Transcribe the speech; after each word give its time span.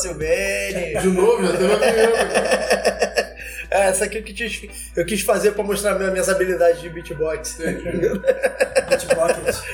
Silvene. 0.00 0.98
De 1.00 1.08
novo, 1.08 1.42
já 1.46 1.78
teve 1.78 2.00
a. 2.02 3.30
É, 3.72 3.86
essa 3.90 4.04
aqui 4.06 4.18
eu 4.18 4.24
quis, 4.24 4.62
eu 4.96 5.06
quis 5.06 5.20
fazer 5.20 5.52
pra 5.52 5.62
mostrar 5.62 5.94
minha- 5.94 6.10
minhas 6.10 6.28
habilidades 6.28 6.80
de 6.80 6.88
beatbox. 6.90 7.56
Beatbox. 8.88 9.62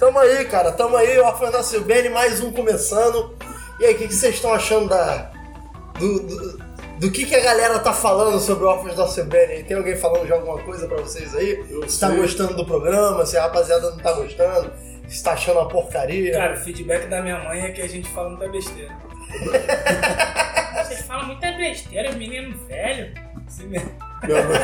Tamo 0.00 0.18
aí, 0.18 0.44
cara. 0.46 0.72
Tamo 0.72 0.96
aí, 0.96 1.16
Órfãos 1.20 1.52
da 1.52 1.62
Silvene, 1.62 2.08
mais 2.08 2.40
um 2.40 2.50
começando. 2.52 3.36
E 3.78 3.84
aí, 3.84 3.94
o 3.94 3.98
que, 3.98 4.08
que 4.08 4.14
vocês 4.14 4.34
estão 4.34 4.52
achando 4.52 4.88
da. 4.88 5.30
Do, 5.98 6.18
do, 6.20 6.72
do 6.98 7.10
que, 7.10 7.24
que 7.26 7.34
a 7.36 7.40
galera 7.40 7.78
tá 7.78 7.92
falando 7.92 8.40
sobre 8.40 8.64
Órfãos 8.64 8.96
da 8.96 9.06
Silvene? 9.06 9.62
Tem 9.62 9.76
alguém 9.76 9.94
falando 9.96 10.26
de 10.26 10.32
alguma 10.32 10.58
coisa 10.62 10.88
pra 10.88 10.96
vocês 10.98 11.32
aí? 11.36 11.64
Eu 11.70 11.88
Se 11.88 12.00
tá 12.00 12.10
gostando 12.10 12.54
do 12.54 12.66
programa, 12.66 13.24
se 13.26 13.36
a 13.36 13.42
rapaziada 13.42 13.90
não 13.90 13.98
tá 13.98 14.10
gostando, 14.12 14.72
se 15.12 15.22
tá 15.24 15.32
achando 15.32 15.60
uma 15.60 15.68
porcaria. 15.68 16.32
Cara, 16.32 16.54
o 16.54 16.56
feedback 16.56 17.06
da 17.06 17.20
minha 17.22 17.38
mãe 17.38 17.60
é 17.64 17.70
que 17.70 17.82
a 17.82 17.88
gente 17.88 18.08
fala 18.10 18.30
muita 18.30 18.48
besteira. 18.48 18.90
Vocês 20.84 21.02
falam 21.02 21.26
muita 21.26 21.52
besteira, 21.52 22.12
menino 22.12 22.56
velho. 22.66 23.12
Esse 23.48 23.64
me- 23.64 23.78
Minha 24.24 24.42
mãe, 24.42 24.58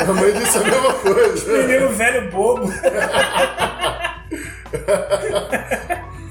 minha 0.00 0.12
mãe 0.14 0.32
disse 0.32 0.58
a 0.58 0.60
mesma 0.60 0.92
coisa. 0.94 1.52
Menino 1.66 1.88
velho 1.90 2.30
bobo. 2.30 2.68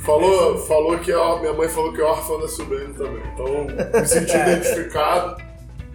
Falou, 0.05 0.57
falou 0.67 0.99
que 0.99 1.11
a, 1.11 1.37
minha 1.39 1.53
mãe 1.53 1.69
falou 1.69 1.93
que 1.93 2.01
é 2.01 2.03
órfã 2.03 2.37
da 2.39 2.47
Silvene 2.47 2.93
também. 2.93 3.23
Então, 3.33 3.99
me 4.01 4.05
senti 4.07 4.35
identificado. 4.35 5.41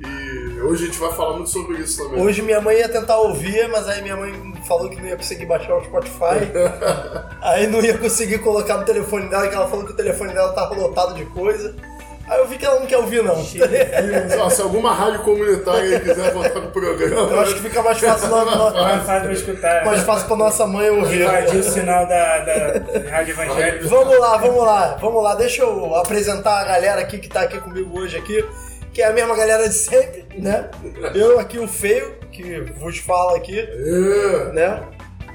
E 0.00 0.60
hoje 0.60 0.84
a 0.84 0.86
gente 0.86 0.98
vai 0.98 1.12
falar 1.12 1.34
muito 1.34 1.50
sobre 1.50 1.78
isso 1.78 2.02
também. 2.04 2.22
Hoje 2.22 2.42
minha 2.42 2.60
mãe 2.60 2.76
ia 2.78 2.88
tentar 2.88 3.16
ouvir, 3.18 3.68
mas 3.68 3.88
aí 3.88 4.00
minha 4.02 4.16
mãe 4.16 4.32
falou 4.66 4.88
que 4.88 4.96
não 5.00 5.08
ia 5.08 5.16
conseguir 5.16 5.46
baixar 5.46 5.74
o 5.76 5.84
Spotify. 5.84 6.50
aí 7.42 7.66
não 7.66 7.80
ia 7.80 7.96
conseguir 7.98 8.38
colocar 8.38 8.76
no 8.78 8.84
telefone 8.84 9.28
dela, 9.28 9.48
que 9.48 9.54
ela 9.54 9.68
falou 9.68 9.84
que 9.84 9.92
o 9.92 9.96
telefone 9.96 10.32
dela 10.32 10.52
tava 10.52 10.74
lotado 10.74 11.14
de 11.14 11.24
coisa. 11.26 11.74
Aí 12.28 12.38
eu 12.40 12.46
vi 12.46 12.58
que 12.58 12.66
ela 12.66 12.78
não 12.78 12.86
quer 12.86 12.98
ouvir, 12.98 13.22
não. 13.24 13.36
Ó, 14.44 14.50
se 14.50 14.60
alguma 14.60 14.92
rádio 14.92 15.20
comunitária 15.20 15.98
quiser 15.98 16.30
voltar 16.34 16.50
pro 16.60 16.70
programa. 16.70 17.30
Eu 17.32 17.40
acho 17.40 17.54
que 17.54 17.60
fica 17.62 17.82
mais 17.82 17.98
fácil, 17.98 18.28
na- 18.28 18.44
na- 18.44 18.70
Mais 18.70 19.02
fácil 19.06 19.22
pra 19.22 19.32
escutar. 19.32 19.84
mais 19.86 20.02
fácil 20.02 20.26
pra 20.26 20.36
nossa 20.36 20.66
mãe 20.66 20.90
ouvir. 20.90 21.22
Invadir 21.22 21.56
o 21.60 21.62
sinal 21.62 22.06
da, 22.06 22.38
da 22.40 23.10
Rádio 23.10 23.32
Evangélica. 23.32 23.88
Vamos 23.88 24.18
lá, 24.20 24.36
vamos 24.36 24.62
lá, 24.62 24.98
vamos 25.00 25.22
lá. 25.24 25.34
Deixa 25.36 25.62
eu 25.62 25.94
apresentar 25.94 26.60
a 26.60 26.64
galera 26.64 27.00
aqui 27.00 27.16
que 27.18 27.28
tá 27.30 27.40
aqui 27.40 27.58
comigo 27.60 27.98
hoje 27.98 28.18
aqui, 28.18 28.44
que 28.98 29.02
é 29.02 29.06
a 29.06 29.12
mesma 29.12 29.36
galera 29.36 29.68
de 29.68 29.74
sempre, 29.76 30.26
né? 30.40 30.68
Eu 31.14 31.38
aqui, 31.38 31.56
o 31.56 31.68
Feio, 31.68 32.16
que 32.32 32.62
vos 32.80 32.98
fala 32.98 33.36
aqui, 33.36 33.56
É. 33.60 34.52
né? 34.52 34.82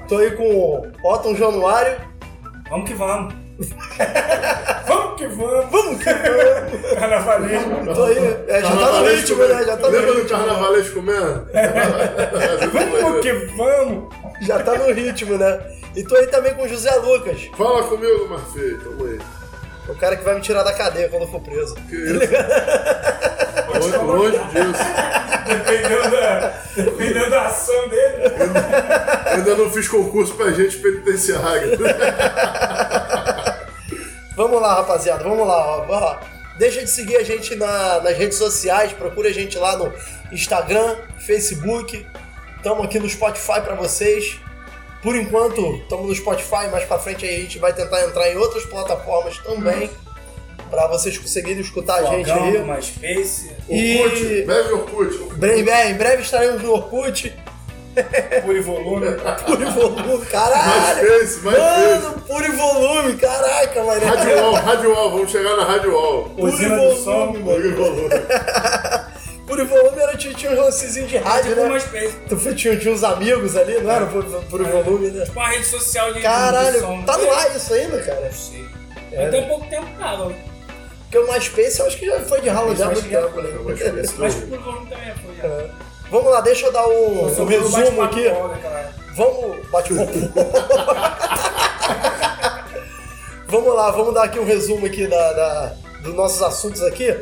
Tô 0.06 0.18
aí 0.18 0.32
com 0.32 0.44
o 0.54 0.92
Otton 1.02 1.34
Januário. 1.34 1.96
Vamos 2.68 2.86
que 2.86 2.94
vamos. 2.94 3.32
vamos 4.86 5.16
que 5.16 5.26
vamos. 5.28 5.70
Vamos 5.70 6.04
que 6.04 6.12
vamos! 6.12 6.92
Carnavalesco. 6.98 7.94
Tô 7.94 8.04
aí, 8.04 8.18
é, 8.48 8.60
já 8.60 8.76
tá 8.76 9.00
no 9.00 9.08
ritmo, 9.08 9.44
né? 9.46 9.64
Já 9.64 9.76
tá 9.78 9.86
no 9.88 9.92
Lembra 9.94 10.12
do 10.12 10.20
ritmo. 10.20 10.38
carnavalesco 10.38 11.02
mesmo? 11.02 11.46
Vamos 13.00 13.20
que 13.22 13.32
vamos. 13.56 14.14
Já 14.42 14.58
tá 14.58 14.74
no 14.76 14.92
ritmo, 14.92 15.38
né? 15.38 15.58
E 15.96 16.02
tô 16.04 16.14
aí 16.16 16.26
também 16.26 16.52
com 16.52 16.64
o 16.64 16.68
José 16.68 16.94
Lucas, 16.96 17.48
Fala 17.56 17.82
comigo, 17.84 18.28
Marfei. 18.28 18.74
Tamo 18.76 19.06
aí. 19.06 19.18
O 19.88 19.94
cara 19.94 20.16
que 20.16 20.24
vai 20.24 20.34
me 20.34 20.40
tirar 20.40 20.62
da 20.62 20.72
cadeia 20.72 21.08
quando 21.08 21.22
eu 21.22 21.28
for 21.28 21.40
preso. 21.40 21.74
Que 21.88 21.96
isso? 21.96 22.18
longe, 23.78 23.96
longe 23.98 24.38
disso. 24.38 24.84
Dependendo 25.46 26.10
da, 26.10 26.52
dependendo 26.76 27.30
da 27.30 27.42
ação 27.46 27.88
dele. 27.88 28.14
Eu 29.26 29.34
ainda 29.36 29.54
não 29.56 29.70
fiz 29.70 29.86
concurso 29.88 30.34
pra 30.34 30.50
gente 30.52 30.78
penitenciário. 30.78 31.78
Vamos 34.36 34.60
lá, 34.60 34.74
rapaziada, 34.76 35.22
vamos 35.22 35.46
lá. 35.46 35.56
ó. 35.66 35.86
Ó, 35.88 36.18
Deixa 36.56 36.80
de 36.82 36.88
seguir 36.90 37.16
a 37.16 37.24
gente 37.24 37.56
na- 37.56 38.00
nas 38.00 38.16
redes 38.16 38.38
sociais, 38.38 38.92
procura 38.92 39.28
a 39.28 39.32
gente 39.32 39.58
lá 39.58 39.76
no 39.76 39.92
Instagram, 40.30 40.96
Facebook. 41.18 42.06
Estamos 42.56 42.84
aqui 42.84 43.00
no 43.00 43.08
Spotify 43.10 43.60
para 43.60 43.74
vocês. 43.74 44.38
Por 45.04 45.14
enquanto, 45.14 45.74
estamos 45.76 46.06
no 46.08 46.14
Spotify, 46.14 46.66
mais 46.72 46.84
para 46.84 46.98
frente 46.98 47.24
aí 47.26 47.36
a 47.36 47.40
gente 47.40 47.58
vai 47.58 47.72
tentar 47.72 48.02
entrar 48.04 48.28
em 48.32 48.36
outras 48.38 48.64
plataformas 48.64 49.38
também, 49.38 49.88
para 50.70 50.86
vocês 50.88 51.16
conseguirem 51.18 51.60
escutar 51.60 51.96
a 51.96 52.04
gente 52.04 52.26
Fogão, 52.28 52.44
aí. 52.44 52.56
uma 52.56 52.80
Space, 52.80 53.50
Orkut, 53.68 54.24
E 54.24 54.42
breve 54.44 54.72
Orkut. 54.72 55.18
breve, 55.36 55.70
é, 55.70 55.90
em 55.90 55.94
breve 55.94 56.22
estaremos 56.22 56.62
no 56.62 56.72
Orkut, 56.72 57.32
puro 58.44 58.62
volume. 58.64 59.06
puro 59.46 59.70
volume, 59.70 60.06
Mais 60.18 60.28
caralho! 60.30 61.06
face, 61.20 61.40
mais 61.44 61.56
face. 61.58 62.02
Mano, 62.02 62.20
puro 62.26 62.52
volume, 62.56 63.14
caraca, 63.16 63.84
mano. 63.84 64.04
Rádio 64.06 64.36
Wall, 64.36 64.52
Rádio 64.54 64.90
Wall, 64.94 65.10
vamos 65.12 65.30
chegar 65.30 65.56
na 65.56 65.64
Rádio 65.64 65.92
Wall. 65.92 66.22
Puro 66.30 66.50
som. 66.96 67.26
volume, 67.26 67.38
mano. 67.40 67.62
Puro 67.62 67.76
volume 67.76 68.08
era 69.46 70.16
tinha, 70.16 70.32
tinha 70.34 70.52
uns 70.52 70.58
lancezinhos 70.58 71.10
de 71.10 71.16
rádio, 71.18 71.50
Tipo 71.50 71.60
uma 71.62 71.74
né? 71.74 71.80
Space. 71.80 72.16
Tu 72.28 72.36
foi- 72.38 72.54
tinha, 72.54 72.76
tinha 72.78 72.94
uns 72.94 73.04
amigos 73.04 73.56
ali, 73.56 73.78
não 73.80 73.90
era? 73.90 74.06
Puro 74.06 74.64
volume, 74.64 75.10
né? 75.10 75.24
Tipo 75.24 75.38
uma 75.40 75.48
rede 75.48 75.66
social 75.66 76.08
de 76.08 76.14
de 76.14 76.22
Caralho, 76.22 76.80
som. 76.80 77.02
tá 77.02 77.18
no 77.18 77.30
ar 77.30 77.54
isso 77.56 77.74
ainda, 77.74 77.98
cara? 78.02 78.20
Não 78.22 78.32
sei. 78.32 78.64
Até 79.26 79.42
pouco 79.42 79.66
tempo 79.68 79.86
tava. 79.98 80.32
Porque 81.02 81.18
o 81.18 81.32
MySpace 81.32 81.78
eu 81.80 81.86
acho 81.86 81.96
que 81.98 82.06
já 82.06 82.20
foi 82.20 82.40
de 82.40 82.48
ralo 82.48 82.74
já 82.74 82.86
há 82.86 82.88
acho 82.90 83.02
muito 83.02 83.14
tempo, 83.20 83.40
né? 83.42 83.50
Mas 84.18 84.34
o 84.34 84.40
puro 84.46 84.62
volume 84.62 84.86
também 84.88 85.14
foi. 85.14 85.34
já. 85.36 85.44
É. 85.46 85.70
Vamos 86.10 86.30
lá, 86.32 86.40
deixa 86.40 86.66
eu 86.66 86.72
dar 86.72 86.86
um, 86.88 87.24
um 87.26 87.34
Só 87.34 87.44
resumo 87.44 88.02
aqui. 88.02 88.26
época. 88.26 88.92
Vamos. 89.16 89.68
Bate 89.70 89.92
um 89.92 90.06
Vamos 93.46 93.74
lá, 93.74 93.90
vamos 93.92 94.14
dar 94.14 94.24
aqui 94.24 94.38
um 94.40 94.44
resumo 94.44 94.86
aqui 94.86 95.06
da, 95.06 95.32
da- 95.32 95.72
dos 96.02 96.14
nossos 96.14 96.42
assuntos 96.42 96.82
aqui. 96.82 97.14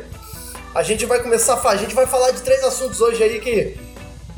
A 0.73 0.81
gente 0.83 1.05
vai 1.05 1.21
começar 1.21 1.53
a 1.55 1.57
falar. 1.57 1.75
A 1.75 1.77
gente 1.77 1.93
vai 1.95 2.05
falar 2.07 2.31
de 2.31 2.41
três 2.41 2.63
assuntos 2.63 2.99
hoje 3.01 3.23
aí 3.23 3.39
que. 3.39 3.77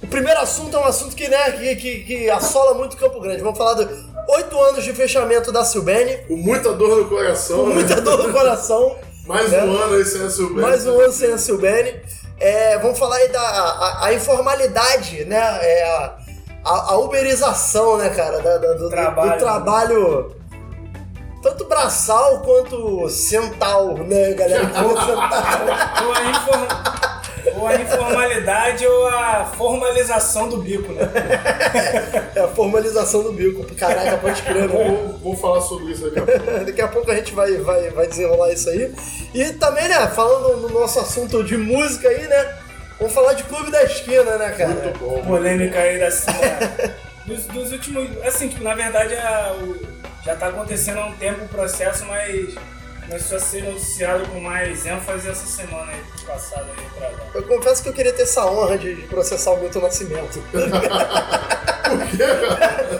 O 0.03 0.07
primeiro 0.07 0.39
assunto 0.39 0.75
é 0.75 0.79
um 0.79 0.83
assunto 0.85 1.15
que, 1.15 1.27
né, 1.27 1.51
que, 1.53 1.75
que, 1.77 1.99
que 2.03 2.29
assola 2.29 2.75
muito 2.75 2.95
Campo 2.97 3.19
Grande. 3.19 3.41
Vamos 3.41 3.57
falar 3.57 3.73
de 3.73 3.87
oito 4.29 4.61
anos 4.61 4.83
de 4.83 4.93
fechamento 4.93 5.51
da 5.51 5.63
Silbene, 5.65 6.17
Com 6.27 6.35
muita 6.35 6.73
dor 6.73 6.97
no 6.97 7.09
coração. 7.09 7.57
com 7.59 7.65
muita 7.67 7.95
né? 7.95 8.01
dor 8.01 8.27
no 8.27 8.31
coração. 8.33 8.95
Mais 9.25 9.49
né? 9.51 9.63
um 9.63 9.75
ano 9.75 9.95
aí 9.95 10.05
sem 10.05 10.21
a 10.21 10.29
Silvestre. 10.29 10.61
Mais 10.61 10.85
um 10.85 10.99
ano 10.99 11.11
sem 11.11 11.31
a 11.31 11.37
Silbene. 11.39 11.99
É, 12.39 12.77
vamos 12.77 12.99
falar 12.99 13.15
aí 13.15 13.29
da 13.29 13.41
a, 13.41 14.05
a 14.07 14.13
informalidade, 14.13 15.25
né? 15.25 15.39
É, 15.61 15.83
a, 16.63 16.91
a, 16.91 16.97
uberização, 16.97 17.97
né, 17.97 18.09
cara? 18.09 18.39
Da- 18.41 18.57
da- 18.57 18.73
do, 18.73 18.79
do- 18.83 18.89
Trabalho. 18.89 19.31
do 19.31 19.37
trabalho. 19.39 20.35
Tanto 21.45 21.65
braçal 21.65 22.39
quanto 22.39 23.07
central, 23.07 23.93
né, 23.99 24.33
galera? 24.33 24.63
Ou 26.03 26.11
a, 26.11 26.23
infor- 26.31 26.95
ou 27.59 27.67
a 27.67 27.75
informalidade 27.75 28.87
ou 28.87 29.07
a 29.07 29.45
formalização 29.55 30.49
do 30.49 30.57
bico, 30.57 30.91
né? 30.91 31.03
É 32.35 32.39
a 32.39 32.47
formalização 32.47 33.21
do 33.21 33.31
bico. 33.31 33.63
Caraca, 33.75 34.17
pode 34.17 34.41
crer, 34.41 34.67
né? 34.67 34.67
Vou, 34.67 35.19
vou 35.19 35.37
falar 35.37 35.61
sobre 35.61 35.91
isso 35.93 36.09
daqui 36.09 36.19
a 36.19 36.23
pouco. 36.25 36.51
Daqui 36.65 36.81
a 36.81 36.87
pouco 36.87 37.11
a 37.11 37.15
gente 37.15 37.33
vai, 37.35 37.55
vai, 37.57 37.91
vai 37.91 38.07
desenrolar 38.07 38.51
isso 38.51 38.67
aí. 38.71 38.91
E 39.31 39.53
também, 39.53 39.87
né, 39.87 40.07
falando 40.07 40.57
no 40.57 40.69
nosso 40.69 40.99
assunto 40.99 41.43
de 41.43 41.55
música 41.57 42.09
aí, 42.09 42.27
né? 42.27 42.55
Vamos 42.97 43.13
falar 43.13 43.33
de 43.33 43.43
Clube 43.43 43.69
da 43.69 43.83
Esquina, 43.83 44.35
né, 44.37 44.49
cara? 44.49 44.69
Muito 44.73 44.97
bom. 44.99 45.21
Polêmica 45.23 45.77
aí 45.77 45.99
da 45.99 46.09
semana. 46.09 46.95
Dos, 47.25 47.45
dos 47.45 47.71
últimos. 47.71 48.09
Assim, 48.25 48.47
tipo, 48.49 48.63
na 48.63 48.75
verdade 48.75 49.15
a- 49.15 49.53
o- 49.59 49.75
já 50.23 50.35
tá 50.35 50.47
acontecendo 50.47 50.99
há 50.99 51.05
um 51.07 51.13
tempo 51.13 51.45
o 51.45 51.47
processo, 51.47 52.05
mas 52.05 52.53
começou 53.07 53.37
a 53.37 53.39
ser 53.39 53.63
noticiado 53.63 54.25
com 54.29 54.39
mais 54.39 54.85
ênfase 54.85 55.29
essa 55.29 55.45
semana 55.45 55.91
aí, 55.91 56.01
passada 56.25 56.65
aí 56.77 56.85
pra 56.97 57.07
lá. 57.09 57.17
Eu 57.35 57.43
confesso 57.43 57.83
que 57.83 57.89
eu 57.89 57.93
queria 57.93 58.13
ter 58.13 58.23
essa 58.23 58.45
honra 58.45 58.77
de, 58.77 58.95
de 58.95 59.01
processar 59.03 59.51
o 59.51 59.59
Milton 59.59 59.81
Nascimento. 59.81 60.39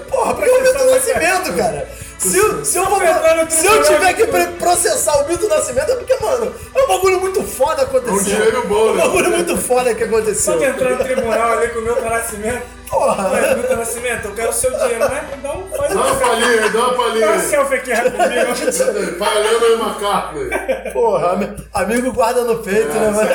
Porra, 0.10 0.34
porque 0.36 0.50
é 0.50 0.54
o 0.58 0.62
Milton 0.62 0.86
Nascimento, 0.92 1.54
cara. 1.58 1.88
Se, 2.18 2.38
eu- 2.38 2.64
se, 2.66 2.78
eu, 2.78 2.86
vou- 2.86 3.02
Entrar 3.04 3.36
no 3.44 3.50
se 3.52 3.66
eu 3.66 3.84
tiver 3.84 4.14
que 4.14 4.26
processar 4.58 5.18
o 5.24 5.28
Milton 5.28 5.48
Nascimento 5.48 5.92
é 5.92 5.96
porque, 5.96 6.16
mano, 6.16 6.54
é 6.74 6.84
um 6.84 6.88
bagulho 6.88 7.20
muito 7.22 7.44
foda 7.44 7.82
É 7.82 7.86
um 7.86 7.88
aconteceu. 7.88 8.24
dinheiro 8.24 8.68
bom, 8.68 8.90
um 8.92 8.96
né? 8.96 9.02
bagulho 9.04 9.30
muito 9.32 9.58
foda 9.58 9.94
que 9.94 10.04
aconteceu. 10.04 10.54
Só 10.54 10.60
que 10.60 10.66
entrar 10.66 10.92
no 10.92 11.04
tribunal 11.04 11.54
ali 11.58 11.70
com 11.70 11.80
o 11.80 11.82
meu 11.84 12.02
nascimento. 12.02 12.75
Porra. 12.90 13.30
Ué, 13.32 13.56
Milton 13.56 13.76
Nascimento, 13.78 14.26
eu 14.28 14.36
quero 14.36 14.50
o 14.50 14.54
seu 14.54 14.72
dinheiro, 14.72 15.00
né? 15.10 15.28
Dá 15.42 15.54
um, 15.54 15.68
faz 15.70 15.94
Dá 15.94 16.00
um 16.02 16.06
uma 16.08 16.16
palhinha 16.16 16.48
dá 16.48 16.68
uma 16.68 16.70
Dá 16.72 16.80
uma 16.80 16.94
palhinha 16.94 17.30
aí. 17.32 17.40
selfie 17.40 17.76
aqui 17.76 17.94
rapidinho. 17.94 19.18
Paralelo 19.20 19.66
aí, 19.66 19.74
McCartney. 19.74 20.92
Porra, 20.94 21.32
ami- 21.34 21.56
amigo 21.74 22.14
guarda 22.14 22.44
no 22.44 22.58
peito, 22.60 22.94
né, 22.94 23.10
mano? 23.12 23.30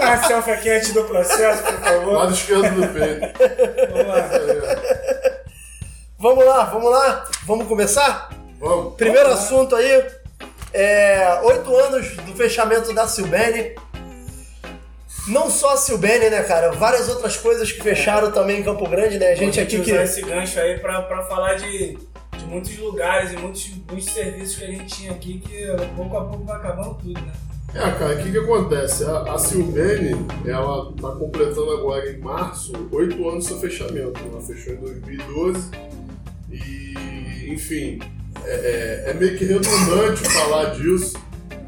Uma 0.00 0.16
selfie 0.26 0.50
aqui 0.52 0.70
antes 0.70 0.92
do 0.92 1.04
processo, 1.04 1.62
por 1.62 1.72
favor. 1.80 2.12
Lado 2.12 2.32
esquerdo 2.34 2.70
do 2.80 2.88
peito. 2.88 3.26
Vamos 3.92 4.06
lá. 4.08 4.28
Vamos 6.18 6.44
lá, 6.46 6.64
vamos 6.64 6.90
lá? 6.90 7.24
Vamos 7.46 7.66
começar? 7.68 8.30
Vamos. 8.58 8.94
Primeiro 8.96 9.28
assunto 9.30 9.76
aí, 9.76 10.04
é, 10.72 11.40
oito 11.44 11.74
anos 11.76 12.16
do 12.16 12.34
fechamento 12.34 12.92
da 12.94 13.06
Silbene. 13.06 13.74
Não 15.28 15.50
só 15.50 15.74
a 15.74 15.76
Silbene, 15.76 16.30
né, 16.30 16.42
cara? 16.44 16.70
Várias 16.72 17.08
outras 17.08 17.36
coisas 17.36 17.70
que 17.72 17.82
fecharam 17.82 18.30
também 18.30 18.60
em 18.60 18.62
Campo 18.62 18.88
Grande, 18.88 19.18
né? 19.18 19.32
A 19.32 19.34
gente 19.34 19.54
Vou 19.56 19.64
aqui 19.64 19.76
usar 19.80 19.84
que... 19.98 20.02
esse 20.04 20.22
gancho 20.22 20.60
aí 20.60 20.78
pra, 20.78 21.02
pra 21.02 21.22
falar 21.24 21.54
de, 21.54 21.98
de 22.38 22.44
muitos 22.46 22.76
lugares 22.78 23.32
e 23.32 23.36
muitos, 23.36 23.68
muitos 23.90 24.06
serviços 24.12 24.56
que 24.56 24.64
a 24.64 24.68
gente 24.68 24.86
tinha 24.86 25.10
aqui 25.12 25.40
que 25.40 25.66
pouco 25.96 26.16
a 26.16 26.24
pouco 26.24 26.44
vai 26.44 26.56
acabando 26.56 26.94
tudo, 26.94 27.20
né? 27.20 27.32
É, 27.74 27.90
cara, 27.90 28.14
o 28.14 28.22
que, 28.22 28.30
que 28.30 28.38
acontece? 28.38 29.04
A, 29.04 29.34
a 29.34 29.38
Silvene, 29.38 30.14
ela 30.46 30.92
tá 30.94 31.10
completando 31.10 31.72
agora 31.72 32.08
em 32.08 32.18
março 32.18 32.72
oito 32.92 33.28
anos 33.28 33.44
do 33.44 33.48
seu 33.48 33.58
fechamento. 33.58 34.18
Ela 34.30 34.40
fechou 34.40 34.72
em 34.74 34.76
2012 34.76 35.70
e, 36.50 37.50
enfim, 37.52 37.98
é, 38.44 39.04
é- 39.06 39.10
é 39.10 39.14
meio 39.14 39.36
que 39.36 39.44
redundante 39.44 40.22
falar 40.30 40.66
disso. 40.76 41.18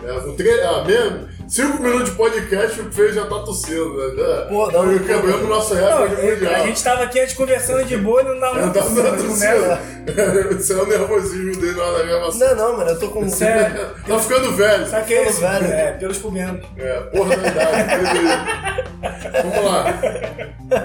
É, 0.05 0.13
o 0.13 0.33
tre... 0.35 0.49
ah, 0.63 0.85
mesmo, 0.85 1.29
cinco 1.49 1.83
minutos 1.83 2.11
de 2.11 2.17
podcast 2.17 2.81
o 2.81 2.93
Fê 2.93 3.13
já 3.13 3.23
tá 3.27 3.39
tossindo, 3.41 3.97
né? 4.15 4.47
Pô, 4.49 4.71
não, 4.71 4.93
eu 4.93 5.01
quebrando 5.01 5.45
o 5.45 5.49
nosso 5.49 5.75
recorde 5.75 6.17
mundial. 6.17 6.55
a 6.55 6.59
gente 6.67 6.85
tava 6.85 7.03
aqui 7.05 7.21
antes 7.21 7.35
conversando 7.35 7.85
de 7.85 7.97
boa 7.97 8.21
e 8.21 8.25
não 8.25 8.47
É, 8.47 8.53
muito 8.61 8.75
tá 8.75 8.83
tossindo. 8.83 10.57
Esse 10.59 10.73
é 10.75 10.77
o 10.77 10.87
nervosismo 10.87 11.57
dele 11.61 11.77
na 11.77 11.85
hora 11.85 11.99
da 11.99 12.05
gravação. 12.05 12.49
Não, 12.49 12.57
não, 12.57 12.77
mano, 12.79 12.91
eu 12.91 12.99
tô 12.99 13.09
com. 13.09 13.25
Isso 13.25 13.45
é- 13.45 13.91
Tá 14.07 14.19
ficando 14.19 14.53
velho. 14.53 14.87
Sabe 14.87 15.07
que 15.07 15.15
é 15.15 15.29
isso? 15.29 15.41
velho. 15.41 15.67
É, 15.67 15.93
pelos 15.93 16.19
pubianos. 16.19 16.65
É, 16.77 17.01
porra 17.01 17.37
da 17.37 17.49
idade. 17.49 17.97
beleza. 18.03 19.43
Vamos 19.43 19.65
lá. 19.71 19.85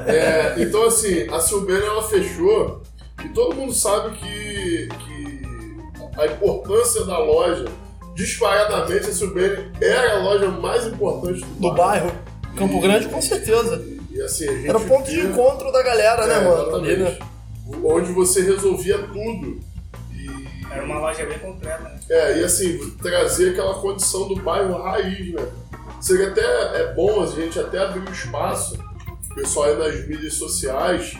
É, 0.08 0.54
então, 0.58 0.86
assim, 0.86 1.28
a 1.32 1.40
Silvana 1.40 1.86
ela 1.86 2.04
fechou 2.08 2.82
e 3.24 3.30
todo 3.30 3.56
mundo 3.56 3.74
sabe 3.74 4.16
que, 4.18 4.88
que 4.88 5.48
a 6.18 6.26
importância 6.28 7.04
da 7.06 7.18
loja, 7.18 7.66
disparadamente, 8.14 9.10
a 9.10 9.14
Silvana 9.14 9.72
era 9.82 10.14
a 10.18 10.20
loja 10.24 10.50
mais 10.50 10.86
importante 10.88 11.40
do, 11.46 11.70
Do 11.70 11.74
bairro. 11.74 12.12
Campo 12.58 12.80
Grande, 12.80 13.08
com 13.08 13.22
certeza. 13.22 13.84
E 14.12 14.22
assim, 14.22 14.48
a 14.48 14.52
gente 14.54 14.70
Era 14.70 14.78
o 14.78 14.86
ponto 14.86 15.10
de 15.10 15.16
via- 15.22 15.30
encontro 15.30 15.72
da 15.72 15.82
galera, 15.82 16.28
né, 16.28 16.36
É, 16.36 16.42
mano? 16.44 16.76
Ali, 16.76 16.92
Exatamente. 16.92 17.20
né? 17.20 17.28
Onde 17.84 18.12
você 18.12 18.42
resolvia 18.42 18.98
tudo. 19.00 19.60
E 20.12 20.28
Era 20.72 20.84
uma 20.86 21.00
loja 21.00 21.26
bem 21.26 21.40
completa, 21.40 21.84
né? 21.84 22.00
É, 22.10 22.40
e 22.40 22.44
assim, 22.44 22.78
trazer 23.02 23.52
aquela 23.52 23.74
condição 23.76 24.28
do 24.28 24.36
bairro 24.36 24.82
raiz, 24.84 25.34
né? 25.34 25.44
Seria 26.00 26.28
até 26.30 26.42
é 26.42 26.94
bom 26.94 27.24
a 27.24 27.28
gente 27.28 27.58
até 27.60 27.80
abrir 27.80 28.08
um 28.08 28.12
espaço, 28.12 28.78
o 29.32 29.36
pessoal 29.36 29.68
aí 29.68 29.78
nas 29.78 30.08
mídias 30.08 30.34
sociais, 30.36 31.18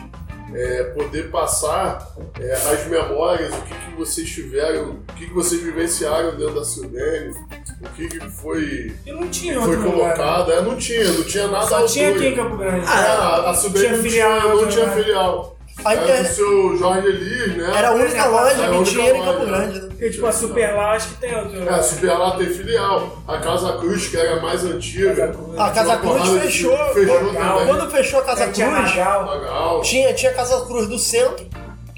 é, 0.54 0.84
poder 0.84 1.30
passar 1.30 2.14
é, 2.40 2.52
as 2.52 2.86
memórias, 2.86 3.52
o 3.52 3.62
que, 3.62 3.74
que 3.74 3.96
vocês 3.96 4.30
tiveram, 4.30 5.00
o 5.08 5.12
que, 5.14 5.26
que 5.26 5.34
vocês 5.34 5.60
vivenciaram 5.60 6.36
dentro 6.36 6.54
da 6.54 6.64
Silvene, 6.64 7.34
o 7.80 7.88
que, 7.90 8.08
que 8.08 8.30
foi, 8.30 8.94
E 9.04 9.12
não 9.12 9.28
tinha 9.28 9.60
foi 9.60 9.76
né? 9.76 9.90
colocado. 9.90 10.52
É, 10.52 10.62
não 10.62 10.76
tinha, 10.76 11.04
não 11.04 11.24
tinha 11.24 11.48
nada 11.48 11.66
Só 11.66 11.84
tinha 11.86 12.10
aqui 12.10 12.26
em 12.26 12.36
Campo 12.36 12.56
Grande. 12.56 12.86
É, 12.86 12.88
a, 12.88 13.50
a 13.50 13.54
não 13.54 14.02
não 14.62 14.68
tinha 14.68 14.88
filial. 14.90 15.56
A 15.84 15.92
Era 15.94 16.22
do 16.22 16.28
seu 16.28 16.76
Jorge 16.78 17.08
Elias, 17.08 17.56
né? 17.56 17.72
Era 17.76 17.88
a 17.88 17.92
única 17.92 18.16
Era 18.16 18.26
loja 18.28 18.50
a 18.50 18.54
que 18.54 18.74
única 18.76 18.84
tinha 18.90 19.10
em 19.10 19.22
Campo 19.24 19.38
loja. 19.40 19.44
Grande, 19.46 19.80
né? 19.80 19.88
Porque, 19.90 20.10
tipo, 20.10 20.26
a 20.26 20.32
Super 20.32 20.74
lá, 20.74 20.92
acho 20.92 21.08
que 21.08 21.14
tem 21.16 21.36
outro. 21.38 21.62
É, 21.62 21.68
a 21.68 21.82
Super 21.82 22.18
lá 22.18 22.30
tem 22.36 22.46
filial. 22.48 23.18
A 23.28 23.38
Casa 23.38 23.72
Cruz, 23.78 24.08
que 24.08 24.16
era 24.16 24.40
mais 24.40 24.64
antiga. 24.64 25.14
Casa. 25.28 25.62
A 25.62 25.70
Casa 25.70 25.96
Cruz 25.98 26.12
porrada 26.18 26.38
de- 26.38 26.40
fechou. 26.46 26.76
Fechou 26.94 27.18
quando, 27.18 27.34
também. 27.34 27.66
quando 27.66 27.90
fechou 27.90 28.20
a 28.20 28.24
Casa 28.24 28.44
Aí 28.44 28.52
tinha 28.52 28.66
Cruz, 28.74 28.90
Legal. 28.94 29.80
tinha, 29.82 30.14
tinha 30.14 30.30
a 30.32 30.34
Casa 30.34 30.64
Cruz 30.66 30.88
do 30.88 30.98
centro. 30.98 31.46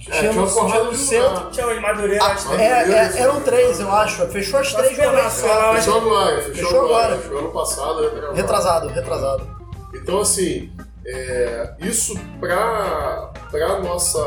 É, 0.08 0.18
tinha 0.20 0.30
uma 0.32 0.46
porrada 0.46 0.84
de 0.84 0.90
do 0.90 0.96
centro. 0.96 1.28
lugar. 1.30 1.50
tinha 1.50 1.66
o 1.66 1.74
de 1.74 1.80
Madureira, 1.80 2.24
Ah, 2.24 2.28
acho 2.28 2.48
que 2.48 2.54
é, 2.54 2.84
tem. 2.84 2.94
é, 2.94 3.22
eram 3.22 3.40
três, 3.40 3.80
eu 3.80 3.90
acho. 3.92 4.24
Fechou 4.28 4.60
as 4.60 4.72
três 4.72 4.96
lá, 4.98 5.30
Fechou 5.30 5.96
agora, 5.96 6.36
fechou, 6.42 6.54
Fechou 6.54 6.80
agora. 6.84 7.04
agora. 7.06 7.18
Fechou 7.18 7.38
ano 7.38 7.50
passado, 7.50 8.02
retrasado. 8.02 8.34
Retrasado, 8.36 8.88
retrasado. 8.88 9.56
Então, 9.94 10.20
assim, 10.20 10.70
é, 11.06 11.74
isso 11.80 12.14
pra, 12.40 13.32
pra 13.50 13.80
nossa, 13.80 14.22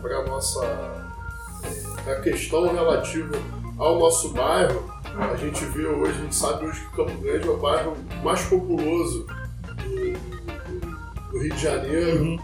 pra 0.00 0.22
nossa 0.24 0.64
a 2.06 2.14
questão 2.20 2.72
relativa 2.74 3.36
ao 3.78 3.98
nosso 3.98 4.30
bairro, 4.32 4.92
a 5.32 5.36
gente 5.36 5.64
vê 5.66 5.86
hoje, 5.86 6.10
a 6.12 6.22
gente 6.22 6.34
sabe 6.34 6.66
hoje 6.66 6.80
que 6.80 6.96
Campo 6.96 7.16
Grande 7.18 7.48
é 7.48 7.50
o 7.50 7.56
bairro 7.56 7.96
mais 8.22 8.42
populoso 8.42 9.26
do, 9.66 9.74
do- 9.74 11.30
do 11.32 11.38
Rio 11.38 11.54
de 11.54 11.62
Janeiro. 11.62 12.38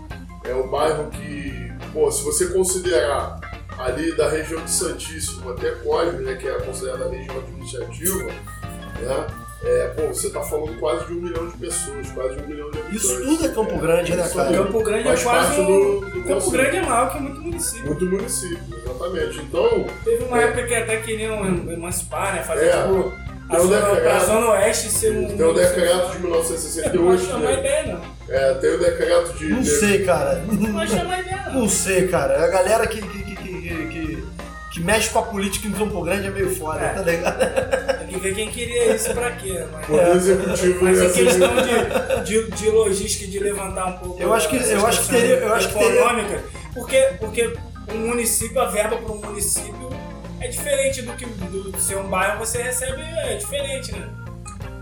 É 0.44 0.55
o 0.55 0.69
bairro 0.70 1.11
que, 1.11 1.70
pô, 1.93 2.11
se 2.11 2.25
você 2.25 2.46
considerar 2.46 3.38
ali 3.78 4.17
da 4.17 4.28
região 4.31 4.64
de 4.64 4.70
Santíssimo 4.70 5.50
até 5.50 5.70
Cosme, 5.72 6.25
né, 6.25 6.34
que 6.37 6.49
é 6.49 6.55
considerada 6.61 7.05
a 7.05 7.08
região 7.11 7.37
administrativa, 7.38 8.25
né, 8.25 9.26
é, 9.62 9.86
pô, 9.88 10.06
você 10.08 10.30
tá 10.30 10.40
falando 10.40 10.78
quase 10.80 11.04
de 11.06 11.12
um 11.12 11.16
milhão 11.16 11.46
de 11.48 11.56
pessoas, 11.58 12.08
quase 12.12 12.36
de 12.36 12.42
um 12.42 12.46
milhão 12.48 12.70
de 12.70 12.78
habitantes. 12.78 13.04
Isso 13.04 13.22
tudo 13.22 13.44
é 13.44 13.48
Campo 13.48 13.78
Grande, 13.78 14.14
né, 14.16 14.24
Isso 14.24 14.34
cara? 14.36 14.52
Campo 14.56 14.82
Grande 14.82 15.08
é 15.08 15.16
quase 15.16 15.60
um... 15.60 15.66
do- 15.66 16.00
do 16.10 16.24
Campo. 16.24 16.50
Grande 16.50 16.76
é 16.76 16.82
maior 16.82 17.12
que 17.12 17.20
muito 17.20 17.40
município. 17.42 17.86
Muito 17.86 18.04
município, 18.06 18.58
exatamente. 18.84 19.38
Então, 19.40 19.86
Teve 20.04 20.24
uma 20.24 20.40
É. 20.40 20.44
época 20.44 20.66
que 20.66 20.74
até 20.74 20.96
queriam 20.98 21.44
emancipar, 21.70 22.34
né? 22.34 22.42
Fazer, 22.42 22.66
É. 22.66 22.82
tipo, 22.82 23.12
a 23.50 23.56
Tem 23.56 23.64
um 23.64 23.68
zona, 23.68 23.80
decreto. 23.80 24.02
pra 24.02 24.18
Zona 24.20 24.50
Oeste 24.52 24.88
ser 24.90 25.10
um... 25.16 25.36
tem 25.36 25.46
o 25.46 25.52
decreto 25.52 26.10
de 26.12 26.18
Não 26.20 26.30
1968, 26.30 27.24
chamar 27.26 27.40
né? 27.40 27.58
ideia, 27.58 27.86
não. 27.94 28.00
É, 28.34 28.54
tem 28.54 28.70
o 28.74 28.78
decreto 28.78 29.32
de. 29.38 29.48
Não 29.48 29.64
sei, 29.64 30.04
cara. 30.04 30.42
Não 30.46 30.86
chamar 30.86 31.20
ideia, 31.20 31.42
não. 31.46 31.60
Não 31.62 31.68
sei, 31.68 32.06
cara. 32.08 32.44
A 32.44 32.46
galera 32.48 32.86
que, 32.86 33.02
que, 33.02 33.30
que 34.81 34.87
mexe 34.87 35.11
com 35.11 35.19
a 35.19 35.23
política 35.23 35.69
em 35.69 35.73
Campo 35.73 36.00
Grande 36.03 36.27
é 36.29 36.31
meio 36.31 36.55
foda, 36.56 36.81
É. 36.81 36.88
tá 36.94 37.03
ligado? 37.03 37.99
Tem 37.99 38.09
que 38.09 38.19
ver 38.19 38.35
quem 38.35 38.50
queria 38.50 38.94
isso 38.97 39.12
pra 39.12 39.31
quê. 39.32 39.65
Mas, 39.71 39.87
Poder 39.87 40.17
executivo 40.17 40.85
mas 40.85 41.00
em 41.00 41.09
ser- 41.11 41.25
questão 41.25 41.50
de, 41.56 42.25
de, 42.25 42.50
de 42.53 42.71
logística 42.71 43.25
e 43.25 43.29
de 43.29 43.38
levantar 43.38 43.87
um 43.87 43.93
pouco 43.99 44.21
Eu 44.23 44.32
acho 44.32 44.49
que- 44.49 44.56
eu 44.56 44.87
acho 44.87 45.03
que 45.03 45.09
teria- 45.09 45.37
eu 45.37 45.55
acho 45.55 45.69
que 45.69 45.79
teria- 45.79 46.43
porque, 46.75 46.97
porque 47.19 47.53
um 47.93 47.99
município, 48.09 48.61
a 48.61 48.67
verba 48.67 48.97
para 48.97 49.12
um 49.12 49.21
município 49.21 49.91
é 50.41 50.49
diferente 50.49 51.03
do 51.03 51.12
que 51.12 51.27
do, 51.27 51.79
ser 51.81 51.97
um 51.99 52.09
bairro 52.09 52.38
você 52.38 52.62
recebe, 52.62 53.03
é 53.03 53.37
diferente, 53.37 53.93
né? 53.93 54.09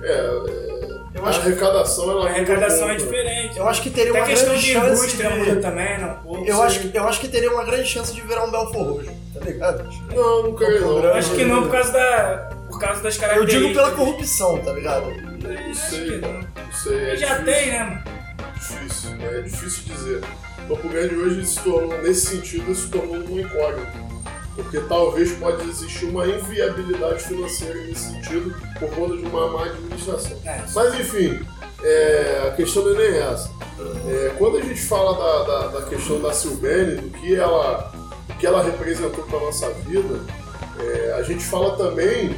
É, 0.02 0.87
Eu 1.14 1.24
a 1.24 1.28
acho, 1.30 1.40
arrecadação 1.40 2.10
ela 2.10 2.26
A 2.26 2.30
arrecadação 2.30 2.90
é 2.90 2.94
diferente. 2.96 3.58
eu 3.58 3.68
acho 3.68 3.82
que 3.82 3.90
teria 3.90 4.10
Até 4.10 4.20
uma 4.20 4.26
questão 4.28 4.48
grande 4.50 4.64
de 4.66 4.72
chance 4.72 5.16
de... 5.16 5.56
também, 5.62 5.98
não? 6.00 6.14
Pô, 6.16 6.44
Eu 6.44 6.62
acho, 6.62 6.80
que- 6.80 6.96
eu 6.96 7.08
acho 7.08 7.20
que 7.20 7.28
teria 7.28 7.50
uma 7.52 7.64
grande 7.64 7.88
chance 7.88 8.12
de 8.14 8.20
virar 8.20 8.44
um 8.44 8.50
Belfor 8.50 8.82
Roxo, 8.92 9.10
tá 9.34 9.40
ligado? 9.44 9.88
Não, 10.14 10.42
não 10.44 10.54
creio 10.54 10.80
não. 10.80 10.98
Eu 11.04 11.14
acho 11.14 11.30
que 11.34 11.44
não 11.44 11.62
por 11.62 11.70
causa, 11.72 11.92
da, 11.92 12.50
por 12.68 12.78
causa 12.78 13.02
das 13.02 13.14
Eu 13.16 13.20
características. 13.20 13.62
digo 13.68 13.74
pela 13.74 13.90
corrupção, 13.92 14.58
tá 14.58 14.72
ligado? 14.72 15.06
Não 15.06 15.70
Acho 15.70 15.90
sei, 15.90 16.18
não. 16.20 16.32
não 16.32 16.72
sei. 16.72 16.98
É 17.12 17.16
Já 17.16 17.38
difícil, 17.38 17.44
tem, 17.44 17.70
né, 17.72 17.78
mano? 17.84 18.02
Difícil, 18.54 19.10
é 19.20 19.40
difícil 19.42 19.82
dizer. 19.94 20.20
Campo 20.68 20.88
Grande 20.90 21.14
hoje 21.16 21.46
se 21.46 21.60
tornou, 21.60 22.02
nesse 22.02 22.26
sentido, 22.26 22.74
se 22.74 22.88
tornou 22.88 23.16
um 23.16 23.40
incógnito. 23.40 24.07
Porque 24.58 24.80
talvez 24.80 25.32
pode 25.32 25.68
existir 25.68 26.06
uma 26.06 26.26
inviabilidade 26.26 27.22
financeira 27.22 27.80
nesse 27.82 28.10
sentido 28.10 28.52
por 28.78 28.90
conta 28.90 29.16
de 29.16 29.24
uma 29.24 29.52
má 29.52 29.66
administração. 29.66 30.36
É. 30.44 30.64
Mas 30.74 30.98
enfim, 30.98 31.40
é, 31.82 32.48
a 32.48 32.50
questão 32.56 32.82
não 32.84 33.00
é 33.00 33.10
nem 33.10 33.20
essa. 33.20 33.50
É, 34.08 34.34
quando 34.36 34.56
a 34.56 34.60
gente 34.60 34.82
fala 34.82 35.16
da, 35.16 35.44
da, 35.44 35.78
da 35.78 35.86
questão 35.86 36.20
da 36.20 36.32
Silvene, 36.32 36.96
do 36.96 37.10
que 37.10 37.36
ela, 37.36 37.92
do 38.26 38.34
que 38.34 38.46
ela 38.46 38.60
representou 38.60 39.24
para 39.24 39.38
nossa 39.38 39.70
vida, 39.70 40.20
é, 40.80 41.14
a 41.16 41.22
gente 41.22 41.44
fala 41.44 41.76
também 41.76 42.34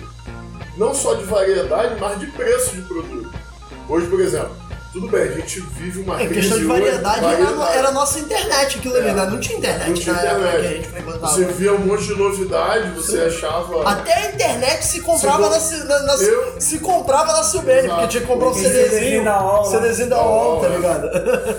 não 0.76 0.94
só 0.94 1.14
de 1.14 1.24
variedade, 1.24 1.98
mas 1.98 2.20
de 2.20 2.26
preço 2.26 2.76
de 2.76 2.82
produto. 2.82 3.32
Hoje, 3.88 4.06
por 4.08 4.20
exemplo, 4.20 4.59
tudo 4.92 5.08
bem, 5.08 5.22
a 5.22 5.32
gente 5.32 5.60
vive 5.60 6.00
uma 6.00 6.20
Em 6.22 6.26
crise 6.28 6.40
questão 6.48 6.58
de 6.58 6.64
hoje, 6.66 6.80
variedade, 6.80 7.24
Era, 7.76 7.88
a 7.88 7.92
nossa 7.92 8.18
internet 8.18 8.78
aquilo 8.78 8.96
ali, 8.96 9.08
É. 9.08 9.12
né? 9.12 9.26
Não 9.26 9.38
tinha 9.38 9.58
internet 9.58 9.88
Não 9.88 9.94
tinha 9.94 10.14
na 10.14 10.20
época 10.22 10.38
internet. 10.48 10.60
que 10.60 10.66
a 10.66 10.72
gente 10.76 10.88
frequentava. 10.88 11.26
Você 11.28 11.44
via 11.44 11.72
um 11.72 11.78
monte 11.78 12.02
de 12.04 12.14
novidade, 12.16 12.90
você 12.90 13.20
achava. 13.20 13.88
Até 13.88 14.12
a 14.14 14.30
internet 14.32 14.84
se 14.84 15.00
comprava 15.00 15.60
Se 15.60 15.76
na, 15.84 15.84
na, 15.84 16.02
na- 16.16 16.22
Eu- 16.22 16.60
se 16.60 16.78
comprava 16.80 17.32
na 17.32 17.42
Silvene, 17.44 17.78
Exato. 17.80 17.94
porque 17.94 18.08
tinha 18.08 18.20
que 18.22 18.26
comprar 18.26 18.48
um 18.48 18.54
CDzinho, 18.54 19.24
CDzinho 19.70 20.08
da 20.10 20.22
UOL, 20.24 20.60
tá 20.60 20.68
ligado? 20.68 21.10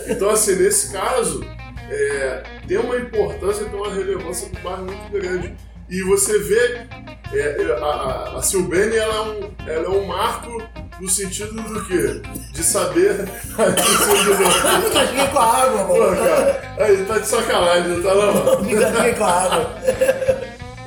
Então, 0.08 0.30
assim, 0.30 0.56
nesse 0.56 0.92
caso, 0.92 1.42
é, 1.90 2.44
tem 2.68 2.78
uma 2.78 2.98
importância, 2.98 3.66
tem 3.66 3.80
uma 3.80 3.94
relevância 3.94 4.50
do 4.50 4.60
bairro 4.60 4.84
muito 4.86 5.10
grande. 5.12 5.56
E 5.90 6.02
você 6.04 6.38
vê, 6.40 6.88
é, 7.34 7.78
a, 7.82 7.86
a, 7.86 8.38
a 8.38 8.42
Silbene, 8.42 8.96
ela 8.96 9.14
é, 9.16 9.22
um, 9.22 9.52
ela 9.68 9.86
é 9.86 9.90
um 9.90 10.06
marco 10.06 10.62
no 11.02 11.10
sentido 11.10 11.54
do 11.62 11.86
quê? 11.86 12.22
De 12.52 12.64
saber... 12.64 13.28
Eu 13.58 14.80
nunca 14.82 15.06
joguei 15.08 15.28
com 15.28 15.40
a 15.40 15.58
água, 15.64 15.84
Pô, 15.86 15.98
mano. 15.98 16.16
cara, 16.18 16.76
aí 16.80 17.06
tá 17.06 17.18
de 17.18 17.28
sacanagem, 17.28 17.88
não 17.90 18.04
tá 18.04 18.16
não? 18.16 18.62
Nunca 18.62 18.92
joguei 18.94 19.14
com 19.14 19.24
a 19.24 19.32
água. 19.32 19.76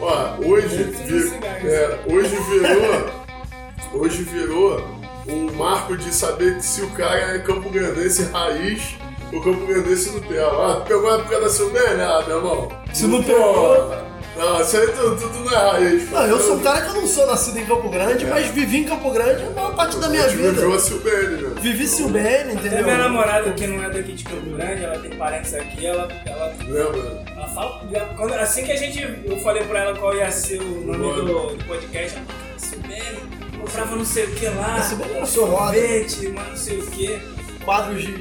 Ó, 0.01 0.35
hoje, 0.47 0.85
vi- 1.07 1.35
é, 1.69 1.99
hoje 2.09 2.37
virou. 2.51 3.25
Hoje 3.95 4.23
virou 4.25 4.85
um 5.27 5.53
marco 5.53 5.97
de 5.97 6.13
saber 6.13 6.57
que 6.57 6.63
se 6.65 6.83
o 6.83 6.91
cara 6.91 7.37
é 7.37 7.39
campo 7.39 7.71
grandense 7.71 8.25
raiz 8.33 8.97
ou 9.33 9.41
campo 9.41 9.67
grandense 9.67 10.11
Nutella. 10.11 10.73
Ah, 10.79 10.81
pegou 10.83 11.11
a 11.11 11.15
época 11.15 11.41
da 11.41 11.49
Silvene? 11.49 12.03
Ah, 12.03 12.23
meu 12.27 12.37
irmão. 12.39 12.69
Se 12.93 13.07
não 13.07 13.23
pegou. 13.23 13.95
Não, 14.37 14.61
isso 14.61 14.77
aí 14.77 14.87
tudo, 14.89 15.17
tudo 15.17 15.45
não 15.45 15.53
é 15.53 15.71
raiz. 15.71 16.11
Não, 16.11 16.27
eu 16.27 16.41
sou 16.41 16.57
um 16.57 16.61
cara 16.61 16.81
que 16.83 16.89
eu 16.89 16.95
não 16.95 17.07
sou 17.07 17.27
nascido 17.27 17.59
em 17.59 17.65
Campo 17.67 17.89
Grande, 17.89 18.27
mas 18.27 18.47
vivi 18.49 18.79
em 18.79 18.85
Campo 18.85 19.11
Grande 19.13 19.45
a 19.45 19.51
maior 19.51 19.75
parte 19.77 19.97
da 19.99 20.09
minha 20.09 20.25
A 20.25 20.29
gente 20.29 20.39
viveu 20.43 20.55
vida. 20.55 20.75
a 20.75 20.79
Silbene, 20.81 21.43
meu. 21.43 21.55
Vivi 21.55 21.87
Silbene, 21.87 22.53
Até 22.53 22.53
entendeu? 22.53 22.83
minha 22.85 22.99
namorada, 22.99 23.53
que 23.53 23.67
não 23.67 23.83
é 23.85 23.91
daqui 23.91 24.13
de 24.13 24.25
Campo 24.25 24.51
Grande, 24.57 24.85
ela 24.85 24.99
tem 24.99 25.11
parentes 25.13 25.55
aqui, 25.55 25.87
ela, 25.87 26.09
ela, 26.27 26.53
Lembra? 26.67 27.25
ela 27.37 27.49
fala. 27.49 27.81
quando- 28.17 28.35
assim 28.35 28.65
que 28.65 28.73
a 28.73 28.77
gente. 28.77 29.01
Eu 29.25 29.39
falei 29.39 29.63
pra 29.65 29.79
ela 29.81 29.97
qual 29.99 30.17
ia 30.17 30.31
ser 30.33 30.61
o 30.61 30.81
nome 30.85 30.99
do, 31.23 31.55
do 31.57 31.65
podcast, 31.65 32.17
ela 32.19 32.27
falou, 32.27 32.59
Silbene, 32.59 33.19
comprava 33.61 33.97
não 33.97 34.05
sei 34.05 34.25
o 34.25 34.31
que 34.35 34.47
lá, 34.49 34.83
Silbene 34.83 35.11
era 35.13 35.27
foda. 35.27 35.47
sorvete, 35.49 36.29
mas 36.35 36.49
não 36.49 36.57
sei 36.57 36.79
o 36.79 36.87
que. 36.87 37.21
Quadros 37.65 38.03
de, 38.03 38.13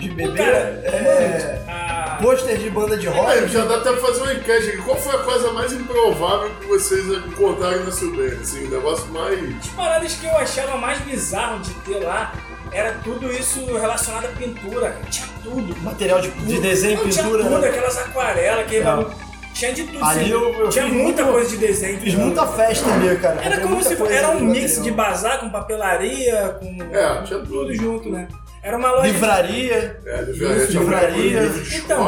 de, 0.00 0.10
bebê, 0.10 0.36
Cara, 0.36 0.56
é, 0.84 1.62
a- 1.68 2.18
pôster 2.22 2.56
de 2.58 2.70
banda 2.70 2.96
de 2.96 3.06
rock. 3.06 3.48
já 3.48 3.64
dá 3.64 3.76
até 3.76 3.92
pra 3.92 4.00
fazer 4.00 4.22
uma 4.22 4.32
enquete 4.34 4.68
aqui. 4.68 4.78
Qual 4.78 4.96
foi 4.96 5.14
a 5.14 5.18
coisa 5.18 5.52
mais 5.52 5.72
improvável 5.72 6.50
que 6.60 6.66
vocês 6.66 7.06
encontraram 7.08 7.84
na 7.84 7.90
Silbene? 7.92 8.40
Assim, 8.40 8.64
o 8.66 8.70
negócio 8.70 9.06
mais. 9.08 9.38
As 9.58 9.66
paradas 9.68 10.14
que 10.14 10.26
eu 10.26 10.36
achava 10.36 10.76
mais 10.76 10.98
bizarro 11.00 11.60
de 11.60 11.70
ter 11.74 12.00
lá 12.04 12.32
era 12.72 12.92
tudo 13.04 13.30
isso 13.32 13.64
relacionado 13.76 14.26
à 14.26 14.28
pintura, 14.28 14.90
cara. 14.90 15.04
Tinha 15.10 15.26
tudo. 15.42 15.76
Material 15.82 16.20
de, 16.20 16.30
de 16.30 16.58
desenho, 16.60 16.98
Não, 17.02 17.08
Tinha 17.08 17.24
pintura. 17.24 17.44
tudo, 17.44 17.58
né? 17.58 17.68
aquelas 17.68 17.98
aquarelas, 17.98 18.60
aquele 18.60 18.80
É. 18.80 18.84
bagulho. 18.84 19.30
Tinha 19.52 19.72
de 19.74 19.82
tudo. 19.82 20.04
Ali 20.04 20.30
eu- 20.30 20.54
eu 20.54 20.68
tinha 20.68 20.86
muita 20.86 21.22
muito- 21.24 21.32
coisa 21.32 21.50
de 21.50 21.56
desenho. 21.56 21.98
Fiz 22.00 22.14
cara. 22.14 22.24
muita 22.24 22.46
festa 22.46 22.92
ali, 22.94 23.16
cara. 23.16 23.34
Era 23.42 23.56
Comprei 23.56 23.60
como 23.68 23.82
se 23.82 23.96
fosse. 23.96 24.12
Era 24.12 24.28
um 24.30 24.40
mix 24.40 24.62
material. 24.78 24.82
de 24.84 24.90
bazar 24.92 25.40
com 25.40 25.50
papelaria, 25.50 26.56
com. 26.60 26.78
É, 26.96 27.22
tinha 27.24 27.38
tudo 27.40 27.48
tudo. 27.48 27.74
junto, 27.74 28.08
né? 28.10 28.28
Era 28.62 28.76
uma 28.76 28.90
loja. 28.92 29.06
Livraria, 29.10 29.96
É, 30.04 30.22
Isso, 30.22 30.72
livraria. 30.78 31.42
Então, 31.44 31.62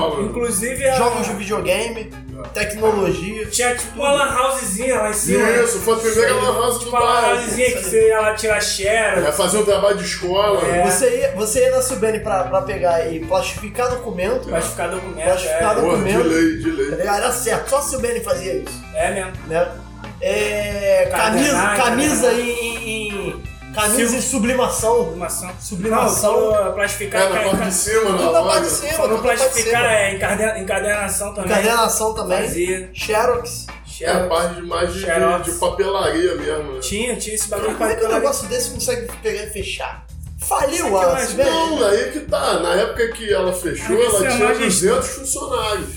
escola. 0.08 0.22
inclusive 0.22 0.86
a. 0.88 0.96
jogos 0.96 1.26
de 1.26 1.32
videogame, 1.34 2.12
tecnologia. 2.52 3.46
Tinha 3.46 3.74
tipo 3.74 3.98
uma 3.98 4.12
lan 4.12 4.38
housezinha 4.38 4.96
lá 5.00 5.10
em 5.10 5.14
cima. 5.14 5.42
né? 5.46 5.62
Isso, 5.64 5.78
foi 5.80 5.94
a 5.94 5.96
primeira 5.98 6.34
lan 6.34 6.52
house 6.60 6.74
do 6.74 6.84
Tipo 6.84 6.90
uma 6.90 7.00
lan 7.00 7.12
bairro. 7.22 7.36
housezinha 7.40 7.72
que 7.72 7.82
você 7.84 8.08
ia 8.08 8.20
lá 8.20 8.34
tirar 8.34 8.60
share. 8.60 9.24
É 9.26 9.32
fazer 9.32 9.58
um 9.58 9.64
trabalho 9.64 9.96
de 9.96 10.04
escola. 10.04 10.60
É. 10.66 10.84
Você 10.90 11.18
ia, 11.20 11.32
você 11.34 11.60
ia 11.60 11.70
na 11.70 11.80
Subene 11.82 12.20
pra, 12.20 12.44
pra 12.44 12.60
pegar 12.62 13.10
e 13.10 13.20
plastificar 13.20 13.88
documento, 13.88 14.48
Plastificar 14.48 14.90
documento. 14.90 15.24
Plastificado. 15.24 15.80
É, 15.80 15.82
Porra, 15.84 15.96
de 16.04 16.12
documento. 16.12 16.28
lei, 16.28 16.56
de 16.58 16.70
lei. 16.70 17.00
Era 17.06 17.32
certo, 17.32 17.70
só 17.70 17.78
a 17.78 17.82
Subene 17.82 18.20
fazia 18.20 18.54
isso, 18.56 18.82
é 18.94 19.10
mesmo. 19.10 19.32
né? 19.46 19.68
É, 20.20 21.08
camisa, 21.10 21.52
camisa 21.76 22.26
cadenagem. 22.28 22.50
em, 22.50 23.08
em- 23.30 23.42
camisa 23.72 24.16
em 24.16 24.20
sublimação. 24.20 24.96
Sublimação. 25.04 25.50
Sublimação. 25.60 26.64
Não, 26.64 26.72
plastificar. 26.72 27.22
É, 27.22 27.28
na 27.28 27.42
parte 27.50 27.68
de 27.68 27.74
cima, 27.74 28.10
na 28.10 28.18
Tudo 28.18 28.32
na 28.32 28.42
parte 28.42 28.62
de 28.64 28.70
cima, 28.70 28.92
Falou 28.92 29.16
de 29.16 29.22
plastificar, 29.22 29.84
é, 29.84 30.14
encarden- 30.14 30.62
encadernação 30.62 31.34
também. 31.34 31.50
Encadernação 31.52 32.14
também. 32.14 32.38
Fazia. 32.42 32.90
Xerox. 32.94 33.66
É 34.00 34.10
a 34.10 34.26
parte 34.26 34.56
de 34.56 34.62
mais 34.62 34.92
de, 34.92 35.00
de, 35.04 35.42
de 35.52 35.58
papelaria 35.58 36.34
mesmo, 36.34 36.72
né? 36.72 36.80
Tinha, 36.80 37.14
tinha 37.14 37.36
esse 37.36 37.48
bagulho 37.48 37.76
Como 37.76 37.84
é 37.84 37.88
que 37.90 37.92
um 37.92 37.94
papelaria. 38.00 38.18
negócio 38.20 38.48
desse 38.48 38.70
consegue 38.70 39.06
pegar 39.22 39.44
e 39.44 39.50
fechar? 39.50 40.06
Faliu 40.40 40.88
eu 40.88 40.98
a 40.98 41.12
acho- 41.12 41.28
Subene. 41.30 41.50
Não, 41.50 41.84
aí 41.86 42.10
que 42.10 42.20
tá. 42.20 42.58
Na 42.58 42.74
época 42.74 43.08
que 43.12 43.32
ela 43.32 43.52
fechou, 43.52 43.96
isso 44.02 44.16
ela 44.16 44.26
é 44.26 44.30
tinha 44.36 44.46
uma 44.46 44.54
gestão. 44.56 44.88
200 44.96 45.08
funcionários. 45.08 45.88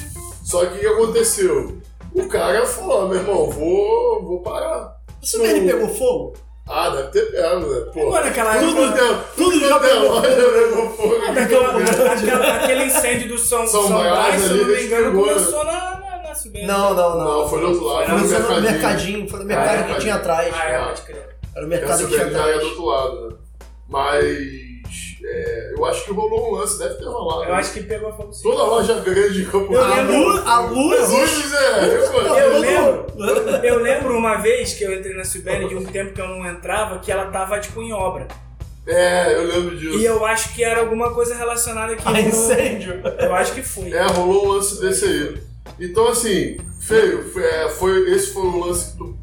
Só 0.44 0.65
que 0.67 0.75
o 0.75 0.79
que 0.82 0.86
aconteceu? 0.88 1.77
O 2.13 2.27
cara 2.27 2.63
falou, 2.67 3.10
meu 3.10 3.17
irmão, 3.22 3.50
vou, 3.50 4.24
vou 4.24 4.41
parar. 4.41 4.98
Subene 5.24 5.62
Não. 5.62 5.65
pegou 5.79 5.89
fogo? 5.96 6.38
Ah, 6.68 6.90
deve 6.90 7.08
ter 7.10 7.32
pego, 7.32 7.60
né? 7.68 7.92
Pô, 7.94 8.08
Agora, 8.08 8.26
naquela 8.26 8.58
tudo 8.58 8.84
época- 8.84 9.04
deu, 9.04 9.18
tudo 9.36 9.60
já 9.60 9.80
pegou 9.80 10.90
fogo. 10.98 11.16
Aquela- 11.16 12.14
aquela- 12.14 12.56
aquele 12.56 12.84
incêndio 12.86 13.28
do 13.30 13.38
São, 13.38 13.68
São 13.68 13.88
São, 13.88 14.00
Brás 14.00 14.12
Brás, 14.12 14.42
se 14.42 14.50
não 14.54 14.66
me 14.66 14.84
engano, 14.84 15.06
pegou, 15.06 15.26
né? 15.28 15.34
começou 15.34 15.64
na, 15.64 15.72
na, 15.74 16.00
na. 16.00 16.68
Não, 16.68 16.94
não, 16.94 17.18
não. 17.18 17.24
Não, 17.42 17.50
foi 17.50 17.60
do 17.60 17.68
outro 17.68 17.84
lado, 17.86 18.06
Foi 18.06 18.16
no 18.18 18.22
no 18.24 18.28
mercadinho. 18.30 18.62
mercadinho, 18.72 19.30
foi 19.30 19.40
no 19.40 19.46
mercado 19.46 19.80
Ah, 19.80 19.94
que 19.96 20.02
tinha 20.02 20.16
atrás. 20.16 20.56
Ah, 20.58 20.66
é, 20.70 20.80
pode 20.86 21.02
crer. 21.04 21.36
Era 21.56 21.66
o 21.66 21.70
mercado 21.70 22.00
que 22.00 22.08
tinha 22.08 22.22
é 22.22 22.26
do 22.26 22.38
atrás. 22.40 22.64
outro 22.64 22.86
lado, 22.86 23.30
né? 23.30 23.36
Mas 23.88 24.26
é, 25.27 25.74
eu 25.75 25.86
acho 25.86 26.05
que 26.05 26.12
rolou 26.13 26.50
um 26.50 26.55
lance, 26.60 26.77
deve 26.77 26.96
ter 26.96 27.05
rolado. 27.05 27.44
Eu 27.50 27.55
acho 27.55 27.74
que 27.74 27.82
pegou 27.84 28.12
fogo 28.13 28.32
sim. 28.34 28.44
Toda 28.44 28.63
loja 28.63 29.00
grande 29.00 29.34
de 29.34 29.46
Campo 29.46 29.74
Eu 29.74 29.84
A 29.84 30.01
luz, 30.01 30.48
a 30.48 30.60
luz. 30.62 31.10
Luzes, 31.12 31.53
é. 31.53 31.86
Eu, 31.86 32.38
Eu 32.38 32.60
lembro, 32.60 33.05
eu 33.63 33.79
lembro 33.82 34.17
uma 34.17 34.36
vez 34.36 34.74
que 34.74 34.84
eu 34.84 34.94
entrei 34.94 35.15
na 35.15 35.24
Subene 35.24 35.67
de 35.67 35.75
um 35.75 35.84
tempo 35.86 36.13
que 36.13 36.22
eu 36.22 36.27
não 36.27 36.46
entrava, 36.48 37.00
que 37.00 37.12
ela 37.12 37.25
tava 37.25 37.60
tipo 37.60 37.82
em 37.82 37.91
obra. 37.94 38.27
É, 38.88 39.34
eu 39.34 39.46
lembro 39.48 39.75
disso. 39.75 39.98
E 39.98 40.05
eu 40.05 40.24
acho 40.25 40.53
que 40.53 40.63
era 40.63 40.82
alguma 40.82 41.12
coisa 41.12 41.34
relacionada 41.34 41.94
aqui. 41.94 42.03
A 42.05 42.22
incêndio. 42.22 43.01
Eu 43.20 43.34
acho 43.34 43.53
que 43.53 43.63
foi. 43.63 43.91
É, 43.91 44.03
rolou 44.05 44.46
um 44.46 44.51
lance 44.53 44.79
desse 44.79 45.05
aí. 45.05 45.38
Então, 45.79 46.08
assim, 46.08 46.58
feio, 46.82 47.24
foi, 47.34 47.44
é, 47.44 47.70
foi- 47.70 48.12
esse 48.12 48.32
foi 48.32 48.44
o 48.44 48.60
lance 48.65 48.96
do 48.96 49.17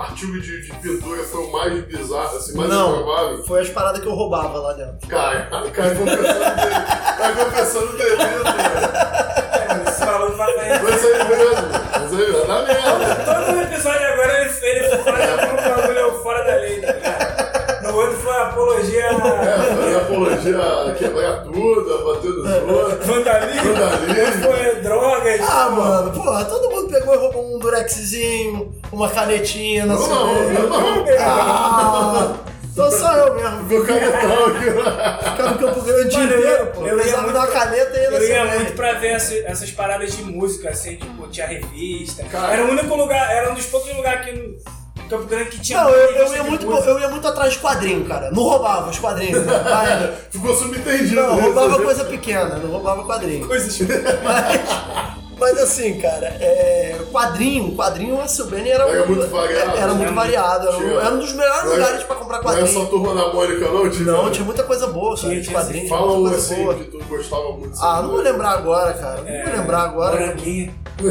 artigo 0.00 0.40
de, 0.40 0.62
de 0.62 0.72
pintura, 0.76 1.22
foi 1.24 1.40
o 1.44 1.52
mais 1.52 1.84
bizarro, 1.84 2.36
assim, 2.36 2.56
mais 2.56 2.68
Não. 2.68 2.90
improvável. 3.00 3.44
Foi 3.44 3.60
as 3.62 3.68
paradas 3.70 4.00
que 4.00 4.06
eu 4.06 4.14
roubava 4.14 4.58
lá 4.58 4.72
dentro. 4.74 5.08
Cara, 5.08 5.48
o 5.64 5.70
cara 5.70 5.94
confessando 5.94 6.56
dele. 6.56 7.44
Confessando 7.44 7.96
delito, 7.96 8.18
velho. 8.44 9.88
Esse 9.88 10.04
maluco 10.04 10.36
vai 10.36 10.52
fazer- 10.54 10.82
Mas 10.82 11.04
aí 11.04 11.28
mesmo. 11.28 11.68
Mas 11.92 12.12
aí 12.12 12.18
mesmo. 12.32 12.46
Dá 12.46 12.62
merda. 12.62 13.44
Todo 13.44 13.60
episódio 13.62 14.06
agora 14.12 14.40
ele, 14.40 14.50
ele 14.62 14.88
faz 14.88 15.52
um 15.52 15.56
bagulho 15.56 16.22
fora 16.22 16.44
da 16.44 16.54
lei, 16.56 16.80
tá 16.80 16.92
ligado? 16.92 17.82
No 17.82 17.85
outro 17.96 18.16
foi 18.18 18.36
apologia 18.36 19.04
É, 19.06 19.74
fazer 19.74 19.96
apologia 19.96 20.58
a 20.58 20.94
quebrar 20.94 21.42
tudo, 21.44 21.94
a 21.94 22.04
bater 22.14 22.30
nos 22.30 22.70
outros. 22.70 23.06
vandalismo, 23.06 23.74
Vandalismo. 23.74 24.42
foi 24.42 24.74
drogas. 24.82 25.40
Ah, 25.48 25.70
mano, 25.70 26.12
porra, 26.12 26.44
todo 26.44 26.70
mundo 26.70 26.88
pegou 26.90 27.14
e 27.14 27.18
roubou 27.18 27.56
um 27.56 27.58
durexzinho, 27.58 28.72
uma 28.92 29.08
canetinha, 29.08 29.86
não 29.86 29.94
Não, 29.94 30.02
sei 30.02 30.14
não, 30.14 31.00
o 31.00 31.04
quê. 31.04 31.14
não, 31.14 31.14
não. 31.14 31.20
Ah, 31.20 32.34
então 32.72 32.90
sou 32.90 33.08
eu 33.10 33.34
mesmo. 33.34 33.68
Ficou 33.68 33.86
caretão 33.86 34.46
aqui. 34.46 35.30
Ficava 35.30 35.50
no 35.50 35.58
Campo 35.58 35.80
Grande 35.82 36.16
Mano, 36.16 36.30
ia- 36.30 36.36
inteiro, 36.38 36.66
pô. 36.74 36.80
eu 36.86 36.98
ia 36.98 37.16
muito- 37.16 37.32
dar 37.32 37.38
uma 37.40 37.46
caneta 37.46 37.96
e 37.96 38.00
ia 38.00 38.04
Eu 38.04 38.12
ia 38.22 38.40
Subene. 38.42 38.54
muito 38.58 38.72
pra 38.74 38.92
ver 38.92 39.08
essa- 39.12 39.34
essas 39.46 39.70
paradas 39.70 40.12
de 40.14 40.22
música, 40.24 40.68
assim, 40.70 40.96
tipo, 40.96 41.26
tinha 41.28 41.46
revista. 41.46 42.22
Cara. 42.24 42.52
Era 42.52 42.64
o 42.66 42.70
único 42.70 42.94
lugar, 42.94 43.30
era 43.34 43.50
um 43.50 43.54
dos 43.54 43.64
poucos 43.66 43.94
lugares 43.96 44.26
no 44.38 44.56
Campo 45.08 45.24
Grande 45.24 45.50
que 45.50 45.60
tinha 45.60 45.82
Não, 45.82 45.90
eu, 45.90 46.10
eu, 46.16 46.34
ia 46.36 46.42
muito, 46.44 46.66
eu 46.70 47.00
ia 47.00 47.08
muito 47.08 47.26
atrás 47.28 47.52
de 47.54 47.58
quadrinho, 47.60 48.04
cara. 48.04 48.30
Não 48.30 48.42
roubava 48.42 48.90
os 48.90 48.98
quadrinhos. 48.98 49.44
Mas, 49.46 50.10
Ficou 50.30 50.54
subentendido. 50.54 51.14
não, 51.16 51.36
né? 51.36 51.42
roubava 51.42 51.82
coisa 51.82 52.04
pequena, 52.04 52.56
não 52.56 52.70
roubava 52.70 53.04
quadrinho. 53.04 53.46
Coisas. 53.46 53.78
Mas, 54.22 54.60
mas 55.38 55.58
assim, 55.60 56.00
cara, 56.00 56.26
é, 56.40 56.96
quadrinho, 57.12 57.74
quadrinho 57.76 58.18
a 58.20 58.24
era, 58.70 58.84
Era 58.88 59.04
muito 59.06 59.28
variado, 59.28 59.76
Era 59.76 59.92
muito 59.94 60.08
né? 60.08 60.14
variado. 60.16 60.68
Era, 60.68 60.76
um- 60.76 60.80
Tinha- 60.80 61.00
era 61.00 61.10
um 61.14 61.18
dos 61.18 61.32
melhores 61.34 61.64
Não 61.64 61.72
era- 61.74 61.84
lugares 61.84 62.04
pra 62.06 62.16
comprar 62.16 62.42
Não 62.42 62.50
é 62.52 62.54
só 62.66 62.80
quadrinho. 62.80 62.86
turma 62.88 63.14
da 63.14 63.32
Mônica, 63.34 63.68
não? 63.68 63.90
Tipo, 63.90 64.04
Não, 64.04 64.30
tinha 64.30 64.44
muita 64.46 64.62
coisa 64.62 64.86
boa, 64.86 65.14
cara, 65.14 65.28
Tinha, 65.28 65.40
de 65.40 65.46
tinha, 65.46 65.58
quadrinho. 65.60 65.88
Fala 65.90 66.06
tinha 66.06 66.18
um 66.18 66.26
assim 66.34 66.54
boa. 66.64 66.74
que 66.74 66.84
tu 66.84 67.04
gostava 67.04 67.52
muito. 67.52 67.78
Ah, 67.82 68.00
não 68.02 68.10
vou 68.12 68.20
lembrar 68.22 68.50
agora, 68.52 68.92
cara. 68.94 69.20
Não 69.20 69.28
É, 69.28 69.44
vou 69.44 69.56
lembrar 69.58 69.80
agora. 69.82 70.20
Moranguinho. 70.20 70.74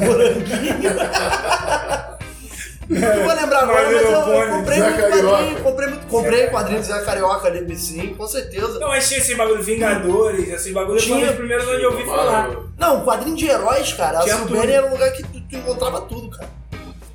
Moranguinho. 0.00 0.94
Não 2.88 3.24
vou 3.24 3.34
lembrar 3.34 3.60
agora, 3.62 3.82
mas 3.90 4.02
eu, 4.02 4.10
eu 4.10 4.48
comprei 4.48 4.78
muito 4.78 5.00
quadrinho. 5.00 5.62
Comprei, 5.62 5.88
muito, 5.88 6.06
comprei 6.06 6.46
quadrinho 6.48 6.80
do 6.80 6.86
Zé 6.86 7.02
Carioca 7.02 7.48
ali, 7.48 7.76
sim, 7.78 8.14
com 8.14 8.26
certeza. 8.26 8.78
Eu 8.80 8.92
achei 8.92 9.18
esse 9.18 9.34
bagulho 9.34 9.62
Vingadores, 9.62 10.48
esses 10.48 10.72
bagulho 10.72 10.98
foi 11.00 11.06
Tinha- 11.16 11.26
dos 11.28 11.36
primeiros 11.36 11.66
onde 11.68 11.82
eu 11.82 11.90
ouvi 11.92 12.04
falar. 12.04 12.50
Não, 12.78 13.00
quadrinho 13.04 13.36
de 13.36 13.46
heróis, 13.48 13.92
cara. 13.94 14.18
A 14.18 14.22
Tinha 14.22 14.36
Silbene 14.36 14.60
tudo. 14.60 14.72
era 14.72 14.86
um 14.86 14.90
lugar 14.90 15.10
que 15.12 15.22
tu, 15.22 15.40
tu 15.48 15.56
encontrava 15.56 16.00
tudo, 16.02 16.28
cara. 16.30 16.48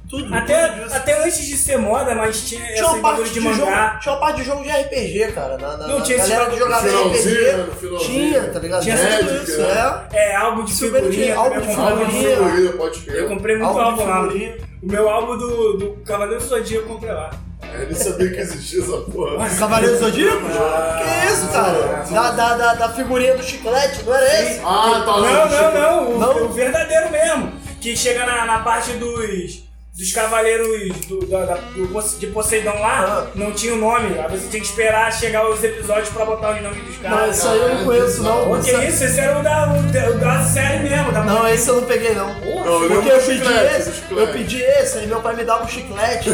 Tudo. 0.10 0.34
Até, 0.34 0.68
tudo 0.70 0.92
até 0.92 1.24
antes 1.24 1.46
de 1.46 1.56
ser 1.56 1.78
moda, 1.78 2.16
mas 2.16 2.42
tinha 2.42 2.60
Tinha 2.62 2.74
esse 2.74 2.82
uma, 2.84 2.94
parte 2.94 3.04
bagulho 3.04 3.26
de 3.26 3.34
de 3.34 3.40
jogo, 3.54 3.66
mangá. 3.72 4.00
tinha 4.02 4.14
uma 4.16 4.20
parte 4.20 4.36
de 4.38 4.44
jogo 4.44 4.64
de 4.64 4.70
RPG, 4.70 5.32
cara. 5.36 5.56
Na, 5.60 5.78
na, 5.78 5.88
Não 5.88 6.00
na 6.00 6.04
tinha 6.04 6.18
esse 6.18 6.30
galera 6.32 6.50
que 6.50 6.58
bagulho- 6.60 6.80
jogava 6.82 7.10
RPG. 7.12 8.06
Tinha, 8.06 8.44
tá 8.50 8.60
ligado? 8.60 8.82
Tinha 8.82 8.98
tudo 9.20 9.44
isso, 9.44 9.62
né? 9.62 10.06
é. 10.12 10.32
É, 10.32 10.36
álbum 10.36 10.64
de 10.66 10.72
Silver 10.74 11.04
figurinha, 11.04 11.36
álbum 11.38 11.60
de 11.62 11.68
eu 11.68 12.06
de 12.08 12.12
figurinha. 12.12 13.20
Eu 13.20 13.28
comprei 13.28 13.56
muito 13.58 13.80
Álbum 13.80 13.98
de 13.98 14.04
lá. 14.10 14.69
O 14.82 14.88
meu 14.92 15.10
álbum 15.10 15.38
do, 15.38 15.78
do 15.78 15.90
Cavaleiro 16.06 16.42
do 16.42 16.48
Zodíaco 16.48 16.86
eu 16.88 16.94
comprei 16.94 17.12
lá. 17.12 17.30
Eu 17.74 17.86
nem 17.88 17.94
sabia 17.96 18.30
que 18.32 18.38
existia 18.40 18.82
essa 18.82 18.98
porra. 19.12 19.50
Cavaleiro 19.50 19.96
do 19.96 20.00
Zodíaco? 20.00 20.46
Ah, 20.58 21.02
que 21.04 21.34
isso, 21.34 21.48
cara? 21.52 22.06
Da, 22.10 22.32
da, 22.32 22.58
da, 22.58 22.74
da 22.76 22.90
figurinha 22.90 23.36
do 23.36 23.44
chiclete, 23.44 24.04
não 24.04 24.14
era 24.16 24.42
esse? 24.42 24.62
Ah, 24.64 25.04
tá 25.06 25.18
Não, 25.18 25.50
não, 25.50 25.74
não, 25.74 26.12
o, 26.12 26.20
Não? 26.20 26.46
o 26.46 26.50
verdadeiro 26.54 27.12
mesmo. 27.12 27.52
Que 27.82 27.96
chega 27.96 28.26
na, 28.26 28.46
na 28.46 28.60
parte 28.60 28.94
dos. 28.94 29.69
Dos 30.00 30.14
cavaleiros 30.14 30.96
do, 31.08 31.20
da- 31.26 31.44
da- 31.44 31.56
do 31.76 32.18
de 32.18 32.28
Poseidon 32.28 32.72
lá, 32.80 33.28
Ah. 33.28 33.32
não 33.36 33.52
tinha 33.52 33.74
o 33.74 33.78
nome. 33.78 34.18
Aí 34.18 34.30
você 34.30 34.48
tinha 34.48 34.62
que 34.62 34.68
esperar 34.68 35.12
chegar 35.12 35.46
os 35.50 35.62
episódios 35.62 36.08
pra 36.08 36.24
botar 36.24 36.52
os 36.56 36.62
nomes 36.62 36.82
dos 36.86 37.02
Não, 37.02 37.10
caras. 37.10 37.38
isso 37.38 37.48
aí 37.50 37.60
eu 37.60 37.76
não 37.76 37.84
conheço, 37.84 38.24
não. 38.24 38.46
Pô, 38.46 38.58
que 38.60 38.72
isso? 38.72 39.04
Esse 39.04 39.20
era 39.20 39.40
o 39.40 39.44
da, 39.44 39.74
o, 39.74 39.82
da- 39.92 40.10
o 40.12 40.18
da 40.18 40.42
série 40.44 40.88
mesmo. 40.88 41.12
Da 41.12 41.22
Não, 41.26 41.46
esse 41.50 41.68
eu 41.68 41.76
não 41.76 41.84
peguei, 41.84 42.16
não. 42.16 42.34
Não, 42.34 42.66
eu 42.66 42.80
lembro 42.80 42.96
Porque 43.02 43.10
eu 43.12 43.20
do 43.20 43.26
pedi 43.26 43.54
esse, 43.78 44.04
eu 44.10 44.28
pedi 44.30 44.62
esse, 44.62 44.98
aí 45.00 45.08
meu 45.08 45.20
pai 45.20 45.36
me 45.36 45.44
dava 45.44 45.66
um 45.66 45.68
chiclete. 45.70 46.30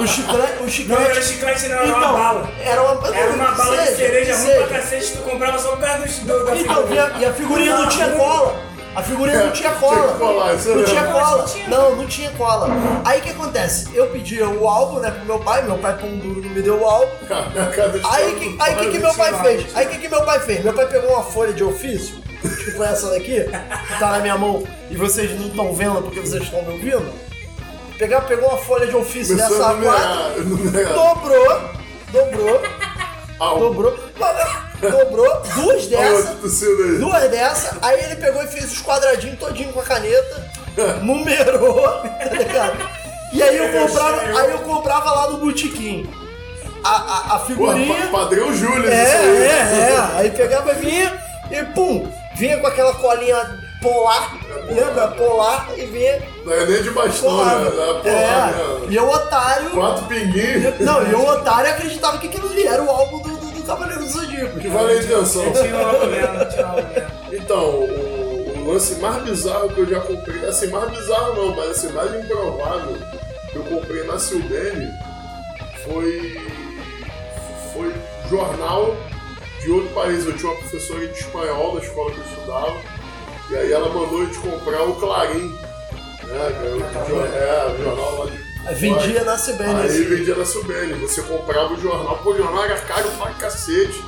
o 0.00 0.06
chiclete, 0.08 0.52
o 0.58 0.62
Não, 0.62 0.68
chiclete. 0.68 1.02
era 1.10 1.22
chiclete, 1.22 1.68
não, 1.68 1.76
era 1.76 1.86
então, 1.86 1.98
uma 2.00 2.12
bala. 2.12 2.50
Era 2.64 2.82
uma, 2.82 3.16
Era 3.16 3.30
uma 3.30 3.50
bala 3.52 3.76
de 3.76 3.82
seja, 3.84 3.96
cereja 3.96 4.36
ruim 4.38 4.66
pra 4.66 4.66
cacete, 4.80 5.12
tu 5.12 5.18
comprava 5.22 5.56
só 5.58 5.68
por 5.70 5.80
causa 5.80 5.98
do, 6.04 6.26
do, 6.26 6.44
da 6.46 6.56
Então, 6.56 6.82
e 6.82 6.82
figurinha. 6.82 7.04
a, 7.14 7.18
e 7.20 7.24
a 7.26 7.32
figurinha 7.32 7.76
não 7.78 7.88
tinha 7.88 8.08
cola. 8.10 8.60
A 8.96 9.02
figurinha 9.02 9.44
não 9.44 9.52
tinha 9.52 9.68
Tinha 9.68 9.80
cola. 9.80 10.12
colar, 10.18 10.54
isso 10.54 10.74
Não 10.74 10.84
tinha 10.84 11.04
cola. 11.04 11.42
tinha. 11.44 11.68
Não, 11.68 11.96
não 11.96 12.06
tinha 12.06 12.30
cola. 12.30 12.68
Aí 13.04 13.20
o 13.20 13.22
que 13.22 13.30
acontece? 13.30 13.88
Eu 13.94 14.06
pedi 14.06 14.42
o 14.42 14.66
álbum, 14.66 15.00
né, 15.00 15.10
pro 15.10 15.24
meu 15.26 15.38
pai, 15.38 15.62
meu 15.62 15.76
pai 15.78 15.98
pão 15.98 16.16
duro 16.16 16.40
não 16.42 16.48
me 16.48 16.62
deu 16.62 16.80
o 16.80 16.84
álbum. 16.86 17.12
Aí 18.10 18.32
história 18.32 18.34
que, 18.36 18.56
aí 18.58 18.74
que, 18.76 18.90
que 18.92 18.98
meu 18.98 19.14
pai 19.14 19.30
tinha 19.30 19.42
fez? 19.42 19.76
Aí 19.76 19.86
que, 19.86 19.98
que 19.98 20.08
meu 20.08 20.24
pai 20.24 20.40
fez? 20.40 20.64
Meu 20.64 20.72
pai 20.72 20.86
pegou 20.88 21.10
uma 21.12 21.22
folha 21.22 21.52
de 21.52 21.62
ofício, 21.62 22.16
tipo 22.64 22.82
essa 22.82 23.10
daqui, 23.10 23.42
que 23.44 23.98
tá 23.98 24.10
na 24.12 24.18
minha 24.20 24.38
mão, 24.38 24.64
e 24.90 24.96
vocês 24.96 25.38
não 25.38 25.48
estão 25.48 25.74
vendo 25.74 26.00
porque 26.02 26.20
vocês 26.20 26.42
estão 26.42 26.62
me 26.62 26.72
ouvindo. 26.72 27.12
Pegar, 27.98 28.22
pegou 28.22 28.48
uma 28.48 28.58
folha 28.58 28.86
de 28.86 28.96
ofício 28.96 29.36
Começou 29.36 29.58
dessa 29.58 29.70
a 29.70 29.74
A4, 29.74 29.76
numerar, 29.76 30.30
numerar. 30.44 30.92
dobrou, 30.94 31.60
dobrou, 32.12 32.62
Au. 33.38 33.58
dobrou, 33.58 33.98
dobrou, 34.80 35.42
duas 35.54 35.86
dessas, 35.86 36.62
aí. 36.62 36.98
duas 36.98 37.30
dessas, 37.30 37.78
aí 37.82 38.04
ele 38.04 38.16
pegou 38.16 38.42
e 38.42 38.46
fez 38.46 38.72
os 38.72 38.82
quadradinhos 38.82 39.38
todinho 39.38 39.72
com 39.72 39.80
a 39.80 39.84
caneta, 39.84 40.50
numerou, 41.02 41.82
tá 41.82 42.28
ligado? 42.32 42.88
E 43.32 43.42
aí 43.42 43.56
eu 43.56 43.80
comprava, 43.82 44.20
aí 44.22 44.50
eu 44.52 44.58
comprava 44.60 45.10
lá 45.12 45.30
no 45.30 45.38
botequim. 45.38 46.08
A, 46.84 46.88
a, 46.90 47.34
a 47.34 47.38
Pô, 47.40 47.46
figurinha. 47.46 48.06
pa- 48.08 48.18
padrão 48.20 48.54
Júlio, 48.54 48.88
É, 48.88 49.02
isso 49.02 49.16
aí. 49.16 49.42
é, 49.42 49.92
é. 49.92 50.18
Aí 50.18 50.30
pegava, 50.30 50.72
vinha 50.74 51.20
e 51.50 51.64
pum, 51.74 52.08
vinha 52.36 52.58
com 52.58 52.66
aquela 52.68 52.94
colinha 52.94 53.58
polar, 53.82 54.36
lembra? 54.68 55.08
Polar 55.08 55.68
e 55.76 55.84
vinha 55.86 56.22
Não 56.44 56.52
é 56.52 56.64
nem 56.64 56.82
de 56.82 56.90
bastão, 56.90 57.44
né? 57.44 57.66
É, 57.66 58.10
porra, 58.10 58.46
né? 58.80 58.86
e 58.88 58.98
o 59.00 59.08
otário. 59.10 59.70
Quatro 59.70 60.04
pinguinhos. 60.06 60.78
Não, 60.80 61.02
e 61.10 61.14
o 61.14 61.26
otário 61.28 61.70
acreditava 61.70 62.18
que 62.18 62.28
aquilo 62.28 62.48
ali 62.48 62.64
era 62.66 62.80
o 62.82 62.88
álbum 62.90 63.18
do 63.20 63.35
Cavaleiro 63.66 64.00
do 64.04 64.08
Zodíaco. 64.10 64.58
Que 64.60 64.68
vale 64.68 64.92
a 64.92 65.02
intenção. 65.02 65.52
Tinha 65.52 66.06
mesmo, 66.06 66.50
tinha 66.50 66.72
mesmo. 66.72 67.10
Então, 67.32 67.64
o, 67.80 68.54
o 68.58 68.72
lance 68.72 68.94
mais 68.96 69.22
bizarro 69.24 69.68
que 69.70 69.80
eu 69.80 69.86
já 69.86 70.00
comprei, 70.00 70.44
assim, 70.46 70.68
mais 70.68 70.90
bizarro 70.90 71.34
não, 71.34 71.56
mas 71.56 71.70
assim, 71.70 71.92
mais 71.92 72.14
improvável 72.14 72.96
que 73.50 73.56
eu 73.56 73.62
comprei 73.64 74.04
na 74.04 74.18
Silvene 74.18 74.90
foi. 75.84 76.40
foi 77.72 77.92
jornal 78.28 78.96
de 79.62 79.70
outro 79.70 79.88
país. 79.94 80.24
Eu 80.26 80.36
tinha 80.36 80.50
uma 80.52 80.60
professora 80.60 81.06
de 81.06 81.18
espanhol 81.18 81.74
da 81.78 81.80
escola 81.84 82.10
que 82.12 82.18
eu 82.18 82.24
estudava, 82.24 82.76
e 83.50 83.56
aí 83.56 83.72
ela 83.72 83.88
mandou 83.88 84.22
a 84.22 84.24
gente 84.24 84.38
comprar 84.38 84.82
o 84.82 84.94
Clarim. 84.96 85.54
Né, 86.24 86.52
que 86.60 86.66
é 86.66 86.70
o, 86.70 87.08
jor- 87.08 87.28
é, 87.32 87.66
o 87.72 87.84
jornal 87.84 88.18
lá 88.24 88.30
de. 88.30 88.45
Vendia 88.74 89.24
na 89.24 89.36
CBN. 89.36 89.80
Aí 89.80 89.86
assim. 89.86 90.04
vendia 90.04 90.34
na 90.34 90.44
Silvene. 90.44 90.94
Você 90.94 91.22
comprava 91.22 91.74
o 91.74 91.80
jornal, 91.80 92.18
pô, 92.18 92.32
o 92.32 92.36
jornal 92.36 92.64
era 92.64 92.76
caro 92.80 93.08
pra 93.18 93.30
cacete. 93.34 94.02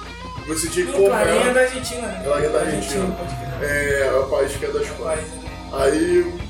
Você 0.47 0.69
tinha 0.69 0.87
que 0.87 0.93
O 0.93 1.07
Clarinha 1.07 1.35
é 1.35 1.37
comprar. 1.39 1.53
da 1.55 1.61
Argentina, 1.61 2.07
né? 2.09 2.23
Clarinha 2.25 2.49
é 2.49 2.53
da 2.53 2.59
Argentina. 2.61 3.17
crer. 3.59 3.71
É, 3.71 4.07
é 4.07 4.13
o 4.15 4.25
país 4.29 4.57
que 4.57 4.65
é 4.65 4.71
da 4.71 4.81
Espanha. 4.81 5.17
País, 5.17 5.29
né? 5.29 5.51
Aí 5.73 6.35
a 6.43 6.48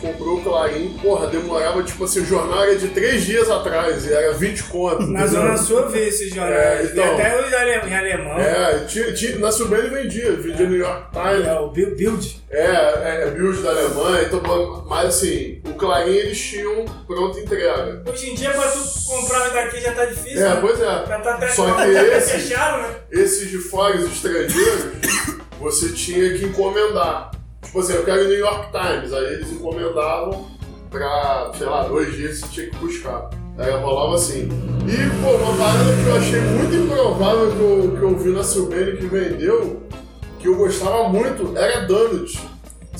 comprou 0.00 0.38
o 0.38 0.42
Clarim, 0.42 0.96
porra, 1.02 1.26
demorava, 1.28 1.82
tipo 1.82 2.04
assim, 2.04 2.20
o 2.20 2.24
jornal 2.26 2.62
era 2.64 2.76
de 2.76 2.88
três 2.88 3.22
dias 3.24 3.50
atrás 3.50 4.04
e 4.06 4.12
era 4.12 4.32
20 4.32 4.62
conto. 4.64 5.02
Na 5.02 5.22
entendeu? 5.22 5.28
Zona 5.42 5.56
Sul 5.56 5.78
eu 5.80 5.88
vi 5.90 5.98
esses 6.00 6.34
jornais. 6.34 6.80
É, 6.80 6.84
então. 6.92 7.14
até 7.14 7.46
os 7.46 7.52
ale- 7.54 7.88
em 7.90 7.94
alemão. 7.96 8.38
É, 8.38 8.78
tinha, 8.86 9.12
tinha, 9.12 9.38
na 9.38 9.52
Silvene 9.52 9.88
vendia, 9.88 10.32
vendia 10.32 10.66
New 10.66 10.78
York 10.78 11.06
Times, 11.12 11.46
É, 11.46 11.52
o 11.60 11.68
Build. 11.70 12.40
É, 12.50 12.64
é, 12.64 13.24
é 13.26 13.30
Build 13.30 13.62
da 13.62 13.70
Alemanha, 13.70 14.22
então, 14.24 14.84
mas 14.88 15.08
assim, 15.08 15.60
o 15.66 15.74
Clarim 15.74 16.10
eles 16.12 16.40
tinham 16.40 16.84
pronta 17.06 17.38
entrega. 17.38 18.02
Hoje 18.10 18.30
em 18.30 18.34
dia, 18.34 18.50
pra 18.50 18.62
tu 18.68 18.80
comprar 19.06 19.48
daqui 19.50 19.80
já 19.80 19.92
tá 19.92 20.04
difícil. 20.06 20.44
É, 20.44 20.48
né? 20.50 20.58
pois 20.60 20.80
é. 20.80 20.84
Já 20.84 21.20
tá 21.20 21.34
até, 21.34 21.48
Só 21.48 21.64
que 21.74 21.82
até 21.82 22.18
esse- 22.18 22.30
fecharam, 22.32 22.82
né? 22.82 22.94
Esses 23.12 23.48
de 23.50 23.58
fora, 23.58 23.96
os 23.96 24.06
estrangeiros, 24.12 24.84
você 25.60 25.90
tinha 25.90 26.32
que 26.38 26.44
encomendar. 26.46 27.30
Tipo 27.62 27.80
assim, 27.80 27.92
eu 27.94 28.04
quero 28.04 28.24
o 28.24 28.28
New 28.28 28.38
York 28.38 28.68
Times, 28.72 29.12
aí 29.12 29.34
eles 29.34 29.52
encomendavam 29.52 30.46
pra, 30.90 31.52
sei 31.56 31.66
lá, 31.66 31.84
dois 31.84 32.14
dias 32.14 32.38
você 32.38 32.48
tinha 32.48 32.70
que 32.70 32.76
buscar. 32.76 33.30
Aí 33.58 33.70
rolava 33.70 34.14
assim. 34.14 34.48
E, 34.86 35.22
pô, 35.22 35.30
uma 35.36 35.56
parada 35.56 35.92
que 36.02 36.08
eu 36.08 36.16
achei 36.16 36.40
muito 36.40 36.74
improvável 36.74 37.52
que 37.52 37.60
eu, 37.60 37.96
que 37.96 38.02
eu 38.02 38.18
vi 38.18 38.30
na 38.30 38.42
Silvene 38.42 38.96
que 38.96 39.06
vendeu, 39.06 39.82
que 40.38 40.48
eu 40.48 40.56
gostava 40.56 41.08
muito, 41.08 41.56
era 41.56 41.86
Donut. 41.86 42.40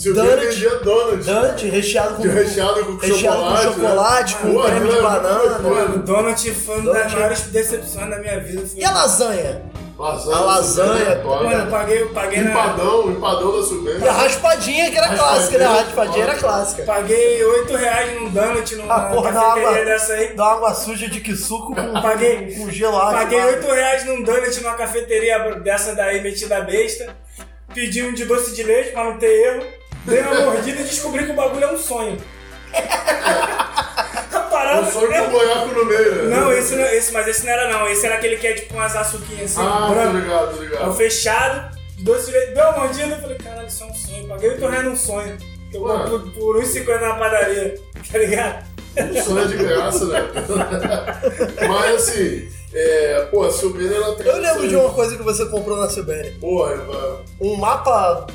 Donut. 0.08 0.46
vendia 0.46 0.70
Donut. 0.76 1.24
Dante, 1.24 1.66
recheado 1.68 2.14
com, 2.16 2.22
recheado 2.22 2.84
com 2.84 2.96
recheado 2.96 3.18
chocolate. 3.18 3.66
com 3.66 3.72
chocolate, 3.74 4.34
né? 4.34 4.40
com 4.40 4.52
Pô, 4.54 4.62
creme 4.62 4.88
de 4.88 5.00
banana. 5.02 5.38
muito 5.58 5.62
doido. 5.62 5.94
O 5.94 5.98
Donut 5.98 6.50
foi 6.54 6.74
uma 6.78 6.84
das 6.92 6.94
Donut. 7.02 7.14
maiores 7.16 7.40
decepções 7.42 8.10
da 8.10 8.18
minha 8.18 8.40
vida. 8.40 8.66
Foi... 8.66 8.80
E 8.80 8.84
a 8.84 8.90
lasanha? 8.90 9.62
Lasanha, 9.98 10.36
A 10.36 10.40
lasanha. 10.40 11.22
Mano, 11.22 11.52
eu 11.52 11.66
paguei, 11.70 12.02
eu 12.02 12.08
paguei 12.08 12.40
na. 12.40 12.50
Empadão, 12.52 13.10
empadão 13.10 13.60
da 13.60 13.66
Silvene. 13.66 14.02
E 14.02 14.08
a 14.08 14.12
raspadinha, 14.12 14.90
que 14.90 14.96
era 14.96 15.06
Raspadinha, 15.08 15.28
clássica, 15.36 15.58
né? 15.58 15.64
A 15.66 15.72
raspadinha 15.72 16.24
era 16.24 16.34
clássica. 16.36 16.82
Paguei 16.84 17.44
8 17.44 17.76
reais 17.76 18.14
num 18.18 18.30
donut 18.30 18.76
numa 18.76 18.94
A 18.94 19.00
porra 19.10 19.30
da 19.32 19.40
cafeteria 19.42 19.68
água, 19.68 19.84
dessa 19.84 20.12
aí. 20.14 20.32
da 20.34 20.46
água 20.52 20.74
suja 20.74 21.06
de 21.06 21.20
que 21.20 21.36
suco 21.36 21.74
com, 21.74 21.92
Paguei- 22.00 22.54
com 22.56 22.70
gelo 22.70 22.96
ácido. 22.96 23.18
Paguei 23.18 23.40
8 23.44 23.66
reais 23.66 24.06
num 24.06 24.22
donut 24.22 24.60
numa 24.62 24.74
cafeteria 24.74 25.38
dessa 25.62 25.94
daí 25.94 26.22
metida 26.22 26.62
besta. 26.62 27.14
Pedi 27.74 28.02
um 28.02 28.14
de 28.14 28.24
doce 28.24 28.54
de 28.54 28.62
leite 28.62 28.92
pra 28.92 29.04
não 29.04 29.18
ter 29.18 29.26
erro. 29.26 29.66
Dei 30.10 30.20
uma 30.22 30.40
mordida 30.42 30.80
e 30.80 30.84
descobri 30.84 31.24
que 31.24 31.32
o 31.32 31.34
bagulho 31.34 31.64
é 31.64 31.72
um 31.72 31.78
sonho. 31.78 32.18
A 34.32 34.40
parada. 34.50 34.82
Um 34.82 34.90
sonho 34.90 35.08
com 35.12 35.18
um 35.18 35.30
buraco 35.30 35.66
no 35.68 35.84
meio, 35.86 36.14
né? 36.24 36.36
Não, 36.36 36.52
esse, 36.52 36.74
não, 36.76 36.84
esse, 36.84 37.12
mas 37.12 37.26
esse 37.28 37.44
não 37.44 37.52
era 37.52 37.68
não. 37.72 37.88
Esse 37.88 38.06
era 38.06 38.16
aquele 38.16 38.36
que 38.36 38.46
é 38.46 38.52
tipo 38.54 38.74
umas 38.74 38.94
açuquinhas 38.96 39.56
assim, 39.56 39.66
Ah, 39.66 39.86
tô 39.88 39.94
branco. 39.94 40.16
ligado, 40.18 40.48
tô 40.50 40.56
É 40.56 40.58
o 40.58 40.62
ligado. 40.62 40.94
fechado, 40.96 41.78
doce 42.00 42.26
de 42.26 42.32
leite. 42.32 42.54
Deu 42.54 42.64
uma 42.64 42.72
mordida 42.78 43.16
e 43.16 43.20
falei, 43.20 43.36
caralho, 43.38 43.66
isso 43.68 43.82
é 43.82 43.86
um 43.86 43.94
sonho. 43.94 44.28
Paguei 44.28 44.50
8 44.50 44.66
reais 44.66 44.84
num 44.84 44.96
sonho. 44.96 45.36
Que 45.70 45.76
eu 45.76 45.80
compro 45.82 46.18
por 46.32 46.56
1,50 46.62 47.00
na 47.00 47.14
padaria. 47.14 47.74
Tá 48.10 48.18
ligado? 48.18 48.64
Um 48.98 49.22
sonho 49.22 49.46
de 49.48 49.56
graça, 49.58 50.04
né? 50.06 50.20
Mas 51.68 51.94
assim, 51.94 52.48
é, 52.74 53.28
pô, 53.30 53.44
a 53.44 53.50
Silvina 53.52 53.94
ela 53.94 54.16
tem. 54.16 54.26
Eu 54.26 54.38
lembro 54.38 54.68
de 54.68 54.74
uma 54.74 54.90
coisa 54.90 55.16
que 55.16 55.22
você 55.22 55.46
comprou 55.46 55.76
na 55.76 55.86
CBN. 55.86 56.30
Porra, 56.40 56.72
é, 56.72 57.16
Um 57.44 57.56
mapa 57.56 58.26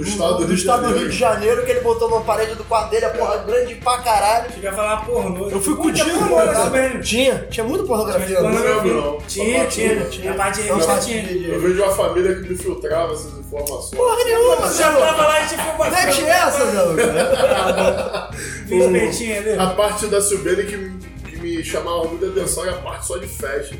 do 0.00 0.02
estado 0.02 0.34
do, 0.34 0.38
do 0.38 0.46
Rio 0.46 0.54
de 0.54 0.60
estado 0.60 0.82
do 0.82 0.86
Rio 0.88 0.94
Janeiro. 0.94 1.10
de 1.10 1.18
Janeiro 1.18 1.64
que 1.64 1.70
ele 1.72 1.80
botou 1.80 2.08
numa 2.08 2.22
parede 2.22 2.54
do 2.54 2.64
quarto 2.64 2.90
dele, 2.90 3.04
a 3.04 3.10
porra 3.10 3.38
grande 3.38 3.74
pra 3.76 3.98
caralho. 3.98 4.52
Cheguei 4.52 4.68
a 4.68 4.72
falar 4.72 5.04
pornô. 5.04 5.48
Eu 5.48 5.60
fui 5.60 5.92
tinha 5.92 6.04
pornô 6.06 6.36
nessa 6.38 6.52
cara. 6.52 6.70
merda. 6.70 6.98
Tinha, 7.00 7.46
tinha 7.50 7.64
muita 7.64 7.84
pornografia. 7.84 8.40
Não 8.40 8.50
lembro, 8.50 8.94
não. 8.94 9.18
Tinha, 9.26 9.66
tinha. 9.66 10.04
tinha. 10.06 10.30
Na 10.30 10.36
parte 10.36 10.62
de 10.62 10.68
Na 10.68 10.74
revista 10.74 10.98
tinha. 10.98 11.32
Eu 11.32 11.60
vejo 11.60 11.82
uma 11.82 11.92
família 11.92 12.34
que 12.34 12.48
me 12.48 12.56
filtrava 12.56 13.12
essas 13.12 13.38
informações. 13.38 14.00
Porra 14.00 14.24
nenhuma, 14.24 14.56
Você 14.56 14.82
já 14.82 14.92
Zé 14.92 14.98
tava 14.98 15.22
lá 15.22 15.40
e 15.40 15.48
tipo, 15.48 15.90
Mete 15.90 16.24
essa, 16.24 16.66
Zé 16.66 18.28
Fiz 18.66 18.86
peitinho 18.86 19.38
ali. 19.38 19.52
A 19.58 19.66
parte 19.70 20.06
da 20.06 20.20
Silvene 20.22 20.64
que, 20.64 21.30
que 21.30 21.38
me 21.40 21.64
chamava 21.64 22.04
muita 22.04 22.26
atenção 22.26 22.64
era 22.64 22.76
a 22.76 22.78
parte 22.78 23.06
só 23.06 23.18
de 23.18 23.26
festa. 23.26 23.76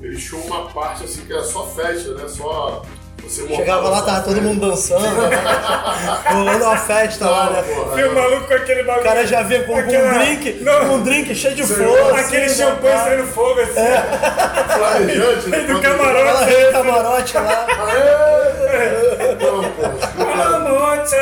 Eles 0.00 0.22
tinham 0.22 0.42
uma 0.42 0.68
parte 0.68 1.04
assim 1.04 1.22
que 1.24 1.32
era 1.32 1.42
só 1.42 1.66
festa, 1.66 2.14
né? 2.14 2.28
Só 2.28 2.84
você 3.28 3.46
Chegava 3.54 3.88
lá, 3.88 4.02
tava 4.02 4.20
todo 4.22 4.40
mundo 4.42 4.60
dançando. 4.68 5.04
Rolando 6.32 6.64
uma 6.64 6.76
festa 6.76 7.28
lá, 7.28 7.50
né? 7.50 7.62
Porra, 7.62 7.96
Viu 7.96 8.10
o 8.10 8.14
maluco 8.14 8.46
com 8.48 8.54
aquele 8.54 8.82
bagulho. 8.82 9.00
O 9.00 9.08
cara 9.08 9.26
já 9.26 9.42
vê 9.42 9.60
com, 9.60 9.76
Aquela- 9.76 10.08
um 10.10 10.18
drink, 10.18 10.52
Não. 10.62 10.80
com 10.80 10.94
um 10.96 11.02
drink 11.02 11.34
cheio 11.34 11.54
de 11.54 11.62
fogo. 11.64 12.14
Aquele 12.16 12.44
assim, 12.46 12.54
champanhe 12.62 12.94
né? 12.94 13.04
saindo 13.04 13.26
fogo 13.28 13.60
assim. 13.60 14.74
Flamejante, 14.76 15.48
né? 15.48 15.58
Do 15.60 15.80
camarote. 15.80 16.54
Ela 16.54 16.72
camarote 16.72 17.34
lá. 17.36 17.66
Aê! 17.68 18.44
Não, 19.44 19.62
pô. 19.62 19.82
Ah, 20.22 20.58
moça! 20.58 21.16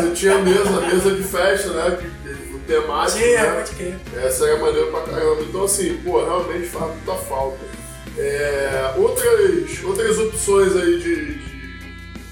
Você 0.00 0.10
tinha 0.14 0.38
mesa, 0.38 0.80
mesa 0.80 1.10
de 1.10 1.22
festa, 1.22 1.68
né? 1.70 1.96
Que, 2.00 2.06
que, 2.06 2.54
o 2.54 2.58
temático, 2.60 3.18
Tinha, 3.18 3.42
né? 3.42 3.52
pode 3.56 3.70
crer. 3.72 3.96
Essa 4.24 4.46
era 4.46 4.58
maneira 4.58 4.86
pra 4.90 5.00
caramba. 5.00 5.42
Então, 5.42 5.64
assim, 5.64 5.96
pô, 6.04 6.24
realmente 6.24 6.68
faz 6.68 6.86
muita 6.86 7.14
falta. 7.24 7.73
É, 8.16 8.94
outras, 8.96 9.82
outras 9.84 10.18
opções 10.18 10.76
aí 10.76 10.98
de, 11.00 11.34
de 11.34 11.74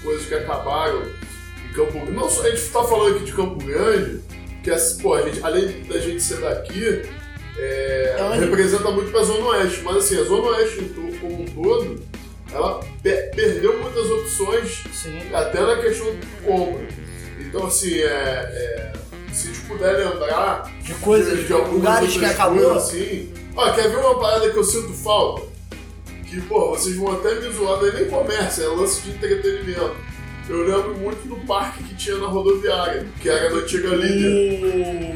coisas 0.01 0.25
que 0.25 0.33
acabaram 0.33 1.03
em 1.69 1.73
Campo 1.73 1.91
Grande. 1.93 2.11
Não 2.11 2.29
só 2.29 2.43
a 2.43 2.49
gente 2.49 2.61
tá 2.69 2.83
falando 2.83 3.15
aqui 3.15 3.25
de 3.25 3.33
Campo 3.33 3.63
Grande, 3.65 4.21
que 4.63 4.71
é, 4.71 4.77
pô, 5.01 5.13
a 5.15 5.21
gente, 5.23 5.43
além 5.43 5.83
da 5.83 5.99
gente 5.99 6.21
ser 6.21 6.37
daqui, 6.37 7.01
é, 7.57 8.15
É 8.17 8.35
representa 8.39 8.89
muito 8.91 9.11
pra 9.11 9.23
Zona 9.23 9.45
Oeste. 9.47 9.81
Mas 9.83 9.97
assim, 9.97 10.19
a 10.19 10.23
Zona 10.23 10.47
Oeste 10.51 10.83
como 11.19 11.41
um 11.41 11.45
todo, 11.45 12.01
ela 12.53 12.79
pe- 13.01 13.31
perdeu 13.35 13.77
muitas 13.81 14.09
opções 14.09 14.83
Sim. 14.93 15.19
até 15.33 15.59
na 15.61 15.75
questão 15.81 16.07
de 16.15 16.25
compra. 16.45 16.87
Então, 17.39 17.67
assim, 17.67 17.99
é, 17.99 18.05
é, 18.07 18.93
se 19.33 19.49
a 19.49 19.53
gente 19.53 19.65
puder 19.67 19.91
lembrar 19.97 20.71
De 20.81 20.93
coisas, 20.95 21.37
de, 21.39 21.45
de 21.45 21.53
algumas 21.53 21.73
lugares 21.75 22.13
que 22.17 22.25
acabou. 22.25 22.57
coisas, 22.57 22.77
assim. 22.83 23.33
Ó, 23.55 23.71
quer 23.73 23.89
ver 23.89 23.97
uma 23.97 24.19
parada 24.19 24.49
que 24.49 24.57
eu 24.57 24.63
sinto 24.63 24.91
falta? 24.93 25.52
Que, 26.33 26.41
pô, 26.41 26.71
vocês 26.71 26.95
vão 26.97 27.13
até 27.13 27.35
me 27.35 27.47
zoar, 27.51 27.79
não 27.79 27.87
é 27.87 27.91
nem 27.91 28.05
comércio, 28.05 28.63
é 28.63 28.67
lance 28.67 29.01
de 29.01 29.11
entretenimento. 29.11 29.95
Eu 30.49 30.63
lembro 30.63 30.95
muito 30.95 31.27
do 31.27 31.35
parque 31.45 31.83
que 31.83 31.93
tinha 31.95 32.17
na 32.17 32.25
rodoviária, 32.27 33.05
que 33.21 33.29
era 33.29 33.51
na 33.51 33.57
antiga 33.57 33.89
líder. 33.89 35.13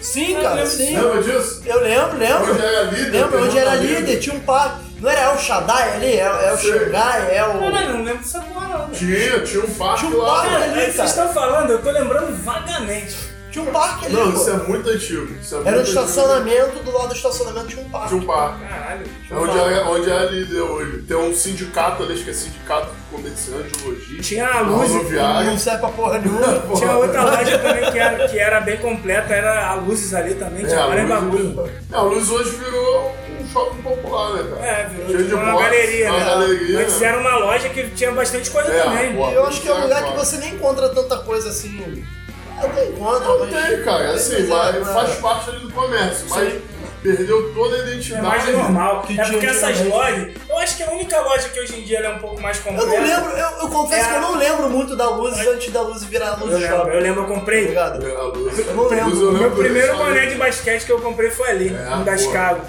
Sim, 0.00 0.34
Eu 0.34 0.42
cara, 0.42 0.54
lembro 0.56 0.70
sim. 0.70 0.96
Lembra 0.96 1.22
disso? 1.22 1.62
Eu 1.64 1.80
lembro, 1.80 2.18
lembro. 2.18 2.52
Onde 2.52 2.60
era 2.62 2.82
líder? 2.82 3.10
Lembro 3.12 3.44
onde 3.44 3.58
era 3.58 3.70
uma 3.70 3.76
líder, 3.76 4.18
tinha 4.18 4.36
um 4.36 4.40
parque. 4.40 4.82
Não 5.00 5.10
era 5.10 5.32
El 5.32 5.38
Shaddai 5.38 5.94
ali? 5.94 6.06
É, 6.14 6.20
é 6.20 6.52
o 6.52 6.56
Sim. 6.58 6.72
Xangai, 6.72 7.36
é 7.36 7.44
o. 7.44 7.58
Caralho, 7.58 7.92
não 7.94 8.04
lembro 8.04 8.18
dessa 8.22 8.40
porra 8.42 8.68
não. 8.68 8.90
Tinha, 8.90 9.40
tinha 9.40 9.64
um 9.64 9.74
parque 9.74 10.06
Tinha 10.06 10.16
um 10.16 10.20
lá. 10.22 10.34
parque 10.34 10.50
Cara, 10.50 10.64
ali, 10.64 10.74
vocês 10.80 10.96
cara. 10.96 11.08
estão 11.08 11.32
falando, 11.32 11.70
eu 11.70 11.82
tô 11.82 11.90
lembrando 11.90 12.44
vagamente. 12.44 13.31
Tinha 13.52 13.64
um 13.64 13.70
parque 13.72 14.06
ali, 14.06 14.14
Não, 14.14 14.32
pô. 14.32 14.38
isso 14.40 14.50
é 14.50 14.56
muito 14.56 14.88
antigo. 14.88 15.34
Isso 15.40 15.54
é 15.54 15.58
Era 15.58 15.68
um 15.68 15.72
muito 15.74 15.80
antigo. 15.82 16.00
estacionamento, 16.00 16.78
do 16.82 16.90
lado 16.92 17.08
do 17.08 17.14
estacionamento 17.14 17.66
tinha 17.68 17.84
um 17.84 17.90
parque. 17.90 18.08
Tinha 18.08 18.20
um 18.22 18.24
parque. 18.26 18.64
Caralho. 18.66 19.06
É 19.30 19.34
onde 19.34 19.58
é, 19.58 19.84
onde 19.84 20.10
é 20.10 20.18
ali 20.18 20.44
deu 20.46 20.64
hoje. 20.66 21.02
Tem 21.02 21.16
um 21.16 21.34
sindicato 21.34 22.02
ali, 22.02 22.14
acho 22.14 22.24
que 22.24 22.30
é 22.30 22.32
sindicato 22.32 22.86
de 22.86 23.16
comerciante 23.16 23.70
de 23.78 23.84
logística. 23.86 24.22
Tinha 24.22 24.48
a 24.48 24.60
luz. 24.62 24.90
Não 24.90 25.58
serve 25.58 25.80
pra 25.80 25.88
porra 25.90 26.18
nenhuma. 26.18 26.46
Porra. 26.66 26.80
Tinha 26.80 26.96
outra 26.96 27.22
loja 27.24 27.58
também 27.58 27.90
que 27.92 27.98
era, 27.98 28.28
que 28.28 28.38
era 28.38 28.60
bem 28.60 28.76
completa, 28.78 29.34
era 29.34 29.68
a 29.68 29.74
Luzes 29.74 30.14
ali 30.14 30.34
também, 30.34 30.64
tinha 30.64 30.80
É, 30.80 30.84
Luz, 30.86 31.08
bagulho. 31.08 31.70
é, 31.92 31.94
a 31.94 32.00
Luz 32.00 32.30
hoje 32.30 32.50
virou 32.56 33.14
um 33.38 33.46
shopping 33.48 33.82
popular, 33.82 34.32
né, 34.32 34.44
cara? 34.50 34.66
É, 34.66 34.88
virou 34.88 35.10
Cheio 35.10 35.24
de 35.28 35.34
uma 35.34 35.52
box, 35.52 35.64
galeria, 35.64 36.08
uma 36.10 36.18
né? 36.18 36.24
galeria. 36.24 36.78
Antes 36.80 37.02
era 37.02 37.18
uma 37.18 37.36
loja 37.36 37.68
que 37.68 37.90
tinha 37.90 38.12
bastante 38.12 38.50
coisa 38.50 38.72
É, 38.72 38.82
também. 38.82 39.14
pô. 39.14 39.28
Eu 39.30 39.44
acho 39.46 39.60
que 39.60 39.68
é 39.68 39.74
um 39.74 39.82
lugar 39.82 40.04
que 40.04 40.16
você 40.16 40.38
nem 40.38 40.54
encontra 40.54 40.88
tanta 40.88 41.18
coisa 41.18 41.50
assim. 41.50 42.02
Encontra, 42.66 43.28
Não 43.28 43.38
mas. 43.40 43.50
tem, 43.68 43.82
cara. 43.82 44.10
Assim, 44.12 44.46
Mas 44.46 44.74
é, 44.74 44.78
mas 44.80 44.88
é. 44.88 44.92
faz 44.92 45.14
parte 45.16 45.50
ali 45.50 45.58
do 45.60 45.70
comércio, 45.72 46.26
mas 46.28 46.52
Sim. 46.52 46.60
perdeu 47.02 47.52
toda 47.54 47.76
a 47.76 47.78
É 47.78 47.82
identidade. 47.82 48.22
mais 48.26 48.48
normal. 48.48 49.02
que 49.02 49.20
é 49.20 49.24
porque 49.24 49.46
essas 49.46 49.80
lojas. 49.86 50.34
Eu 50.48 50.58
acho 50.58 50.76
que 50.76 50.82
a 50.82 50.90
única 50.90 51.20
loja 51.20 51.48
que 51.48 51.60
hoje 51.60 51.78
em 51.80 51.82
dia 51.82 51.98
ela 51.98 52.08
é 52.08 52.10
um 52.14 52.18
pouco 52.18 52.40
mais 52.40 52.58
Eu 52.58 52.62
completa. 52.64 52.86
não 53.00 53.06
lembro, 53.06 53.30
eu, 53.30 53.46
eu 53.62 53.68
confesso 53.68 54.04
É. 54.06 54.08
que 54.10 54.14
eu 54.16 54.20
não 54.20 54.36
lembro 54.36 54.70
muito 54.70 54.96
da 54.96 55.08
luz 55.10 55.38
antes 55.46 55.72
da 55.72 55.80
luz 55.82 56.04
virar 56.04 56.38
luz 56.40 56.52
Eu 56.52 56.58
lembro, 56.58 56.76
shopping. 56.76 56.90
eu 56.90 57.00
lembro, 57.00 57.22
eu 57.22 57.26
Tá 57.28 57.34
comprei. 57.34 57.66
ligado? 57.66 58.06
É, 58.06 58.14
a 58.16 58.22
Luz. 58.22 58.58
Eu 58.58 58.74
não 58.74 58.88
lembro. 58.88 59.20
Eu 59.22 59.28
O 59.30 59.32
meu 59.32 59.50
primeiro 59.50 59.96
boné 59.96 60.26
de 60.26 60.34
basquete 60.36 60.84
que 60.84 60.92
eu 60.92 61.00
comprei 61.00 61.30
foi 61.30 61.48
ali, 61.50 61.68
É, 61.74 61.94
um. 62.12 62.18
Chicago. 62.18 62.60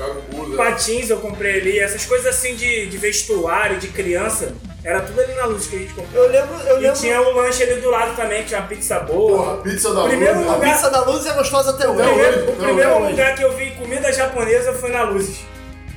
Chicago 0.00 0.22
Bulls, 0.30 0.54
é. 0.54 0.56
Patins 0.56 1.10
eu 1.10 1.18
comprei 1.18 1.60
ali, 1.60 1.78
essas 1.78 2.04
coisas 2.04 2.26
assim 2.26 2.54
de, 2.54 2.86
de 2.86 2.96
vestuário, 2.98 3.78
de 3.78 3.88
criança, 3.88 4.52
era 4.82 5.00
tudo 5.00 5.20
ali 5.20 5.34
na 5.34 5.44
luz 5.44 5.66
que 5.66 5.76
a 5.76 5.78
gente 5.78 5.92
comprou. 5.94 6.24
Eu 6.24 6.30
lembro, 6.30 6.54
eu 6.66 6.78
E 6.78 6.80
lembro. 6.80 6.98
tinha 6.98 7.20
o 7.20 7.34
lanche 7.36 7.62
ali 7.62 7.80
do 7.80 7.90
lado 7.90 8.16
também, 8.16 8.42
tinha 8.44 8.60
uma 8.60 8.66
pizza 8.68 8.98
boa. 9.00 9.36
Porra, 9.44 9.56
pizza 9.62 9.92
da 9.94 10.04
Primeiro 10.04 10.36
Luz. 10.38 10.46
A 10.46 10.50
né? 10.50 10.56
lugar- 10.56 10.72
pizza 10.74 10.90
da 10.90 11.00
luz 11.04 11.26
é 11.26 11.32
gostosa 11.34 11.70
até 11.70 11.86
O 11.86 11.92
hoje. 11.92 12.02
primeiro, 12.08 12.50
o 12.50 12.56
primeiro 12.56 12.90
hoje. 12.96 13.10
lugar 13.10 13.34
que 13.34 13.42
eu 13.44 13.52
vi 13.56 13.70
comida 13.72 14.12
japonesa 14.12 14.72
foi 14.72 14.90
na 14.90 15.02
Luzes. 15.02 15.40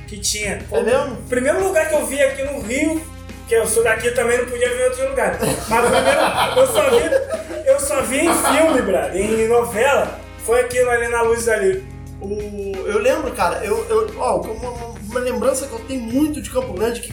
Que 0.06 0.18
tinha. 0.18 0.60
É 0.70 0.80
mesmo? 0.82 1.14
O 1.14 1.22
primeiro 1.28 1.64
lugar 1.64 1.88
que 1.88 1.94
eu 1.94 2.04
vi 2.06 2.22
aqui 2.22 2.42
no 2.42 2.60
Rio, 2.60 3.02
que 3.48 3.54
eu 3.54 3.66
sou 3.66 3.82
daqui 3.82 4.10
também 4.10 4.36
não 4.38 4.44
podia 4.46 4.68
ver 4.68 4.80
em 4.82 4.84
outro 4.84 5.08
lugar. 5.08 5.38
Mas 5.40 5.84
o 5.84 5.90
primeiro, 5.90 6.20
eu 6.60 6.66
só 6.66 6.90
vi, 6.90 7.68
eu 7.70 7.80
só 7.80 8.02
vi 8.02 8.18
em 8.26 8.34
filme, 8.34 8.82
brother, 8.82 9.16
em 9.16 9.48
novela. 9.48 10.20
Foi 10.44 10.60
aquilo 10.60 10.90
ali 10.90 11.08
na 11.08 11.22
Luzes 11.22 11.48
ali. 11.48 11.82
O, 12.24 12.86
eu 12.86 12.98
lembro, 13.00 13.30
cara, 13.32 13.64
eu, 13.64 13.84
eu, 13.88 14.10
ó, 14.18 14.40
uma, 14.40 14.70
uma 15.10 15.20
lembrança 15.20 15.66
que 15.66 15.72
eu 15.74 15.78
tenho 15.80 16.00
muito 16.02 16.40
de 16.40 16.48
Campo 16.50 16.72
Grande, 16.72 17.00
que 17.00 17.12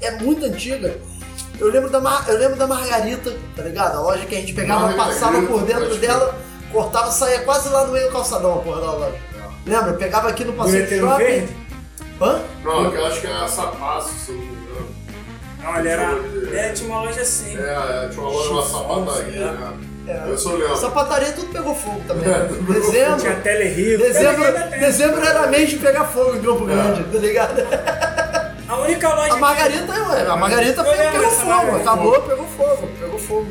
é 0.00 0.12
muito 0.12 0.44
antiga. 0.46 0.96
Eu 1.60 1.70
lembro 1.70 1.90
da, 1.90 2.00
Mar- 2.00 2.24
eu 2.28 2.38
lembro 2.38 2.56
da 2.56 2.66
Margarita, 2.66 3.36
tá 3.54 3.62
ligado? 3.62 3.98
A 3.98 4.00
loja 4.00 4.24
que 4.26 4.34
a 4.34 4.38
gente 4.40 4.54
pegava, 4.54 4.86
Margarita, 4.86 5.04
passava 5.06 5.42
por 5.42 5.62
dentro 5.62 5.96
dela, 5.96 6.34
cortava, 6.72 7.10
saía 7.10 7.40
quase 7.42 7.68
lá 7.68 7.84
no 7.86 7.92
meio 7.92 8.06
do 8.06 8.12
calçadão, 8.12 8.54
a 8.54 8.62
porra 8.62 8.80
da 8.80 8.92
loja. 8.92 9.16
Lembra? 9.66 9.90
Eu 9.90 9.96
pegava 9.98 10.28
aqui 10.28 10.44
no 10.44 10.54
passeio 10.54 10.84
do 10.84 10.88
Boleteiro 10.88 11.06
shopping. 11.08 11.24
verde? 11.24 11.56
Hã? 12.20 12.42
Não, 12.64 12.88
aquela 12.88 13.08
acho 13.08 13.20
que 13.20 13.26
era 13.26 13.48
sapaço, 13.48 14.08
se 14.18 14.30
eu 14.32 14.36
não 14.38 14.44
me 14.44 14.52
engano. 14.52 14.88
Não, 15.62 15.78
ele 15.78 15.88
era. 15.88 16.10
É, 16.56 16.72
tinha 16.72 16.88
uma 16.88 17.02
loja 17.02 17.20
assim. 17.20 17.56
É, 17.56 17.60
é, 18.04 18.08
tinha 18.08 18.22
uma 18.22 18.30
loja, 18.32 18.50
uma 18.50 18.66
sapataria. 18.66 19.52
né? 19.52 19.78
É. 20.06 20.22
Eu 20.28 20.36
só 20.36 20.52
lembro. 20.52 20.76
Sapataria 20.76 21.32
tudo 21.32 21.52
pegou 21.52 21.74
fogo 21.74 22.00
também. 22.08 22.24
É, 22.32 22.38
pegou 22.40 22.74
dezembro, 22.74 23.20
Tinha 23.20 23.34
Telerio. 23.36 23.98
dezembro, 23.98 24.44
dezembro 24.80 25.24
era 25.24 25.46
mês 25.46 25.70
de 25.70 25.76
pegar 25.76 26.04
fogo 26.06 26.34
em 26.36 26.40
Campo 26.42 26.64
Grande, 26.64 27.04
tá 27.04 27.18
ligado? 27.18 27.62
A 28.68 28.76
única 28.78 29.14
loja. 29.14 29.34
A 29.34 29.36
Margarita, 29.36 29.92
ué, 29.92 30.26
a 30.26 30.36
Margarita 30.36 30.80
Eu 30.80 30.84
pegou, 30.96 31.12
pegou 31.12 31.30
fogo, 31.30 31.46
Margarita. 31.48 31.80
acabou, 31.82 32.22
pegou 32.22 32.46
fogo, 32.46 32.88
pegou 33.00 33.18
fogo. 33.18 33.46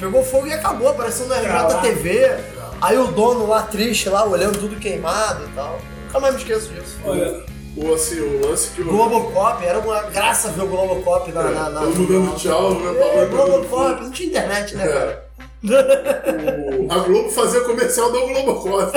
Pegou 0.00 0.24
fogo 0.24 0.46
e 0.48 0.52
acabou, 0.52 0.88
apareceu 0.88 1.26
no. 1.26 1.34
RJTV. 1.34 2.36
Aí 2.80 2.98
o 2.98 3.06
dono 3.06 3.46
lá 3.46 3.62
triste, 3.62 4.08
lá, 4.08 4.24
olhando 4.26 4.58
tudo 4.58 4.74
queimado 4.80 5.44
e 5.44 5.48
tal. 5.54 5.78
Nunca 6.06 6.18
mais 6.20 6.34
me 6.34 6.40
esqueço 6.40 6.68
disso. 6.72 6.98
Olha, 7.04 7.40
O, 7.76 7.94
assim, 7.94 8.18
o 8.20 8.44
lance 8.46 8.70
que 8.70 8.80
eu. 8.80 8.86
Globocop, 8.86 9.64
era 9.64 9.78
uma 9.78 10.02
graça 10.02 10.48
ver 10.48 10.62
o 10.62 10.66
Globocop 10.66 11.30
na. 11.30 11.42
na, 11.44 11.70
na 11.70 11.80
Todo 11.82 11.94
mundo 12.00 12.12
dando 12.26 12.36
tchau, 12.36 12.74
né? 12.74 13.22
É, 13.22 13.26
Globocop, 13.26 14.02
não 14.02 14.10
tinha 14.10 14.28
internet, 14.28 14.74
né, 14.74 14.84
É. 14.84 14.88
cara? 14.92 15.24
O- 15.64 16.92
a 16.92 16.98
Globo 16.98 17.30
fazia 17.30 17.60
comercial 17.60 18.10
do 18.10 18.20
Globocop. 18.26 18.92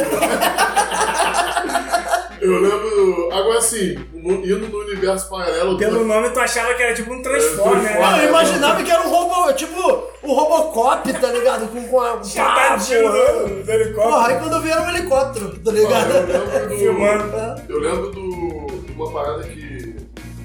Eu 2.42 2.60
lembro. 2.60 3.30
Agora 3.32 3.60
assim, 3.60 3.96
indo 4.14 4.68
no 4.70 4.80
universo 4.80 5.30
paralelo. 5.30 5.78
pelo 5.78 6.06
nome 6.06 6.30
tu 6.30 6.40
achava 6.40 6.74
que 6.74 6.84
era 6.84 6.94
tipo 6.94 7.12
um 7.14 7.22
Transformer, 7.22 7.92
É, 7.92 7.94
né? 7.94 8.00
Não, 8.00 8.18
eu 8.22 8.30
imaginava 8.30 8.84
que 8.84 8.92
era 8.92 9.02
um 9.02 9.10
robô, 9.10 9.52
tipo, 9.54 10.04
o 10.22 10.34
Robocop, 10.34 11.12
tá 11.14 11.32
ligado? 11.32 11.68
Com, 11.70 11.88
com 11.88 12.02
a. 12.02 12.18
Tadinho 12.18 13.02
porra. 13.04 13.18
do, 13.48 13.64
do 13.64 13.72
helicóptero. 13.72 13.94
Porra, 14.12 14.28
aí 14.28 14.40
quando 14.40 14.54
eu 14.56 14.62
vi 14.62 14.70
era 14.70 14.82
um 14.82 14.90
helicóptero, 14.90 15.50
tá 15.60 15.72
Ah, 15.72 15.74
ligado? 15.74 16.12
eu 16.12 16.28
lembro 16.28 16.70
do. 16.70 16.78
Filmando. 16.78 17.62
Eu 17.70 17.80
lembro 17.80 18.12
do, 18.12 18.82
de 18.86 18.92
uma 18.92 19.12
parada 19.12 19.44
que. 19.44 19.96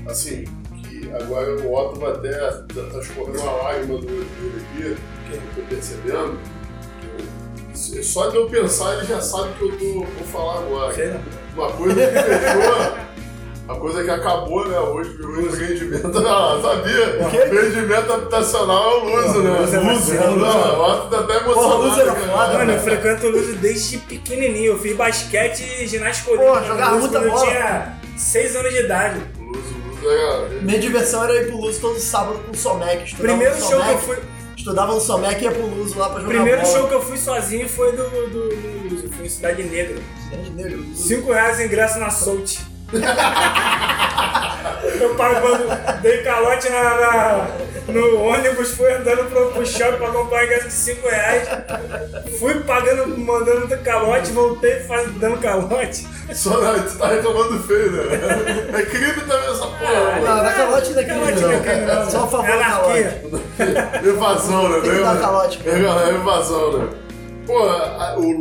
Assim, 0.09 0.45
que 0.83 1.11
agora 1.13 1.51
o 1.57 1.75
Otto 1.75 1.99
vai 2.01 2.13
até. 2.13 2.31
Tá, 2.39 2.65
tá 2.93 2.99
escorrendo 3.01 3.41
uma 3.41 3.53
lágrima 3.63 3.99
do, 3.99 4.07
do 4.07 4.57
aqui, 4.57 4.97
que 5.39 5.59
eu 5.59 5.65
tô 5.65 5.69
percebendo. 5.69 6.39
que 7.73 7.99
eu- 7.99 8.03
só 8.05 8.29
de 8.29 8.37
eu 8.37 8.47
pensar, 8.49 8.95
ele 8.97 9.07
já 9.07 9.21
sabe 9.21 9.51
que 9.59 9.63
eu 9.65 9.73
tô, 9.79 9.93
vou 10.05 10.27
falar 10.33 10.59
agora. 10.61 10.95
Sei 10.95 11.07
não. 11.09 11.21
Uma 11.57 11.71
coisa 11.73 11.95
que 12.07 12.23
fechou, 12.23 12.97
a 13.69 13.75
coisa 13.75 14.05
que 14.05 14.11
acabou, 14.11 14.69
né? 14.69 14.79
Hoje 14.79 15.11
virou 15.17 15.41
empreendimento. 15.43 16.09
Não, 16.21 16.61
sabia? 16.63 17.27
O 17.27 17.31
quê? 17.31 17.45
Empreendimento 17.47 18.13
habitacional 18.13 18.91
é 18.91 18.97
o 18.97 19.05
Luso, 19.05 19.43
né? 19.43 19.61
Luso 19.61 19.75
é 19.77 19.81
Luso, 19.81 20.13
bacana, 20.15 20.37
não, 20.37 20.79
o 20.81 20.91
Otto 20.93 21.11
tá 21.11 21.21
até 21.21 21.37
emocionado. 21.39 21.83
Luso 21.83 22.01
era 22.01 22.13
cara. 22.15 22.27
foda, 22.29 22.59
Mano, 22.59 22.73
eu 22.73 22.81
frequento 22.81 23.27
o 23.27 23.31
Luso 23.31 23.53
desde 23.57 23.99
pequenininho. 23.99 24.73
Eu 24.73 24.79
fiz 24.79 24.97
basquete 24.97 25.65
e 25.81 25.87
ginástica 25.87 26.31
olímpica. 26.31 26.53
Porra, 26.53 26.67
jogava 26.67 26.91
Luso 26.97 27.01
muita 27.09 27.19
quando 27.21 27.31
bola. 27.31 27.45
Eu 27.47 27.51
tinha 27.51 27.97
6 28.17 28.57
anos 28.57 28.73
de 28.73 28.81
idade. 28.81 29.21
O 29.39 29.43
Luso, 29.45 29.75
o 29.75 29.89
Luso 29.89 30.11
é. 30.11 30.49
Minha 30.63 30.79
diversão 30.79 31.25
era 31.25 31.35
ir 31.37 31.47
pro 31.49 31.57
Luso 31.61 31.81
todo 31.81 31.99
sábado 31.99 32.39
com 32.47 32.53
o 32.53 32.55
estudava 33.05 33.29
Primeiro 33.39 33.57
show 33.59 33.81
que 33.83 33.91
eu 33.91 33.99
fui. 33.99 34.17
Estudava 34.61 34.93
no 34.95 35.01
Somec 35.01 35.41
e 35.41 35.45
ia 35.45 35.51
pro 35.51 35.67
Luso 35.67 35.99
lá 35.99 36.11
pra 36.11 36.21
jogar 36.21 36.35
Primeiro 36.35 36.61
bola. 36.61 36.79
show 36.79 36.87
que 36.87 36.93
eu 36.93 37.01
fui 37.03 37.17
sozinho 37.17 37.67
foi 37.67 37.93
do, 37.93 38.03
do, 38.11 38.29
do 38.29 38.89
Luso. 38.95 39.09
Foi 39.11 39.25
em 39.25 39.29
Cidade 39.29 39.63
Negra. 39.63 39.99
Cidade 40.23 40.51
Negra, 40.51 40.77
Luso. 40.77 41.09
5 41.09 41.33
reais 41.33 41.59
o 41.59 41.63
ingresso 41.63 41.99
na 41.99 42.11
Solt. 42.11 42.59
eu 45.01 45.15
pagando, 45.15 46.01
dei 46.03 46.19
calote 46.23 46.69
na, 46.69 46.83
na- 46.83 47.47
no 47.89 48.21
ônibus, 48.23 48.71
fui 48.73 48.93
andando 48.93 49.29
pro, 49.31 49.51
pro 49.51 49.67
shopping 49.67 49.97
pra 49.99 50.11
comprar 50.11 50.45
ingresso 50.45 50.67
de 50.69 50.73
5 50.73 51.09
reais. 51.09 51.49
Fui 52.39 52.55
pagando, 52.61 53.19
mandando 53.19 53.67
calote, 53.79 54.31
voltei 54.31 54.79
faz, 54.85 55.11
dando 55.15 55.39
calote. 55.39 56.07
Só 56.33 56.51
não, 56.61 56.81
tu 56.81 56.97
tá 56.99 57.09
reclamando 57.09 57.59
feio, 57.65 57.91
né? 57.91 58.03
É 58.79 58.83
crime 58.83 59.21
também 59.23 59.51
essa 59.51 59.67
porra. 59.67 60.21
Não, 60.21 60.43
dá 60.45 60.53
calote 60.53 60.91
não 60.93 61.01
é 61.01 61.05
crime, 61.05 61.21
Calote 61.21 61.41
não 61.41 61.51
é 61.51 61.87
não. 61.87 61.95
não. 62.05 62.11
Só 62.11 62.25
a 62.25 62.29
favor 62.29 62.49
É 62.49 62.53
anarquia. 62.53 63.23
mano. 63.31 63.43
Evasão, 64.09 64.69
né? 64.69 64.81
Tem 64.83 64.91
que 64.93 65.01
dar 65.01 65.19
calote. 65.21 65.61
É, 65.67 65.71
é 65.71 66.09
evasão, 66.15 66.79
né? 66.79 66.89
Pô, 67.47 67.59
o 67.59 67.61
Pô, 67.65 67.67
é. 67.67 68.15
o 68.17 68.33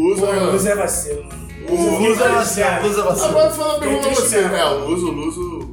Luso 0.51 0.69
é 0.69 0.75
vacilo, 0.75 1.23
mano. 1.23 1.48
O 1.69 1.99
Luso 1.99 2.23
é 2.23 2.29
vacilo, 2.29 2.67
o 2.81 2.87
Luso 2.87 2.99
é 2.99 3.03
vacilo. 3.03 3.27
Agora 3.29 3.49
falando 3.51 3.75
a 3.75 3.79
pergunta 3.79 4.01
pra 4.09 4.15
você, 4.15 4.41
né? 4.41 4.65
O 4.65 4.77
Luso, 4.87 5.07
o 5.07 5.11
Luso. 5.11 5.69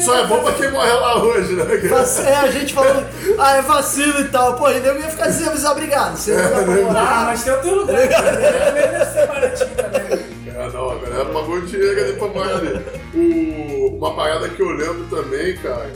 Só 0.00 0.16
é 0.16 0.26
bom 0.28 0.40
pra 0.40 0.52
quem 0.52 0.70
morre 0.70 0.88
lá 0.92 1.20
hoje, 1.22 1.52
né? 1.54 1.64
É, 2.24 2.34
a 2.36 2.50
gente 2.50 2.72
falando, 2.72 3.06
ah, 3.38 3.56
é 3.56 3.62
vacilo 3.62 4.20
e 4.20 4.24
tal. 4.28 4.54
Pô, 4.54 4.70
e 4.70 4.78
eu 4.78 4.96
ia 5.00 5.08
ficar 5.10 5.26
dizendo, 5.26 5.50
mas 5.50 5.64
obrigado. 5.64 6.16
Você 6.16 6.32
não 6.34 6.48
vai 6.50 6.62
Ah, 6.62 6.84
morar. 6.84 7.24
mas 7.26 7.42
tem 7.42 7.52
outro 7.52 7.74
lugar. 7.80 8.08
cara. 8.08 8.36
Deve 8.36 9.04
ser 9.04 9.26
baratinho 9.26 9.70
também. 9.76 10.24
É, 10.46 10.70
não, 10.72 10.90
a 10.90 10.94
galera 10.96 11.24
pagou 11.26 11.60
dinheiro 11.62 12.00
ali 12.04 12.12
pra 12.14 12.28
morrer 12.28 12.52
ali. 12.52 12.84
O, 13.14 13.96
uma 13.98 14.14
parada 14.14 14.48
que 14.48 14.62
eu 14.62 14.70
lembro 14.70 15.04
também, 15.10 15.56
cara. 15.56 15.90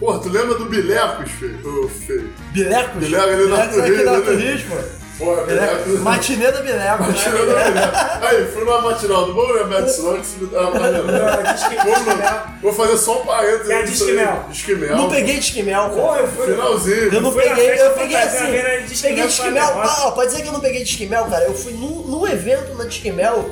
Pô, 0.00 0.18
tu 0.18 0.28
lembra 0.30 0.54
do 0.56 0.64
Bilecos, 0.64 1.30
feio? 1.32 1.58
Ô, 1.84 1.88
feio. 1.88 2.30
Bilecos? 2.52 2.98
Bileco 3.04 3.28
ali 3.28 3.46
na 3.48 3.66
Bilecos 3.66 4.08
aqui 4.08 4.22
Turismo, 4.24 4.76
né? 5.18 5.26
Turismo. 5.34 5.34
Pô, 5.36 5.36
Bilecos. 5.46 5.84
Bilecos. 5.84 6.00
Matinê 6.00 6.50
da 6.50 6.60
mulher. 6.60 6.98
Aí, 8.22 8.46
fui 8.52 8.64
numa 8.64 8.80
matinal, 8.82 9.32
vou 9.32 9.52
lembrar 9.52 9.82
disso 9.82 10.02
não, 10.02 10.20
que 10.20 10.26
se 10.26 10.38
me 10.38 10.50
Não, 10.50 11.52
diz 11.52 11.62
que- 11.64 12.62
Vou, 12.62 12.72
fazer 12.72 12.96
só 12.96 13.22
um 13.22 13.26
parênteses. 13.26 13.70
É, 13.70 13.80
nisso 13.82 13.92
Disque 13.92 14.10
aí. 14.10 14.16
Mel. 14.16 14.44
Disque 14.48 14.74
Mel. 14.74 14.96
Não 14.96 15.08
peguei 15.10 15.36
disquimel. 15.38 15.90
Porra, 15.90 16.18
eu 16.20 16.28
fui. 16.28 16.46
Finalzinho. 16.46 17.14
Eu 17.14 17.20
não 17.20 17.32
peguei, 17.32 17.80
eu 17.80 17.90
peguei 17.90 18.16
assim. 18.16 18.86
Disque 18.86 19.02
Peguei 19.02 19.18
Mel 19.18 19.26
disquimel. 19.28 19.80
Ah, 19.82 20.12
pode 20.12 20.30
dizer 20.30 20.42
que 20.42 20.48
eu 20.48 20.52
não 20.52 20.60
peguei 20.60 20.82
disquimel, 20.82 21.24
cara. 21.26 21.44
Eu 21.44 21.54
fui 21.54 21.72
num, 21.74 22.02
num 22.06 22.26
evento 22.26 22.74
na 22.74 22.84
disquimel, 22.84 23.50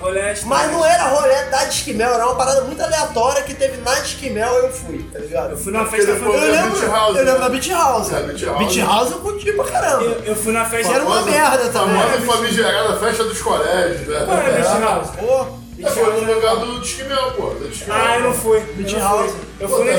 Rolete, 0.00 0.46
mas 0.46 0.72
não 0.72 0.84
era 0.84 1.04
rolê 1.08 1.44
da 1.50 1.64
disquimel, 1.64 2.14
era 2.14 2.24
uma 2.26 2.34
parada 2.34 2.62
muito 2.62 2.82
aleatória 2.82 3.42
que 3.42 3.52
teve 3.54 3.76
na 3.82 3.94
disquimel 3.96 4.50
eu 4.54 4.72
fui, 4.72 5.02
tá 5.12 5.18
ligado? 5.18 5.50
Eu 5.50 5.56
fui 5.58 5.72
numa 5.72 5.84
festa 5.86 6.10
Eu 6.12 6.16
é 6.16 6.40
lembro, 6.50 6.70
Beach 6.70 6.86
House, 6.86 7.16
eu 7.16 7.24
lembro 7.24 7.32
né? 7.34 7.38
da 7.40 7.48
Beach 7.50 7.70
House. 7.72 8.12
É, 8.12 8.22
Beach 8.22 8.44
House. 8.46 8.58
Beach 8.58 8.80
House 8.80 9.10
eu 9.10 9.18
curti 9.18 9.52
pra 9.52 9.64
caramba. 9.64 10.04
Eu, 10.04 10.24
eu 10.24 10.36
fui 10.36 10.52
na 10.52 10.64
festa. 10.64 10.92
Era 10.94 11.04
uma 11.04 11.20
merda 11.22 11.68
também. 11.70 12.00
Famosa 12.00 12.32
famigerada 12.32 12.96
festa 12.98 13.24
dos 13.24 13.42
colégios, 13.42 14.08
né? 14.08 14.22
Qual 14.24 14.38
era 14.38 14.48
a 14.48 14.52
Beach 14.56 14.68
Ah, 14.68 14.80
House? 14.94 15.10
pô, 15.18 15.46
É, 15.56 15.59
foi 15.88 16.20
no 16.20 16.34
lugar 16.34 16.56
do 16.56 16.80
Disque 16.80 17.04
Mel, 17.04 17.30
pô. 17.32 17.50
do. 17.50 17.70
Ah, 17.88 18.16
eu 18.16 18.22
não 18.24 18.34
fui. 18.34 18.60
Beach 18.60 18.92
eu 18.94 18.98
não 19.00 19.08
House. 19.08 19.30
fui. 19.30 19.40
Eu 19.60 19.68
Pô, 19.68 19.76
fui 19.76 19.84
tá 19.86 19.92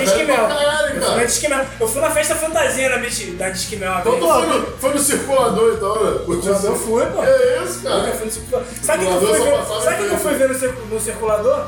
caralho, 0.47 0.95
Eu 0.95 1.01
fui 1.01 1.15
no 1.21 1.25
Disque 1.27 1.47
Mel. 1.49 1.65
Eu 1.79 1.87
fui 1.87 2.01
na 2.01 2.11
festa 2.11 2.35
fantasia 2.35 2.89
na 2.89 2.97
Beach- 2.97 3.31
da 3.31 3.49
Disque 3.49 3.75
Mel. 3.77 3.93
Então 3.99 4.19
tu 4.19 4.27
foi 4.27 4.45
no, 4.47 4.65
foi 4.77 4.89
no 4.93 4.99
circulador 4.99 5.73
então, 5.75 6.03
né? 6.03 6.19
Curtiu 6.25 6.53
Eu 6.53 6.75
fui, 6.75 7.05
pô. 7.05 7.23
É 7.23 7.63
isso, 7.63 7.79
Eu 7.87 7.91
cara. 7.91 8.11
fui 8.13 8.25
no 8.25 8.31
circulador. 8.31 8.67
Sabe 8.81 9.05
o 9.05 9.07
que 9.07 9.13
eu 9.13 9.19
fui 9.21 9.39
ver? 9.39 9.83
Sabe 9.83 10.07
que 10.07 10.13
eu 10.13 10.17
fui 10.17 10.33
ver 10.35 10.49
no 10.89 10.99
circulador? 10.99 11.67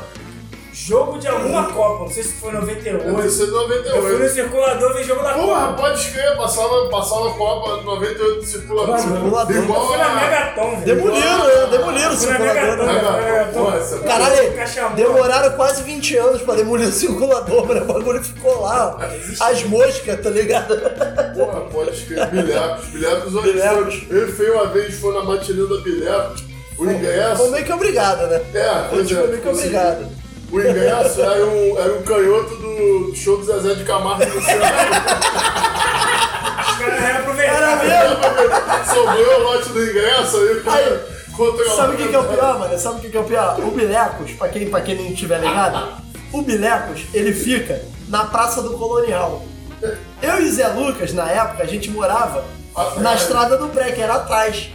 Jogo 0.74 1.18
de 1.18 1.28
alguma 1.28 1.72
Copa. 1.72 2.04
Não 2.04 2.10
sei 2.10 2.24
se 2.24 2.32
foi 2.34 2.50
Deve 2.52 2.66
98. 2.66 3.30
ser 3.30 3.42
Eu 3.44 3.46
fui 3.46 3.46
no 3.46 3.62
98. 3.62 4.32
circulador 4.34 4.92
ver 4.94 5.04
jogo 5.04 5.22
da 5.22 5.32
Porra, 5.34 5.66
Copa. 5.68 5.82
pode 5.82 6.00
escrever, 6.00 6.36
passava, 6.36 6.88
passava 6.88 7.28
a 7.30 7.34
Copa 7.34 7.82
98 7.82 8.34
do 8.40 8.44
circulador. 8.44 8.98
Circulador. 8.98 9.54
Eu 9.56 9.62
Igual 9.62 9.86
fui 9.86 9.96
na. 9.96 10.14
Megaton, 10.14 10.70
velho. 10.70 10.84
Demoliram, 10.84 11.46
né? 11.46 11.66
Demoliram 11.70 12.10
o 12.10 12.12
Eu 12.12 12.16
fui 12.18 12.28
na 12.32 12.38
circulador. 12.38 12.86
Megaton. 12.86 13.12
né? 13.20 13.50
Porra, 13.54 13.76
essa- 13.78 13.98
Caralho, 14.00 14.94
demoraram 14.96 15.56
quase 15.56 15.82
20 15.84 16.16
anos 16.16 16.42
pra 16.42 16.54
demolir 16.54 16.88
o 16.88 16.92
circulador, 16.92 17.66
mano. 17.68 17.82
O 17.82 17.92
bagulho 17.94 18.24
ficou 18.24 18.60
lá, 18.62 18.96
ó. 18.98 19.44
As 19.44 19.62
moscas, 19.64 20.20
tá 20.20 20.30
ligado? 20.30 20.76
Porra, 21.36 21.60
pode. 21.70 22.04
Bilhecos 22.04 23.34
hoje 23.34 23.52
Bilhecos. 23.52 24.02
foi. 24.08 24.16
Ele 24.18 24.32
foi 24.32 24.50
uma 24.50 24.66
vez, 24.66 24.94
foi 24.98 25.14
na 25.14 25.22
matinê 25.22 25.66
da 25.68 25.80
Bilhecos. 25.82 26.44
O 26.76 26.84
ingresso. 26.90 27.36
Foi 27.36 27.50
meio 27.50 27.64
que 27.64 27.72
obrigado, 27.72 28.26
né? 28.26 28.40
É, 28.52 28.68
A 28.68 28.86
pois 28.90 29.08
gente 29.08 29.14
é. 29.16 29.20
foi 29.20 29.28
meio 29.30 29.42
que 29.42 29.48
obrigado. 29.48 30.23
O 30.50 30.60
ingresso 30.60 31.20
era 31.20 31.46
um, 31.46 31.78
era 31.78 31.94
um 31.94 32.02
canhoto 32.02 32.56
do 32.56 33.12
show 33.14 33.38
do 33.38 33.44
Zezé 33.44 33.74
de 33.74 33.84
Camargo 33.84 34.24
no 34.24 34.42
centro. 34.42 34.62
Os 36.68 36.78
caras 36.78 37.00
reaproveitaram. 37.00 37.66
Era 37.66 37.76
mesmo? 37.84 38.94
Sobrou 38.94 39.40
o 39.40 39.42
lote 39.42 39.68
do 39.70 39.82
ingresso 39.82 40.36
aí 40.36 40.62
Aí, 40.66 41.00
Sabe 41.74 41.94
o 41.94 41.96
que, 41.96 42.08
que 42.08 42.14
é 42.14 42.18
o 42.18 42.24
pior, 42.24 42.58
mano? 42.60 42.78
Sabe 42.78 42.98
o 42.98 43.00
que, 43.00 43.10
que 43.10 43.16
é 43.16 43.20
o 43.20 43.24
pior? 43.24 43.58
O 43.58 43.70
Bilecos, 43.72 44.32
pra 44.32 44.48
quem, 44.48 44.70
pra 44.70 44.80
quem 44.80 44.94
não 44.94 45.12
tiver 45.14 45.40
ligado, 45.40 46.00
o 46.32 46.42
Bilecos, 46.42 47.02
ele 47.12 47.32
fica 47.32 47.82
na 48.08 48.24
Praça 48.26 48.62
do 48.62 48.78
Colonial. 48.78 49.42
Eu 50.22 50.40
e 50.40 50.50
Zé 50.50 50.68
Lucas, 50.68 51.12
na 51.12 51.28
época, 51.28 51.64
a 51.64 51.66
gente 51.66 51.90
morava 51.90 52.44
na 52.98 53.14
estrada 53.14 53.56
do 53.56 53.68
Pré, 53.68 53.90
que 53.92 54.00
era 54.00 54.14
atrás. 54.14 54.70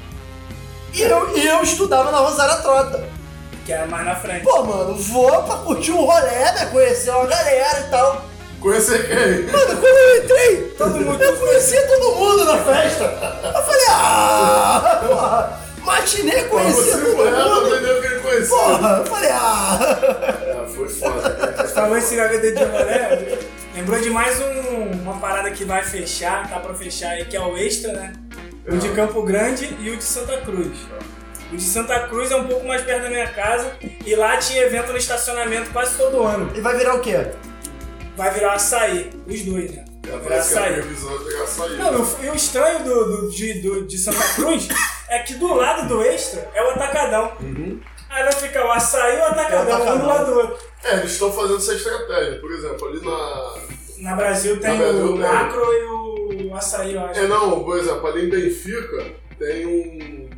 E 0.93 1.01
eu, 1.01 1.37
e 1.37 1.47
eu 1.47 1.61
estudava 1.63 2.11
na 2.11 2.17
Rosária 2.17 2.55
Trota. 2.57 3.07
Que 3.69 3.73
era 3.73 3.85
mais 3.85 4.03
na 4.03 4.15
frente. 4.15 4.43
Pô, 4.43 4.63
mano, 4.63 4.95
vou 4.95 5.43
pra 5.43 5.57
curtir 5.57 5.91
um 5.91 6.03
rolê, 6.03 6.25
né? 6.31 6.67
Conhecer 6.71 7.11
uma 7.11 7.27
galera 7.27 7.79
e 7.81 7.89
tal. 7.91 8.25
Conhecer 8.59 9.07
quem? 9.07 9.43
Mano, 9.51 9.79
quando 9.79 9.95
eu 9.95 10.23
entrei, 10.23 10.57
Todo 10.75 10.99
mundo- 10.99 11.21
eu 11.21 11.37
conhecia 11.37 11.85
todo 11.87 12.15
mundo 12.15 12.45
na 12.45 12.57
festa. 12.57 13.03
Eu 13.03 13.61
falei, 13.63 13.85
ah, 13.91 15.03
porra, 15.07 15.59
matinê 15.83 16.43
conhecia 16.45 16.81
Você 16.83 16.91
todo 16.99 17.15
foi 17.15 17.29
lá 17.29 17.45
mundo. 17.45 18.01
quem 18.01 18.19
conhecia. 18.21 18.47
Porra, 18.57 18.97
eu 18.97 19.05
falei, 19.05 19.29
ah. 19.33 19.79
Ah, 20.63 20.65
foi 20.75 20.89
foda. 20.89 21.67
Falou 21.71 21.95
esse 21.97 22.19
HD 22.19 22.51
de 22.53 22.63
rolê, 22.63 23.37
lembrou 23.75 23.99
de 23.99 24.09
mais 24.09 24.41
um- 24.41 24.99
uma 25.03 25.19
parada 25.19 25.51
que 25.51 25.63
vai 25.63 25.83
fechar, 25.83 26.49
tá 26.49 26.59
pra 26.59 26.73
fechar 26.73 27.09
aí, 27.11 27.25
que 27.25 27.37
é 27.37 27.39
o 27.39 27.55
Extra, 27.55 27.93
né? 27.93 28.13
O 28.67 28.77
de 28.77 28.89
Campo 28.89 29.21
Grande 29.21 29.77
e 29.79 29.91
o 29.91 29.95
de 29.95 30.03
Santa 30.03 30.37
Cruz. 30.37 30.75
O 31.51 31.55
de 31.55 31.63
Santa 31.63 32.07
Cruz 32.07 32.29
é 32.31 32.35
um 32.35 32.47
pouco 32.47 32.67
mais 32.67 32.81
perto 32.83 33.03
da 33.03 33.09
minha 33.09 33.27
casa 33.29 33.71
e 34.05 34.15
lá 34.15 34.37
tinha 34.37 34.63
evento 34.63 34.91
no 34.91 34.97
estacionamento 34.97 35.71
quase 35.71 35.97
todo 35.97 36.23
ano. 36.23 36.51
E 36.55 36.61
vai 36.61 36.77
virar 36.77 36.95
o 36.95 37.01
quê? 37.01 37.25
Vai 38.15 38.31
virar 38.33 38.53
açaí, 38.53 39.09
os 39.27 39.41
dois, 39.41 39.71
né? 39.71 39.85
Vai 40.07 40.19
virar 40.19 40.35
açaí. 40.37 40.73
é. 40.73 41.77
Não, 41.77 41.93
e 41.93 42.01
o- 42.01 42.25
e 42.25 42.29
o 42.29 42.35
estranho 42.35 42.83
do, 42.83 43.05
do- 43.21 43.31
de, 43.31 43.61
do- 43.61 43.87
de 43.87 43.97
Santa 43.97 44.23
Cruz 44.35 44.67
é 45.07 45.19
que 45.19 45.35
do 45.35 45.53
lado 45.53 45.87
do 45.87 46.03
Extra 46.03 46.49
é 46.53 46.63
o 46.63 46.69
Atacadão. 46.71 47.31
Aí 48.09 48.23
vai 48.23 48.31
ficar 48.31 48.65
o 48.65 48.71
açaí 48.71 49.17
e 49.17 49.19
o 49.19 49.25
Atacadão, 49.25 49.75
Atacadão. 49.75 49.95
um 49.95 49.99
do 49.99 50.05
lado 50.07 50.25
do 50.31 50.39
outro. 50.39 50.57
É, 50.83 50.97
eles 50.97 51.11
estão 51.11 51.31
fazendo 51.31 51.57
essa 51.57 51.73
estratégia. 51.73 52.39
Por 52.39 52.51
exemplo, 52.51 52.87
ali 52.87 53.01
na. 53.05 53.53
Na 53.99 54.15
Brasil 54.15 54.59
tem 54.59 54.71
Na 54.71 54.77
Brasil 54.77 55.05
o 55.05 55.09
tem. 55.13 55.17
macro 55.19 55.73
e 55.73 56.47
o 56.47 56.55
açaí, 56.55 56.93
eu 56.93 57.05
acho. 57.05 57.19
É, 57.19 57.27
não, 57.27 57.63
por 57.63 57.77
exemplo, 57.77 58.07
ali 58.07 58.25
em 58.25 58.29
Benfica 58.29 59.05
tem 59.37 59.65
um. 59.65 60.29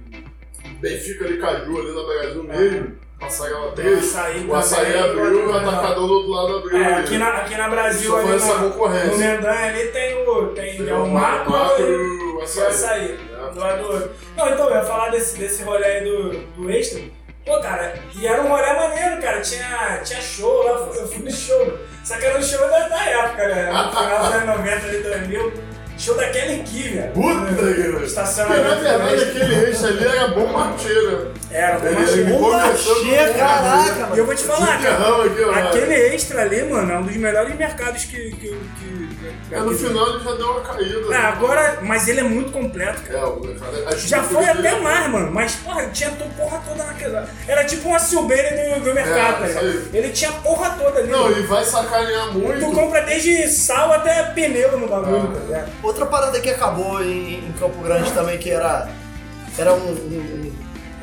Benfica 0.82 1.26
ali 1.26 1.38
Caju, 1.38 1.78
ali 1.80 1.96
na 1.96 2.04
Brasil 2.04 2.44
mesmo. 2.44 3.02
Passarela 3.20 3.72
Tem 3.74 3.86
3. 3.86 4.00
açaí 4.00 4.46
O 4.48 4.56
açaí 4.56 4.86
também, 4.94 5.04
abriu 5.04 5.44
e 5.44 5.46
o 5.46 5.56
atacadão 5.56 6.08
do 6.08 6.14
outro 6.14 6.32
lado 6.32 6.58
abriu. 6.58 6.78
É, 6.78 6.86
ali. 6.86 7.04
aqui 7.06 7.18
na, 7.20 7.30
aqui 7.30 7.56
na 7.56 7.70
Brasil, 7.70 8.10
Só 8.10 8.18
ali 8.18 8.34
essa 8.34 8.54
concorrência. 8.56 9.12
no 9.12 9.18
Mendanha 9.18 9.66
ali 9.68 9.88
tem 9.90 10.28
o, 10.28 10.46
tem, 10.48 10.90
é 10.90 10.94
o 10.96 11.08
macro, 11.08 11.52
macro 11.52 11.88
e 11.88 11.96
o 11.96 12.38
o 12.38 12.42
açaí. 12.42 12.66
açaí. 12.68 13.20
do 13.54 13.60
lado. 13.60 14.12
Não, 14.36 14.50
então, 14.50 14.70
eu 14.70 14.76
ia 14.76 14.84
falar 14.84 15.10
desse, 15.10 15.38
desse 15.38 15.62
rolê 15.62 15.86
aí 15.86 16.04
do, 16.04 16.32
do 16.58 16.72
extra. 16.72 17.00
Pô, 17.46 17.60
cara, 17.60 17.94
e 18.16 18.26
era 18.26 18.42
um 18.42 18.48
rolê 18.48 18.74
maneiro, 18.74 19.22
cara. 19.22 19.40
Tinha, 19.42 20.02
tinha 20.04 20.22
show 20.22 20.64
lá, 20.64 20.72
eu 20.96 21.08
fui 21.08 21.24
no 21.24 21.32
show. 21.32 21.78
Só 22.04 22.18
que 22.18 22.26
era 22.26 22.40
um 22.40 22.42
show 22.44 22.68
da, 22.68 22.88
da 22.88 23.06
época, 23.06 23.48
né? 23.48 23.72
No 23.72 23.90
final 23.92 24.20
dos 24.20 24.34
anos 24.34 24.58
90, 24.58 24.86
ali, 24.88 24.98
2000. 25.04 25.54
Show 26.02 26.16
da 26.16 26.30
Kelly 26.32 26.64
Key, 26.64 26.90
velho. 26.96 27.12
Puta 27.12 27.46
que 27.46 27.54
pariu. 27.56 27.76
Porque, 27.76 28.00
na 28.00 28.06
Estacionamento. 28.08 28.82
verdade, 28.82 29.24
aquele 29.24 29.56
eixo 29.66 29.86
ali 29.86 30.04
era 30.08 30.28
bom 30.30 30.48
marteiro. 30.48 31.32
Era, 31.52 31.78
bom 31.78 31.88
ele- 31.88 32.24
Bom 32.34 32.52
machê, 32.52 33.34
caraca, 33.38 33.94
E 33.96 34.00
eu 34.00 34.08
mano. 34.10 34.26
vou 34.26 34.36
te 34.36 34.44
falar, 34.44 34.82
cara. 34.82 35.24
aqui. 35.26 35.44
Aquele 35.60 35.94
extra 36.16 36.42
ali, 36.42 36.64
mano, 36.64 36.92
é 36.92 36.98
um 36.98 37.04
dos 37.04 37.16
melhores 37.18 37.56
mercados 37.56 38.06
que. 38.06 38.32
que, 38.32 38.48
que 38.50 39.11
É, 39.52 39.60
no 39.60 39.72
final 39.78 40.10
ele 40.16 40.24
já 40.24 40.32
deu 40.34 40.52
uma 40.52 40.62
caída. 40.62 41.16
Ah, 41.16 41.28
agora. 41.30 41.80
Mas 41.82 42.08
ele 42.08 42.20
é 42.22 42.24
muito 42.24 42.52
completo, 42.52 43.02
cara. 43.02 43.20
É, 43.20 43.26
o 43.26 43.40
mercado. 43.40 43.76
a 43.88 43.92
Já 43.92 44.18
estrutura 44.20 44.28
foi 44.28 44.46
até 44.50 44.68
é- 44.70 44.80
mais, 44.80 45.10
mano. 45.12 45.32
Mas, 45.32 45.56
porra, 45.56 45.86
tinha 45.88 46.10
to- 46.12 46.30
porra 46.38 46.62
toda 46.68 46.84
naquela. 46.84 47.28
Era 47.48 47.64
tipo 47.66 47.88
uma 47.90 48.00
Silbeira 48.00 48.50
do, 48.80 48.84
do 48.86 48.94
mercado, 48.94 49.44
É, 49.44 49.48
ligado? 49.48 49.66
aí. 49.66 49.90
Ele 49.94 50.10
tinha 50.10 50.32
porra 50.32 50.70
toda 50.72 51.00
ali. 51.00 51.10
Não, 51.12 51.24
mano. 51.24 51.36
ele 51.38 51.48
vai 51.48 51.64
sacanear 51.66 52.32
muito. 52.34 52.60
Tu 52.60 52.72
compra 52.74 53.02
desde 53.02 53.48
sal 53.50 53.92
até 53.94 54.24
pneu 54.34 54.78
no 54.80 54.88
bagulho, 54.88 55.30
Ah. 55.32 55.34
tá 55.34 55.40
ligado? 55.46 55.72
Outra 55.84 56.06
parada 56.06 56.40
que 56.40 56.50
acabou 56.50 57.02
em, 57.04 57.46
em 57.48 57.52
Campo 57.60 57.82
Grande 57.84 58.12
também, 58.12 58.38
que 58.38 58.50
era, 58.50 58.90
era 59.58 59.74
um, 59.74 59.78
um, 59.78 59.92
um 59.92 60.52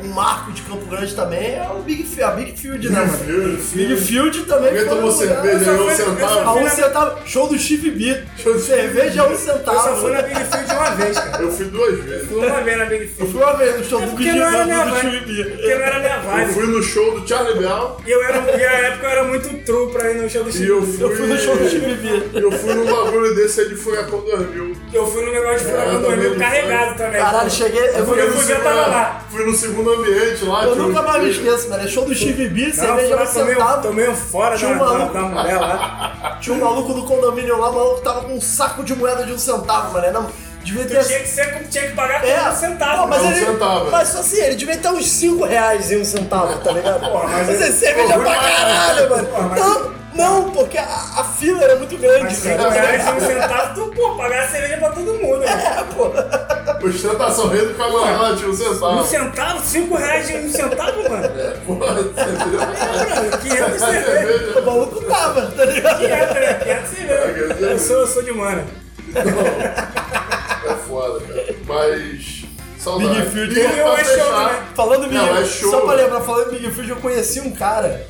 marco 0.07 0.53
de 0.53 0.63
Campo 0.63 0.87
Grande 0.87 1.15
também, 1.15 1.55
é 1.57 1.69
o 1.75 1.81
Big 1.83 2.03
Field, 2.05 2.23
a 2.23 2.31
Big 2.33 2.57
Field, 2.59 2.89
né, 2.91 3.01
mano? 3.01 3.19
Field. 3.59 3.63
Big 3.75 3.97
Field 4.01 4.43
também 4.45 4.75
foi 4.77 4.85
tomou 4.87 5.09
um 5.09 5.13
cerveja 5.13 5.71
aí, 5.71 5.77
um 5.79 5.91
eu 5.91 5.97
centavo. 5.97 6.41
A 6.49 6.55
um 6.55 6.69
centavo, 6.69 7.19
show 7.27 7.49
do 7.49 7.59
Steve 7.59 7.91
B. 7.91 8.23
Show 8.37 8.55
de 8.55 8.61
cerveja 8.63 9.23
a 9.23 9.27
um 9.27 9.31
Eu 9.31 9.37
só 9.37 9.53
centavo. 9.53 10.01
fui 10.01 10.11
na 10.13 10.23
Big 10.23 10.41
Field 10.45 10.73
uma 10.73 10.91
vez, 10.91 11.19
cara. 11.19 11.43
Eu 11.43 11.53
fui 11.53 11.65
duas 11.67 11.99
vezes. 12.05 12.29
Fui 12.29 12.47
uma 12.47 12.61
vez 12.61 12.79
na 12.79 12.85
Big 12.87 13.03
Eu 13.03 13.09
Field. 13.09 13.33
fui 13.33 13.43
uma 13.43 13.53
vez 13.55 13.79
no 13.79 13.85
show 13.85 14.01
É 14.03 14.05
do 14.07 14.11
porque 14.13 14.25
Big 14.25 14.39
não 14.39 14.47
era 14.47 14.65
minha 14.65 14.85
do 14.85 14.91
vibe. 14.91 15.09
Steve 15.09 15.33
B. 15.35 15.45
Porque 15.51 15.75
não 15.75 15.83
era 15.85 15.99
minha 15.99 16.17
Eu 16.17 16.23
vibe. 16.23 16.53
fui 16.53 16.67
no 16.67 16.83
show 16.83 17.21
do 17.21 17.29
Charlie 17.29 17.59
Brown 17.59 17.97
E 18.07 18.11
eu 18.11 18.23
era, 18.23 18.39
e 18.59 18.65
a 18.65 18.73
época 18.73 19.07
eu 19.07 19.11
era 19.11 19.25
muito 19.25 19.65
true 19.65 19.93
pra 19.93 20.11
ir 20.11 20.15
no 20.17 20.29
show 20.31 20.43
do 20.45 20.51
e 20.51 20.53
Chico. 20.53 20.65
eu 20.73 20.83
fui, 20.83 21.05
Eu 21.05 21.17
fui 21.17 21.27
no 21.27 21.39
show 21.39 21.57
do 21.57 21.69
Steve 21.69 21.95
B. 21.95 22.41
eu 22.41 22.53
fui 22.53 22.75
num 22.75 22.85
bagulho 22.87 23.35
desse 23.35 23.61
aí 23.61 23.69
de 23.69 23.75
Furacão 23.77 24.21
2000. 24.21 24.77
Eu 24.93 25.07
fui 25.07 25.25
no 25.25 25.33
negócio 25.33 25.59
de 25.61 25.65
É, 25.67 25.71
Furacão 25.71 25.93
eu 25.95 26.01
2000 26.03 26.31
também 26.33 26.39
carregado 26.49 26.97
também. 26.99 27.21
Caralho, 27.21 27.51
cheguei. 27.51 27.89
Eu, 27.89 28.07
fui- 28.07 28.21
eu. 28.21 28.33
Fui 29.31 29.45
no 29.45 29.55
segundo 29.55 29.88
ambiente 29.95 30.45
lá. 30.45 30.65
eu 30.65 30.77
nunca 30.77 31.03
mais 31.03 31.23
me 31.23 31.31
esqueço, 31.31 31.69
mano. 31.69 31.85
É 31.85 31.89
show 31.89 32.05
do 32.05 32.15
Steve 32.15 32.49
B, 32.49 32.73
cerveja 32.73 33.15
um 33.17 33.19
lá, 33.19 33.27
tomei, 33.27 33.55
um- 33.55 33.59
centavo. 33.59 33.83
tomei 33.83 34.09
um 34.09 34.17
fora 34.17 34.57
Tinha 34.57 34.75
da, 34.75 34.77
um 34.77 34.79
da, 34.79 34.85
maluco. 34.99 35.13
da 35.15 35.21
mulher 35.23 35.59
lá. 35.61 36.39
Tinha 36.41 36.57
um 36.57 36.61
maluco 36.61 36.95
do 36.95 37.03
condomínio 37.05 37.59
lá, 37.59 37.71
o 37.71 37.75
maluco 37.75 38.01
tava 38.01 38.21
com 38.23 38.35
um 38.35 38.41
saco 38.41 38.83
de 38.85 38.95
moeda 38.95 39.25
de 39.25 39.33
um 39.33 39.39
centavo, 39.39 39.93
mano. 39.93 40.11
Não, 40.13 40.27
devia 40.63 40.85
ter. 40.85 41.05
tinha 41.05 41.21
que, 41.21 41.29
ser, 41.29 41.69
tinha 41.69 41.89
que 41.89 41.95
pagar 41.95 42.25
É, 42.27 42.49
um 42.51 42.55
centavo. 42.55 43.03
Pô, 43.03 43.07
mas, 43.09 43.23
um 43.23 43.31
ele, 43.33 43.47
centavo. 43.47 43.91
mas 43.91 44.09
só 44.09 44.19
assim, 44.21 44.41
ele 44.43 44.55
devia 44.57 44.77
ter 44.77 44.89
uns 44.89 45.07
5 45.07 45.45
reais 45.45 45.91
em 45.91 46.01
um 46.01 46.05
centavo, 46.05 46.59
tá 46.61 46.73
ligado? 46.73 47.01
Porra, 47.01 47.29
mas 47.29 47.47
mas 47.47 47.61
ele- 47.61 47.65
é 47.65 47.73
cerveja 47.73 48.15
Pô, 48.15 48.21
pra 48.21 48.31
pra 48.31 48.41
caralho, 48.51 49.11
mano. 49.11 49.27
Porra, 49.29 49.49
mas- 49.49 49.61
Não, 49.61 49.99
não, 50.15 50.51
porque 50.51 50.77
a, 50.79 50.85
a 50.85 51.25
fila 51.39 51.63
era 51.63 51.77
muito 51.77 51.97
grande, 51.97 52.25
Mas 52.25 52.33
5 52.39 52.57
cara. 52.59 52.71
reais 52.71 53.07
e 53.07 53.11
um 53.11 53.21
centavo, 53.27 53.75
tu, 53.75 53.93
pô, 53.95 54.15
pagar 54.17 54.49
cerveja 54.49 54.77
pra 54.79 54.91
todo 54.91 55.15
mundo. 55.15 55.39
né? 55.39 55.85
É, 56.79 56.81
pô. 56.81 56.87
Ostentação 56.89 57.49
rei 57.49 57.67
do 57.67 57.75
camarada, 57.75 58.37
tinha 58.37 58.49
um 58.49 58.53
Um 58.53 58.55
centavo. 58.57 59.05
centavo? 59.07 59.65
5 59.65 59.95
reais 59.97 60.31
e 60.31 60.35
um 60.37 60.51
centavo, 60.53 61.03
mano? 61.09 61.29
Porra, 61.67 61.95
cerveja. 61.95 62.67
Mano, 62.67 63.39
500 63.43 63.75
O 63.75 63.79
cerveja. 63.79 64.61
maluco 64.63 65.05
tava, 65.05 65.43
tá 65.53 65.65
ligado? 65.65 65.99
500, 65.99 66.35
né? 66.35 66.55
500 66.65 66.89
cerveja. 66.91 67.55
Eu 67.67 67.79
sou, 67.79 67.97
eu 68.01 68.07
sou 68.07 68.23
de 68.23 68.33
mana. 68.33 68.65
É 69.15 70.75
foda, 70.87 71.21
cara. 71.21 71.55
Mas. 71.67 72.45
Saudade. 72.79 73.21
Big 73.23 73.31
Field. 73.31 73.55
Pra 73.55 73.63
é 73.71 74.05
show, 74.05 74.15
fechar, 74.15 74.53
né? 74.53 74.63
Falando 74.75 75.03
Big 75.05 75.15
Não, 75.15 75.37
é 75.37 75.45
show. 75.45 75.71
só 75.71 75.81
pra 75.81 75.95
lembrar, 75.95 76.21
falando 76.21 76.51
Big 76.51 76.71
Field, 76.71 76.91
eu 76.91 76.97
conheci 76.97 77.41
um 77.41 77.51
cara. 77.51 78.07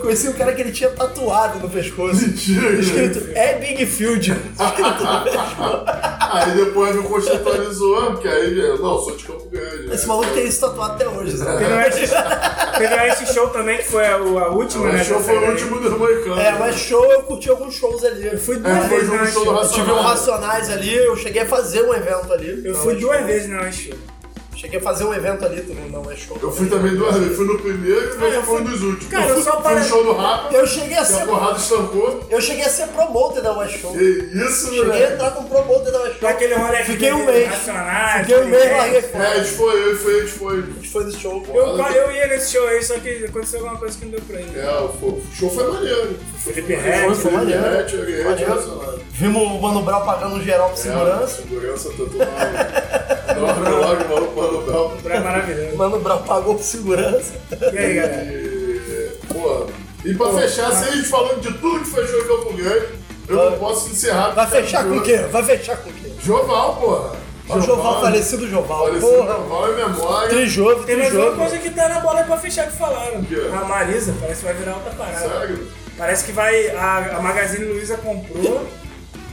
Conheci 0.00 0.28
um 0.28 0.32
cara 0.32 0.54
que 0.54 0.60
ele 0.60 0.72
tinha 0.72 0.90
tatuado 0.90 1.58
no 1.58 1.68
pescoço. 1.68 2.22
Mentira, 2.22 2.70
Escrito, 2.74 3.28
é 3.34 3.54
Big 3.54 3.84
Field. 3.86 4.34
Aí 6.30 6.50
depois 6.52 6.94
me 6.94 7.02
conceitualizou, 7.02 8.12
porque 8.12 8.28
aí, 8.28 8.58
eu, 8.58 8.78
não, 8.78 8.98
sou 8.98 9.16
de 9.16 9.24
Campo 9.24 9.48
Grande. 9.48 9.92
Esse 9.92 10.02
né? 10.02 10.08
maluco 10.08 10.30
tem 10.32 10.46
isso 10.46 10.60
tatuado 10.60 10.94
até 10.94 11.08
hoje, 11.08 11.32
Teve 11.32 11.44
sabe? 11.44 11.64
um 11.64 11.80
esse, 11.80 12.14
teve 12.78 12.94
um 12.94 13.00
esse 13.00 13.34
show 13.34 13.48
também, 13.48 13.78
que 13.78 13.84
foi 13.84 14.06
a, 14.06 14.16
a 14.16 14.48
última, 14.48 14.86
né? 14.86 14.98
Mas 14.98 15.06
show 15.06 15.20
foi 15.20 15.36
o 15.36 15.50
último 15.50 15.80
do 15.80 15.98
Moicano. 15.98 16.40
É, 16.40 16.52
mas 16.52 16.76
show, 16.76 17.04
eu 17.12 17.22
curti 17.22 17.48
alguns 17.50 17.74
shows 17.74 18.04
ali. 18.04 18.26
Eu 18.26 18.38
fui 18.38 18.56
É, 18.56 18.58
duas 18.58 18.86
foi 18.86 18.88
vezes 18.88 19.08
no 19.08 19.16
na 19.16 19.26
show 19.26 19.44
do. 19.44 19.50
Eu 19.50 19.68
tive 19.68 19.90
um 19.90 20.00
Racionais 20.00 20.70
ali, 20.70 20.94
eu 20.94 21.16
cheguei 21.16 21.42
a 21.42 21.46
fazer 21.46 21.82
um 21.82 21.94
evento 21.94 22.32
ali. 22.32 22.62
Eu 22.64 22.74
fui 22.74 22.94
duas 22.96 23.24
vezes 23.24 23.48
na 23.48 23.70
show. 23.70 23.94
Cheguei 24.66 24.80
a 24.80 24.82
fazer 24.82 25.04
um 25.04 25.14
evento 25.14 25.44
ali, 25.44 25.62
tu 25.62 25.72
não, 25.74 26.02
não 26.02 26.10
é 26.10 26.16
show. 26.16 26.36
Eu 26.42 26.50
fui 26.50 26.66
também 26.68 26.96
duas 26.96 27.14
vezes. 27.16 27.36
Fui 27.36 27.46
no 27.46 27.56
primeiro, 27.56 28.16
mas 28.18 28.34
eu 28.34 28.42
foi 28.42 28.54
um 28.62 28.64
fui- 28.64 28.72
dos 28.72 28.82
últimos. 28.82 29.06
Cara, 29.12 29.28
eu 29.28 29.34
fui, 29.36 29.44
só 29.44 29.52
fui 29.52 29.62
parei- 29.62 29.78
no 29.78 29.84
show 29.84 30.04
do 30.04 30.12
Rapa, 30.12 30.52
Eu 30.54 30.66
cheguei 30.66 30.94
a 30.98 31.04
que 31.04 31.12
a 31.12 31.16
ser. 31.18 31.24
porrada 31.26 31.56
estancou. 31.58 32.20
Eu 32.28 32.40
cheguei 32.40 32.64
a 32.64 32.68
ser 32.68 32.86
promoter 32.88 33.42
da 33.42 33.56
West 33.56 33.78
Show. 33.80 33.92
Que 33.92 34.02
isso, 34.02 34.64
Cheguei 34.66 34.80
a 34.82 34.84
moleque. 34.86 35.12
entrar 35.12 35.30
com 35.30 35.44
promoter 35.44 35.92
da 35.92 35.98
West 35.98 36.10
Show. 36.12 36.18
Pra 36.20 36.30
aquele 36.30 36.54
rolê 36.54 36.76
Fiquei 36.84 37.12
um 37.12 37.24
mês. 37.26 37.48
Fiquei 37.54 38.36
um 38.38 38.46
mês, 38.48 38.72
larguei 38.76 39.04
É, 39.14 39.26
a 39.26 39.38
gente 39.38 39.50
foi, 39.56 39.82
eu 39.82 39.92
e 39.92 39.96
foi, 39.96 40.14
a 40.16 40.20
gente 40.22 40.32
foi. 40.32 40.58
A 40.58 40.62
gente 40.62 40.88
foi 40.88 41.04
nesse 41.04 41.18
show. 41.20 41.46
Eu, 41.54 41.78
eu 41.78 42.10
ia 42.10 42.26
nesse 42.26 42.52
show 42.52 42.66
aí, 42.66 42.82
só 42.82 42.94
que 42.98 43.24
aconteceu 43.24 43.60
alguma 43.60 43.78
coisa 43.78 43.96
que 43.96 44.04
não 44.04 44.10
deu 44.10 44.20
pra 44.22 44.40
ir. 44.40 44.58
É, 44.58 44.68
o 44.80 45.06
o 45.06 45.22
show 45.32 45.48
foi 45.48 45.72
maneiro. 45.72 46.16
Felipe 46.42 46.74
Foi, 46.74 46.82
Red. 46.82 47.04
foi 47.06 47.14
foi 47.14 47.30
maneiro. 47.32 47.62
Vimos 49.12 49.42
o 49.42 49.60
Mano 49.60 49.82
Brown 49.82 50.04
pagando 50.04 50.34
um 50.36 50.42
geral 50.42 50.68
por 50.70 50.74
É, 50.78 50.82
segurança. 50.82 51.36
segurança, 51.42 51.88
mal. 51.88 52.06
Não, 53.36 53.46
logo, 53.80 54.08
maluco, 54.08 54.40
Mano 54.60 54.66
Brown. 54.66 54.86
O 54.86 55.02
Brau 55.02 55.16
é 55.16 55.20
maravilhoso. 55.20 55.76
Mano 55.76 55.98
Brown 56.00 56.22
pagou 56.22 56.54
por 56.54 56.64
segurança. 56.64 57.32
E 57.72 57.78
aí, 57.78 57.94
galera? 57.94 58.24
E, 58.24 59.18
pô, 59.32 59.66
e 60.04 60.14
pra 60.14 60.32
fechar, 60.32 60.72
sem 60.72 60.88
a 60.88 60.96
gente 60.96 61.08
falando 61.08 61.40
de 61.40 61.52
tudo 61.58 61.80
que 61.80 61.90
fechou 61.90 62.20
em 62.20 62.26
Campo 62.26 62.52
Grande, 62.54 62.86
eu 63.28 63.50
não 63.50 63.58
posso 63.58 63.90
encerrar. 63.90 64.30
Vai 64.30 64.46
fechar 64.46 64.84
com 64.84 64.96
o 64.96 65.02
quê? 65.02 65.16
Vai 65.30 65.42
fechar 65.42 65.76
com 65.78 65.90
o 65.90 65.92
quê? 65.92 66.12
Joval, 66.22 66.76
porra. 66.76 67.26
O 67.48 67.60
Joval, 67.60 68.00
falecido 68.00 68.48
Joval. 68.48 68.86
Falecido 68.86 69.12
Porra. 69.12 69.34
Joval 69.34 69.72
é 69.72 69.76
memória. 69.76 70.28
Trijove, 70.28 70.84
Tem 70.84 70.96
mais 70.96 71.14
uma 71.14 71.30
coisa 71.32 71.58
que 71.58 71.70
tá 71.70 71.88
na 71.88 72.00
bola 72.00 72.20
aí 72.20 72.26
pra 72.26 72.36
fechar 72.38 72.66
que 72.66 72.76
falaram. 72.76 73.24
A 73.52 73.64
Marisa, 73.64 74.14
parece 74.20 74.40
que 74.40 74.46
vai 74.46 74.54
virar 74.54 74.74
outra 74.74 74.90
parada. 74.92 75.28
Sério? 75.28 75.68
Parece 75.96 76.24
que 76.24 76.32
vai. 76.32 76.68
A, 76.70 77.16
a 77.18 77.20
Magazine 77.22 77.64
Luiza 77.66 77.96
comprou, 77.98 78.66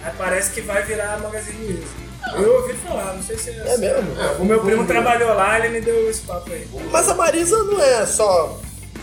aí 0.04 0.12
parece 0.18 0.52
que 0.52 0.62
vai 0.62 0.84
virar 0.84 1.16
a 1.16 1.18
Magazine 1.18 1.58
Luiza. 1.66 2.03
Eu 2.36 2.54
ouvi 2.62 2.74
falar, 2.76 3.14
não 3.14 3.22
sei 3.24 3.38
se 3.38 3.50
é. 3.52 3.64
É 3.74 3.78
mesmo? 3.78 4.20
É, 4.22 4.28
O 4.40 4.46
meu 4.46 4.60
primo 4.62 4.78
vamos 4.78 4.88
trabalhou 4.88 5.34
lá, 5.36 5.60
ele 5.60 5.70
me 5.70 5.82
deu 5.82 6.10
esse 6.10 6.22
papo 6.22 6.52
aí. 6.52 6.68
Mas 6.92 7.10
a 7.10 7.16
Marisa 7.16 7.58
não 7.66 7.82
é 7.82 8.06
só 8.06 8.60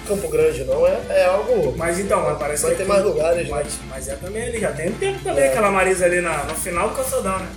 Campo 0.09 0.28
Grande, 0.28 0.64
não. 0.64 0.87
É, 0.87 0.98
é 1.11 1.26
algo. 1.26 1.74
Mas 1.76 1.98
então, 2.00 2.22
mas 2.22 2.38
parece 2.38 2.62
Mas 2.64 2.72
que. 2.72 2.78
tem 2.78 2.87
aqui- 2.87 2.92
mais 3.02 3.04
lugares, 3.04 3.44
né? 3.44 3.50
mas, 3.50 3.72
mas 3.88 4.09
é 4.09 4.16
também 4.16 4.42
ali, 4.48 4.59
já 4.61 4.72
tem 4.72 4.88
um 4.88 4.94
tempo 4.94 5.22
também 5.22 5.44
aquela 5.48 5.70
Marisa 5.70 6.06
ali 6.06 6.20
na, 6.20 6.44
no 6.44 6.54
final 6.54 6.88
do 6.88 6.96
calçadão, 6.96 7.38
né? 7.38 7.48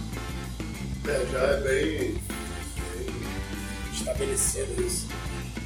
É, 1.07 1.25
já 1.31 1.39
é 1.39 1.57
bem. 1.61 2.15
Estabelecido 3.93 4.81
isso. 4.85 5.07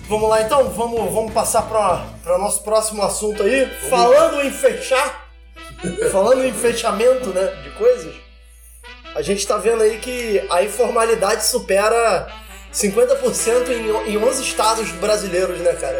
Vamos 0.07 0.29
lá 0.29 0.41
então, 0.41 0.69
vamos, 0.69 1.11
vamos 1.13 1.33
passar 1.33 1.63
para 1.63 2.35
o 2.35 2.37
nosso 2.37 2.63
próximo 2.63 3.03
assunto 3.03 3.43
aí. 3.43 3.67
Falando 3.89 4.41
em 4.41 4.51
fechar, 4.51 5.27
falando 6.11 6.45
em 6.45 6.53
fechamento 6.53 7.29
né, 7.31 7.45
de 7.63 7.69
coisas, 7.71 8.15
a 9.17 9.21
gente 9.23 9.45
tá 9.47 9.57
vendo 9.57 9.81
aí 9.81 9.97
que 9.97 10.45
a 10.49 10.63
informalidade 10.63 11.43
supera 11.43 12.27
50% 12.71 13.67
em, 14.05 14.11
em 14.13 14.17
11 14.17 14.43
estados 14.43 14.91
brasileiros, 14.91 15.57
né, 15.59 15.73
cara? 15.73 15.99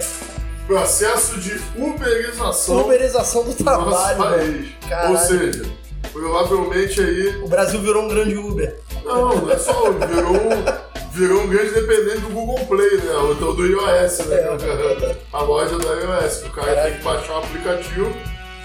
Processo 0.67 1.39
de 1.39 1.59
uberização 1.75 2.81
Uberização 2.81 3.43
do 3.43 3.53
do 3.53 3.63
nosso 3.63 3.63
trabalho, 3.63 4.17
país. 4.17 4.67
velho. 4.87 5.09
Ou 5.09 5.17
seja, 5.17 5.65
provavelmente 6.13 7.01
aí. 7.01 7.37
O 7.41 7.47
Brasil 7.47 7.79
virou 7.81 8.03
um 8.03 8.07
grande 8.07 8.37
Uber. 8.37 8.77
Não, 9.03 9.35
não 9.35 9.51
é 9.51 9.57
só. 9.57 9.91
Virou 9.91 10.33
um, 10.35 11.11
virou 11.13 11.41
um 11.41 11.47
grande 11.47 11.71
dependente 11.71 12.19
do 12.19 12.29
Google 12.29 12.65
Play, 12.67 12.97
né? 12.97 13.13
Ou 13.13 13.31
então 13.33 13.55
do 13.55 13.65
iOS, 13.65 14.19
né? 14.27 14.37
A 15.33 15.41
loja 15.41 15.77
da 15.79 15.93
iOS. 15.93 16.37
que 16.43 16.49
O 16.49 16.51
cara 16.51 16.83
tem 16.83 16.97
que 16.97 17.03
baixar 17.03 17.33
o 17.33 17.37
aplicativo 17.37 18.13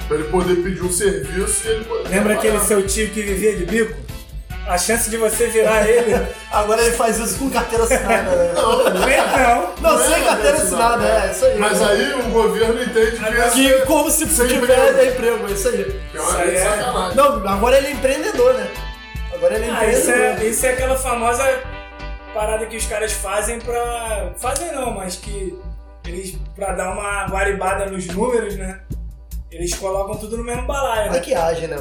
pra 0.08 0.16
ele 0.18 0.28
poder 0.28 0.56
pedir 0.56 0.82
um 0.82 0.90
serviço 0.92 1.66
e 1.66 1.70
ele 1.70 1.84
pode. 1.84 2.08
Lembra 2.08 2.34
aquele 2.34 2.58
trabalhar. 2.58 2.66
seu 2.80 2.86
tio 2.86 3.08
que 3.10 3.22
vivia 3.22 3.56
de 3.56 3.64
bico? 3.64 3.94
A 4.66 4.79
chance 4.79 5.11
de 5.11 5.16
você 5.16 5.48
virar 5.48 5.88
ele. 5.88 6.14
Agora 6.51 6.81
ele 6.83 6.92
faz 6.92 7.18
isso 7.18 7.38
com 7.38 7.51
carteira 7.51 7.83
assinada, 7.85 8.31
né? 8.31 8.53
Não, 8.55 8.85
não 8.85 8.92
não. 8.92 9.01
Não, 9.81 9.96
Não 9.96 10.01
é 10.05 10.09
sem 10.14 10.25
carteira 10.25 10.57
assinada, 10.57 11.05
é, 11.05 11.31
isso 11.33 11.44
aí. 11.46 11.59
Mas 11.59 11.83
aí 11.83 12.12
o 12.14 12.22
governo 12.31 12.83
entende 12.83 13.16
que 13.16 13.25
esse 13.25 13.51
Que 13.57 13.81
como 13.87 14.11
se 14.11 14.27
Sem 14.29 14.46
tiver 14.46 14.90
emprego. 14.92 15.11
emprego, 15.14 15.48
é 15.48 15.51
isso 15.53 15.68
aí. 15.68 16.01
é 16.14 16.20
uma 16.20 16.29
Isso 16.31 16.37
aí 16.38 16.57
é- 16.57 16.61
sacanagem. 16.64 17.16
Não, 17.16 17.48
agora 17.48 17.77
ele 17.79 17.87
é 17.88 17.90
empreendedor, 17.90 18.55
né? 18.55 18.68
Agora 19.35 19.55
ele 19.55 19.64
é 19.64 19.70
Ah, 19.70 19.87
isso 19.87 20.11
empreendedor. 20.11 20.42
é, 20.42 20.48
isso 20.48 20.66
é 20.66 20.70
aquela 20.70 20.96
famosa 20.96 21.61
parada 22.33 22.64
que 22.66 22.77
os 22.77 22.87
caras 22.87 23.12
fazem 23.12 23.59
pra. 23.59 24.33
Fazem 24.38 24.72
não, 24.72 24.92
mas 24.92 25.16
que 25.16 25.59
eles, 26.07 26.37
pra 26.55 26.72
dar 26.72 26.92
uma 26.92 27.27
guaribada 27.27 27.87
nos 27.87 28.07
números, 28.07 28.57
né? 28.57 28.81
Eles 29.51 29.75
colocam 29.75 30.16
tudo 30.16 30.37
no 30.38 30.44
mesmo 30.44 30.62
balaio, 30.66 31.11
né? 31.11 31.18
Maquiagem, 31.18 31.68
né? 31.68 31.77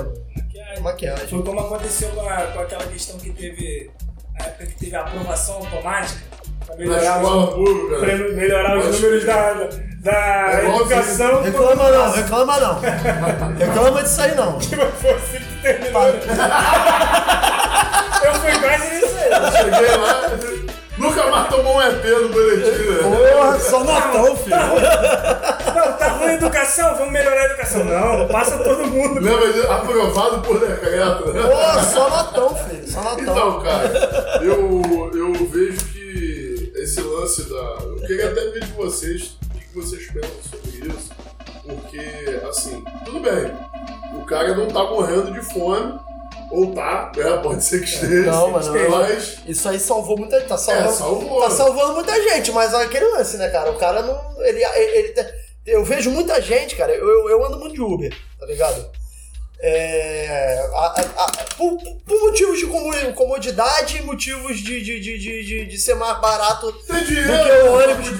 Mano? 0.73 0.83
Maquiagem. 0.83 1.09
Maquiagem. 1.11 1.27
Foi 1.29 1.43
como 1.43 1.59
aconteceu 1.59 2.09
com, 2.09 2.27
a- 2.29 2.41
com 2.53 2.59
aquela 2.59 2.83
questão 2.85 3.17
que 3.17 3.29
teve. 3.31 3.91
Na 4.39 4.45
época 4.45 4.65
que 4.65 4.75
teve 4.75 4.95
a 4.95 5.01
aprovação 5.01 5.55
automática. 5.55 6.19
Pra 6.65 6.75
Na 6.75 6.81
melhorar, 6.81 7.23
os, 7.23 7.99
pra 7.99 8.07
né? 8.07 8.13
melhorar 8.35 8.77
os 8.77 8.85
números 9.01 9.25
da, 9.25 9.53
da 9.99 10.51
É 10.61 10.65
educação. 10.75 11.41
Reclama 11.43 11.89
não, 11.89 12.11
reclama 12.11 12.59
não. 12.59 12.79
Reclama 13.57 14.03
disso 14.03 14.21
aí 14.21 14.35
não. 14.35 14.59
Foi 14.61 15.11
assim 15.11 15.37
que 15.39 15.61
terminou. 15.61 16.03
Eu 18.23 18.33
fui 18.35 18.51
quase 18.59 18.89
nisso 18.95 19.15
aí. 19.17 19.51
Cheguei 19.51 19.95
lá, 19.97 20.29
nunca 20.97 21.25
mais 21.27 21.49
tomou 21.49 21.77
um 21.77 21.81
EP 21.81 22.03
no 22.05 22.29
boletim, 22.29 22.83
né? 22.83 23.31
Porra, 23.33 23.59
só 23.59 23.83
notão, 23.83 24.35
filho. 24.37 24.55
Não, 26.21 26.27
ruim 26.27 26.31
a 26.31 26.33
educação, 26.35 26.95
vamos 26.97 27.11
melhorar 27.13 27.41
a 27.41 27.45
educação. 27.45 27.83
Não, 27.83 28.27
passa 28.27 28.57
todo 28.59 28.85
mundo. 28.87 29.19
Lembra 29.19 29.51
de 29.53 29.61
aprovado 29.67 30.41
por 30.41 30.59
decreto, 30.59 31.33
né? 31.33 31.41
Porra, 31.41 31.83
só 31.83 32.09
notão, 32.09 32.55
filho. 32.55 32.87
Só 32.89 33.01
notão. 33.03 33.19
Então, 33.23 33.61
cara, 33.61 34.39
eu, 34.43 34.81
eu 35.13 35.33
vejo 35.47 35.85
que 35.93 36.71
esse 36.75 37.01
lance 37.01 37.43
da. 37.49 37.55
Eu 37.83 37.95
queria 38.07 38.31
até 38.31 38.41
ver 38.49 38.61
de 38.65 38.71
vocês 38.73 39.37
o 39.53 39.57
que 39.59 39.75
vocês 39.75 40.07
pensam 40.07 40.29
sobre 40.49 40.87
isso. 40.87 41.11
Porque, 41.63 41.99
assim, 42.49 42.83
tudo 43.05 43.19
bem, 43.19 43.51
o 44.19 44.25
cara 44.25 44.55
não 44.55 44.67
tá 44.67 44.83
morrendo 44.83 45.31
de 45.31 45.41
fome, 45.53 45.97
ou 46.51 46.73
tá, 46.73 47.11
né? 47.15 47.37
Pode 47.37 47.63
ser 47.63 47.79
que 47.79 47.85
esteja. 47.85 48.31
Não, 48.31 48.49
mas 48.51 48.67
não. 48.67 48.89
Mas. 48.89 49.37
Isso 49.47 49.69
aí 49.69 49.79
salvou 49.79 50.17
muita 50.17 50.37
gente. 50.39 50.49
Tá 50.49 50.57
salvando, 50.57 50.89
É, 50.89 50.91
salvou. 50.91 51.41
tá 51.43 51.49
salvando 51.51 51.93
muita 51.93 52.13
gente, 52.23 52.51
mas 52.51 52.73
é 52.73 52.77
aquele 52.83 53.05
lance, 53.05 53.37
né, 53.37 53.47
cara? 53.49 53.71
O 53.71 53.75
cara 53.77 54.01
não. 54.01 54.19
Ele, 54.41 54.63
ele, 54.63 54.97
ele- 55.17 55.40
eu 55.65 55.83
vejo 55.83 56.09
muita 56.11 56.41
gente, 56.41 56.75
cara. 56.75 56.91
Eu, 56.91 57.07
eu, 57.07 57.29
eu 57.29 57.45
ando 57.45 57.57
muito 57.59 57.73
de 57.75 57.81
Uber, 57.81 58.13
tá 58.39 58.45
ligado? 58.45 58.89
É, 59.63 60.67
a- 60.73 60.77
a- 60.99 61.23
a- 61.25 61.31
por, 61.55 61.77
por 62.07 62.19
motivos 62.21 62.57
de 62.57 62.65
comodidade 63.13 63.97
e 63.97 64.01
motivos 64.01 64.57
de, 64.57 64.81
de, 64.81 64.99
de, 64.99 65.17
de, 65.19 65.43
de- 65.45 65.65
de 65.67 65.77
ser 65.77 65.93
mais 65.93 66.19
barato. 66.19 66.71
Tem 66.87 67.03
dinheiro, 67.03 67.27
Do 67.31 67.43
que 67.43 67.49
o 67.51 67.77
né? 67.77 67.83
ônibus. 67.83 68.19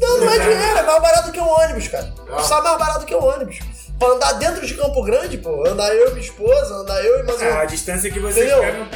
Não, 0.00 0.18
não 0.18 0.30
é 0.32 0.38
dinheiro, 0.38 0.78
é 0.78 0.82
mais 0.82 1.02
barato 1.02 1.32
que 1.32 1.40
o 1.40 1.44
ônibus, 1.48 1.88
cara. 1.88 2.14
Ah. 2.30 2.40
Sai 2.42 2.62
mais 2.62 2.78
barato 2.78 3.04
que 3.04 3.14
o 3.14 3.24
ônibus. 3.24 3.58
Pra 3.98 4.08
andar 4.08 4.32
dentro 4.34 4.64
de 4.64 4.74
Campo 4.74 5.02
Grande, 5.02 5.38
pô, 5.38 5.66
andar 5.66 5.92
eu 5.92 6.08
e 6.08 6.10
minha 6.10 6.20
esposa, 6.22 6.74
andar 6.74 7.02
eu 7.04 7.18
e 7.18 7.22
mais 7.24 7.42
É, 7.42 7.50
a 7.50 7.64
distância 7.64 8.08
que 8.10 8.20
vocês 8.20 8.46
Entendeu? 8.46 8.60
pegam. 8.60 8.86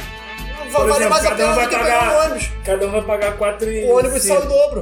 Vale 0.71 0.91
exemplo, 0.91 1.09
mais 1.09 1.25
a 1.25 1.29
um 1.33 1.35
pena 1.35 1.53
do 1.53 1.59
que 1.59 1.75
pagar- 1.75 1.83
pegar 1.83 2.13
um 2.13 2.23
ônibus. 2.25 2.49
Cada 2.63 2.85
um 2.87 2.91
vai 2.91 3.01
pagar 3.01 3.37
4 3.37 3.69
e. 3.69 3.83
O 3.83 3.97
ônibus 3.97 4.23
sai 4.23 4.37
o 4.37 4.45
dobro. 4.45 4.81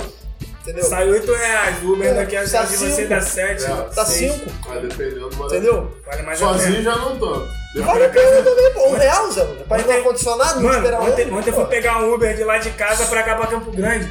Entendeu? 0.69 0.83
Sai 0.89 1.09
8 1.09 1.33
reais. 1.33 1.83
O 1.83 1.93
Uber 1.93 2.07
É, 2.07 2.13
daqui 2.13 2.37
a 2.37 2.47
tá 2.47 2.63
de 2.63 2.77
você 2.77 3.05
dá 3.05 3.21
7. 3.21 3.63
É, 3.65 3.67
Tá 3.95 4.05
5, 4.05 4.51
Ah, 4.69 4.75
dependendo, 4.75 5.29
mas. 5.37 5.51
entendeu? 5.51 5.97
Vale 6.05 6.21
mais 6.23 6.39
Sozinho 6.39 6.83
já 6.83 6.95
não 6.95 7.17
tanto. 7.17 7.47
Vale 7.75 8.05
a 8.05 8.09
pena 8.09 8.41
também, 8.43 8.73
pô. 8.73 8.87
Um 8.89 8.93
real, 8.97 9.31
Zé. 9.31 9.45
Pra 9.67 9.77
ir 9.77 9.81
no 9.81 9.87
Ontem- 9.87 9.97
ar-condicionado, 9.97 10.59
não 10.61 10.71
esperar 10.73 10.99
Mano, 10.99 11.11
ontem, 11.11 11.21
ônibus, 11.23 11.39
ontem 11.39 11.49
eu 11.49 11.55
fui 11.55 11.65
pegar 11.65 11.99
um 11.99 12.13
Uber 12.13 12.35
de 12.35 12.43
lá 12.43 12.57
de 12.57 12.69
casa 12.71 13.05
pra 13.05 13.23
cá 13.23 13.35
pra 13.35 13.47
Campo 13.47 13.71
Grande. 13.71 14.09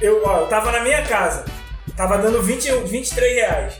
Eu, 0.00 0.22
ó, 0.24 0.40
eu 0.40 0.46
tava 0.46 0.70
na 0.72 0.80
minha 0.80 1.02
casa. 1.02 1.44
Tava 1.96 2.18
dando 2.18 2.42
20, 2.42 2.70
23 2.84 3.34
reais. 3.34 3.74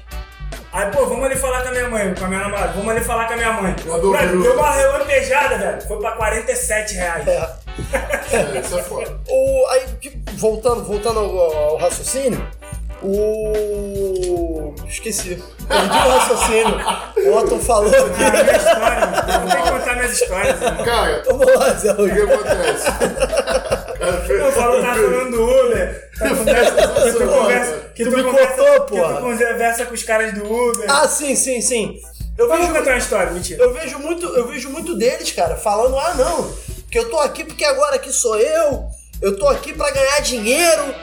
Aí, 0.73 0.91
pô, 0.91 1.07
vamos 1.07 1.25
ali 1.25 1.37
falar 1.37 1.63
com 1.63 1.69
a 1.69 1.73
minha 1.73 1.89
mãe, 1.89 2.15
com 2.15 2.25
a 2.25 2.29
minha 2.29 2.41
namorada. 2.41 2.73
Vamos 2.73 2.89
ali 2.91 3.01
falar 3.01 3.27
com 3.27 3.33
a 3.33 3.37
minha 3.37 3.53
mãe. 3.53 3.75
Mandou 3.87 4.13
Mano, 4.13 4.43
deu 4.43 4.53
uma 4.55 4.71
relampejada, 4.73 5.57
velho. 5.59 5.83
Foi 5.83 5.99
pra 5.99 6.13
47 6.13 6.95
reais. 6.95 7.27
É. 7.27 7.51
É, 8.33 8.61
isso 8.61 8.79
é 8.79 8.83
foda. 8.83 9.19
O, 9.29 9.67
aí, 9.69 9.87
que- 10.01 10.19
voltando, 10.35 10.85
voltando 10.85 11.21
ao, 11.21 11.41
ao 11.71 11.77
raciocínio, 11.77 12.47
o. 13.03 14.75
Esqueci. 14.89 15.43
Perdi 15.69 15.87
o 15.87 16.09
raciocínio. 16.11 16.77
O 17.27 17.37
Otton 17.37 17.59
falou 17.61 17.91
Ah, 17.95 18.31
minha 18.31 18.45
que. 18.45 18.57
história, 18.57 19.07
mano. 19.07 19.33
Eu 19.33 19.41
vou 19.41 19.63
que 19.65 19.71
contar 19.71 19.95
minhas 19.97 20.13
histórias, 20.13 20.63
irmão. 20.63 20.85
Cara, 20.85 21.23
Vamos 21.27 21.55
lá, 21.55 21.71
Zé. 21.75 21.91
o 21.93 21.97
que 21.97 22.21
acontece? 22.23 22.87
Eu 24.33 24.53
falo, 24.53 24.81
tá 24.83 24.95
falando 24.95 25.31
do 25.31 25.43
Uber. 25.45 26.11
Tá 26.19 26.29
conversa, 26.31 26.73
que 26.73 27.13
tu 27.19 27.29
conversa, 27.29 27.73
que 27.95 28.05
Tu 28.05 28.11
tu 28.11 28.17
me 28.17 28.23
conversa, 28.23 28.55
cortou, 28.55 28.85
que 28.87 28.97
porra. 28.97 29.15
tu 29.17 29.21
conversa 29.23 29.87
com 29.87 29.95
os 29.95 30.03
caras 30.03 30.33
do 30.35 30.45
Uber. 30.45 30.87
Ah, 30.89 31.09
sim, 31.09 31.35
sim, 31.35 31.61
sim. 31.61 31.99
Eu 32.39 32.49
Vamos 32.49 32.67
vejo, 32.67 32.79
contar 32.79 32.91
uma 32.93 32.99
história, 32.99 33.33
mentira. 33.33 33.63
eu 33.63 33.73
vejo 33.75 33.99
muito, 33.99 34.27
eu 34.27 34.47
vejo 34.49 34.71
muito 34.71 34.95
deles, 34.97 35.33
cara, 35.33 35.57
falando, 35.57 35.99
ah 35.99 36.15
não, 36.15 36.53
que 36.91 36.99
eu 36.99 37.09
tô 37.11 37.19
aqui 37.19 37.45
porque 37.45 37.65
agora 37.65 37.97
aqui 37.97 38.13
sou 38.13 38.37
eu, 38.39 38.85
eu 39.23 39.39
tô 39.39 39.49
aqui 39.49 39.73
pra 39.73 39.91
ganhar 39.91 40.21
dinheiro. 40.21 40.95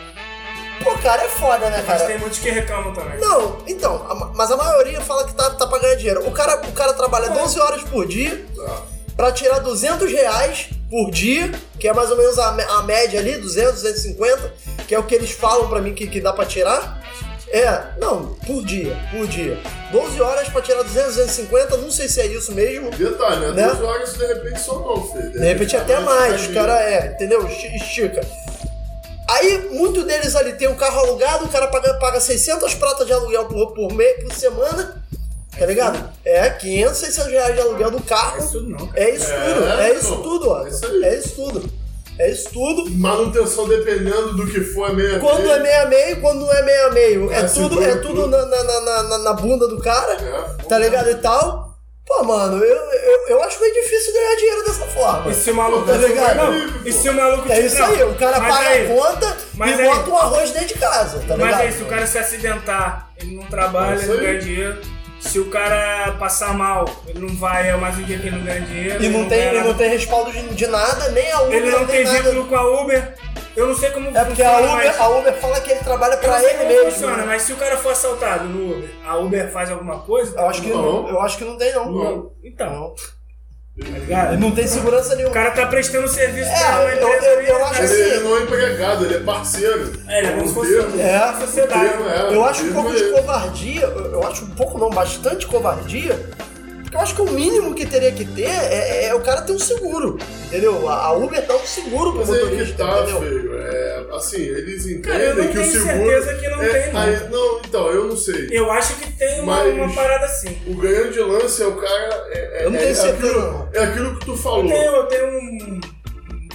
Pô, 0.82 0.98
cara, 0.98 1.24
é 1.24 1.28
foda, 1.28 1.70
né, 1.70 1.78
Mas 1.86 1.98
cara? 1.98 2.06
tem 2.06 2.18
muitos 2.20 2.40
que 2.40 2.50
reclamam 2.50 2.94
também. 2.94 3.20
Não, 3.20 3.58
então, 3.68 4.06
a 4.10 4.16
ma- 4.16 4.32
mas 4.34 4.52
a 4.52 4.58
maioria 4.58 5.02
fala 5.02 5.26
que 5.26 5.34
tá, 5.34 5.50
tá 5.52 5.68
pra 5.68 5.80
ganhar 5.80 5.96
dinheiro. 5.96 6.28
O 6.28 6.32
cara, 6.32 6.62
o 6.68 6.72
cara 6.72 6.94
trabalha 6.94 7.30
12 7.30 7.60
horas 7.60 7.82
por 7.84 8.08
dia 8.08 8.46
Ah, 8.68 8.82
pra 9.16 9.32
tirar 9.32 9.60
200 9.60 10.12
reais 10.12 10.70
por 10.90 11.10
dia, 11.12 11.52
que 11.80 11.88
é 11.88 11.94
mais 11.94 12.10
ou 12.12 12.18
menos 12.18 12.38
a, 12.40 12.50
a 12.80 12.84
média 12.84 13.20
ali, 13.20 13.38
200, 13.38 13.82
250, 13.82 14.54
que 14.88 14.94
é 14.96 15.00
o 15.00 15.04
que 15.04 15.16
eles 15.16 15.32
falam 15.32 15.68
pra 15.70 15.80
mim 15.82 15.94
que, 15.94 16.08
que 16.08 16.20
dá 16.22 16.34
pra 16.34 16.46
tirar. 16.46 17.02
É, 17.50 17.84
não, 18.00 18.34
por 18.48 18.66
dia, 18.66 18.98
por 19.12 19.28
dia. 19.28 19.60
12 19.92 20.20
horas 20.20 20.50
pra 20.50 20.60
tirar 20.60 20.82
200, 20.82 21.16
250, 21.18 21.78
não 21.78 21.92
sei 21.92 22.08
se 22.10 22.20
é 22.20 22.26
isso 22.26 22.52
mesmo. 22.52 22.90
Detalhe, 22.90 23.42
né? 23.42 23.52
Né? 23.52 23.68
12 23.68 23.84
horas 23.84 24.14
de 24.18 24.26
repente 24.26 24.60
só 24.60 24.80
não, 24.80 25.08
filho. 25.12 25.32
De 25.32 25.40
repente 25.40 25.78
até 25.78 26.00
mais, 26.00 26.42
os 26.42 26.54
caras 26.54 26.80
é, 26.82 27.12
entendeu? 27.14 27.46
Esti- 27.48 27.76
Estica. 27.76 28.22
Aí, 29.44 29.70
muito 29.72 30.04
deles 30.04 30.36
ali 30.36 30.54
tem 30.54 30.68
um 30.68 30.76
carro 30.76 31.00
alugado, 31.00 31.46
o 31.46 31.50
cara 31.50 31.68
paga, 31.68 31.94
paga 31.96 32.20
600 32.20 32.74
pratas 32.76 33.06
de 33.08 33.14
aluguel 33.14 33.46
por, 33.46 33.74
por, 33.74 33.94
mês, 33.94 34.24
por 34.24 34.34
semana, 34.34 35.04
tá 35.58 35.66
ligado? 35.66 36.10
É, 36.24 36.50
500, 36.50 36.98
600 36.98 37.32
reais 37.32 37.56
de 37.56 37.62
aluguel 37.62 37.92
do 37.92 37.98
Não 37.98 38.04
é 38.06 38.08
carro. 38.10 38.40
isso 38.40 38.52
tudo 38.52 38.70
não. 38.70 38.90
É 38.96 39.10
isso 39.10 39.32
É, 39.32 39.54
tudo, 39.54 39.68
é 39.68 39.94
isso 39.94 40.08
então, 40.08 40.22
tudo, 40.22 40.50
ó. 40.50 40.66
é 40.66 40.70
isso 40.70 40.86
aí. 40.86 41.04
É 41.04 41.18
isso 41.18 41.30
tudo. 41.36 41.84
É 42.20 42.30
isso 42.30 42.50
tudo. 42.54 42.92
Manutenção 42.92 43.68
dependendo 43.68 44.36
do 44.36 44.46
que 44.46 44.62
for 44.62 44.92
é 44.92 44.94
meia 44.94 45.20
Quando 45.20 45.50
é 45.50 45.58
meio 45.60 45.82
a 45.82 45.86
meio, 45.88 46.22
quando 46.22 46.42
não 46.42 46.54
é 46.54 46.62
meio 46.62 46.88
a 46.88 46.92
meio. 46.92 47.32
É 47.32 47.40
É, 47.40 47.44
tudo, 47.46 47.84
é 47.84 47.96
tudo 47.96 48.22
tudo. 48.24 48.28
na, 48.28 48.46
na, 48.46 48.64
na, 48.64 49.04
na, 49.04 49.18
na 49.18 49.34
bunda 49.34 49.68
do 49.68 49.80
cara, 49.82 50.14
É, 50.14 50.64
tá 50.66 50.78
ligado 50.78 51.10
e 51.10 51.16
tal. 51.16 51.63
Pô, 52.06 52.24
mano, 52.24 52.58
eu, 52.64 52.76
eu, 52.76 53.28
eu 53.30 53.44
acho 53.44 53.60
meio 53.62 53.74
difícil 53.74 54.14
ganhar 54.14 54.36
dinheiro 54.36 54.64
dessa 54.66 54.86
forma. 54.88 55.32
E 55.32 55.34
se 55.34 55.52
o 55.52 55.56
maluco 55.56 55.86
Tá 55.86 55.94
ligado? 55.98 56.36
Não, 56.38 56.86
e 56.86 56.92
se 56.92 57.10
o 57.10 57.14
maluco 57.14 57.50
É 57.52 57.60
isso 57.62 57.82
aí, 57.82 58.04
o 58.04 58.14
cara 58.16 58.40
mas 58.40 58.56
paga 58.56 58.70
aí, 58.70 58.86
a 58.92 58.96
conta 58.96 59.38
mas 59.54 59.80
e 59.80 59.82
aí- 59.82 59.88
bota 59.88 60.10
um 60.10 60.18
arroz 60.18 60.52
dentro 60.52 60.68
de 60.68 60.74
casa, 60.76 61.20
tá 61.20 61.36
ligado? 61.36 61.40
Mas 61.40 61.60
aí, 61.62 61.72
se 61.72 61.84
o 61.84 61.86
cara 61.86 62.06
se 62.06 62.18
acidentar, 62.18 63.10
ele 63.18 63.36
não 63.38 63.46
trabalha, 63.46 63.94
É 63.94 63.96
isso 63.96 64.06
ele 64.12 64.14
não 64.18 64.20
ganha 64.24 64.40
dinheiro. 64.40 64.82
Se 65.24 65.40
o 65.40 65.50
cara 65.50 66.12
passar 66.20 66.54
mal, 66.54 66.86
ele 67.08 67.20
não 67.20 67.36
vai, 67.36 67.70
é 67.70 67.76
mais 67.76 67.98
um 67.98 68.04
dia 68.04 68.20
que 68.20 68.28
ele 68.28 68.36
não 68.38 68.44
ganha 68.46 68.62
dinheiro. 68.62 69.02
E 69.02 69.06
ele 69.06 69.18
não 69.18 69.28
tem, 69.28 69.38
ganha 69.38 69.50
ele 69.50 69.58
nada. 69.58 69.70
não 69.70 69.78
tem 69.78 69.90
respaldo 69.90 70.32
de, 70.32 70.42
de 70.50 70.68
nada, 70.68 71.10
nem 71.10 71.32
a 71.32 71.42
Uber 71.42 71.56
Ele 71.58 71.72
não 71.72 71.86
tem 71.88 72.04
nada. 72.04 72.18
vínculo 72.22 72.46
com 72.46 72.56
a 72.56 72.82
Uber. 72.82 73.14
Eu 73.56 73.68
não 73.68 73.76
sei 73.76 73.92
como 73.92 74.10
É 74.16 74.26
porque 74.26 74.42
a 74.44 74.50
funciona, 74.50 74.74
Uber, 74.74 74.88
mas... 74.88 75.00
a 75.00 75.08
Uber 75.10 75.34
fala 75.36 75.62
que 75.62 75.72
ele 75.72 75.80
trabalha 75.80 76.14
Eu 76.16 76.18
pra 76.20 76.30
não 76.32 76.40
sei 76.40 76.50
ele 76.50 76.58
como 76.58 76.70
mesmo. 76.70 76.92
funciona, 76.92 77.18
né? 77.18 77.24
mas 77.26 77.42
se 77.44 77.54
o 77.54 77.56
cara 77.56 77.78
for 77.78 77.92
assaltado 77.92 78.44
no 78.46 78.74
Uber, 78.78 78.90
a 79.06 79.18
Uber 79.18 79.52
faz 79.52 79.72
alguma 79.72 80.00
coisa? 80.00 80.36
Eu 80.38 80.50
acho 80.50 80.62
que 80.62 80.70
não. 80.70 80.82
Não. 81.04 81.10
Eu 81.10 81.22
acho 81.22 81.38
que 81.38 81.46
não 81.46 81.58
tem, 81.58 81.74
não. 81.74 81.92
Não. 81.92 82.32
Então, 82.44 82.70
Não. 82.72 82.94
Tá? 83.82 84.34
Ele 84.34 84.38
não 84.42 84.52
tem 84.52 84.68
segurança 84.68 85.14
O 85.14 85.16
nenhuma. 85.18 85.34
cara 85.34 85.52
tá 85.52 85.66
prestando 85.66 86.08
serviço 86.08 86.50
É, 86.50 86.60
pra 86.60 86.80
uma 86.82 86.90
eu- 86.90 86.98
empresa 86.98 87.26
eu- 87.26 87.42
eu 87.42 87.58
né, 87.58 87.64
acho 87.64 87.74
cara? 87.74 87.86
assim, 87.86 87.94
Ele, 87.94 88.10
ele 88.12 88.24
não 88.24 88.38
é 88.38 88.42
empregado, 88.44 89.06
ele 89.06 89.16
é 89.16 89.20
parceiro. 89.20 89.92
É, 90.08 90.18
ele 90.20 90.28
é 90.28 90.32
como 90.32 90.44
se 90.46 90.52
Um 90.52 90.54
fosse. 90.54 91.00
É. 91.00 91.34
sociedade. 91.46 91.86
é. 91.86 92.36
Eu 92.36 92.46
acho 92.46 92.64
um 92.66 92.74
pouco 92.74 92.92
de 92.92 92.98
ele. 93.04 93.12
covardia, 93.14 93.82
eu 93.82 94.12
eu 94.14 94.28
acho 94.28 94.46
um 94.46 94.50
pouco 94.52 94.78
não, 94.78 94.90
bastante 94.90 95.48
covardia, 95.48 96.20
eu 96.94 97.00
acho 97.02 97.16
que 97.16 97.22
o 97.22 97.32
mínimo 97.32 97.74
que 97.74 97.86
teria 97.86 98.12
que 98.12 98.26
ter 98.26 98.48
é, 98.50 99.06
é 99.06 99.16
o 99.16 99.22
cara 99.22 99.42
ter 99.42 99.52
um 99.54 99.60
seguro, 99.60 100.18
entendeu? 100.46 100.88
A 100.90 101.06
a 101.08 101.14
Uber 101.14 101.46
dá 101.46 101.56
um 101.56 101.66
seguro 101.66 102.12
pro 102.14 102.20
Mas 102.26 102.30
aí 102.32 102.66
que 102.66 102.74
tá, 102.74 103.02
entendeu? 103.02 103.20
feio. 103.22 103.54
É, 103.60 104.06
assim, 104.14 104.42
eles 104.42 104.86
entendem 104.86 105.02
Cara, 105.02 105.24
eu 105.24 105.36
não 105.36 105.44
que 105.48 105.50
o 105.58 105.62
tenho 105.62 105.72
seguro. 105.72 106.10
certeza 106.10 106.34
que 106.36 106.50
não 106.50 106.62
é, 106.64 106.70
tem, 106.70 106.94
não. 106.94 107.02
aí- 107.02 107.30
não, 107.30 107.60
então, 107.60 107.88
eu 107.92 108.06
não 108.06 108.18
sei. 108.18 108.48
Eu 108.52 108.72
acho 108.72 108.96
que 108.98 109.12
tem 109.14 109.42
uma, 109.42 109.56
Mas- 109.64 109.74
uma 109.74 109.94
parada 109.94 110.26
assim. 110.26 110.58
O 110.68 110.76
grande 110.76 111.20
lance 111.20 111.62
é 111.62 111.68
o 111.68 111.76
cara. 111.76 112.28
É, 112.32 112.62
é, 112.62 112.66
Eu 112.66 112.72
não 112.72 112.78
tenho 112.80 112.92
é 112.92 112.94
certeza, 112.94 113.28
aquilo, 113.28 113.42
não. 113.42 113.70
é 113.74 113.80
aquilo 113.84 114.20
que 114.20 114.26
tu 114.26 114.32
Eu 114.32 114.38
falou. 114.38 114.68
tenho, 114.68 114.96
eu 114.96 115.04
tenho 115.08 115.28
um 115.28 115.82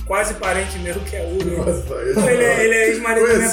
quase 0.08 0.34
parente 0.34 0.76
meu 0.80 0.94
que 0.96 1.14
é 1.14 1.22
Uber. 1.22 1.58
Nossa, 1.58 1.94
esse- 2.02 2.28
Ele 2.28 2.42
é, 2.44 2.64
ele 2.64 2.74
é 2.74 2.88
ex-marido 2.88 3.26
da 3.28 3.34
minha, 3.34 3.48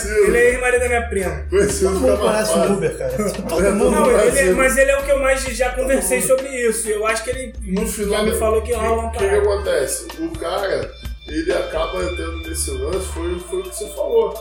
é 0.76 0.80
da 0.80 0.88
minha 0.88 1.02
prima. 1.10 1.46
Conhecido 1.50 1.92
Todo 1.92 2.00
mundo 2.02 2.18
conhece 2.18 2.52
o. 2.58 2.74
Uber, 2.74 2.98
cara. 2.98 3.12
Todo 3.50 3.66
É, 3.66 3.70
mundo. 3.72 3.92
Não, 3.92 4.10
ele, 4.10 4.32
conhece. 4.32 4.50
mas 4.52 4.78
ele 4.78 4.92
é 4.92 4.98
o 4.98 5.04
que 5.04 5.12
eu 5.12 5.20
mais 5.20 5.42
já 5.44 5.70
conversei 5.72 6.22
sobre 6.22 6.48
isso. 6.48 6.90
Eu 6.90 7.06
acho 7.06 7.24
que 7.24 7.30
ele 7.30 7.54
No 7.62 7.86
final, 7.88 8.26
já 8.26 8.32
me 8.32 8.40
falou 8.40 8.62
que 8.64 8.74
rola 8.74 9.02
uma 9.02 9.10
O 9.10 9.12
que, 9.12 9.26
acontece? 9.26 10.08
O 10.20 10.30
cara, 10.40 10.90
ele 11.28 11.52
acaba 11.54 12.04
entrando 12.04 12.38
nesse 12.48 12.72
lance, 12.72 13.06
foi, 13.14 13.38
foi 13.50 13.60
o 13.60 13.64
que 13.64 13.76
você 13.76 13.88
falou. 13.90 14.34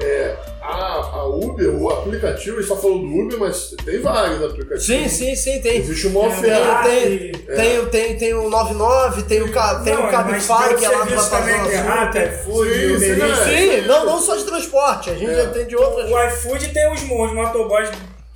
É, 0.00 0.34
a, 0.60 0.94
a 1.12 1.26
Uber, 1.28 1.68
o 1.70 1.90
aplicativo, 1.90 2.58
a 2.58 2.60
gente 2.60 2.68
tá 2.70 2.76
falando 2.76 3.00
do 3.00 3.18
Uber, 3.20 3.38
mas 3.38 3.74
tem 3.84 4.00
vários 4.00 4.42
aplicativos. 4.42 4.84
Sim, 4.86 5.08
sim, 5.08 5.34
sim, 5.36 5.60
tem. 5.60 5.76
Existe 5.78 6.06
uma 6.08 6.24
É, 6.24 6.28
oferta. 6.28 6.72
Ah, 6.72 6.82
Tem, 6.82 7.12
e- 7.12 7.32
tem, 7.32 7.86
tem, 7.86 8.16
tem 8.16 8.34
o 8.34 8.48
99, 8.48 9.22
tem 9.24 9.42
o, 9.42 9.52
tem 9.84 9.94
Não, 9.94 10.06
o 10.06 10.10
Cabify, 10.10 10.68
tem 10.68 10.76
que 10.78 10.84
é 10.84 10.88
lá 10.88 10.98
na 11.00 11.06
tem 11.06 11.18
Sul. 11.18 11.38
Rappi, 11.84 12.12
tem- 12.12 12.26
iFood, 12.26 12.70
Sim, 12.74 12.98
sim, 12.98 13.12
né? 13.16 13.80
Sim, 13.82 13.86
não, 13.86 14.06
não 14.06 14.18
só 14.20 14.34
de 14.36 14.44
transporte, 14.44 15.10
a 15.10 15.14
gente 15.14 15.30
É. 15.30 15.34
já 15.34 15.50
tem 15.50 15.66
de 15.66 15.76
outras. 15.76 16.10
O 16.10 16.22
iFood 16.28 16.68
tem 16.72 16.92
os, 16.92 17.02
os 17.02 17.32
motoboys 17.34 17.90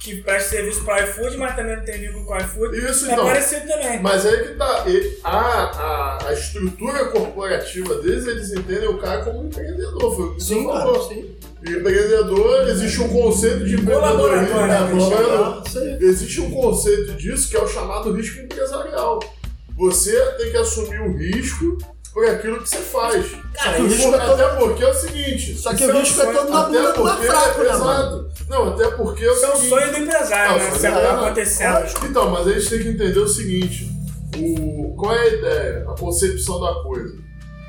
que 0.06 0.22
prestam 0.22 0.50
serviço 0.58 0.84
para 0.84 1.04
iFood, 1.04 1.36
mas 1.36 1.54
também 1.56 1.76
não 1.76 1.84
tem 1.84 1.98
vínculo 2.00 2.24
com 2.24 2.32
o 2.34 2.38
iFood. 2.38 2.78
Isso, 2.78 3.06
é 3.08 3.12
então. 3.12 3.24
parecido 3.26 3.66
também. 3.66 4.00
Mas 4.02 4.24
aí 4.26 4.38
que 4.48 4.54
tá. 4.54 4.84
e- 4.86 5.18
A, 5.24 5.38
a, 5.38 6.28
a 6.28 6.32
estrutura 6.32 7.04
corporativa 7.06 7.94
deles, 7.96 8.26
eles 8.26 8.52
entendem 8.52 8.88
o 8.88 8.98
cara 8.98 9.22
como 9.24 9.42
um 9.42 9.46
empreendedor. 9.46 10.14
Foi 10.16 10.24
o 10.26 10.34
que 10.34 10.42
você 10.42 10.54
Sim, 10.54 10.66
cara, 10.66 10.78
falou. 10.80 11.08
sim. 11.08 11.36
E 11.66 11.70
empreendedor, 11.70 12.68
existe 12.68 13.00
um 13.02 13.08
conceito 13.08 13.64
de 13.64 13.76
Colaborador, 13.78 14.42
empreendedorismo. 14.42 14.66
né, 14.66 14.78
é, 14.78 14.90
eles 14.92 15.04
colaborador. 15.04 15.62
aí. 15.76 15.98
Existe 16.00 16.40
um 16.40 16.50
conceito 16.50 17.12
disso 17.14 17.48
que 17.50 17.56
é 17.56 17.60
o 17.62 17.66
chamado 17.66 18.12
risco 18.12 18.40
empresarial. 18.40 19.18
Você 19.76 20.18
tem 20.38 20.50
que 20.52 20.56
assumir 20.56 21.00
o 21.00 21.16
risco 21.16 21.76
por 22.16 22.26
aquilo 22.26 22.62
que 22.62 22.68
você 22.70 22.78
faz. 22.78 23.30
Cara, 23.52 23.72
Só 23.72 23.72
que 23.76 23.82
o 23.82 23.86
risco- 23.88 24.14
é 24.14 24.18
todo- 24.18 24.42
Até 24.42 24.56
porque 24.56 24.84
é 24.84 24.88
o 24.88 24.94
seguinte. 24.94 25.54
Só 25.58 25.74
que 25.74 25.84
o 25.84 25.90
é 25.90 25.94
um 25.94 25.98
risco 26.00 26.22
é 26.22 26.32
todo 26.32 26.50
na 26.50 26.62
bunda 26.62 26.92
do 26.94 27.06
fraco, 27.26 27.62
né, 27.62 27.68
exato. 27.70 28.28
Não, 28.48 28.68
até 28.72 28.88
porque 28.92 29.22
é 29.22 29.28
o 29.30 29.34
Isso 29.34 29.44
é 29.44 29.48
o 29.48 29.52
seguinte. 29.52 29.68
sonho 29.68 29.90
do 29.92 29.98
empresário, 29.98 30.50
Ah, 30.52 30.54
né? 30.54 30.60
sonho 30.60 30.80
Se 30.80 30.86
empresário. 30.86 31.18
acontecendo. 31.18 32.06
Então, 32.08 32.30
mas 32.30 32.46
eles 32.46 32.68
têm 32.70 32.78
que 32.78 32.88
entender 32.88 33.18
o 33.18 33.28
seguinte: 33.28 33.90
o, 34.38 34.94
qual 34.96 35.14
é 35.14 35.20
a 35.20 35.26
ideia, 35.28 35.84
a 35.90 35.94
concepção 36.00 36.58
da 36.58 36.72
coisa? 36.82 37.14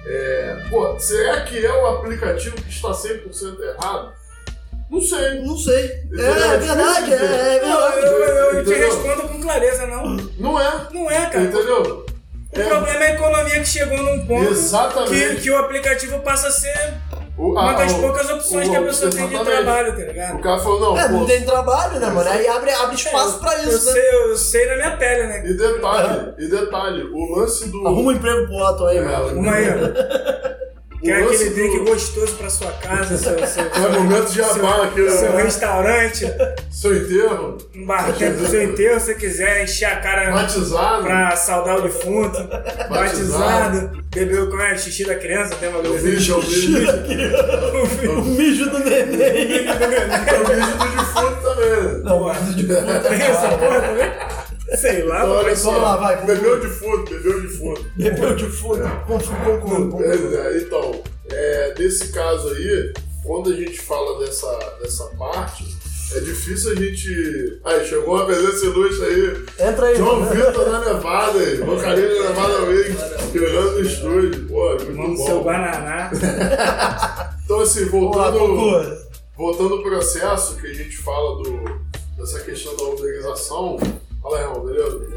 É, 0.06 0.64
pô, 0.70 0.98
será 0.98 1.42
que 1.42 1.66
é 1.66 1.74
o 1.74 1.86
aplicativo 1.88 2.56
que 2.56 2.70
está 2.70 2.94
100% 2.94 3.60
errado? 3.62 4.14
Não 4.90 5.02
sei. 5.02 5.42
Não 5.42 5.58
sei. 5.58 5.76
É, 6.18 6.22
é 6.22 6.58
verdade, 6.58 7.14
é, 7.14 7.16
é 7.58 7.62
Não, 7.68 7.82
verdade. 7.92 8.08
eu, 8.08 8.14
eu, 8.14 8.54
eu 8.60 8.64
te 8.66 8.74
respondo 8.76 9.24
com 9.28 9.42
clareza, 9.42 9.86
não. 9.88 10.16
Não 10.40 10.58
é. 10.58 10.88
Não 10.94 11.12
é, 11.12 11.26
cara. 11.26 11.42
Entendeu? 11.44 12.06
O 12.66 12.70
problema 12.70 13.04
é 13.06 13.08
a 13.08 13.14
economia 13.14 13.60
que 13.60 13.66
chegou 13.66 13.98
num 13.98 14.26
ponto 14.26 14.56
que, 15.10 15.36
que 15.42 15.52
o 15.52 15.58
aplicativo 15.58 16.20
passa 16.20 16.48
a 16.48 16.52
ser 16.52 16.94
O- 17.38 17.52
uma 17.52 17.72
a- 17.72 17.74
das 17.74 17.92
o- 17.92 18.00
poucas 18.02 18.30
opções 18.30 18.68
o- 18.68 18.72
que 18.72 18.78
a 18.78 18.82
pessoa 18.82 19.12
tem 19.12 19.28
de 19.28 19.40
trabalho, 19.44 19.92
tá 19.92 19.98
O 19.98 20.06
ligado? 20.06 20.40
cara 20.42 20.60
falou, 20.60 20.80
não, 20.80 21.00
É, 21.00 21.08
pô, 21.08 21.14
não 21.14 21.26
tem 21.26 21.42
trabalho, 21.46 22.00
né, 22.00 22.08
mano? 22.08 22.30
Aí 22.30 22.48
abre, 22.48 22.72
abre 22.72 22.96
espaço 22.96 23.40
pra 23.40 23.54
eu, 23.62 23.70
isso, 23.70 23.86
né? 23.86 23.92
sei, 23.92 24.10
eu 24.16 24.38
sei 24.38 24.66
na 24.68 24.76
minha 24.76 24.98
pele, 24.98 25.24
né? 25.28 25.44
E 25.48 25.54
detalhe, 25.54 26.34
e 26.40 26.48
detalhe, 26.48 27.04
o 27.14 27.36
lance 27.38 27.70
do. 27.70 27.86
Arruma 27.88 28.10
um 28.10 28.12
emprego 28.12 28.48
pro 28.48 28.56
Otto 28.56 28.86
aí, 28.88 28.98
É, 28.98 29.02
mano. 29.02 29.40
Uma 29.40 29.52
aí, 29.54 29.66
o 31.00 31.06
Quer 31.06 31.24
lance 31.24 31.36
aquele 31.44 31.50
drink 31.52 31.78
do- 31.80 31.86
gostoso 31.86 32.34
pra 32.36 32.50
sua 32.50 32.72
casa, 32.72 33.18
seu, 33.18 33.48
seu, 33.48 33.64
É 33.76 33.90
momento 34.00 34.30
de 34.30 34.38
jabá 34.38 34.84
aqui, 34.86 35.10
seu 35.12 35.32
né? 35.34 35.44
restaurante, 35.44 36.26
Seu 36.72 36.98
enterro, 36.98 37.58
um 37.76 37.86
barquinho 37.86 38.36
do 38.36 38.48
seu 38.48 38.64
enterro, 38.64 39.00
se 39.00 39.06
você 39.08 39.14
quiser 39.16 39.64
encher 39.64 39.86
a 39.86 39.98
cara 39.98 40.32
batizado. 40.32 41.04
pra 41.04 41.36
saudar 41.36 41.78
o 41.78 41.82
defunto, 41.82 42.38
Batizado. 42.90 42.90
batizado, 42.90 44.04
beber 44.14 44.50
como 44.50 44.62
é, 44.62 44.78
xixi 44.78 45.06
da 45.06 45.16
criança, 45.16 45.56
tem 45.56 45.70
uma 45.70 45.80
coisa 45.80 45.98
vi, 46.10 46.28
eu 46.32 46.42
vi. 46.42 48.08
O 48.08 48.26
mijo 48.26 48.70
do 48.70 48.80
neném. 48.80 49.66
Eu 49.68 50.46
vi 50.46 50.56
do 50.72 50.98
defunto 50.98 51.42
também. 51.44 52.04
Não, 52.04 52.34
mijo 52.34 52.54
de 52.56 52.66
Tem 52.68 53.22
essa 53.28 53.50
porra 53.50 53.82
também? 53.82 54.12
Sei 54.76 55.04
lá, 55.04 55.20
Então, 55.20 55.32
olha 55.32 55.44
Vamos 55.44 55.60
só, 55.60 55.78
lá, 55.78 55.96
vai, 55.96 56.26
bebeu 56.26 56.60
defunto, 56.60 57.10
bebeu 57.10 57.42
defunto. 57.42 57.86
Bebeu 57.96 58.36
de 58.36 58.46
fundo. 58.46 58.84
Com, 59.08 59.18
com, 59.18 59.90
com, 59.90 60.04
É, 60.04 60.16
é, 60.16 60.58
então, 60.58 61.02
é, 61.32 61.74
nesse 61.80 62.10
caso 62.12 62.50
aí, 62.50 62.94
quando 63.24 63.52
a 63.52 63.56
gente 63.56 63.80
fala 63.80 64.20
dessa, 64.26 64.52
dessa 64.82 65.06
parte, 65.18 65.66
é 66.16 66.20
difícil 66.20 66.72
a 66.72 66.76
gente. 66.76 67.60
Aí, 67.64 67.86
chegou 67.86 68.16
uma 68.16 68.26
presença 68.26 68.66
ilustre 68.66 69.06
aí. 69.06 69.68
Entra 69.70 69.88
aí, 69.88 69.96
João. 69.96 70.26
Vitor 70.26 70.70
na 70.70 70.80
Nevada 70.94 71.40
aí, 71.40 71.58
vocalista 71.58 72.24
da 72.24 72.30
Nevada 72.30 72.62
Wings, 72.64 73.32
quebrando 73.32 73.72
no 73.72 73.82
estúdio. 73.82 74.48
Pô, 74.48 74.70
muito 74.72 74.96
Manda 74.96 75.18
seu 75.24 75.38
bom. 75.38 75.44
Guaraná. 75.44 76.12
Então, 77.48 77.62
assim, 77.62 77.86
voltando, 77.86 78.40
Cucu. 78.40 78.98
voltando 79.38 79.74
ao 79.76 79.82
processo 79.82 80.58
que 80.58 80.68
a 80.68 80.74
gente 80.74 80.98
fala 80.98 81.42
do, 81.42 81.64
dessa 82.18 82.42
questão 82.42 82.76
da 82.76 82.84
uberização. 82.84 83.78
Fala, 84.28 84.42
irmão, 84.42 84.66
beleza? 84.66 85.08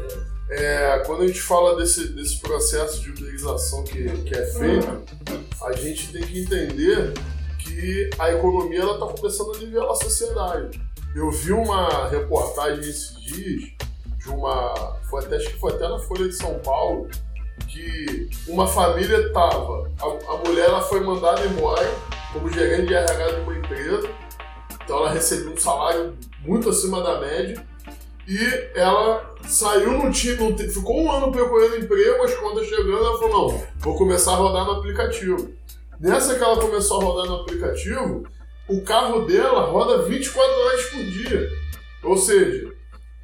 É, 0.49 1.03
quando 1.05 1.23
a 1.23 1.27
gente 1.27 1.41
fala 1.41 1.75
desse, 1.75 2.13
desse 2.13 2.39
processo 2.39 3.01
de 3.01 3.09
uberização 3.09 3.83
que, 3.83 4.09
que 4.21 4.33
é 4.33 4.45
feito, 4.45 5.03
a 5.65 5.73
gente 5.73 6.13
tem 6.13 6.21
que 6.21 6.39
entender 6.39 7.13
que 7.59 8.09
a 8.17 8.31
economia 8.31 8.79
está 8.79 9.05
começando 9.05 9.53
a 9.53 9.57
nivelar 9.57 9.91
a 9.91 9.95
sociedade. 9.95 10.81
Eu 11.13 11.29
vi 11.29 11.51
uma 11.51 12.07
reportagem 12.07 12.79
esses 12.79 13.21
dias 13.21 13.71
de 14.17 14.29
uma. 14.29 14.97
Foi 15.09 15.25
até, 15.25 15.35
acho 15.35 15.49
que 15.49 15.59
foi 15.59 15.73
até 15.73 15.89
na 15.89 15.99
Folha 15.99 16.29
de 16.29 16.35
São 16.35 16.59
Paulo, 16.59 17.09
que 17.67 18.29
uma 18.47 18.65
família 18.65 19.27
estava. 19.27 19.91
A, 19.99 20.33
a 20.33 20.37
mulher 20.37 20.69
ela 20.69 20.81
foi 20.81 21.01
mandada 21.01 21.45
embora 21.45 21.85
como 22.31 22.49
gerente 22.49 22.87
de 22.87 22.93
RH 22.93 23.31
de 23.31 23.41
uma 23.41 23.57
empresa, 23.57 24.09
então 24.85 24.99
ela 24.99 25.11
recebia 25.11 25.51
um 25.51 25.57
salário 25.57 26.17
muito 26.45 26.69
acima 26.69 27.03
da 27.03 27.19
média. 27.19 27.70
E 28.31 28.79
ela 28.79 29.35
saiu 29.45 29.91
no 29.97 30.09
time, 30.09 30.57
ficou 30.69 31.01
um 31.01 31.11
ano 31.11 31.31
procurando 31.33 31.75
emprego, 31.79 32.23
as 32.23 32.33
contas 32.35 32.65
chegando, 32.67 32.97
ela 33.05 33.19
falou, 33.19 33.51
não, 33.51 33.63
vou 33.79 33.97
começar 33.97 34.31
a 34.31 34.35
rodar 34.35 34.63
no 34.63 34.71
aplicativo. 34.73 35.49
Nessa 35.99 36.35
que 36.35 36.43
ela 36.43 36.55
começou 36.61 37.01
a 37.01 37.03
rodar 37.03 37.25
no 37.25 37.41
aplicativo, 37.41 38.23
o 38.69 38.81
carro 38.83 39.25
dela 39.25 39.63
roda 39.65 40.03
24 40.03 40.49
horas 40.49 40.85
por 40.85 41.03
dia. 41.03 41.49
Ou 42.05 42.15
seja, 42.17 42.71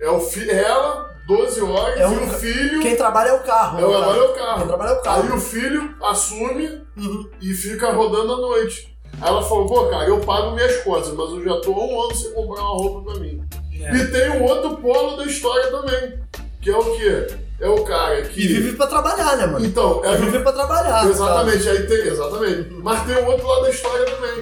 é 0.01 0.09
o 0.09 0.19
fi 0.19 0.49
ela, 0.49 1.09
12 1.25 1.61
horas, 1.61 1.99
É 1.99 2.03
e 2.03 2.05
um- 2.07 2.25
o 2.25 2.29
filho. 2.31 2.81
Quem 2.81 2.95
trabalha 2.97 3.29
é 3.29 3.33
o 3.33 3.43
carro. 3.43 3.79
É 3.79 3.85
o 3.85 3.89
né, 3.89 3.97
trabalho 3.97 4.19
é 4.19 4.23
o 4.25 4.33
Quem 4.33 4.43
carro. 4.43 4.67
trabalha 4.67 4.89
é 4.89 4.93
o 4.93 5.01
carro. 5.01 5.23
Aí 5.23 5.31
o 5.31 5.39
filho 5.39 5.95
assume 6.03 6.81
Uhum. 6.97 7.29
e 7.41 7.53
fica 7.53 7.91
rodando 7.93 8.33
à 8.33 8.37
noite. 8.37 8.97
Aí 9.21 9.29
ela 9.29 9.41
falou, 9.41 9.65
pô, 9.67 9.85
cara, 9.87 10.05
eu 10.09 10.19
pago 10.19 10.51
minhas 10.51 10.77
contas, 10.83 11.11
mas 11.13 11.29
eu 11.31 11.43
já 11.43 11.61
tô 11.61 11.71
há 11.73 11.85
um 11.85 12.01
ano 12.01 12.13
sem 12.15 12.33
comprar 12.33 12.61
uma 12.61 12.69
roupa 12.77 13.11
pra 13.11 13.19
mim. 13.21 13.41
É. 13.81 13.95
E 13.95 14.07
tem 14.11 14.29
um 14.31 14.43
outro 14.43 14.77
polo 14.77 15.17
da 15.17 15.25
história 15.25 15.69
também, 15.71 16.19
que 16.61 16.69
é 16.69 16.77
o 16.77 16.83
quê? 16.97 17.27
É 17.59 17.67
o 17.67 17.83
cara 17.83 18.21
que. 18.21 18.39
E 18.41 18.47
vive 18.47 18.73
pra 18.77 18.85
trabalhar, 18.87 19.35
né, 19.35 19.47
mano? 19.47 19.65
Então, 19.65 20.03
é 20.05 20.15
viver 20.15 20.43
pra 20.43 20.51
trabalhar. 20.51 21.05
Exatamente, 21.07 21.67
aí 21.67 21.87
tem, 21.87 21.97
exatamente. 22.07 22.69
Mas 22.71 23.03
tem 23.05 23.17
um 23.23 23.27
outro 23.27 23.47
lado 23.47 23.63
da 23.63 23.69
história 23.71 24.05
também, 24.05 24.39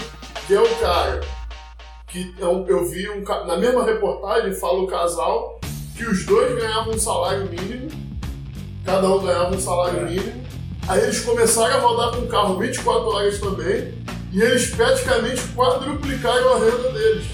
que 0.47 0.53
é 0.53 0.59
o 0.61 0.75
cara 0.75 1.21
que 2.07 2.33
eu, 2.39 2.65
eu 2.67 2.85
vi 2.85 3.09
um 3.09 3.23
na 3.45 3.57
mesma 3.57 3.83
reportagem 3.85 4.53
fala 4.53 4.79
o 4.79 4.87
casal 4.87 5.59
que 5.97 6.05
os 6.05 6.25
dois 6.25 6.55
ganhavam 6.55 6.93
um 6.93 6.99
salário 6.99 7.45
mínimo, 7.49 7.89
cada 8.85 9.07
um 9.09 9.19
ganhava 9.19 9.55
um 9.55 9.59
salário 9.59 9.99
É. 9.99 10.03
mínimo. 10.03 10.45
Aí 10.87 11.01
eles 11.01 11.19
começaram 11.21 11.75
a 11.75 11.79
rodar 11.79 12.11
com 12.11 12.21
o 12.25 12.27
carro 12.27 12.57
24 12.59 13.07
horas 13.09 13.39
também, 13.39 13.93
e 14.31 14.41
eles 14.41 14.67
praticamente 14.69 15.41
quadruplicaram 15.55 16.53
a 16.53 16.59
renda 16.59 16.91
deles, 16.91 17.25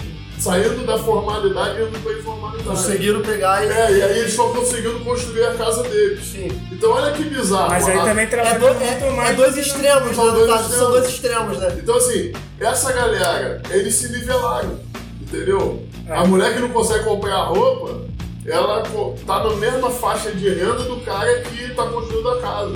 saindo 0.42 0.86
da 0.86 0.98
formalidade 0.98 1.80
e 1.80 1.84
indo 1.84 2.00
para 2.00 2.14
informalidade. 2.14 2.64
Conseguiram 2.64 3.22
pegar 3.22 3.64
e. 3.66 3.70
É, 3.70 3.92
e 3.92 4.02
aí 4.04 4.20
eles 4.20 4.32
estão 4.32 4.52
conseguindo 4.54 5.00
construir 5.02 5.46
a 5.46 5.54
casa 5.54 5.84
deles. 5.84 6.26
Sim. 6.26 6.48
Então 6.72 6.92
olha 6.92 7.12
que 7.12 7.24
bizarro. 7.24 7.70
Mas 7.70 7.88
aí 7.88 8.00
A- 8.00 8.04
também 8.04 8.24
É, 8.26 8.28
trabalha 8.28 8.60
do- 8.60 8.66
muito 8.66 8.84
é- 8.84 9.10
mais. 9.12 9.30
é 9.30 9.34
dois 9.34 9.58
extremos, 9.58 10.16
São 10.16 10.26
né? 10.26 10.32
Dois 10.32 10.50
caso, 10.50 10.64
são 10.64 10.72
extremos. 10.72 10.92
dois 10.94 11.08
extremos, 11.10 11.58
né? 11.60 11.78
Então, 11.82 11.96
assim, 11.96 12.34
essa 12.60 12.92
galera, 12.92 13.62
eles 13.70 13.94
se 13.96 14.12
nivelaram, 14.12 14.80
entendeu? 15.22 15.86
É. 16.08 16.14
A 16.16 16.26
mulher 16.26 16.54
que 16.54 16.60
não 16.60 16.70
consegue 16.70 17.04
comprar 17.04 17.38
roupa, 17.44 18.02
ela 18.46 18.84
tá 19.28 19.44
na 19.44 19.56
mesma 19.56 19.90
faixa 19.92 20.32
de 20.32 20.50
renda 20.50 20.84
do 20.84 21.00
cara 21.02 21.42
que 21.42 21.74
tá 21.76 21.86
construindo 21.86 22.30
a 22.30 22.42
casa. 22.42 22.74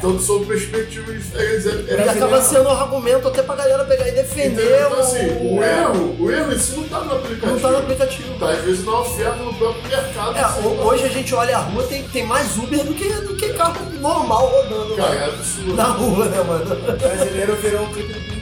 Então, 0.00 0.18
sob 0.18 0.46
perspectivas 0.46 1.14
diferentes. 1.22 1.66
É, 1.66 1.68
E 1.68 1.72
é 1.72 1.74
Brasileiro- 1.74 2.10
acaba 2.10 2.42
sendo 2.42 2.68
um 2.68 2.72
argumento 2.72 3.28
até 3.28 3.42
pra 3.42 3.54
galera 3.54 3.84
pegar 3.84 4.08
e 4.08 4.12
defender 4.12 4.62
entendeu? 4.62 4.86
Então, 4.88 5.00
assim, 5.00 5.26
o, 5.26 5.56
o 5.58 5.62
erro, 5.62 6.16
o 6.18 6.30
erro 6.30 6.52
em 6.52 6.58
si 6.58 6.76
não 6.76 6.84
tá 6.84 7.00
no 7.00 7.12
aplicativo. 7.16 7.52
Não 7.52 7.58
tá 7.60 7.70
no 7.70 7.78
aplicativo. 7.78 8.38
Tá, 8.38 8.50
às 8.50 8.64
vezes 8.64 8.84
na 8.86 8.98
oferta 9.00 9.36
no 9.36 9.54
próprio 9.54 9.82
mercado. 9.88 10.36
É, 10.36 10.40
assim, 10.40 10.60
ho- 10.66 10.86
hoje 10.86 11.04
a 11.04 11.08
gente 11.08 11.34
olha 11.34 11.56
a 11.56 11.60
rua, 11.60 11.82
tem, 11.84 12.02
tem 12.04 12.24
mais 12.26 12.56
Uber 12.56 12.82
do 12.82 12.94
que, 12.94 13.08
do 13.08 13.36
que 13.36 13.50
carro 13.52 13.76
normal 14.00 14.46
rodando 14.46 14.96
Cara, 14.96 15.14
é 15.14 15.18
lá 15.20 15.26
absurdo. 15.34 15.74
na 15.74 15.84
rua, 15.84 16.24
né, 16.26 16.42
mano? 16.42 16.74
O 16.74 16.96
brasileiro 16.96 17.56
virou 17.56 17.82
um 17.82 17.92
clipe 17.92 18.12
do 18.14 18.39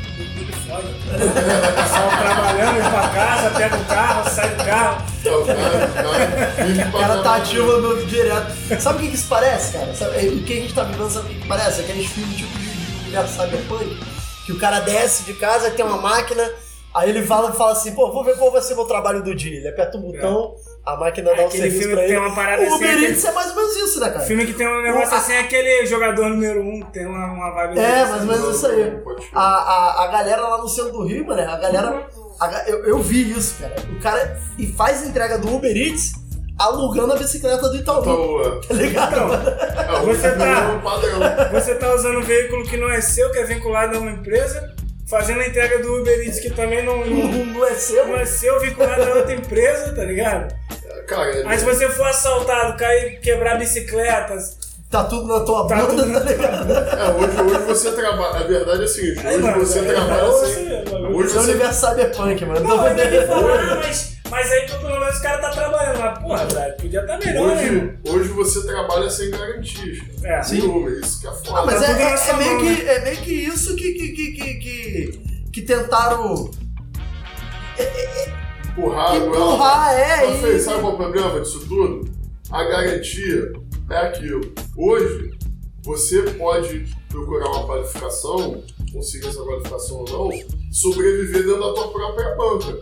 O 1.09 1.83
pessoal 1.83 2.09
trabalhando, 2.19 2.79
indo 2.79 2.91
pra 2.91 3.09
casa, 3.09 3.51
pega 3.51 3.77
o 3.77 3.85
carro, 3.85 4.31
sai 4.31 4.49
do 4.51 4.65
carro. 4.65 5.07
É, 5.29 6.99
cara 6.99 7.23
tá 7.23 7.37
ativo 7.37 7.79
no 7.79 8.07
direto. 8.07 8.81
Sabe 8.81 8.99
o 8.99 9.03
que, 9.03 9.09
que 9.09 9.15
isso 9.17 9.29
parece, 9.29 9.73
cara? 9.73 9.95
Sabe, 9.95 10.17
é, 10.17 10.29
o 10.29 10.43
que 10.43 10.53
a 10.53 10.57
gente 10.57 10.75
tá 10.75 10.85
vivendo, 10.85 11.11
sabe 11.11 11.27
o 11.27 11.29
que, 11.31 11.41
que 11.41 11.49
parece? 11.49 11.81
Aqueles 11.81 12.07
filmes 12.07 12.37
tipo 12.37 12.59
de, 12.59 12.69
de 12.71 13.01
universo 13.03 13.41
cyberpunk, 13.41 14.01
que 14.47 14.53
o 14.53 14.59
cara 14.59 14.81
desce 14.81 15.25
de 15.25 15.35
casa, 15.35 15.71
tem 15.71 15.85
uma 15.85 15.99
máquina, 15.99 16.51
aí 16.95 17.11
ele 17.11 17.23
fala, 17.25 17.53
fala 17.53 17.73
assim, 17.73 17.95
pô, 17.95 18.13
vou 18.13 18.25
ver 18.25 18.37
qual 18.37 18.51
vai 18.51 18.63
ser 18.63 18.75
meu 18.75 18.85
trabalho 18.85 19.23
do 19.23 19.35
dia. 19.35 19.57
Ele 19.57 19.69
aperta 19.69 19.99
o 19.99 20.01
botão, 20.01 20.55
a 20.93 20.97
máquina 20.97 21.35
dá 21.35 21.43
um 21.43 21.47
Aquele 21.47 21.63
serviço 21.63 21.79
filme 21.81 21.95
pra 21.95 22.05
que 22.05 22.11
ele. 22.11 22.19
tem 22.19 22.27
uma 22.27 22.35
parada 22.35 22.63
o 22.63 22.67
assim, 22.67 22.75
Uber 22.77 23.03
Eats 23.03 23.25
é 23.25 23.33
mais 23.33 23.51
ou 23.51 23.57
menos 23.57 23.77
isso, 23.77 24.01
né, 24.01 24.11
cara? 24.11 24.21
Filme 24.25 24.47
que 24.47 24.53
tem 24.55 24.67
um 24.69 24.83
negócio 24.83 25.15
O- 25.15 25.17
assim, 25.19 25.37
aquele 25.37 25.87
jogador 25.87 26.29
número 26.29 26.61
um, 26.63 26.81
tem 26.93 27.07
uma, 27.07 27.27
uma 27.33 27.51
vibe 27.55 27.79
É, 27.79 28.01
assim. 28.01 28.11
mais 28.11 28.23
ou 28.23 28.27
menos 28.29 28.57
isso 28.57 28.67
aí. 28.67 28.99
A, 29.35 29.41
a, 29.43 30.05
a 30.05 30.07
galera 30.09 30.43
lá 30.43 30.59
no 30.59 30.69
centro 30.69 30.93
do 30.93 31.05
Rio, 31.07 31.27
mano, 31.27 31.41
a 31.41 31.57
galera. 31.57 32.07
a 32.41 32.69
eu, 32.69 32.85
eu 32.85 32.99
vi 33.01 33.31
isso, 33.33 33.57
cara. 33.61 33.75
O 33.91 34.01
cara 34.01 34.41
e 34.59 34.67
faz 34.73 35.07
entrega 35.07 35.39
do 35.39 35.55
Uber 35.55 35.77
Eats 35.77 36.13
alugando 36.59 37.13
a 37.13 37.17
bicicleta 37.17 37.69
do 37.69 37.77
Itaú. 37.77 38.01
Então. 38.01 38.61
Tá 38.69 38.75
ligado? 38.75 39.13
Então? 39.15 40.01
É, 40.01 40.01
Você 40.07 40.31
tá- 40.33 40.47
é 40.47 40.67
um 40.77 40.81
padrão. 40.81 41.21
Você 41.53 41.75
tá 41.77 41.95
usando 41.95 42.19
um 42.19 42.23
veículo 42.23 42.65
que 42.65 42.77
não 42.77 42.91
é 42.91 43.01
seu, 43.01 43.31
que 43.31 43.39
é 43.39 43.45
vinculado 43.45 43.97
a 43.97 44.01
uma 44.01 44.11
empresa, 44.11 44.75
fazendo 45.09 45.41
a 45.41 45.47
entrega 45.47 45.79
do 45.79 46.01
Uber 46.01 46.19
Eats 46.21 46.41
que 46.41 46.51
também 46.51 46.85
não, 46.85 47.05
não, 47.07 47.45
Não 47.59 47.65
é 47.67 47.75
seu, 47.75 48.07
não 48.09 48.17
é 48.17 48.25
seu, 48.27 48.59
vinculado 48.61 49.03
a 49.05 49.15
outra 49.15 49.35
empresa, 49.35 49.95
tá 49.95 50.03
ligado? 50.05 50.53
Cara, 51.09 51.31
é- 51.31 51.47
Aí 51.47 51.59
se 51.59 51.65
você 51.65 51.89
for 51.89 52.07
assaltado, 52.07 52.77
cair, 52.77 53.19
quebrar 53.21 53.59
bicicletas, 53.59 54.59
tá 54.91 55.05
tudo 55.05 55.27
na 55.27 55.41
tua 55.45 55.67
Tá 55.67 55.77
bunda, 55.77 56.03
tudo 56.03 56.07
na 56.07 56.21
tá 56.21 56.27
ligado? 56.31 56.73
É, 56.73 57.11
hoje, 57.15 57.41
hoje 57.41 57.65
você 57.67 57.93
trabalha. 57.93 58.37
A 58.37 58.43
verdade 58.47 58.83
é 58.83 58.85
a 58.85 58.89
seguinte: 58.89 59.27
hoje 59.27 59.39
mano, 59.39 59.59
você 59.67 59.79
é, 59.79 59.83
trabalha 59.83 60.21
é, 60.23 60.33
sem. 60.33 60.55
você, 60.69 60.85
mano. 60.93 61.17
Hoje 61.17 61.29
é 61.29 61.39
o 61.39 61.43
você. 61.43 61.51
universo 61.51 61.87
cyberpunk, 61.87 62.45
mano. 62.45 62.61
Não, 62.61 62.81
ainda 62.85 63.05
me 63.07 63.27
falar, 63.27 63.77
mas, 63.77 64.17
mas 64.31 64.53
aí 64.53 64.67
pelo 64.67 64.83
menos 65.01 65.17
o 65.19 65.23
cara 65.23 65.39
tá 65.39 65.51
trabalhando. 65.51 65.99
Mas, 65.99 66.19
porra, 66.19 66.45
velho, 66.47 66.77
podia 66.77 67.01
estar 67.01 67.19
melhor, 67.19 67.57
né? 67.57 67.63
Hoje, 67.63 67.99
hoje 68.09 68.29
você 68.29 68.67
trabalha 68.67 69.09
sem 69.11 69.31
garantias. 69.31 69.99
É. 70.23 70.41
Nenhuma, 70.53 70.91
isso 70.91 71.21
que 71.23 71.27
é 71.27 71.31
foda. 71.31 71.59
Ah, 71.61 71.65
mas 71.67 71.81
Tá 71.81 71.87
é, 71.87 72.03
é- 72.03 72.31
é 72.31 72.37
meio 72.37 72.59
que, 72.77 72.89
é 72.89 73.01
meio 73.01 73.17
que 73.17 73.33
isso 73.33 73.75
que, 73.77 73.93
que, 73.95 74.09
que, 74.13 74.33
que, 74.33 74.55
que, 74.55 75.21
que 75.53 75.63
tentaram 75.63 76.51
Empurrar, 78.79 79.17
empurrar, 79.17 79.93
é, 79.93 80.27
Mas, 80.29 80.45
e- 80.45 80.61
sabe 80.61 80.81
qual 80.81 80.93
é 80.93 80.95
o 80.95 80.99
problema 80.99 81.41
disso 81.41 81.67
tudo? 81.67 82.09
A 82.51 82.63
garantia 82.63 83.53
é 83.91 83.97
aquilo. 83.97 84.41
Hoje, 84.77 85.37
você 85.83 86.23
pode 86.23 86.87
procurar 87.09 87.49
uma 87.51 87.67
qualificação, 87.67 88.63
conseguir 88.93 89.29
essa 89.29 89.43
qualificação 89.43 89.99
ou 89.99 90.05
não, 90.31 90.31
sobreviver 90.73 91.45
dentro 91.45 91.61
da 91.61 91.73
tua 91.73 91.89
própria 91.89 92.35
banca. 92.35 92.79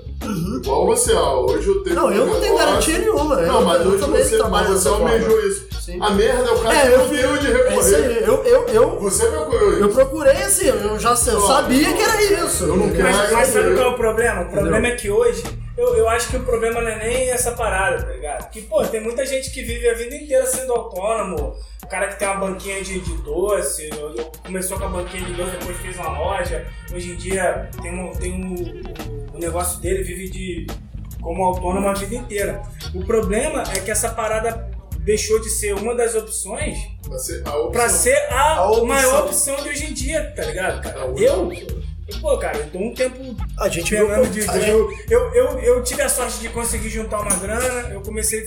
Igual 0.63 0.87
você, 0.87 1.13
ah, 1.13 1.37
hoje 1.39 1.69
eu 1.69 1.83
tenho 1.83 1.97
Uhum. 1.97 2.03
Não, 2.11 2.13
eu 2.13 2.27
não 2.27 2.41
tenho 2.41 2.57
garantia 2.57 2.99
nenhuma. 2.99 3.37
Não, 3.37 3.61
eu, 3.61 3.65
mas 3.67 3.81
eu 3.83 3.89
hoje 3.93 4.05
você, 4.05 4.43
mas 4.45 4.69
você 4.69 4.89
almejou 4.89 5.41
isso. 5.47 5.67
Sim. 5.81 5.99
A 6.01 6.11
merda 6.11 6.49
é 6.49 6.53
o 6.53 6.59
cara 6.59 6.77
É, 6.77 6.81
que 6.89 6.93
eu 6.93 6.99
não 6.99 7.09
vi. 7.09 7.17
tem 7.17 7.27
onde 7.27 7.47
É 7.47 7.51
isso 7.79 7.91
recorrer. 7.91 8.19
aí. 8.19 8.25
Eu, 8.25 8.45
eu, 8.45 8.67
eu, 8.69 9.01
Você 9.01 9.27
procurou 9.27 9.71
isso. 9.73 9.81
eu 9.81 9.89
procurei 9.91 10.33
assim, 10.37 10.67
eu 10.67 10.99
já 10.99 11.11
eu 11.11 11.39
Ó, 11.39 11.47
sabia 11.47 11.93
que 11.93 12.03
era 12.03 12.23
isso. 12.45 12.65
eu 12.65 12.77
não 12.77 12.91
quero- 12.91 13.03
Mas, 13.05 13.33
mas 13.33 13.49
sabe 13.49 13.69
eu- 13.71 13.77
qual 13.77 13.87
é 13.87 13.91
o 13.91 13.97
problema? 13.97 14.43
O 14.43 14.51
problema 14.51 14.87
é 14.89 14.97
que 14.97 15.09
hoje, 15.11 15.45
eu, 15.79 15.95
eu 15.97 16.09
acho 16.09 16.29
que 16.29 16.37
o 16.39 16.43
problema 16.43 16.81
não 16.81 16.89
é 16.89 16.99
nem 16.99 17.31
essa 17.31 17.53
parada, 17.53 18.03
tá 18.03 18.13
ligado? 18.13 18.51
Que, 18.51 18.63
pô, 18.63 18.83
tem 18.85 19.01
muita 19.01 19.25
gente 19.25 19.51
que 19.53 19.63
vive 19.63 19.89
a 19.89 19.95
vida 19.95 20.17
inteira 20.17 20.45
sendo 20.47 20.73
autônomo, 20.73 21.55
o 21.87 21.89
cara 21.89 22.09
que 22.09 22.19
tem 22.19 22.27
uma 22.27 22.37
banquinha 22.49 22.83
de, 22.83 22.99
de 23.01 23.17
doce, 23.23 23.89
começou 24.45 24.77
com 24.77 24.87
a 24.87 24.89
banquinha 24.89 25.25
de 25.25 25.33
doce, 25.35 25.53
depois 25.57 25.77
fez 25.79 25.97
uma 25.97 26.19
loja, 26.19 26.67
hoje 26.93 27.13
em 27.13 27.17
dia 27.17 27.71
tem 27.81 27.93
um, 27.97 28.11
tem 28.13 28.33
um, 28.33 28.55
o, 29.33 29.37
o 29.37 29.39
negócio 29.39 29.81
dele, 29.81 30.03
vive 30.03 30.29
de 30.29 30.67
como 31.23 31.45
autônomo 31.45 31.87
a 31.89 31.95
vida 31.95 32.17
inteira. 32.17 32.61
O 32.93 33.05
problema 33.05 33.63
é 33.75 33.79
que 33.81 33.91
essa 33.91 34.11
parada 34.11 34.69
deixou 34.99 35.41
de 35.41 35.49
ser 35.49 35.75
uma 35.75 35.95
das 35.95 36.15
opções 36.17 36.77
Pra 37.05 37.19
ser 37.19 37.43
a 37.47 37.57
opção. 37.57 37.71
pra 37.71 37.89
ser 37.89 38.17
a, 38.33 38.55
A 38.57 38.69
opção. 38.71 38.87
maior 38.87 39.25
opção 39.27 39.57
de 39.63 39.69
hoje 39.69 39.87
em 39.87 39.95
dia, 39.95 40.33
tá 40.35 40.43
ligado, 40.45 40.83
cara? 40.83 40.99
Eu. 41.17 41.51
Pô, 42.21 42.37
cara, 42.39 42.59
eu 42.59 42.71
tô 42.71 42.79
um 42.79 42.93
tempo 42.95 43.37
A 43.59 43.69
gente 43.69 43.91
viu. 43.95 44.07
Fernando 44.09 44.31
de, 44.31 44.41
de- 44.41 44.47
gente- 44.47 44.69
eu, 44.69 44.91
eu, 45.09 45.33
eu, 45.35 45.59
eu 45.61 45.83
tive 45.85 46.03
a 46.03 46.09
sorte 46.09 46.39
de 46.41 46.49
conseguir 46.49 46.89
juntar 46.89 47.21
uma 47.21 47.35
grana, 47.37 47.89
eu 47.91 48.01
comecei, 48.01 48.45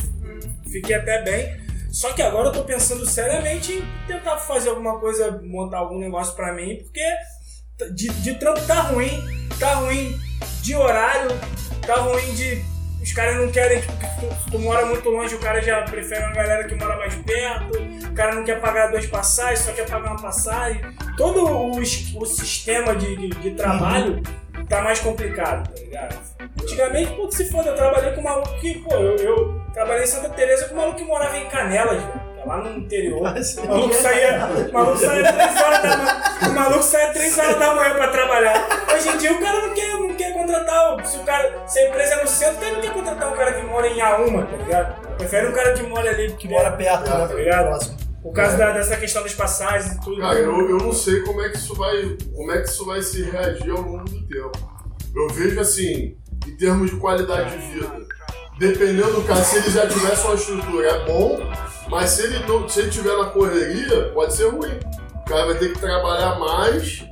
fiquei 0.69 0.95
até 0.95 1.21
bem. 1.23 1.68
Só 1.91 2.13
que 2.13 2.21
agora 2.21 2.49
eu 2.49 2.51
tô 2.51 2.63
pensando 2.63 3.05
seriamente 3.05 3.73
em 3.73 4.07
tentar 4.07 4.37
fazer 4.37 4.69
alguma 4.69 4.99
coisa, 4.99 5.41
montar 5.43 5.79
algum 5.79 5.97
negócio 5.97 6.35
pra 6.35 6.53
mim, 6.53 6.77
porque 6.83 7.03
de, 7.93 8.09
de 8.09 8.35
trampo 8.35 8.61
tá 8.67 8.81
ruim, 8.81 9.09
tá 9.59 9.75
ruim 9.75 10.17
de 10.61 10.75
horário, 10.75 11.31
tá 11.85 11.95
ruim 11.95 12.33
de. 12.35 12.63
Os 13.01 13.13
caras 13.13 13.37
não 13.37 13.49
querem, 13.49 13.79
tipo, 13.79 13.93
tu, 13.93 14.51
tu 14.51 14.59
mora 14.59 14.85
muito 14.85 15.09
longe, 15.09 15.33
o 15.33 15.39
cara 15.39 15.61
já 15.61 15.81
prefere 15.83 16.21
uma 16.21 16.33
galera 16.33 16.67
que 16.67 16.75
mora 16.75 16.97
mais 16.97 17.15
perto, 17.15 17.79
o 18.07 18.13
cara 18.13 18.35
não 18.35 18.43
quer 18.43 18.59
pagar 18.59 18.91
duas 18.91 19.05
passagens, 19.05 19.59
só 19.59 19.71
quer 19.71 19.87
pagar 19.89 20.11
uma 20.11 20.21
passagem. 20.21 20.81
Todo 21.15 21.45
o, 21.45 21.79
o 21.79 22.25
sistema 22.25 22.95
de, 22.95 23.15
de, 23.15 23.29
de 23.29 23.51
trabalho 23.51 24.21
tá 24.69 24.81
mais 24.81 24.99
complicado, 24.99 25.67
tá 25.73 25.81
ligado? 25.81 26.15
Antigamente, 26.61 27.11
pô, 27.15 27.27
que 27.27 27.35
se 27.35 27.49
foda, 27.51 27.69
eu 27.69 27.75
trabalhei 27.75 28.11
com 28.13 28.21
um 28.21 28.23
maluco 28.23 28.59
que, 28.59 28.79
pô, 28.79 28.93
eu, 28.95 29.15
eu 29.17 29.61
trabalhei 29.73 30.03
em 30.03 30.07
Santa 30.07 30.29
Teresa 30.29 30.65
com 30.67 30.75
um 30.75 30.77
maluco 30.77 30.97
que 30.97 31.03
morava 31.05 31.37
em 31.37 31.45
Canelas, 31.47 32.01
velho. 32.01 32.29
Lá 32.45 32.57
no 32.57 32.77
interior. 32.77 33.21
Mas- 33.21 33.57
O 33.57 33.67
maluco 33.67 33.93
saía, 33.93 34.39
o 34.69 34.71
maluco 34.73 34.97
saía 34.97 35.33
3 35.33 35.61
horas 35.61 35.81
da 35.81 35.97
manhã. 35.97 36.21
O 36.41 36.53
maluco 36.53 36.83
saía 36.83 37.11
3 37.13 37.37
horas 37.37 37.59
da 37.59 37.75
manhã 37.75 37.93
pra 37.95 38.07
trabalhar. 38.07 38.67
Hoje 38.95 39.09
em 39.09 39.17
dia 39.17 39.33
o 39.33 39.41
cara 39.41 39.59
não 39.67 39.73
quer, 39.73 39.93
não 39.97 40.13
quer 40.15 40.33
contratar. 40.33 41.05
Se 41.05 41.17
o 41.17 41.23
cara. 41.23 41.63
Se 41.67 41.79
a 41.79 41.89
empresa 41.89 42.13
é 42.15 42.21
no 42.21 42.27
centro, 42.29 42.55
o 42.55 42.59
cara 42.61 42.73
não 42.75 42.81
quer 42.81 42.93
contratar 42.93 43.33
um 43.33 43.35
cara 43.35 43.51
que 43.53 43.65
mora 43.65 43.87
em 43.89 43.99
Auma, 44.01 44.45
tá 44.45 44.55
ligado? 44.55 45.17
Prefere 45.17 45.47
um 45.47 45.51
cara 45.51 45.73
que 45.73 45.83
mora 45.83 46.09
ali, 46.09 46.31
que 46.31 46.47
mora 46.47 46.71
perto, 46.71 47.09
né? 47.09 47.27
tá 47.27 47.33
ligado? 47.33 47.65
Próximo. 47.67 47.97
Por 48.29 48.35
causa 48.35 48.57
da- 48.57 48.71
dessa 48.73 48.95
questão 48.95 49.23
das 49.23 49.33
passagens 49.33 49.93
e 49.95 50.01
tudo. 50.01 50.21
Cara, 50.21 50.37
eu, 50.37 50.69
eu 50.69 50.77
não 50.77 50.93
sei 50.93 51.21
como 51.21 51.41
é 51.41 51.49
que 51.49 51.57
isso 51.57 51.73
vai. 51.75 52.15
como 52.35 52.51
é 52.51 52.61
que 52.61 52.69
isso 52.69 52.85
vai 52.85 53.01
se 53.01 53.23
reagir 53.23 53.71
ao 53.71 53.81
longo 53.81 54.05
do 54.05 54.27
tempo. 54.27 54.51
Eu 55.15 55.27
vejo 55.29 55.59
assim, 55.59 56.15
em 56.47 56.55
termos 56.57 56.91
de 56.91 56.97
qualidade 56.97 57.57
de 57.57 57.73
vida, 57.73 57.91
dependendo 58.59 59.13
do 59.13 59.23
cara, 59.23 59.43
se 59.43 59.57
ele 59.57 59.71
já 59.71 59.87
tivesse 59.87 60.25
uma 60.25 60.35
estrutura, 60.35 60.87
é 60.87 61.05
bom, 61.05 61.39
mas 61.89 62.11
se 62.11 62.23
ele, 62.23 62.39
não, 62.45 62.69
se 62.69 62.81
ele 62.81 62.91
tiver 62.91 63.17
na 63.17 63.25
correria, 63.25 64.11
pode 64.13 64.35
ser 64.35 64.47
ruim. 64.49 64.79
O 65.15 65.25
cara 65.25 65.45
vai 65.47 65.55
ter 65.57 65.73
que 65.73 65.79
trabalhar 65.79 66.37
mais 66.39 67.03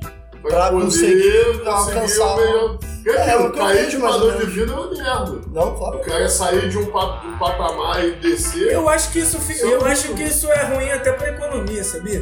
Pra 0.42 0.70
conseguir 0.70 1.44
conseguir 1.44 1.68
alcançar 1.68 2.36
o 2.36 2.78
É, 3.06 3.10
aquilo, 3.22 3.46
o 3.48 3.52
que 3.52 3.58
eu 3.58 3.62
cair 3.64 3.76
vejo 3.84 3.90
de 3.90 3.96
padrão 4.02 4.36
de 4.38 4.46
vida 4.46 4.72
é 4.72 4.74
uma 4.76 4.90
merda. 4.90 5.40
Não, 5.52 5.74
claro. 5.76 5.96
O 5.96 6.00
cara 6.00 6.28
sair 6.28 6.68
de 6.68 6.78
um, 6.78 6.86
pa- 6.86 7.20
de 7.22 7.26
um 7.28 7.38
patamar 7.38 8.04
e 8.04 8.12
descer. 8.12 8.72
Eu 8.72 8.88
acho 8.88 9.10
que 9.10 9.18
isso 9.20 9.38
Sim. 9.40 9.68
eu 9.68 9.84
acho 9.86 10.08
que 10.14 10.22
isso 10.22 10.50
é 10.50 10.64
ruim 10.64 10.90
até 10.90 11.12
pra 11.12 11.28
economia, 11.30 11.82
sabia? 11.82 12.20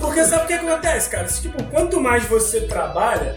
Porque 0.00 0.24
sabe 0.24 0.44
o 0.44 0.46
que 0.46 0.52
acontece, 0.54 1.10
cara? 1.10 1.24
Tipo, 1.26 1.62
quanto 1.64 2.00
mais 2.00 2.24
você 2.24 2.62
trabalha, 2.62 3.36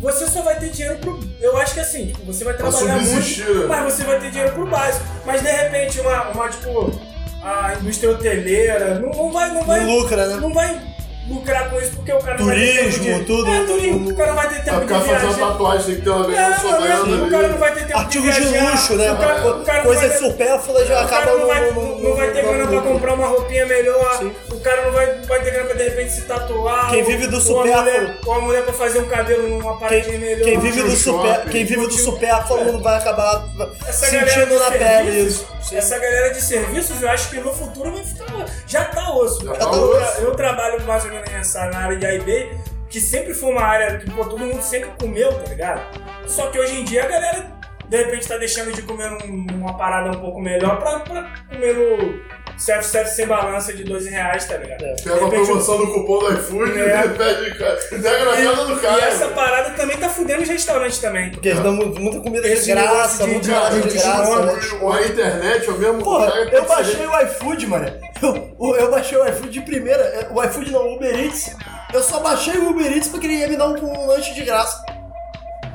você 0.00 0.26
só 0.26 0.42
vai 0.42 0.58
ter 0.58 0.70
dinheiro 0.70 0.98
pro. 0.98 1.18
Eu 1.40 1.56
acho 1.58 1.74
que 1.74 1.80
assim, 1.80 2.06
tipo, 2.08 2.24
você 2.26 2.44
vai 2.44 2.54
trabalhar 2.54 2.98
muito, 3.00 3.44
né? 3.54 3.66
mas 3.68 3.92
você 3.94 4.04
vai 4.04 4.18
ter 4.20 4.30
dinheiro 4.30 4.52
pro 4.54 4.66
básico. 4.66 5.04
Mas 5.26 5.42
de 5.42 5.48
repente 5.50 6.00
uma, 6.00 6.28
uma 6.30 6.48
tipo, 6.48 7.00
a 7.42 7.74
indústria 7.80 8.10
hoteleira 8.12 8.94
não, 8.98 9.10
não 9.10 9.32
vai. 9.32 9.52
Não 9.52 9.62
vai 9.64 9.84
Não 9.84 9.98
lucra, 9.98 10.26
né? 10.26 10.36
não 10.36 10.52
vai 10.52 10.80
lucrar 11.28 11.70
com 11.70 11.80
isso 11.80 11.92
porque 11.96 12.12
o 12.12 12.18
cara 12.18 12.38
não 12.38 12.46
vai 12.46 12.54
ter 12.56 12.78
Turismo, 12.78 13.04
tempo 13.04 13.18
de... 13.20 13.24
tudo. 13.26 13.50
É, 13.52 13.64
turismo. 13.64 14.10
O 14.10 14.16
cara 14.16 14.32
vai 14.32 14.48
ter 14.48 14.64
tempo 14.64 14.76
O 14.76 14.80
de 14.80 14.86
cara 14.86 15.00
fazer 15.00 15.12
uma 15.26 15.32
viajar. 15.34 15.46
tatuagem 15.48 15.86
tem 15.86 15.94
que 15.96 16.00
ter 16.02 16.10
uma 16.10 16.24
É, 16.24 16.48
o 16.48 17.12
ali. 17.22 17.30
cara 17.30 17.48
não 17.48 17.58
vai 17.58 17.74
ter 17.74 17.86
tempo 17.86 17.98
Artigos 17.98 18.34
de 18.34 18.40
de 18.40 18.48
viajar. 18.48 18.70
luxo, 18.72 18.94
né? 18.94 19.12
O 19.12 19.16
cara, 19.18 19.48
o 19.48 19.64
cara 19.64 19.82
Coisas 19.82 20.08
vai 20.08 20.18
supérfluas 20.30 20.88
já 20.88 21.04
o 21.04 21.08
cara 21.08 21.36
não 21.36 21.46
vai, 21.46 21.70
no- 21.70 21.82
no- 21.82 21.98
não 22.08 22.16
vai 22.16 22.30
ter 22.30 22.42
grana 22.42 22.66
pra 22.66 22.80
comprar 22.80 23.14
uma 23.14 23.26
roupinha 23.28 23.66
melhor. 23.66 24.18
Sim. 24.18 24.32
O 24.50 24.60
cara 24.60 24.82
não 24.84 24.92
vai, 24.92 25.06
vai 25.26 25.40
ter 25.42 25.50
grana 25.50 25.66
pra 25.66 25.76
de 25.76 25.84
repente 25.84 26.12
se 26.12 26.22
tatuar. 26.22 26.90
Quem 26.90 27.04
vive 27.04 27.26
do 27.26 27.40
supérfluo. 27.40 27.82
mulher- 27.84 28.16
Ou 28.26 28.32
a 28.34 28.40
mulher 28.40 28.62
pra 28.64 28.72
fazer 28.72 28.98
um 29.00 29.06
cabelo 29.08 29.48
numa 29.48 29.78
paradinha 29.78 30.18
melhor. 30.18 30.44
quem 30.44 30.58
vive 30.58 30.82
do 30.82 30.96
super, 30.96 31.44
quem 31.50 31.64
vive 31.64 31.86
do 31.86 31.92
supérfluo 31.92 32.64
não 32.72 32.82
vai 32.82 32.96
acabar 32.96 33.44
Essa 33.86 34.06
sentindo 34.06 34.58
na 34.58 34.70
de 34.70 34.78
pele 34.78 35.20
isso. 35.20 35.46
Essa 35.70 35.98
galera 35.98 36.32
de 36.32 36.40
serviços, 36.40 37.02
eu 37.02 37.10
acho 37.10 37.28
que 37.28 37.36
no 37.40 37.52
futuro 37.52 37.92
vai 37.92 38.02
ficar. 38.02 38.46
Já 38.66 38.84
tá 38.86 39.10
osso. 39.14 39.44
Já 39.44 39.52
tá 39.54 39.70
osso. 39.70 39.97
Eu 40.20 40.34
trabalho 40.34 40.80
mais 40.84 41.04
ou 41.04 41.10
menos 41.10 41.30
nessa 41.30 41.66
na 41.70 41.78
área 41.78 41.96
de 41.96 42.06
AIB, 42.06 42.50
que 42.90 43.00
sempre 43.00 43.34
foi 43.34 43.50
uma 43.50 43.62
área 43.62 43.98
que 43.98 44.10
pô, 44.10 44.24
todo 44.24 44.38
mundo 44.38 44.62
sempre 44.62 44.90
comeu, 44.98 45.32
tá 45.32 45.48
ligado? 45.50 45.80
Só 46.26 46.48
que 46.50 46.58
hoje 46.58 46.80
em 46.80 46.84
dia 46.84 47.04
a 47.04 47.06
galera, 47.06 47.46
de 47.88 47.96
repente, 47.96 48.26
tá 48.28 48.36
deixando 48.36 48.72
de 48.72 48.82
comer 48.82 49.10
um- 49.24 49.46
uma 49.54 49.76
parada 49.76 50.10
um 50.10 50.20
pouco 50.20 50.40
melhor 50.40 50.78
pra, 50.78 51.00
pra 51.00 51.30
comer 51.50 51.74
no 51.74 52.20
self-service 52.58 53.14
sem 53.16 53.26
balança 53.26 53.72
de 53.72 53.84
12 53.84 54.10
reais, 54.10 54.44
tá 54.46 54.56
ligado? 54.56 54.84
É. 54.84 54.94
Pega 55.02 55.24
a 55.24 55.28
promoção 55.28 55.78
do 55.78 55.86
cupom 55.92 56.18
do 56.18 56.32
iFood 56.34 56.80
É. 56.80 57.04
e 57.04 57.08
pede, 57.10 57.50
na 57.50 57.54
casa 57.56 58.64
do 58.66 58.80
cara. 58.80 58.98
e 59.00 59.04
essa 59.04 59.28
parada 59.28 59.70
também 59.70 59.96
tá 59.96 60.08
fudendo 60.08 60.42
os 60.42 60.48
restaurantes 60.48 60.98
também. 60.98 61.30
Porque 61.30 61.48
eles 61.48 61.60
dão 61.62 61.72
mu- 61.72 61.94
muita 61.98 62.20
comida 62.20 62.48
de 62.48 62.66
graça, 62.70 63.24
de- 63.24 63.30
muito 63.30 63.44
de- 63.44 63.50
barato 63.50 63.76
de 63.80 63.88
de 63.88 63.98
graça, 63.98 64.42
né? 64.46 64.60
Com 64.80 64.92
a 64.92 65.02
internet, 65.02 65.66
é 65.68 65.70
o 65.70 65.78
mesmo 65.78 66.02
Porra, 66.02 66.32
eu 66.52 66.64
baixei 66.64 67.06
o 67.06 67.20
iFood, 67.22 67.66
mano. 67.66 67.92
Eu, 68.20 68.74
eu 68.76 68.90
baixei 68.90 69.16
o 69.18 69.28
iFood 69.28 69.50
de 69.50 69.60
primeira. 69.62 70.02
é, 70.02 70.28
O 70.32 70.42
iFood 70.44 70.72
não, 70.72 70.82
o 70.88 70.96
Uber 70.96 71.14
Eats. 71.24 71.50
Eu 71.94 72.02
só 72.02 72.20
baixei 72.20 72.54
o 72.58 72.70
Uber 72.70 72.90
Eats 72.92 73.08
porque 73.08 73.26
ele 73.26 73.36
ia 73.36 73.48
me 73.48 73.56
dar 73.56 73.68
um, 73.68 73.76
um 73.76 74.06
lanche 74.06 74.34
de 74.34 74.42
graça. 74.44 74.84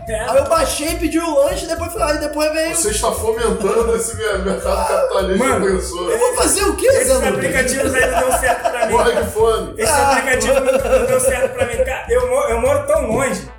É. 0.08 0.20
Aí 0.30 0.38
eu 0.38 0.44
baixei, 0.50 0.96
pedi 0.98 1.18
o 1.18 1.36
lanche, 1.46 1.66
depois, 1.66 1.92
fui- 1.94 2.02
aí 2.04 2.18
depois 2.18 2.52
veio. 2.52 2.76
Você 2.76 2.90
está 2.90 3.12
fomentando 3.12 3.96
esse 3.96 4.16
mercado 4.18 4.88
capitalista 4.88 5.46
Mano, 5.46 5.66
opressor. 5.66 6.10
Eu 6.12 6.20
vou 6.20 6.36
fazer 6.36 6.64
o 6.66 6.76
quê, 6.76 6.88
Esses 6.88 7.08
Zé 7.08 7.14
Lucas? 7.14 7.30
aplicativos 7.34 7.94
aí 7.94 8.12
não 8.12 8.20
deu 8.20 8.32
certo 8.40 8.70
pra 8.72 8.86
mim. 8.86 8.92
Morre 8.94 9.12
de 9.14 9.32
fome. 9.32 9.74
Esse 9.78 9.92
Ah, 9.92 10.10
aplicativo 10.12 10.54
não, 10.56 10.72
não 11.00 11.06
deu 11.06 11.20
certo 11.20 11.54
pra 11.54 11.66
mim. 11.66 11.78
Cara, 11.78 12.06
eu, 12.10 12.22
eu 12.50 12.60
moro 12.62 12.86
tão 12.86 13.08
longe 13.08 13.50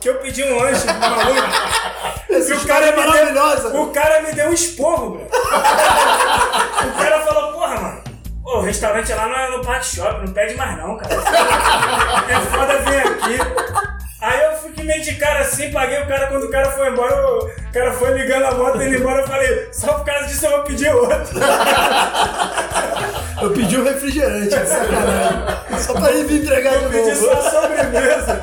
que 0.00 0.08
eu 0.08 0.14
pedi 0.16 0.44
um 0.44 0.58
lanche 0.62 0.86
pro 0.86 0.98
maluco. 1.00 1.40
Essa 2.30 2.50
o 2.52 2.56
história 2.56 2.84
é 2.86 2.90
me 2.96 3.02
deu- 3.02 3.10
maravilhosa. 3.10 3.68
O 3.80 3.86
cara 3.90 4.22
me 4.22 4.32
deu 4.32 4.48
um 4.48 4.52
esporro, 4.52 5.10
bro. 5.12 5.22
o 5.32 7.02
cara 7.02 7.20
falou, 7.24 7.52
porra, 7.52 7.80
mano. 7.80 8.00
Pô, 8.42 8.58
o 8.58 8.62
restaurante 8.62 9.12
lá 9.12 9.26
não 9.28 9.36
é 9.36 9.50
no 9.56 9.64
Park 9.64 9.82
Shop, 9.84 10.26
não 10.26 10.32
pede 10.32 10.54
mais 10.56 10.76
não, 10.78 10.96
cara. 10.96 11.14
É 12.30 12.40
foda 12.56 12.78
vir 12.78 12.98
aqui. 12.98 13.89
Aí 14.20 14.44
eu 14.44 14.52
fiquei 14.58 14.84
meio 14.84 15.02
de 15.02 15.14
cara 15.14 15.40
assim, 15.40 15.70
paguei 15.70 15.98
o 16.02 16.06
cara, 16.06 16.26
quando 16.26 16.44
o 16.44 16.50
cara 16.50 16.70
foi 16.72 16.88
embora, 16.90 17.14
o 17.38 17.50
cara 17.72 17.92
foi 17.92 18.12
ligando 18.12 18.44
a 18.44 18.50
moto 18.52 18.82
indo 18.82 18.96
embora, 18.96 19.22
eu 19.22 19.26
falei, 19.26 19.68
só 19.72 19.94
por 19.94 20.04
causa 20.04 20.26
disso 20.26 20.44
eu 20.44 20.50
vou 20.50 20.62
pedir 20.64 20.94
outro. 20.94 21.38
Eu 23.40 23.50
pedi 23.52 23.78
um 23.78 23.84
refrigerante, 23.84 24.54
é 24.54 24.64
sacanagem. 24.66 25.78
Só 25.78 25.94
pra 25.94 26.12
ele 26.12 26.24
me 26.30 26.40
entregar 26.40 26.78
de 26.78 26.86
Pedi 26.90 27.16
só 27.16 27.32
a 27.32 27.34
novo. 27.36 27.50
sobremesa. 27.50 28.34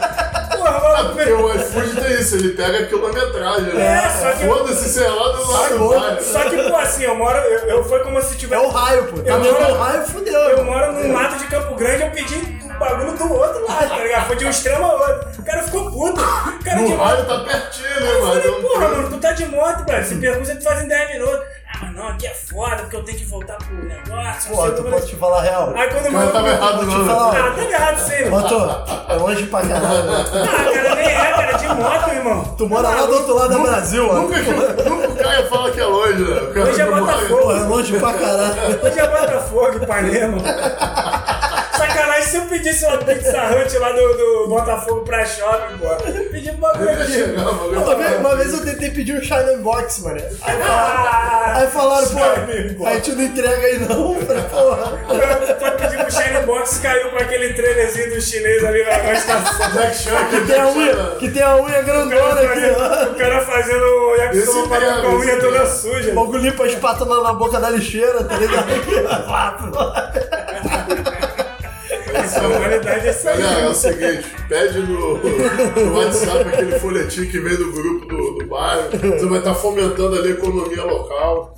Porra, 0.58 0.80
mano, 0.80 1.10
Porque 1.14 1.32
o 1.34 1.54
iFood 1.56 2.02
tem 2.02 2.14
isso, 2.20 2.36
ele 2.38 2.50
pega 2.54 2.80
a 2.80 2.86
quilometragem, 2.88 3.74
né? 3.76 4.04
É, 4.06 4.10
só 4.10 4.32
que- 4.32 4.48
Foda-se, 4.48 4.90
sei 4.90 5.08
lá, 5.08 5.28
do 5.34 5.88
lado. 5.92 6.24
Só 6.24 6.40
que, 6.50 6.58
pô, 6.64 6.76
assim, 6.78 7.04
eu 7.04 7.16
moro. 7.16 7.38
Eu, 7.38 7.60
eu 7.70 7.84
foi 7.84 8.00
como 8.00 8.20
se 8.24 8.34
É 8.34 8.38
tivesse. 8.38 8.66
o 8.66 8.70
raio, 8.70 9.04
pô. 9.04 9.18
Tá 9.22 9.34
Eu 9.34 9.42
vendo 9.42 9.60
moro- 9.60 9.74
o 9.74 9.78
raio, 9.78 10.02
fudeu. 10.08 10.34
Eu 10.40 10.64
moro 10.64 10.92
num 10.94 11.10
mato 11.14 11.38
de 11.38 11.46
Campo 11.46 11.76
Grande, 11.76 12.02
eu 12.02 12.10
pedi 12.10 12.60
o 12.78 12.80
bagulho 12.80 13.18
do 13.18 13.34
outro 13.34 13.68
lado, 13.68 13.90
tá 13.90 13.98
ligado? 13.98 14.28
Foi 14.28 14.36
de 14.36 14.46
um 14.46 14.50
extremo 14.50 14.86
ao 14.86 14.98
outro. 15.00 15.30
O 15.40 15.44
cara 15.44 15.64
ficou 15.64 15.92
puto. 15.92 16.22
O 16.22 16.64
cara 16.64 16.78
de 16.84 16.94
moto. 16.94 17.26
tá 17.26 17.40
pertinho, 17.40 17.90
né, 17.90 18.12
Eu 18.12 18.22
mano? 18.22 18.34
falei, 18.42 18.52
Não 18.52 18.62
porra, 18.62 18.88
mano, 18.90 19.10
tu 19.10 19.18
tá 19.18 19.32
de 19.34 19.46
moto, 19.48 19.86
velho. 19.86 20.06
Se 20.06 20.16
pergunta, 20.16 20.56
tu 20.56 20.64
faz 20.64 20.84
em 20.84 20.88
10 20.88 21.10
minutos. 21.14 21.40
Ah, 21.70 21.80
mas 21.84 21.96
não, 21.96 22.08
aqui 22.08 22.26
é 22.28 22.34
foda, 22.34 22.78
porque 22.78 22.96
eu 22.96 23.04
tenho 23.04 23.18
que 23.18 23.26
voltar 23.26 23.58
pro 23.58 23.76
negócio. 23.76 24.52
Pô, 24.56 24.70
tu 24.72 24.84
pode 24.84 25.06
te 25.08 25.16
falar 25.18 25.40
a 25.40 25.42
real. 25.42 25.74
Aí 25.76 25.90
quando 25.90 26.06
o 26.06 26.10
O 26.10 26.12
cara 26.14 26.28
tava 26.32 26.48
errado, 26.50 26.84
não. 26.86 27.06
falar, 27.06 27.30
Ah, 27.30 27.52
tava 27.52 27.64
errado 27.64 27.98
sim, 28.00 28.30
mano. 28.30 28.48
tô, 28.48 29.14
é 29.14 29.16
longe 29.18 29.44
pra 29.48 29.62
caralho. 29.62 30.12
Ah, 30.12 30.74
cara, 30.74 30.96
nem 30.96 31.06
é, 31.06 31.32
cara, 31.34 31.52
de 31.54 31.68
moto, 31.68 32.10
irmão. 32.12 32.44
Tu 32.58 32.70
mora 32.70 32.88
lá 32.90 33.06
do 33.06 33.14
outro 33.14 33.36
lado 33.36 33.54
do 33.54 33.60
Brasil, 33.62 34.08
ó. 34.10 34.14
Nunca, 34.14 34.38
nunca 34.40 35.08
o 35.10 35.16
cara 35.16 35.44
fala 35.50 35.72
que 35.72 35.80
é 35.80 35.86
longe, 35.86 36.24
né? 36.24 36.64
Hoje 36.64 36.82
é 36.82 36.86
Botafogo. 36.86 37.52
É 37.52 37.60
longe 37.60 38.00
pra 38.00 38.14
caralho. 38.14 38.80
Hoje 38.84 39.00
é 39.00 39.08
Botafogo, 39.08 39.84
Ipanema. 39.84 40.38
Sacanagem, 42.18 42.24
se 42.24 42.38
eu 42.38 42.42
pedisse 42.46 42.86
uma 42.86 42.98
pizza 42.98 43.44
hut 43.50 43.78
lá 43.78 43.92
do, 43.92 44.14
do 44.18 44.48
Botafogo 44.48 45.02
pra 45.02 45.26
shopping, 45.26 45.78
pô. 45.78 45.88
Pedi 46.32 46.50
um 46.52 46.56
bagulho 46.56 46.90
aqui. 46.92 47.12
chegar, 47.12 47.44
mano. 47.44 47.82
Uma 47.84 47.96
vez, 47.96 48.20
uma 48.20 48.36
vez 48.36 48.54
eu 48.54 48.66
tentei 48.66 48.92
pedir 48.92 49.14
um 49.18 49.22
Shine 49.22 49.58
Box, 49.62 50.02
mano. 50.04 50.20
Aí 50.42 50.58
falaram, 50.58 50.68
Ah, 50.68 51.54
aí 51.58 51.68
falaram 51.68 52.08
pô, 52.78 52.86
a 52.86 52.94
gente 52.96 53.12
não 53.14 53.24
entrega 53.24 53.66
aí 53.68 53.80
não. 53.80 54.16
Falei, 54.26 54.44
porra. 54.44 54.98
Foi 55.60 55.72
pedir 55.72 55.98
pro 55.98 56.12
Shine 56.12 56.46
Box 56.46 56.80
caiu 56.80 57.10
com 57.12 57.18
aquele 57.18 57.54
trailerzinho 57.54 58.16
do 58.16 58.22
chinês 58.22 58.64
ali 58.64 58.84
na 58.84 58.98
na 59.04 59.14
estação. 59.14 59.72
Jack 59.72 59.96
Chan, 59.96 60.28
Que 60.30 60.42
tem 60.48 60.60
a 60.60 60.68
unha, 60.68 60.96
que 61.20 61.30
tem 61.30 61.44
a 61.44 61.56
unha 61.56 61.80
O 61.80 61.84
grandona 61.86 62.36
cara 62.36 62.42
aqui, 62.42 62.62
fazendo, 62.62 62.78
ó. 62.80 63.04
o 63.12 63.16
cara 63.16 63.42
fazendo 63.46 64.16
yakisoba 64.18 64.78
pra 64.78 65.02
com 65.02 65.08
a 65.08 65.16
unha 65.16 65.40
toda 65.40 65.66
suja. 65.66 66.12
O 66.12 66.16
bagulho 66.16 66.40
limpa 66.40 66.64
a 66.64 66.68
espátula 66.68 67.24
na 67.24 67.34
boca 67.34 67.60
da 67.60 67.70
lixeira, 67.70 68.24
tá 68.24 68.38
ligado? 68.38 68.68
Essa 72.28 72.46
humanidade 72.48 73.08
é 73.08 73.10
essa 73.10 73.30
aí. 73.30 73.42
Galera, 73.42 73.62
é 73.62 73.70
o 73.70 73.74
seguinte, 73.74 74.36
pede 74.50 74.80
no, 74.80 75.18
no 75.18 75.98
WhatsApp 75.98 76.50
aquele 76.50 76.80
folhetim 76.80 77.26
que 77.28 77.40
vem 77.40 77.56
do 77.56 77.72
grupo 77.72 78.06
do, 78.06 78.32
do 78.40 78.46
bairro. 78.48 78.90
Você 78.92 79.26
vai 79.26 79.40
estar 79.40 79.56
fomentando 79.56 80.18
ali 80.18 80.28
a 80.30 80.32
economia 80.32 80.84
local. 80.84 81.56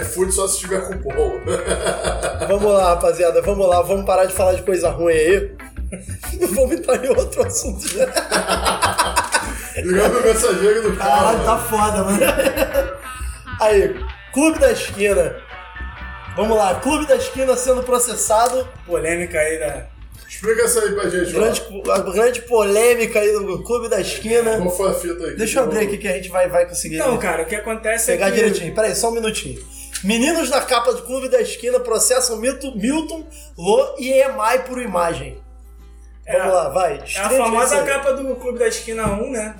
iFood 0.00 0.32
só 0.32 0.48
se 0.48 0.58
tiver 0.58 0.80
cupom. 0.80 1.38
Vamos 2.48 2.72
lá, 2.72 2.88
rapaziada, 2.94 3.40
vamos 3.42 3.68
lá, 3.68 3.82
vamos 3.82 4.04
parar 4.04 4.24
de 4.24 4.32
falar 4.32 4.54
de 4.54 4.62
coisa 4.62 4.90
ruim 4.90 5.12
aí. 5.14 5.52
Vamos 6.54 6.72
entrar 6.72 7.02
em 7.02 7.08
outro 7.08 7.46
assunto 7.46 7.88
já. 7.88 8.04
Ligando 9.76 10.18
o 10.18 10.22
mensageiro 10.22 10.82
do 10.82 10.96
Caralho, 10.96 11.38
carro. 11.38 11.44
tá 11.44 11.58
foda, 11.58 12.04
mano. 12.04 12.18
Aí, 13.60 13.94
Clube 14.34 14.58
da 14.58 14.70
Esquina. 14.72 15.36
Vamos 16.36 16.56
lá, 16.58 16.74
Clube 16.76 17.06
da 17.06 17.16
Esquina 17.16 17.56
sendo 17.56 17.82
processado. 17.82 18.68
Polêmica 18.86 19.38
aí 19.38 19.58
da. 19.58 19.86
Explica 20.38 20.62
essa 20.62 20.84
aí 20.84 20.92
pra 20.92 21.08
gente, 21.08 21.34
ó. 21.36 21.40
Grande, 21.40 21.62
a 21.90 21.98
grande 21.98 22.42
polêmica 22.42 23.18
aí 23.18 23.32
do 23.32 23.60
Clube 23.64 23.88
da 23.88 24.00
Esquina. 24.00 24.56
Qual 24.58 24.70
foi 24.70 24.90
a 24.90 24.94
fita 24.94 25.24
aí? 25.24 25.34
Deixa 25.36 25.58
eu 25.58 25.64
abrir 25.64 25.80
aqui 25.80 25.98
que 25.98 26.06
a 26.06 26.12
gente 26.12 26.28
vai, 26.28 26.48
vai 26.48 26.64
conseguir 26.64 26.94
Então, 26.94 27.18
cara, 27.18 27.42
o 27.42 27.46
que 27.46 27.56
acontece 27.56 28.06
pegar 28.06 28.28
é 28.28 28.30
que. 28.30 28.36
direitinho. 28.36 28.72
Pera 28.72 28.86
aí, 28.86 28.94
só 28.94 29.08
um 29.10 29.14
minutinho. 29.14 29.60
Meninos 30.04 30.48
da 30.48 30.60
capa 30.60 30.92
do 30.92 31.02
Clube 31.02 31.28
da 31.28 31.40
Esquina 31.40 31.80
processam 31.80 32.36
Milton, 32.36 32.72
Milton 32.76 33.26
Lô 33.58 33.96
e 33.98 34.12
EMI 34.12 34.60
por 34.64 34.80
imagem. 34.80 35.42
É, 36.24 36.38
Vamos 36.38 36.54
lá, 36.54 36.68
vai. 36.68 37.02
É 37.16 37.18
a 37.18 37.30
famosa 37.30 37.82
capa 37.82 38.12
do 38.12 38.36
Clube 38.36 38.60
da 38.60 38.68
Esquina 38.68 39.08
1, 39.08 39.30
né? 39.32 39.56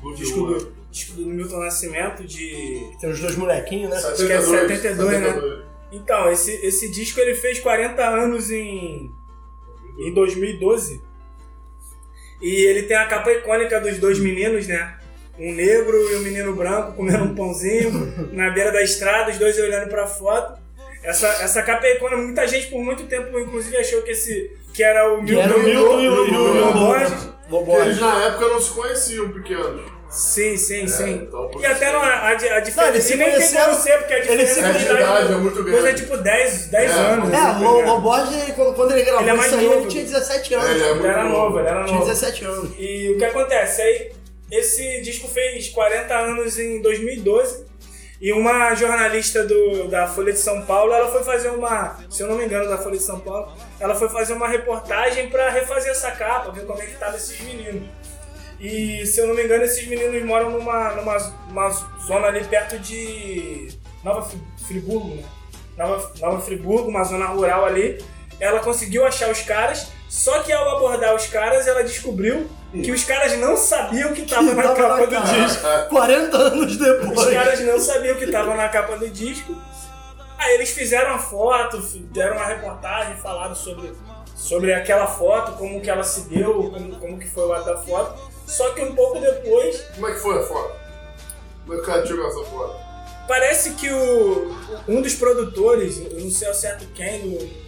Clube 0.00 0.16
Disco 0.16 0.46
do- 0.46 0.58
do, 0.60 0.72
disco 0.92 1.16
do 1.16 1.26
Milton 1.26 1.58
Nascimento 1.58 2.22
de. 2.24 2.80
Tem 3.00 3.10
os 3.10 3.18
dois 3.18 3.34
molequinhos, 3.34 3.90
né? 3.90 3.96
Acho 3.96 4.26
que 4.26 4.32
é 4.32 4.40
72, 4.40 5.20
né? 5.20 5.62
Então, 5.90 6.30
esse, 6.30 6.52
esse 6.64 6.88
disco 6.92 7.18
ele 7.18 7.34
fez 7.34 7.58
40 7.58 8.00
anos 8.00 8.48
em, 8.48 9.10
em 9.98 10.12
2012. 10.12 11.00
E 12.40 12.64
ele 12.66 12.84
tem 12.84 12.96
a 12.96 13.06
capa 13.06 13.30
icônica 13.30 13.80
dos 13.80 13.98
dois 13.98 14.18
meninos, 14.18 14.66
né? 14.66 14.96
Um 15.38 15.52
negro 15.52 15.96
e 16.10 16.16
um 16.16 16.20
menino 16.20 16.54
branco 16.54 16.92
comendo 16.92 17.24
um 17.24 17.34
pãozinho 17.34 17.90
na 18.32 18.50
beira 18.50 18.72
da 18.72 18.82
estrada, 18.82 19.30
os 19.30 19.38
dois 19.38 19.58
olhando 19.58 19.88
pra 19.88 20.06
foto. 20.06 20.60
Essa, 21.02 21.26
essa 21.42 21.62
capa 21.62 21.86
é 21.86 21.96
icônica. 21.96 22.20
Muita 22.20 22.46
gente 22.46 22.68
por 22.68 22.82
muito 22.82 23.04
tempo, 23.04 23.38
inclusive, 23.38 23.76
achou 23.76 24.02
que, 24.02 24.10
esse, 24.10 24.56
que 24.72 24.82
era 24.82 25.12
o 25.12 25.22
Milton, 25.22 25.42
era 25.42 25.56
o 25.56 25.62
Milton 25.62 26.00
e 26.00 26.08
o. 26.08 26.72
Borges. 26.74 27.86
Eles 27.86 28.00
na 28.00 28.26
época 28.26 28.48
não 28.48 28.60
se 28.60 28.70
conheciam, 28.70 29.30
pequenos. 29.30 29.89
Sim, 30.10 30.56
sim, 30.56 30.82
É, 30.84 30.86
sim. 30.88 31.10
então, 31.22 31.50
e 31.60 31.64
até 31.66 31.92
não, 31.92 32.00
a, 32.02 32.06
a, 32.08 32.28
a 32.28 32.32
Não, 32.32 32.36
diferença. 32.36 32.88
eles 32.88 33.04
se 33.04 33.14
e 33.14 33.16
nem 33.16 33.26
tem 33.28 33.34
conheceram- 33.36 33.64
como 33.70 33.80
ser, 33.80 33.98
porque 33.98 34.14
a 34.14 34.18
diferença 34.20 34.60
É 34.60 34.72
de 34.72 34.84
idade, 34.84 35.32
é 35.32 35.36
muito 35.36 35.62
coisa 35.62 35.78
é 35.78 35.82
grande. 35.82 36.02
tipo 36.02 36.16
10, 36.16 36.66
10 36.66 36.90
É, 36.90 36.94
anos. 36.94 37.32
É, 37.32 37.36
assim, 37.36 37.64
o, 37.64 37.84
tá 37.84 37.92
o 37.94 38.00
Borges, 38.00 38.42
ele- 38.42 38.52
quando, 38.52 38.74
quando 38.74 38.90
ele 38.92 39.02
gravou 39.02 39.20
Ele 39.22 39.30
é 39.30 39.34
mais 39.34 39.50
isso 39.52 39.60
aí, 39.60 39.66
novo. 39.66 39.78
ele 39.80 39.86
tinha 39.88 40.04
17 40.04 40.54
anos. 40.54 40.66
É, 40.68 40.70
ele 40.72 40.82
é 40.82 40.86
Ele 40.86 40.94
muito 40.94 41.06
era 41.06 41.24
novo, 41.24 41.58
ele 41.60 41.68
era 41.68 41.84
Tinha 41.84 41.94
novo. 41.98 42.06
17 42.10 42.44
anos. 42.44 42.70
E 42.78 43.12
o 43.14 43.18
que 43.18 43.24
acontece? 43.24 43.82
Aí, 43.82 44.12
esse 44.50 45.00
disco 45.02 45.28
fez 45.28 45.68
40 45.68 46.12
anos 46.12 46.58
em 46.58 46.82
2012 46.82 47.66
e 48.20 48.32
uma 48.32 48.74
jornalista 48.74 49.44
do, 49.44 49.86
da 49.88 50.08
Folha 50.08 50.32
de 50.32 50.40
São 50.40 50.60
Paulo, 50.62 50.92
ela 50.92 51.08
foi 51.10 51.22
fazer 51.22 51.50
uma, 51.50 51.96
se 52.10 52.22
eu 52.22 52.26
não 52.26 52.36
me 52.36 52.44
engano, 52.44 52.68
da 52.68 52.76
Folha 52.76 52.96
de 52.98 53.02
São 53.04 53.20
Paulo, 53.20 53.52
ela 53.78 53.94
foi 53.94 54.08
fazer 54.08 54.32
uma 54.34 54.48
reportagem 54.48 55.30
pra 55.30 55.48
refazer 55.50 55.92
essa 55.92 56.10
capa, 56.10 56.50
ver 56.50 56.66
como 56.66 56.82
é 56.82 56.86
que 56.86 56.96
tava 56.96 57.16
esses 57.16 57.40
meninos. 57.40 57.88
E, 58.60 59.06
se 59.06 59.20
eu 59.20 59.26
não 59.26 59.34
me 59.34 59.42
engano, 59.44 59.64
esses 59.64 59.86
meninos 59.88 60.22
moram 60.24 60.50
numa, 60.50 60.90
numa 60.92 61.16
uma 61.50 61.70
zona 62.06 62.26
ali 62.26 62.44
perto 62.44 62.78
de 62.78 63.68
Nova 64.04 64.22
Fri- 64.22 64.40
Friburgo, 64.66 65.14
né? 65.14 65.24
Nova, 65.78 66.12
Nova 66.20 66.40
Friburgo, 66.40 66.88
uma 66.88 67.02
zona 67.04 67.26
rural 67.26 67.64
ali. 67.64 68.02
Ela 68.38 68.60
conseguiu 68.60 69.06
achar 69.06 69.30
os 69.30 69.40
caras, 69.42 69.88
só 70.08 70.40
que 70.40 70.52
ao 70.52 70.76
abordar 70.76 71.14
os 71.14 71.26
caras, 71.26 71.66
ela 71.66 71.82
descobriu 71.82 72.48
que 72.72 72.90
os 72.92 73.02
caras 73.04 73.36
não 73.38 73.56
sabiam 73.56 74.12
que 74.12 74.22
tava 74.22 74.54
na 74.54 74.62
capa 74.74 75.06
do 75.06 75.20
disco. 75.22 75.66
40 75.88 76.36
anos 76.36 76.76
depois. 76.76 77.18
Os 77.18 77.26
caras 77.32 77.60
não 77.60 77.78
sabiam 77.80 78.16
que 78.16 78.26
tava 78.26 78.54
na 78.54 78.68
capa 78.68 78.96
do 78.96 79.08
disco. 79.08 79.54
Aí 80.38 80.54
eles 80.54 80.70
fizeram 80.70 81.14
a 81.14 81.18
foto, 81.18 81.78
deram 82.12 82.36
uma 82.36 82.46
reportagem, 82.46 83.16
falaram 83.16 83.54
sobre, 83.54 83.92
sobre 84.34 84.72
aquela 84.72 85.06
foto, 85.06 85.52
como 85.52 85.80
que 85.82 85.90
ela 85.90 86.02
se 86.04 86.28
deu, 86.28 86.70
como, 86.70 86.96
como 86.96 87.18
que 87.18 87.28
foi 87.28 87.46
o 87.46 87.52
ato 87.52 87.66
da 87.66 87.76
foto. 87.76 88.29
Só 88.50 88.70
que 88.70 88.82
um 88.82 88.94
pouco 88.94 89.20
depois, 89.20 89.80
Como 89.94 90.08
é 90.08 90.12
que 90.12 90.18
foi 90.18 90.38
a 90.38 90.42
foto? 90.42 90.72
Como 91.64 91.74
é 91.74 91.76
que 91.76 91.82
o 91.82 91.86
cara 91.86 92.02
tirou 92.02 92.26
essa 92.28 92.44
foto? 92.50 92.90
parece 93.28 93.70
que 93.74 93.88
o, 93.88 94.56
um 94.88 95.00
dos 95.00 95.14
produtores, 95.14 95.98
eu 95.98 96.18
não 96.20 96.30
sei 96.32 96.48
ao 96.48 96.54
certo 96.54 96.84
quem, 96.94 97.20
do- 97.30 97.60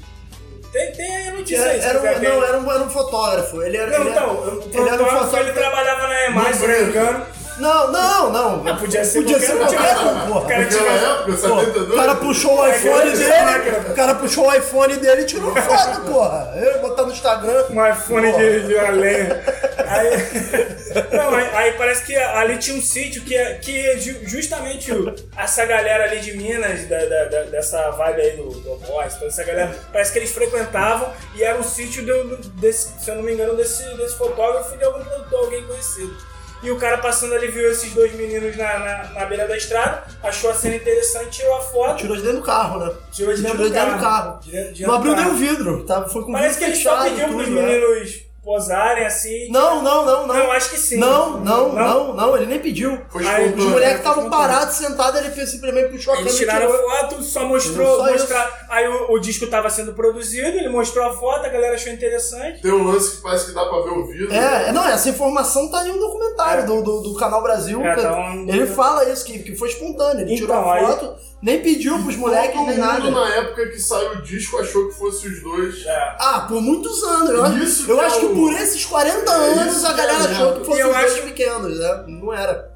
tem, 0.72 0.91
tem 0.93 1.16
aí 1.16 1.28
a 1.28 1.33
notícia 1.35 1.64
aí, 1.64 1.78
Era, 1.78 2.01
um, 2.01 2.03
não, 2.03 2.45
era 2.45 2.59
um, 2.59 2.70
era 2.72 2.83
um 2.83 2.91
fotógrafo. 2.91 3.62
Ele 3.62 3.76
era, 3.76 3.91
Não, 3.97 4.01
ele 4.01 4.11
era- 4.11 4.20
então, 4.26 4.35
o 4.35 4.62
ele 4.72 4.89
era 4.89 5.03
um 5.03 5.07
fotógrafo 5.07 5.37
ele 5.37 5.53
trabalhava 5.53 6.09
na 6.09 6.26
EMAI, 6.26 6.55
se 6.55 6.62
eu 6.64 6.68
não 6.68 6.78
me 6.78 6.91
engano. 6.91 7.26
Não, 7.59 7.92
não, 7.92 8.32
não. 8.32 8.76
Podia 8.76 9.05
ser 9.05 9.20
Podia 9.22 9.38
ser 9.40 9.57
qualquer 9.57 9.78
qualquer 9.78 9.98
um, 9.98 10.16
um, 10.16 10.26
porra. 10.26 10.40
O 10.40 10.46
cara 10.48 10.61
Naquela 10.62 10.80
tinha- 10.80 11.09
época, 11.11 11.24
Pô, 11.32 11.36
72? 11.36 11.90
o 11.90 11.94
cara 11.94 12.14
puxou 12.16 12.59
o 12.59 12.66
É, 12.66 12.76
iPhone 12.76 13.11
dele. 13.11 13.40
máquina. 13.42 13.78
O 13.78 13.94
cara 13.94 14.14
puxou 14.14 14.46
o 14.48 14.55
iPhone 14.55 14.96
dele 14.96 15.22
e 15.22 15.24
tirou 15.26 15.55
foto, 15.55 16.00
porra. 16.03 16.53
Eu 16.57 16.80
botar 16.80 17.03
no 17.05 17.12
Instagram. 17.12 17.64
um 17.70 17.86
iPhone 17.86 18.32
de, 18.32 18.66
de 18.66 18.74
uma 18.74 18.90
lenha. 18.90 19.42
Aí, 19.86 20.11
não, 21.16 21.34
aí, 21.34 21.50
aí 21.55 21.72
parece 21.72 22.05
que 22.07 22.16
ali 22.16 22.57
tinha 22.59 22.76
um 22.76 22.82
sítio 22.82 23.22
que, 23.22 23.36
é- 23.36 23.55
que 23.55 23.98
ju- 23.98 24.20
justamente 24.24 24.90
essa 25.36 25.64
galera 25.66 26.05
ali 26.05 26.20
de 26.20 26.36
Minas, 26.36 26.86
da, 26.88 26.98
da- 27.05 27.24
da- 27.24 27.42
dessa 27.44 27.90
vibe 27.90 28.20
aí 28.20 28.36
do, 28.36 28.48
do 28.50 28.76
Boys, 28.86 29.14
toda 29.14 29.26
essa 29.26 29.44
galera, 29.44 29.74
parece 29.92 30.12
que 30.12 30.18
eles 30.18 30.30
frequentavam 30.32 31.11
e 31.34 31.42
era 31.42 31.59
um 31.59 31.62
sítio, 31.62 32.05
do- 32.05 32.36
desse, 32.61 32.88
se 33.03 33.11
eu 33.11 33.16
não 33.16 33.22
me 33.22 33.32
engano, 33.34 33.55
desse, 33.57 33.82
desse 33.96 34.16
fotógrafo 34.16 34.74
e 34.74 34.78
de 34.78 34.84
algum 34.84 35.05
produtor, 35.05 35.44
alguém 35.44 35.62
conhecido. 35.66 36.32
E 36.63 36.71
o 36.71 36.77
cara 36.79 36.99
passando 36.99 37.35
ali 37.35 37.49
viu 37.49 37.71
esses 37.71 37.93
dois 37.93 38.13
meninos 38.15 38.57
na, 38.57 38.79
na, 38.79 39.05
na 39.15 39.25
beira 39.27 39.49
da 39.49 39.57
estrada, 39.57 40.05
achou 40.23 40.51
a 40.51 40.55
cena 40.55 40.77
interessante, 40.77 41.39
tirou 41.41 41.57
a 41.57 41.61
foto, 41.61 41.97
Tirou 41.99 42.17
de 42.17 42.23
dentro 42.23 42.39
do 42.39 42.45
carro, 42.45 42.79
né? 42.79 42.93
tirou 43.11 43.35
de 43.35 43.43
dentro 43.43 43.57
tirou 43.59 43.69
do 43.71 43.73
de 43.75 43.81
dentro 43.81 43.99
carro. 43.99 43.99
do 43.99 44.03
carro. 44.03 44.41
De 44.43 44.51
dentro- 44.53 44.73
de 44.75 44.83
Não 44.87 44.91
dentro 45.01 45.15
do 45.15 45.21
abriu 45.21 45.25
nem 45.33 45.35
o 45.35 45.37
vidro. 45.49 45.85
Tá? 45.85 46.09
Foi 46.09 46.23
com 46.25 46.33
Parece 46.33 46.59
que 46.59 46.65
ele 46.65 46.77
só 46.77 47.03
pediu 47.03 47.29
pros 47.29 47.49
né? 47.49 47.63
meninos 47.63 48.32
posarem 48.43 49.07
assim. 49.07 49.49
Não, 49.51 49.80
não, 49.82 50.05
não, 50.05 50.26
não. 50.26 50.34
Não, 50.34 50.51
acho 50.53 50.70
que 50.70 50.76
sim. 50.78 50.97
Não, 50.97 51.38
não, 51.40 51.72
não, 51.72 52.12
não, 52.12 52.36
ele 52.36 52.47
nem 52.47 52.59
pediu. 52.59 53.01
Foi 53.09 53.26
Aí, 53.26 53.53
Os 53.55 53.64
moleques 53.64 53.99
estavam 53.99 54.28
parados, 54.28 54.74
sentados, 54.76 55.20
ele 55.20 55.30
fez 55.30 55.51
simplesmente 55.51 55.90
puxou 55.90 56.12
a 56.14 56.20
Eles 56.20 56.32
câmera 56.38 56.59
e 56.59 56.66
tiraram 56.66 56.76
tirou. 56.76 56.90
foto, 56.90 57.22
só 57.22 57.45
mostrou. 57.45 57.97
Só 57.99 58.11
mostrar- 58.12 58.66
Aí 58.68 58.88
o, 58.88 59.12
o 59.12 59.18
disco 59.20 59.47
tava 59.47 59.70
sendo 59.70 59.93
produzido, 59.93 60.59
ele 60.59 60.68
mostrou 60.68 61.07
a 61.07 61.12
foto, 61.12 61.47
a 61.47 61.49
galera 61.49 61.74
achou 61.74 61.93
interessante. 61.93 62.61
Tem 62.62 62.72
um 62.72 62.84
lance 62.84 63.16
que 63.16 63.22
parece 63.22 63.47
que 63.47 63.53
dá 63.53 63.64
pra 63.64 63.80
ver 63.80 63.90
o 63.90 64.07
vídeo. 64.07 64.32
É, 64.32 64.72
não, 64.72 64.86
essa 64.88 65.09
informação 65.09 65.70
tá 65.70 65.86
em 65.86 65.93
um 65.93 65.99
documentário 65.99 66.64
É. 66.64 66.66
do, 66.66 66.82
do, 66.82 67.01
do 67.01 67.14
Canal 67.16 67.43
Brasil. 67.43 67.80
É, 67.84 67.95
que 67.95 68.03
tá 68.03 68.12
um- 68.16 68.49
Ele 68.49 68.66
fala 68.66 69.09
isso, 69.09 69.24
que, 69.24 69.38
que 69.38 69.55
foi 69.57 69.68
espontâneo. 69.68 70.22
Ele 70.26 70.34
tirou 70.36 70.57
Então, 70.57 70.68
a 70.70 70.74
aí- 70.74 70.84
foto, 70.86 71.14
nem 71.43 71.61
pediu 71.61 71.99
pros 72.03 72.16
moleques, 72.16 72.55
nem 72.66 72.78
nada. 72.78 73.11
na 73.11 73.28
época 73.34 73.66
que 73.68 73.78
saiu 73.78 74.12
o 74.12 74.22
disco 74.22 74.59
achou 74.59 74.88
que 74.88 74.95
fosse 74.95 75.26
os 75.26 75.43
dois. 75.43 75.84
É. 75.84 76.16
Ah, 76.20 76.47
por 76.49 76.61
muitos 76.62 77.03
anos. 77.03 77.30
Eu, 77.30 77.45
acho- 77.45 77.59
Isso 77.59 77.90
eu 77.90 77.97
que 77.97 78.03
é 78.03 78.07
acho 78.07 78.20
que 78.20 78.26
o- 78.26 78.34
por 78.34 78.53
esses 78.53 78.84
40 78.84 79.30
É 79.32 79.34
anos 79.61 79.84
a 79.84 79.90
que 79.90 79.97
galera 79.97 80.22
é 80.22 80.26
achou 80.32 80.53
que 80.55 80.66
fossem 80.66 80.76
E 80.76 80.80
eu 80.80 80.90
os 80.90 80.97
dois 80.97 81.12
acho- 81.12 81.22
pequenos, 81.22 81.78
né? 81.78 82.05
Não 82.09 82.32
era. 82.32 82.72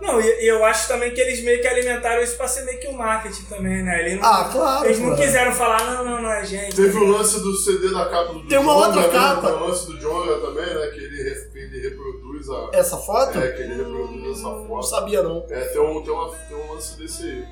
Não, 0.00 0.20
e, 0.20 0.48
eu 0.48 0.64
acho 0.64 0.86
também 0.86 1.12
que 1.12 1.20
eles 1.20 1.42
meio 1.42 1.60
que 1.60 1.66
alimentaram 1.66 2.22
isso 2.22 2.36
pra 2.36 2.46
ser 2.46 2.64
meio 2.64 2.78
que 2.78 2.86
um 2.86 2.92
marketing 2.96 3.42
também, 3.46 3.82
né? 3.82 4.00
Eles 4.00 4.20
não, 4.20 4.24
Ah, 4.28 4.48
claro. 4.50 4.86
eles 4.86 5.00
não 5.00 5.16
quiseram 5.16 5.52
falar, 5.52 5.84
não, 5.92 6.04
não, 6.04 6.22
não 6.22 6.30
é 6.32 6.44
gente. 6.46 6.76
Teve 6.76 6.96
o 6.96 7.04
lance 7.04 7.40
do 7.40 7.52
CD 7.56 7.88
da 7.90 8.04
capa 8.06 8.32
do 8.32 8.46
Tem 8.46 8.58
uma 8.58 8.74
Jonga, 8.74 8.86
outra 8.86 9.02
né? 9.02 9.08
capa. 9.08 9.48
O 9.54 9.66
lance 9.66 9.86
do 9.86 9.98
Jonga 9.98 10.38
também, 10.38 10.72
né? 10.72 10.86
Que 10.94 11.00
ele, 11.00 11.34
que 11.52 11.58
ele 11.58 11.80
reproduz 11.88 12.48
a. 12.48 12.68
Essa 12.74 12.96
foto? 12.96 13.38
É, 13.40 13.48
que 13.50 13.60
ele 13.62 13.74
reproduz 13.74 14.38
essa 14.38 14.48
Não 14.48 14.66
foto. 14.68 14.86
sabia, 14.86 15.20
não. 15.22 15.44
É, 15.50 15.60
tem 15.64 15.80
um, 15.82 16.00
tem, 16.00 16.12
uma, 16.12 16.30
tem 16.48 16.56
um 16.56 16.72
lance 16.74 16.96
desse 16.96 17.24
aí. 17.24 17.44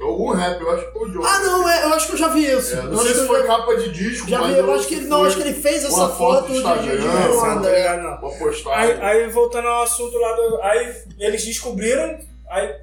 Algum 0.00 0.32
rap, 0.32 0.60
eu 0.60 0.70
acho 0.70 0.86
que 0.86 0.92
foi 0.98 1.08
o 1.08 1.12
Jonga. 1.12 1.28
Ah, 1.28 1.38
não, 1.40 1.68
é, 1.68 1.84
eu 1.84 1.94
acho 1.94 2.06
que 2.08 2.12
eu 2.14 2.16
já 2.18 2.28
vi 2.28 2.44
isso. 2.44 2.74
É, 2.74 2.82
não 2.82 2.98
sei 2.98 3.14
se 3.14 3.26
foi 3.26 3.40
já- 3.40 3.46
capa 3.46 3.76
de 3.76 3.92
disco, 3.92 4.28
Já 4.28 4.40
mas 4.40 4.52
vi, 4.52 4.58
eu 4.58 4.74
acho 4.74 4.88
que 4.88 4.94
ele, 4.96 5.06
não, 5.06 5.24
acho 5.24 5.36
que 5.36 5.42
ele 5.42 5.54
fez 5.54 5.84
essa 5.84 5.94
uma 5.94 6.08
foto 6.08 6.48
de, 6.52 6.58
de, 6.58 6.62
Não, 6.62 7.54
não 7.60 7.68
é. 7.68 7.96
não. 8.02 8.08
Uma 8.18 8.30
postagem. 8.38 8.96
Aí, 9.00 9.22
aí 9.22 9.30
voltando 9.30 9.68
ao 9.68 9.82
assunto 9.82 10.16
lá 10.18 10.32
do. 10.34 10.60
Aí 10.62 10.94
eles 11.20 11.44
descobriram. 11.44 12.18
Aí 12.50 12.74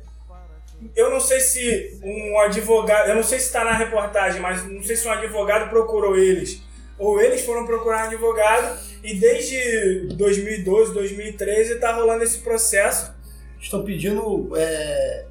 eu 0.95 1.10
não 1.10 1.20
sei 1.20 1.41
se 1.41 1.99
um 2.01 2.39
advogado. 2.39 3.10
Eu 3.10 3.16
não 3.16 3.24
sei 3.24 3.38
se 3.39 3.47
está 3.47 3.66
na 3.66 3.74
reportagem, 3.74 4.39
mas 4.41 4.66
não 4.66 4.82
sei 4.82 4.95
se 4.95 5.05
um 5.07 5.12
advogado 5.12 5.70
procurou 5.70 6.16
eles. 6.16 6.62
Ou 6.97 7.20
eles 7.22 7.41
foram 7.41 7.66
procurar 7.66 8.03
um 8.03 8.07
advogado. 8.07 8.80
E 9.03 9.14
desde 9.16 10.07
2012, 10.16 10.93
2013 10.93 11.76
tá 11.76 11.91
rolando 11.93 12.24
esse 12.24 12.39
processo. 12.39 13.14
Estão 13.60 13.84
pedindo 13.84 14.51
é, 14.55 15.26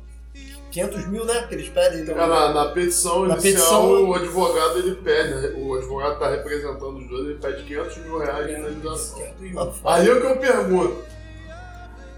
500 0.71 1.07
mil, 1.09 1.25
né? 1.25 1.47
Que 1.49 1.55
eles 1.55 1.69
pedem. 1.69 2.03
É, 2.03 2.14
na, 2.14 2.53
na 2.53 2.64
petição 2.73 3.25
Na 3.27 3.35
inicial, 3.35 3.41
petição- 3.43 4.09
o 4.09 4.14
advogado 4.14 4.79
ele 4.79 4.95
pede, 4.97 5.35
né? 5.35 5.53
o 5.57 5.75
advogado 5.75 6.12
está 6.14 6.31
representando 6.31 6.97
os 6.99 7.09
dois, 7.09 7.25
ele 7.27 7.39
pede 7.39 7.62
500 7.64 7.97
mil 7.99 8.19
reais 8.19 8.47
de 8.47 8.53
indenização. 8.55 9.23
Aí 9.85 10.09
é 10.09 10.12
o 10.12 10.21
que 10.21 10.27
eu 10.27 10.37
pergunto: 10.37 11.05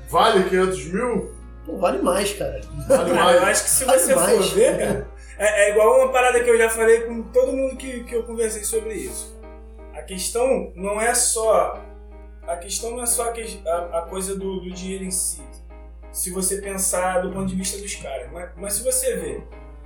vale 0.09 0.45
500 0.49 0.85
mil? 0.87 1.35
Pô, 1.67 1.77
vale 1.77 2.03
mais, 2.03 2.33
cara. 2.33 2.61
Vale 2.89 3.11
Cara, 3.15 3.33
eu 3.35 3.41
mais? 3.43 3.59
acho 3.59 3.65
que 3.65 3.71
se 3.71 3.85
Vale 3.85 3.99
você 4.01 4.15
mais. 4.15 4.37
for 4.49 4.55
ver, 4.55 4.79
cara, 4.79 5.09
é, 5.39 5.67
é 5.69 5.71
igual 5.71 6.01
uma 6.03 6.13
parada 6.13 6.43
que 6.43 6.51
eu 6.51 6.59
já 6.59 6.69
falei 6.71 7.03
com 7.03 7.23
todo 7.23 7.53
mundo 7.53 7.77
que, 7.77 8.05
que 8.05 8.15
eu 8.15 8.23
conversei 8.25 8.65
sobre 8.65 8.95
isso. 8.95 9.39
A 9.95 10.03
questão 10.03 10.73
não 10.75 11.01
é 11.01 11.15
só. 11.15 11.79
A 12.47 12.57
questão 12.57 12.93
não 12.93 13.03
é 13.03 13.07
só 13.07 13.29
a, 13.29 13.33
que- 13.33 13.61
a- 13.67 13.99
a 13.99 14.03
coisa 14.03 14.35
do, 14.35 14.61
do 14.61 14.71
dinheiro 14.73 15.05
em 15.05 15.11
si. 15.11 15.41
Se 16.13 16.31
você 16.31 16.57
pensar 16.61 17.21
do 17.21 17.31
ponto 17.33 17.47
de 17.47 17.55
vista 17.55 17.79
dos 17.79 17.95
caras. 17.97 18.29
Mas, 18.33 18.51
mas 18.57 18.73
se 18.75 18.83
você 18.83 19.17
ver, 19.17 19.43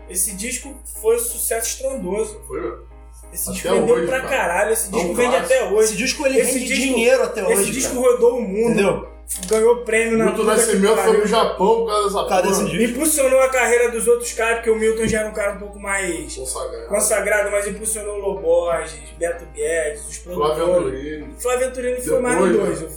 esse 0.08 0.34
disco 0.34 0.74
foi 1.00 1.16
um 1.16 1.20
sucesso 1.20 1.68
estrondoso. 1.68 2.40
Foi, 2.46 2.60
meu? 2.60 2.86
Esse 3.32 3.48
Até 3.50 3.52
disco 3.58 3.68
vendeu 3.74 3.94
hoje, 3.96 4.06
pra 4.06 4.20
cara. 4.20 4.30
caralho. 4.36 4.72
Esse 4.72 4.90
disco 4.90 5.14
vende 5.14 5.36
até 5.36 5.64
hoje. 5.64 5.84
Esse 5.84 5.96
disco 5.96 6.26
ele 6.26 6.38
Esse 6.40 6.52
rende 6.58 6.66
disco- 6.66 6.82
dinheiro 6.82 7.22
até 7.24 7.42
Esse 7.42 7.52
hoje. 7.62 7.70
disco 7.72 7.94
cara. 8.00 8.12
rodou 8.12 8.38
o 8.38 8.42
mundo. 8.42 8.70
Entendeu? 8.72 9.13
Ganhou 9.48 9.78
prêmio 9.78 10.16
na 10.18 10.26
Milton 10.26 10.44
Nascimento 10.44 10.96
foi 10.98 11.16
pro 11.18 11.26
Japão 11.26 11.66
por 11.80 11.86
causa 11.88 12.04
dessa 12.04 12.18
Por 12.22 12.28
causa 12.28 12.64
porra. 12.64 12.82
Impulsionou 12.84 13.40
a 13.40 13.48
carreira 13.48 13.90
dos 13.90 14.06
outros 14.06 14.32
caras, 14.32 14.56
porque 14.56 14.70
o 14.70 14.76
Milton 14.76 15.06
já 15.08 15.20
era 15.20 15.28
um 15.28 15.32
cara 15.32 15.52
um 15.54 15.58
pouco 15.58 15.78
mais 15.80 16.34
Consagrado. 16.36 16.86
consagrado, 16.88 17.50
mas 17.50 17.66
impulsionou 17.66 18.16
o 18.16 18.18
Loborges, 18.20 19.00
Beto 19.18 19.44
Guedes, 19.54 20.06
os 20.08 20.16
Flávio 20.18 20.40
produtores. 20.54 20.86
Anturini. 20.98 21.34
Flávio 21.38 21.66
Venturini 21.66 22.00
foi 22.00 22.20
mais 22.20 22.36
no 22.40 22.52
dois. 22.52 22.80
né? 22.80 22.88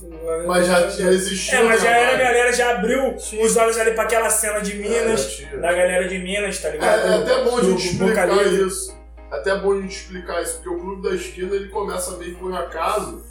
Mas 0.46 0.68
já, 0.68 0.80
Venturini- 0.82 1.04
já 1.04 1.12
existia. 1.12 1.58
É, 1.60 1.64
mas 1.64 1.82
já 1.82 1.90
né, 1.92 2.02
era 2.04 2.14
a 2.14 2.18
galera, 2.18 2.54
já 2.54 2.72
abriu 2.72 3.16
os 3.16 3.58
olhos 3.58 3.78
ali 3.78 3.92
pra 3.92 4.04
aquela 4.04 4.30
cena 4.30 4.60
de 4.60 4.76
Minas, 4.76 5.22
já 5.22 5.30
tinha. 5.48 5.58
da 5.62 5.72
galera 5.74 6.08
de 6.08 6.20
Minas, 6.20 6.60
tá 6.60 6.68
É, 6.68 6.72
ligado? 6.72 7.08
é 7.08 7.16
até 7.16 7.44
bom 7.44 7.58
a 7.58 7.64
gente 7.64 7.88
explicar 7.88 8.28
isso. 8.46 8.96
Até 9.32 9.56
bom 9.58 9.74
a 9.74 9.82
gente 9.82 9.96
explicar 9.96 10.42
isso, 10.44 10.56
porque 10.56 10.70
o 10.70 10.80
Clube 10.80 11.10
da 11.10 11.16
Esquina 11.16 11.56
ele 11.56 11.70
começa 11.70 12.12
meio 12.18 12.36
por 12.36 12.54
acaso, 12.54 13.24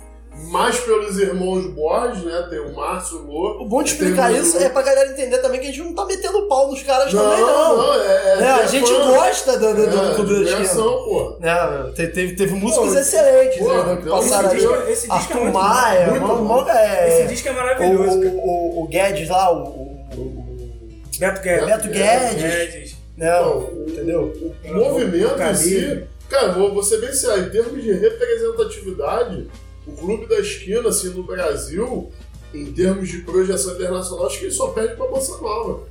mais 0.44 0.78
pelos 0.78 1.18
irmãos 1.18 1.66
Borges, 1.74 2.24
né? 2.24 2.46
Tem 2.48 2.60
o 2.60 2.74
Márcio, 2.74 3.18
o 3.18 3.26
Lô. 3.26 3.62
O 3.62 3.68
bom 3.68 3.82
de 3.82 3.90
explicar 3.90 4.32
isso 4.32 4.56
é 4.58 4.68
pra 4.68 4.82
galera 4.82 5.10
entender 5.10 5.38
também 5.38 5.60
que 5.60 5.66
a 5.66 5.70
gente 5.70 5.82
não 5.82 5.94
tá 5.94 6.04
metendo 6.04 6.46
pau 6.46 6.70
nos 6.70 6.82
caras 6.82 7.12
Não, 7.12 7.22
também, 7.22 7.40
não. 7.40 7.76
não, 7.78 7.94
é, 7.94 8.06
é, 8.06 8.38
É, 8.42 8.50
a 8.52 8.60
é 8.62 8.68
gente 8.68 8.86
fã. 8.88 9.10
gosta 9.14 9.58
do, 9.58 9.74
do, 9.74 9.86
do 9.90 9.96
é, 10.10 10.14
Clube 10.14 10.30
da 10.34 10.40
Esquina. 10.42 10.56
diversão, 10.60 10.84
pô. 11.04 11.38
É, 11.42 11.90
te- 11.92 12.06
teve, 12.08 12.36
teve 12.36 12.54
músicas 12.54 12.92
Pô, 12.92 12.98
excelentes 13.00 13.58
pô, 13.58 13.72
né, 13.74 13.96
que 13.96 14.08
passaram 14.08 14.48
esse 14.54 14.66
aí. 14.66 14.72
disco- 14.72 14.90
esse 14.90 15.08
disco 15.08 15.12
é 15.12 15.16
Arthur 15.16 15.40
muito 15.40 15.52
Maia, 15.54 16.06
bom, 16.06 16.12
muito 16.36 16.42
mó- 16.44 16.68
é, 16.70 17.08
Esse 17.20 17.28
disco 17.28 17.48
é 17.48 17.52
maravilhoso, 17.52 18.18
o, 18.20 18.38
o, 18.38 18.82
o 18.84 18.86
Guedes 18.88 19.28
lá, 19.28 19.52
o, 19.52 19.62
o- 19.64 20.16
o- 20.16 20.76
Beto 21.18 21.40
Guedes. 21.42 21.66
Beto 21.66 21.88
Guedes. 21.88 22.42
Guedes. 22.42 22.96
né, 23.16 23.40
Não, 23.40 23.62
entendeu? 23.88 24.32
O 24.66 24.74
movimento 24.74 25.42
em 25.42 25.54
si, 25.54 26.04
cara, 26.28 26.52
vou, 26.52 26.72
vou 26.74 26.82
ser 26.82 27.00
bem 27.00 27.12
sério, 27.12 27.46
em 27.46 27.50
termos 27.50 27.82
de 27.82 27.90
representatividade, 27.92 29.48
o 29.86 29.92
Clube 29.92 30.26
da 30.26 30.38
Esquina, 30.40 30.88
assim, 30.88 31.10
no 31.10 31.22
Brasil, 31.22 32.10
em 32.52 32.66
termos 32.72 33.08
de 33.08 33.18
projeção 33.18 33.74
internacional, 33.74 34.26
acho 34.26 34.38
que 34.38 34.46
ele 34.46 34.52
só 34.52 34.68
perde 34.68 34.94
pra 34.96 35.06
Bossa 35.06 35.36
Nova. 35.40 35.84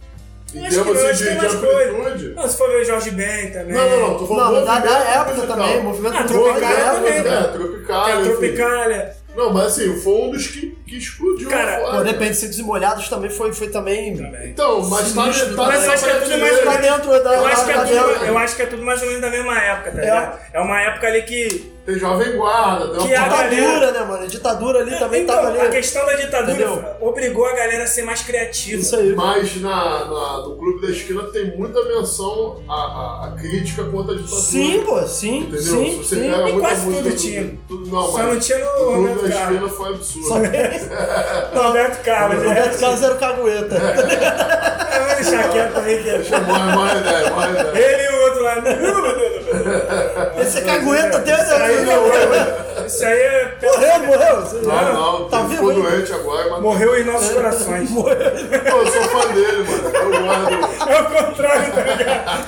Em 0.53 0.65
acho 0.65 0.69
que 0.69 0.83
termos 0.83 1.01
não, 1.03 1.09
assim, 1.09 1.23
de, 1.23 1.39
de 1.39 1.45
amplitude. 1.45 2.29
Não, 2.35 2.47
se 2.47 2.57
for 2.57 2.69
ver 2.69 2.81
o 2.81 2.85
Jorge 2.85 3.11
Ben 3.11 3.51
também. 3.51 3.73
Não, 3.73 3.89
não, 3.89 3.99
não, 3.99 4.17
tô 4.17 4.27
falando 4.27 4.55
Não, 4.57 4.65
da, 4.65 4.79
da 4.79 4.99
época 4.99 5.47
também, 5.47 5.83
movimento 5.83 6.15
Ah, 6.17 6.23
Tropicália 6.23 6.67
época. 6.77 6.95
também, 6.95 7.13
É, 7.13 7.23
cara. 7.23 7.47
Tropicália. 7.49 8.13
É. 8.13 8.23
Tropicália. 8.23 9.15
Não, 9.35 9.51
mas 9.51 9.65
assim, 9.65 9.99
foi 9.99 10.13
um 10.13 10.31
dos 10.31 10.47
que, 10.47 10.77
que 10.87 10.97
explodiu 10.97 11.49
Cara, 11.49 11.97
Pô, 11.97 12.03
depende, 12.03 12.57
e 12.57 12.63
Molhados 12.63 13.09
também 13.09 13.29
foi, 13.29 13.51
foi 13.51 13.67
também... 13.67 14.15
Também. 14.15 14.51
Então, 14.51 14.81
mas 14.87 15.11
tá, 15.13 15.23
Sinistro. 15.23 15.55
tá 15.57 15.65
Mas 15.65 15.89
acho 15.89 16.03
que 16.05 16.09
é 16.09 16.19
tudo 16.19 16.37
mais-. 16.37 16.59
Tá 16.63 16.77
dentro 16.77 17.23
da... 17.23 17.33
Eu 17.35 17.45
acho, 17.45 17.65
que 17.65 17.71
é 17.71 17.73
tá 17.73 17.85
tudo, 17.85 18.25
eu 18.25 18.37
acho 18.37 18.55
que 18.55 18.61
é 18.61 18.65
tudo 18.65 18.83
mais 18.83 19.01
ou 19.01 19.07
menos 19.07 19.21
da 19.21 19.29
mesma 19.29 19.59
época, 19.59 19.91
tá 19.91 19.99
ligado? 19.99 20.39
É 20.53 20.59
uma 20.61 20.81
época 20.81 21.07
ali 21.07 21.21
que. 21.23 21.74
Tem 21.85 21.99
Jovem 21.99 22.35
Guarda, 22.35 22.87
tem 22.97 23.07
Que 23.07 23.13
a 23.15 23.25
uma 23.25 23.29
Ditadura, 23.47 23.91
né, 23.91 23.99
mano? 24.05 24.23
A 24.23 24.27
ditadura 24.27 24.79
ali 24.79 24.97
também 24.97 25.21
então, 25.21 25.35
tava 25.35 25.49
a 25.55 25.61
ali. 25.61 25.69
questão 25.71 26.03
da 26.03 26.13
ditadura 26.13 26.51
Entendeu? 26.51 26.83
obrigou 26.99 27.45
a 27.45 27.53
galera 27.53 27.83
a 27.83 27.87
ser 27.87 28.01
mais 28.01 28.21
criativa. 28.21 28.81
Isso 28.81 28.95
aí. 28.95 29.13
Mas 29.15 29.61
na, 29.61 30.05
na- 30.05 30.37
no 30.47 30.55
Clube 30.57 30.81
da 30.81 30.91
Esquina 30.91 31.21
tem 31.25 31.55
muita 31.55 31.83
menção 31.85 32.59
à, 32.67 32.73
à- 32.73 33.27
à 33.27 33.31
crítica 33.39 33.83
contra 33.83 34.15
a 34.15 34.17
ditadura. 34.17 34.41
Sim, 34.41 34.81
pô, 34.83 34.99
sim, 35.03 35.37
Entendeu? 35.41 35.61
sim, 35.61 35.97
você 36.03 36.15
sim. 36.15 36.21
pega 36.31 36.49
E 36.49 36.59
quase 36.59 36.85
música 36.85 37.03
tudo 37.03 37.13
do- 37.15 37.21
tinha. 37.21 37.57
tudo- 37.67 37.85
não, 37.91 38.01
Só 38.07 38.17
mas 38.17 38.27
não 38.33 38.39
tinha 38.39 38.57
no 38.57 38.65
o 38.65 38.73
Clube 38.73 38.97
Roberto 39.09 39.21
da 39.21 39.29
Carlos. 39.35 39.61
Esquina 39.61 39.69
foi 39.69 39.93
absurdo. 39.93 40.27
Só- 40.27 40.35
No 41.55 41.61
Roberto 41.67 42.03
Carlos. 42.03 42.43
O 42.43 42.47
Roberto 42.47 42.79
Carlos 42.79 43.03
era 43.03 43.13
o 43.13 43.17
cagueta. 43.19 43.75
É, 43.75 44.99
vou 45.05 45.15
deixar 45.15 45.49
quieto 45.51 45.77
aí. 45.77 45.97
que- 46.03 46.09
Deixa 46.09 46.39
morre, 46.39 46.71
morre 46.73 46.99
ideia, 46.99 47.29
morre 47.29 47.51
ideia. 47.51 47.71
Ele 47.93 48.03
e 48.03 48.09
o 48.09 48.14
lá. 48.45 50.41
Esse 50.41 50.59
é 50.59 50.61
cagueta 50.61 51.17
até... 51.17 51.33
Isso 51.41 51.53
aí, 51.53 51.85
não, 51.85 52.85
isso 52.85 53.05
aí 53.05 53.19
é. 53.19 53.57
Morreu, 53.61 53.99
morreu. 54.05 54.61
Não, 54.63 54.93
não, 54.93 55.29
Tá 55.29 55.41
vivo 55.41 55.69
ficou 55.69 55.73
doente 55.73 56.13
agora, 56.13 56.49
mas 56.51 56.61
Morreu 56.61 56.99
em 56.99 57.03
nossos 57.03 57.31
corações. 57.33 57.89
Pô, 57.91 58.09
eu 58.09 58.87
sou 58.87 59.03
fã 59.03 59.27
dele, 59.33 59.63
mano. 59.63 59.89
Eu 59.95 60.23
guardo. 60.23 60.89
É 60.89 61.01
o 61.01 61.05
contrário, 61.05 61.73
tá 61.73 61.81
ligado? 61.81 62.47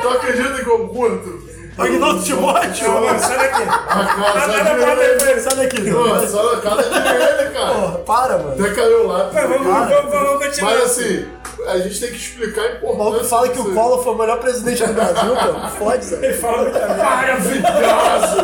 Tu 0.00 0.08
acredita 0.08 0.64
que 0.64 0.70
eu 0.70 0.88
curto? 0.88 1.50
Agnaldo 1.78 2.22
Timóteo. 2.22 2.88
Não, 2.88 3.00
mano, 3.00 3.18
sai 3.18 3.38
daqui. 3.38 3.62
A 3.62 4.32
casa 4.34 4.46
Nada 4.46 4.74
pra 4.74 4.94
dele. 4.94 5.40
Sai 5.40 5.56
daqui. 5.56 5.90
Pô, 5.90 6.26
só 6.26 6.54
na 6.54 6.60
casa 6.60 6.82
dele, 6.82 7.50
cara. 7.50 7.74
Porra, 7.74 7.98
para, 7.98 8.38
mano. 8.38 8.64
Até 8.64 8.74
caiu 8.74 9.06
lá. 9.06 9.30
Mas 9.32 9.48
vamos, 9.48 9.66
vamos, 9.66 10.10
vamos 10.10 10.44
continuar. 10.44 10.74
Mas 10.74 10.82
assim, 10.84 11.26
a 11.66 11.78
gente 11.78 12.00
tem 12.00 12.10
que 12.10 12.16
explicar 12.16 12.60
a 12.62 12.64
O 12.64 12.68
importância. 12.76 12.98
maluco 13.04 13.24
fala 13.24 13.48
que 13.48 13.58
o. 13.60 13.74
Collor 13.74 14.02
foi 14.02 14.12
o 14.14 14.18
melhor 14.18 14.38
presidente 14.40 14.86
do 14.86 14.92
Brasil, 14.94 15.34
pô. 15.36 15.68
Fode, 15.78 16.14
Ele 16.14 16.32
Zé. 16.32 16.32
fala 16.34 16.62
muita 16.62 16.78
merda. 16.78 16.94
Maravilhoso! 17.04 18.36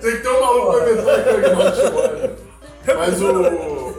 Tem 0.00 0.10
que 0.12 0.18
ter 0.18 0.28
um 0.28 0.40
maluco 0.40 0.72
pra 0.72 0.90
inventar 0.90 1.18
aqui 1.18 1.28
o 1.30 1.42
Timóteo. 1.42 2.30
Mas 2.96 3.20
o. 3.22 3.26
o... 3.32 3.94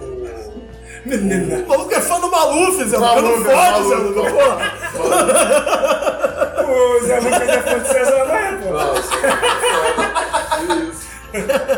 Menina. 1.05 1.63
O 1.63 1.67
maluco 1.67 1.93
é 1.93 2.01
fã 2.01 2.19
do 2.19 2.31
Maluf, 2.31 2.83
Zé. 2.83 2.97
Não 2.97 3.05
Maluf, 3.05 3.43
fode. 3.43 3.89
Zé. 3.89 3.95
Luca, 3.95 4.21
Porra. 4.31 4.57
O 6.67 6.99
Zé 7.05 7.19
Lucas 7.19 7.41
é 7.49 7.61
fã 7.61 7.79
de 7.79 7.87
César 7.87 8.25
Maia, 8.25 8.57
pô. 8.63 8.69
Nossa, 8.73 9.11
que 10.57 10.73
isso. 10.89 11.05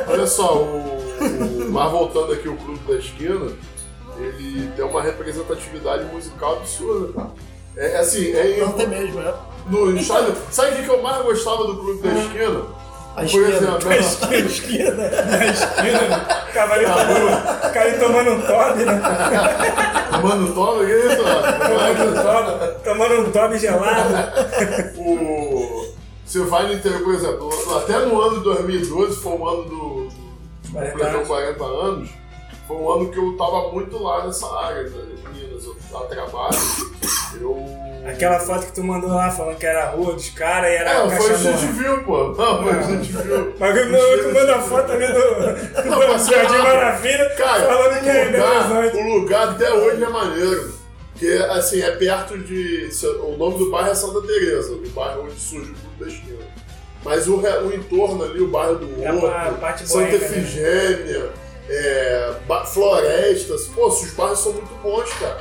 Olha 0.07 0.27
só, 0.27 0.55
o, 0.57 0.65
o- 0.67 1.67
mas 1.71 1.91
voltando 1.91 2.33
aqui 2.33 2.47
o 2.47 2.55
Clube 2.55 2.79
da 2.87 2.95
Esquina, 2.99 3.51
ele 4.19 4.71
tem 4.75 4.85
uma 4.85 5.01
representatividade 5.01 6.05
musical 6.05 6.53
absurda, 6.57 7.13
cara. 7.13 7.29
É, 7.75 7.91
é 7.93 7.97
assim, 7.99 8.31
é 8.33 8.57
Não 8.59 8.69
em, 8.69 8.71
tem 8.73 8.87
mesmo, 8.87 9.19
né? 9.21 9.33
no 9.67 9.95
estádio. 9.95 10.35
Sabe 10.51 10.81
o 10.81 10.83
que 10.83 10.89
eu 10.89 11.01
mais 11.01 11.21
gostava 11.23 11.65
do 11.67 11.77
Clube 11.77 12.07
da 12.07 12.13
Esquina? 12.19 12.63
A 13.15 13.21
Por 13.21 13.25
esquerda. 13.25 13.57
exemplo, 13.57 13.89
A 13.89 14.35
esquerda. 14.37 15.37
A 15.39 15.45
esquerda. 15.47 16.19
Cavalinho 16.53 16.89
tomando, 16.89 17.73
cavalinho 17.73 17.99
tomando 17.99 18.31
um 18.31 18.41
tobe, 18.41 18.85
né? 18.85 19.01
Mano, 20.23 20.53
toma, 20.53 20.85
que 20.85 20.91
isso? 20.91 21.17
Tomando 21.23 22.03
um 22.03 22.23
tobe, 22.23 22.83
tomando 22.83 23.21
um 23.21 23.31
tobe 23.31 23.59
gelado. 23.59 24.13
o, 24.97 25.87
você 26.25 26.41
vai 26.43 26.67
no 26.67 26.73
interior, 26.73 27.03
por 27.03 27.13
exemplo, 27.15 27.77
até 27.77 27.99
no 28.05 28.21
ano 28.21 28.37
de 28.37 28.43
2012, 28.43 29.21
foi 29.21 29.31
um 29.33 29.47
ano 29.47 29.63
do. 29.63 30.07
do 30.07 30.71
40 30.73 30.91
completou 30.91 31.15
anos. 31.17 31.27
40 31.27 31.63
anos, 31.63 32.09
foi 32.67 32.77
um 32.77 32.91
ano 32.91 33.09
que 33.09 33.17
eu 33.17 33.35
tava 33.37 33.71
muito 33.71 34.01
lá 34.01 34.25
nessa 34.25 34.45
área, 34.59 34.83
né, 34.83 34.89
de 34.89 35.29
Minas, 35.39 35.63
eu 35.65 35.97
a 35.97 36.01
trabalho. 36.01 36.57
Eu. 37.39 37.87
Aquela 38.07 38.39
foto 38.39 38.65
que 38.67 38.71
tu 38.73 38.83
mandou 38.83 39.09
lá 39.09 39.29
falando 39.29 39.57
que 39.57 39.65
era 39.65 39.85
a 39.85 39.89
rua 39.89 40.13
dos 40.13 40.29
caras 40.29 40.71
e 40.71 40.75
era 40.75 40.89
É, 40.91 41.01
a 41.03 41.09
foi 41.09 41.31
a 41.31 41.37
gente 41.37 41.65
viu, 41.73 42.03
pô. 42.03 42.29
Não, 42.29 42.63
foi 42.63 42.71
a 42.71 42.81
gente 42.83 43.11
viu. 43.11 43.53
Mas 43.59 43.77
o 43.77 43.91
maluco 43.91 44.33
manda 44.33 44.55
a 44.55 44.61
foto 44.61 44.87
também 44.87 45.07
do, 45.11 45.19
Não, 45.89 45.99
do 46.17 46.29
Jardim 46.29 46.57
Maravilha 46.57 47.29
Cara, 47.35 47.63
falando 47.65 48.01
que 48.01 48.09
é 48.09 48.23
o 48.23 48.25
lugar, 48.31 48.71
Horizonte. 48.77 48.97
o 49.03 49.19
lugar 49.19 49.49
até 49.49 49.73
hoje 49.73 50.03
é 50.03 50.09
maneiro. 50.09 50.73
Porque, 51.11 51.45
assim, 51.49 51.81
é 51.81 51.91
perto 51.91 52.37
de. 52.37 52.89
O 53.23 53.35
nome 53.37 53.57
do 53.57 53.71
bairro 53.71 53.89
é 53.89 53.95
Santa 53.95 54.21
Teresa, 54.21 54.73
o 54.73 54.89
bairro 54.89 55.23
onde 55.23 55.39
surge 55.39 55.71
o 55.71 55.75
Clube 55.75 55.95
da 55.99 56.07
Esquina. 56.07 56.37
Mas 57.03 57.27
o, 57.27 57.37
o 57.37 57.73
entorno 57.73 58.23
ali, 58.23 58.39
o 58.41 58.47
bairro 58.47 58.75
do 58.75 59.03
É 59.03 59.11
Horto, 59.11 59.27
pa- 59.27 59.51
parte 59.59 59.87
Santa 59.87 60.05
boêmia, 60.17 60.19
né? 60.29 61.29
É, 61.69 62.33
florestas. 62.71 63.67
Pô, 63.67 63.87
os 63.87 64.11
bairros 64.11 64.39
são 64.39 64.53
muito 64.53 64.73
bons, 64.81 65.11
cara. 65.13 65.39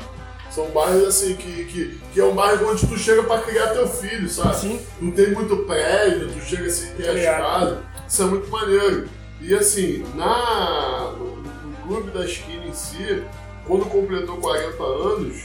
São 0.51 0.67
bairros 0.71 1.05
assim 1.09 1.37
que, 1.37 1.65
que, 1.67 2.01
que 2.13 2.21
é 2.21 2.25
um 2.25 2.35
bairro 2.35 2.71
onde 2.71 2.87
tu 2.87 2.97
chega 2.97 3.23
pra 3.23 3.41
criar 3.43 3.69
teu 3.69 3.87
filho, 3.87 4.29
sabe? 4.29 4.57
Sim. 4.57 4.81
Não 5.01 5.13
tem 5.13 5.33
muito 5.33 5.57
prédio, 5.59 6.33
tu 6.33 6.41
chega 6.41 6.67
assim, 6.67 6.93
tem 6.95 7.05
as 7.05 7.11
Obrigado. 7.11 7.43
casas. 7.43 7.79
Isso 8.09 8.23
é 8.23 8.25
muito 8.25 8.51
maneiro. 8.51 9.09
E 9.41 9.55
assim, 9.55 10.05
na, 10.15 11.13
no, 11.19 11.37
no 11.37 11.77
clube 11.87 12.11
da 12.11 12.25
esquina 12.25 12.65
em 12.65 12.73
si, 12.73 13.23
quando 13.67 13.85
completou 13.87 14.39
40 14.39 14.83
anos, 14.83 15.45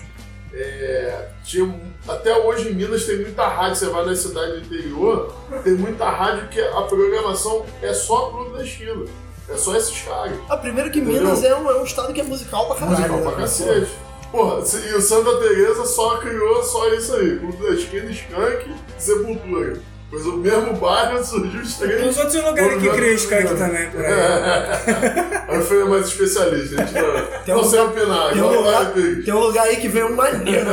é, 0.54 1.30
tinha, 1.44 1.80
até 2.08 2.36
hoje 2.38 2.70
em 2.70 2.74
Minas 2.74 3.06
tem 3.06 3.18
muita 3.20 3.48
rádio, 3.48 3.76
você 3.76 3.86
vai 3.88 4.06
na 4.06 4.16
cidade 4.16 4.52
do 4.54 4.60
interior, 4.60 5.34
tem 5.64 5.74
muita 5.74 6.10
rádio 6.10 6.48
que 6.50 6.62
a 6.62 6.82
programação 6.84 7.66
é 7.82 7.94
só 7.94 8.30
clube 8.30 8.58
da 8.58 8.64
esquina. 8.64 9.06
É 9.54 9.58
só 9.58 9.76
esses 9.76 10.02
caras. 10.02 10.34
Ah, 10.50 10.58
primeiro 10.58 10.90
que 10.90 11.00
Entendeu? 11.00 11.24
Minas 11.24 11.44
é 11.44 11.56
um, 11.56 11.70
é 11.70 11.76
um 11.76 11.84
estado 11.84 12.14
que 12.14 12.22
é 12.22 12.24
musical 12.24 12.68
pra 12.68 12.76
caralho. 12.76 12.98
Musical 12.98 13.18
né? 13.18 13.24
pra 13.24 13.32
cacete. 13.42 13.92
Porra, 14.32 14.64
e 14.90 14.94
o 14.96 15.02
Santa 15.02 15.38
Teresa 15.40 15.86
só 15.86 16.18
criou 16.18 16.64
só 16.64 16.88
isso 16.94 17.14
aí, 17.16 17.38
Clube 17.38 17.58
da 17.68 17.74
Esquina, 17.74 18.10
Skank 18.10 18.70
e 18.70 19.02
Sepultura. 19.02 19.74
Pois 20.10 20.26
o 20.26 20.38
mesmo 20.38 20.74
bairro 20.76 21.24
surgiu 21.24 21.62
os 21.62 21.76
três. 21.76 22.00
Tem 22.00 22.10
uns 22.10 22.18
outros 22.18 22.44
lugares 22.44 22.82
que 22.82 22.90
criam 22.90 23.14
skunk 23.16 23.56
também 23.56 23.90
por 23.92 24.06
aí. 24.06 24.12
Aí 25.52 25.56
eu 25.58 25.66
fui 25.66 25.84
mais 25.86 26.08
especialista, 26.08 26.82
a 26.82 26.86
gente 26.86 26.94
não, 27.02 27.42
Tem 27.46 27.56
não 27.56 27.62
um- 27.62 27.70
sei 27.70 27.80
opinar, 27.82 28.32
Tem 28.32 28.42
um, 28.42 28.52
lugar, 28.56 28.94
tem 28.94 29.34
um 29.34 29.40
lugar 29.40 29.66
aí 29.68 29.76
que 29.78 29.88
veio 29.90 30.08
um 30.08 30.16
maneiro. 30.16 30.66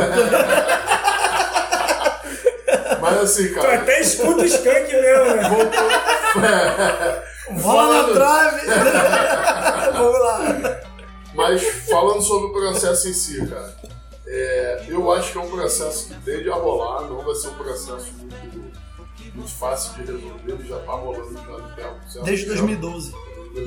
Mas 3.01 3.19
assim, 3.21 3.49
Tu 3.49 3.55
cara, 3.55 3.75
até 3.77 4.01
escuta 4.01 4.43
o 4.43 4.45
skunk 4.45 4.93
mesmo, 4.93 5.25
né? 5.37 5.49
voltou. 5.49 5.89
É, 6.45 7.23
Bola 7.63 8.03
na 8.03 8.15
trave. 8.15 8.67
Vamos 9.93 10.19
lá. 10.21 10.81
Mas 11.35 11.63
falando 11.89 12.23
sobre 12.23 12.49
o 12.49 12.53
processo 12.53 13.09
em 13.09 13.13
si, 13.13 13.47
cara, 13.47 13.75
é, 14.27 14.85
eu 14.89 15.13
acho 15.13 15.33
que 15.33 15.39
é 15.39 15.41
um 15.41 15.51
processo 15.51 16.09
que 16.09 16.15
tende 16.23 16.51
a 16.51 16.55
rolar, 16.55 17.03
não 17.03 17.23
vai 17.23 17.35
ser 17.35 17.49
um 17.49 17.55
processo 17.55 18.13
muito, 18.19 18.73
muito 19.35 19.51
fácil 19.51 19.95
de 19.95 20.13
resolver, 20.13 20.53
ele 20.53 20.69
já 20.69 20.79
tá 20.81 20.93
rolando 20.93 21.33
já 21.35 21.43
no 21.43 21.75
tempo. 21.75 21.97
certo? 22.09 22.25
Desde 22.25 22.47
2012. 22.47 23.15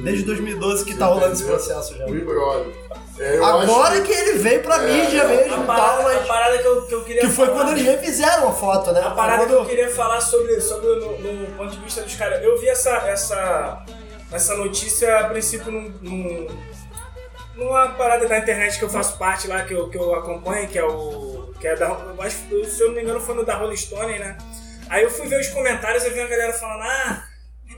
Desde 0.04 0.24
2012 0.26 0.86
que 0.86 0.96
tá 0.96 1.06
rolando 1.06 1.34
esse 1.34 1.44
processo 1.44 1.98
já. 1.98 2.06
O 2.06 2.16
imbróglio. 2.16 2.74
É, 3.20 3.38
Agora 3.38 3.94
acho 3.96 4.04
que 4.04 4.12
ele 4.12 4.40
veio 4.40 4.64
pra 4.64 4.80
mídia 4.80 5.24
mesmo 5.26 5.44
A 5.44 5.46
e 5.46 5.50
tal, 5.50 5.66
parada, 5.66 6.00
a 6.02 6.04
mas. 6.04 6.28
parada 6.28 6.58
que, 6.58 6.66
eu, 6.66 6.82
que 6.88 6.96
eu 6.96 7.04
queria 7.04 7.22
Que 7.22 7.28
foi 7.30 7.46
falar- 7.46 7.58
quando 7.60 7.72
eles 7.74 7.84
refizeram 7.86 8.48
a 8.50 8.52
foto, 8.54 8.92
né? 8.92 9.00
A 9.02 9.12
parada 9.12 9.44
que 9.46 9.50
Quando- 9.52 9.60
eu 9.60 9.66
queria 9.66 9.90
falar 9.92 10.20
sobre, 10.22 10.60
sobre 10.60 10.88
no, 10.96 11.20
no 11.20 11.52
ponto 11.56 11.72
de 11.72 11.80
vista 11.84 12.02
dos 12.02 12.16
caras. 12.16 12.44
Eu 12.44 12.60
vi 12.60 12.68
essa, 12.68 12.90
essa, 13.08 13.86
essa 14.32 14.56
notícia 14.56 15.20
a 15.20 15.24
princípio 15.30 15.72
num, 15.72 15.94
num- 16.02 16.48
numa 17.56 17.90
parada 17.90 18.28
da 18.28 18.38
internet 18.40 18.80
que 18.80 18.86
eu 18.86 18.90
faço 18.90 19.18
parte 19.20 19.48
lá, 19.48 19.62
que 19.64 19.74
eu, 19.74 19.88
que 19.90 19.98
eu 19.98 20.16
acompanho, 20.16 20.68
que 20.68 20.80
é 20.80 20.84
o. 20.84 21.54
Que 21.60 21.68
é 21.68 21.76
da, 21.76 21.86
eu 21.90 22.16
acho, 22.24 22.38
que, 22.50 22.66
se 22.66 22.82
eu 22.82 22.88
não 22.88 22.96
me 22.96 23.04
engano, 23.04 23.20
foi 23.20 23.36
no 23.36 23.46
da 23.46 23.56
Rolling 23.56 23.76
Stone, 23.78 24.18
né? 24.18 24.36
Aí 24.90 25.04
eu 25.04 25.12
fui 25.12 25.28
ver 25.28 25.40
os 25.40 25.48
comentários 25.50 26.04
e 26.06 26.10
vi 26.10 26.20
a 26.22 26.28
galera 26.28 26.54
falando, 26.54 26.82
ah, 26.82 27.21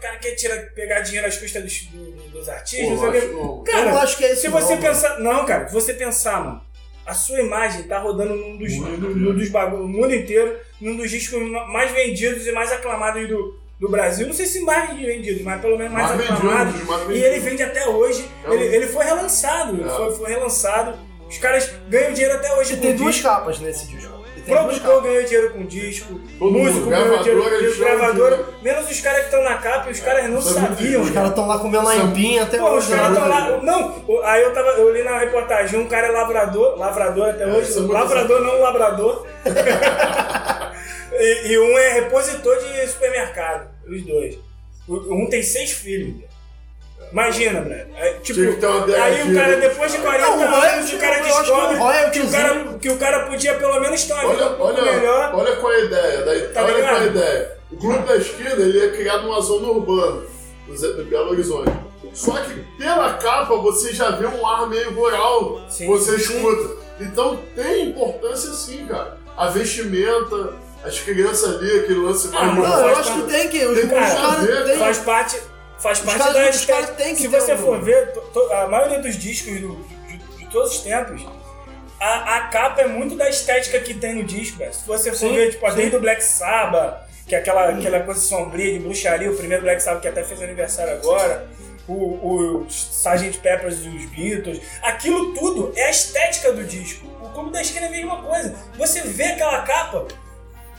cara 0.03 0.17
quer 0.17 0.31
tirar, 0.35 0.57
pegar 0.75 0.99
dinheiro 1.01 1.27
às 1.27 1.37
custas 1.37 1.63
dos, 1.63 1.81
do- 1.85 2.29
dos 2.31 2.49
artistas. 2.49 2.99
Pô, 2.99 3.05
acho 3.09 3.27
não. 3.33 3.63
Cara, 3.63 3.89
Eu 3.91 3.97
acho 3.97 4.17
que 4.17 4.25
é 4.25 4.31
isso 4.33 4.41
se 4.41 4.47
não, 4.49 4.59
você 4.59 4.75
mano. 4.75 4.87
pensar. 4.87 5.19
Não, 5.19 5.45
cara, 5.45 5.67
se 5.67 5.73
você 5.73 5.93
pensar, 5.93 6.43
mano, 6.43 6.61
a 7.05 7.13
sua 7.13 7.39
imagem 7.41 7.83
tá 7.83 7.99
rodando 7.99 8.35
num 8.35 8.57
dos, 8.57 8.73
num 8.77 9.33
dos 9.35 9.49
bagulhos, 9.49 9.85
no 9.85 9.91
mundo 9.91 10.13
inteiro, 10.13 10.57
num 10.79 10.95
dos 10.95 11.09
discos 11.09 11.41
ma- 11.49 11.67
mais 11.67 11.91
vendidos 11.91 12.45
e 12.47 12.51
mais 12.51 12.71
aclamados 12.71 13.27
do, 13.27 13.59
do 13.79 13.89
Brasil. 13.89 14.25
Não 14.27 14.33
sei 14.33 14.45
se 14.45 14.61
mais 14.61 14.89
vendidos, 14.99 15.41
mas 15.41 15.59
pelo 15.61 15.77
menos 15.77 15.91
mais, 15.93 16.07
Mais 16.07 16.17
vendidos, 16.21 16.39
aclamados. 16.39 16.83
mais 16.83 17.01
e 17.01 17.05
vendidos. 17.07 17.23
ele 17.27 17.39
vende 17.39 17.63
até 17.63 17.87
hoje. 17.87 18.29
É 18.45 18.53
Ele, 18.53 18.75
ele 18.75 18.87
foi 18.87 19.03
relançado, 19.05 19.83
É. 19.85 19.89
foi, 19.89 20.11
foi 20.15 20.29
relançado. 20.29 20.97
Os 21.27 21.37
caras 21.39 21.69
ganham 21.89 22.13
dinheiro 22.13 22.35
até 22.35 22.53
hoje 22.55 22.73
E 22.75 22.77
tem 22.77 22.95
duas 22.95 23.15
disco. 23.15 23.27
capas 23.29 23.59
nesse 23.59 23.87
disco. 23.87 24.12
Produtor 24.45 25.01
ganhou 25.03 25.23
dinheiro 25.23 25.53
com 25.53 25.65
disco, 25.65 26.19
Todo 26.37 26.51
músico 26.51 26.79
mundo, 26.81 26.89
ganhou 26.89 27.17
dinheiro 27.19 27.43
com 27.43 27.57
disco, 27.65 27.79
gravadora, 27.83 28.45
menos 28.61 28.89
os 28.89 28.99
caras 28.99 29.19
que 29.19 29.25
estão 29.25 29.43
na 29.43 29.57
capa 29.57 29.89
e 29.89 29.91
os 29.93 29.99
caras 29.99 30.29
não 30.29 30.39
é 30.39 30.41
sabiam. 30.41 31.01
Os 31.01 31.09
caras 31.11 31.29
estão 31.29 31.47
lá 31.47 31.59
comendo 31.59 31.89
é- 31.89 31.95
em 31.97 32.11
pinha 32.11 32.43
até 32.43 32.57
Pô, 32.57 32.71
os 32.77 32.85
hoje. 32.85 32.95
caras 32.95 33.09
né? 33.11 33.19
estão 33.19 33.29
lá. 33.29 33.57
Não, 33.63 34.23
aí 34.25 34.41
eu 34.43 34.53
tava. 34.53 34.69
Eu 34.71 34.93
li 34.93 35.03
na 35.03 35.17
reportagem, 35.17 35.79
um 35.79 35.87
cara 35.87 36.07
é 36.07 36.11
lavrador, 36.11 36.77
lavrador 36.77 37.29
até 37.29 37.43
É, 37.43 37.47
hoje, 37.47 37.77
é 37.77 37.81
lavrador 37.81 38.41
não 38.41 38.59
labrador. 38.61 39.25
e, 41.13 41.47
e 41.51 41.59
um 41.59 41.77
é 41.77 41.93
repositor 41.93 42.57
de 42.57 42.87
supermercado, 42.87 43.69
os 43.87 44.01
dois. 44.03 44.37
O- 44.87 45.15
Um 45.15 45.29
tem 45.29 45.41
seis 45.41 45.71
filhos. 45.71 46.15
Imagina, 47.13 47.61
velho. 47.61 47.87
É, 47.95 48.13
tipo, 48.23 48.39
aí 48.41 49.31
o 49.31 49.35
cara, 49.35 49.57
depois 49.57 49.91
de 49.91 49.97
40 49.99 50.27
Não, 50.27 50.37
o 50.39 50.41
anos, 50.41 50.57
royalty, 50.57 50.95
o 50.95 50.99
cara 50.99 51.15
acho 51.15 51.23
que 51.23 51.31
o 51.31 51.41
descobre 51.41 51.77
que 52.11 52.19
o, 52.19 52.31
cara, 52.31 52.77
que 52.81 52.89
o 52.89 52.97
cara 52.97 53.19
podia 53.27 53.53
pelo 53.53 53.79
menos 53.79 54.01
vida 54.01 54.15
Olha, 54.25 54.49
um 54.49 54.61
olha, 54.61 54.81
melhor. 54.81 55.31
olha 55.35 55.55
qual 55.57 55.71
é 55.73 55.75
a 55.75 55.79
ideia. 55.85 56.17
Da, 56.17 56.53
Tá 56.53 56.63
olha 56.63 56.73
qual 56.73 56.83
é 56.83 56.95
a 56.95 56.99
ligado? 56.99 57.05
ideia. 57.05 57.51
O 57.71 57.77
Clube 57.77 58.07
da 58.07 58.15
Esquina 58.17 58.49
ele 58.49 58.83
é 58.83 58.89
criado 58.89 59.23
numa 59.27 59.39
zona 59.41 59.67
urbana, 59.67 60.21
no 60.67 61.03
Belo 61.05 61.29
Horizonte. 61.31 61.71
Só 62.13 62.31
que 62.33 62.53
pela 62.79 63.13
capa 63.13 63.55
você 63.57 63.93
já 63.93 64.09
vê 64.11 64.25
um 64.25 64.45
ar 64.47 64.67
meio 64.67 64.91
rural, 64.93 65.61
Sim. 65.69 65.85
você 65.87 66.15
escuta. 66.15 66.75
Então 66.99 67.39
tem 67.55 67.89
importância 67.89 68.51
sim, 68.53 68.87
cara. 68.87 69.17
A 69.37 69.47
vestimenta, 69.49 70.53
as 70.83 70.99
crianças 70.99 71.57
ali, 71.57 71.79
aquele 71.79 71.99
lance 71.99 72.29
Ah, 72.33 72.45
Não, 72.47 72.63
eu 72.89 72.97
acho 72.97 73.13
que 73.13 73.21
tem 73.31 73.49
que. 73.49 73.59
Tem 73.59 73.87
que 73.87 74.63
têm. 74.65 74.77
Faz 74.77 74.97
parte, 74.99 75.39
faz 75.83 75.99
parte 75.99 76.17
caras- 76.17 76.33
da 76.33 76.49
os 76.49 76.55
estética. 76.55 77.15
Se 77.15 77.27
você 77.27 77.53
um- 77.53 77.57
for 77.57 77.81
ver, 77.81 78.11
to- 78.13 78.21
to- 78.21 78.53
a 78.53 78.67
maioria 78.67 78.99
dos 78.99 79.15
discos 79.17 79.59
do- 79.59 79.75
de, 80.07 80.17
de 80.17 80.45
todos 80.49 80.71
os 80.77 80.81
tempos, 80.81 81.23
a, 81.99 82.37
a 82.37 82.47
capa 82.47 82.81
é 82.81 82.87
muito 82.87 83.15
da 83.15 83.29
estética 83.29 83.79
que 83.79 83.93
tem 83.93 84.15
no 84.15 84.23
disco, 84.23 84.57
velho. 84.57 84.73
Se 84.73 84.87
você 84.87 85.11
for 85.11 85.17
Sim, 85.17 85.35
ver, 85.35 85.51
tipo, 85.51 85.69
sim. 85.69 85.75
desde 85.75 85.95
o 85.95 85.99
Black 85.99 86.23
Sabbath, 86.23 87.03
que 87.27 87.35
é 87.35 87.37
aquela, 87.39 87.69
aquela 87.69 87.99
coisa 88.01 88.19
sombria 88.19 88.73
de 88.73 88.79
bruxaria, 88.79 89.29
o 89.31 89.35
primeiro 89.35 89.63
Black 89.63 89.81
Sabbath 89.83 90.01
que 90.01 90.07
até 90.07 90.23
fez 90.23 90.41
aniversário 90.41 90.93
agora, 90.93 91.47
o, 91.87 91.93
o 91.93 92.65
Sgt. 92.69 93.37
Peppers 93.39 93.77
dos 93.79 94.05
Beatles, 94.05 94.61
aquilo 94.81 95.33
tudo 95.33 95.71
é 95.75 95.85
a 95.85 95.89
estética 95.89 96.51
do 96.53 96.63
disco. 96.63 97.05
O 97.21 97.29
Clube 97.29 97.51
da 97.51 97.61
Esquina 97.61 97.85
é 97.85 97.89
a 97.89 97.91
mesma 97.91 98.21
coisa. 98.21 98.55
Você 98.77 99.01
vê 99.01 99.23
aquela 99.25 99.61
capa, 99.63 100.07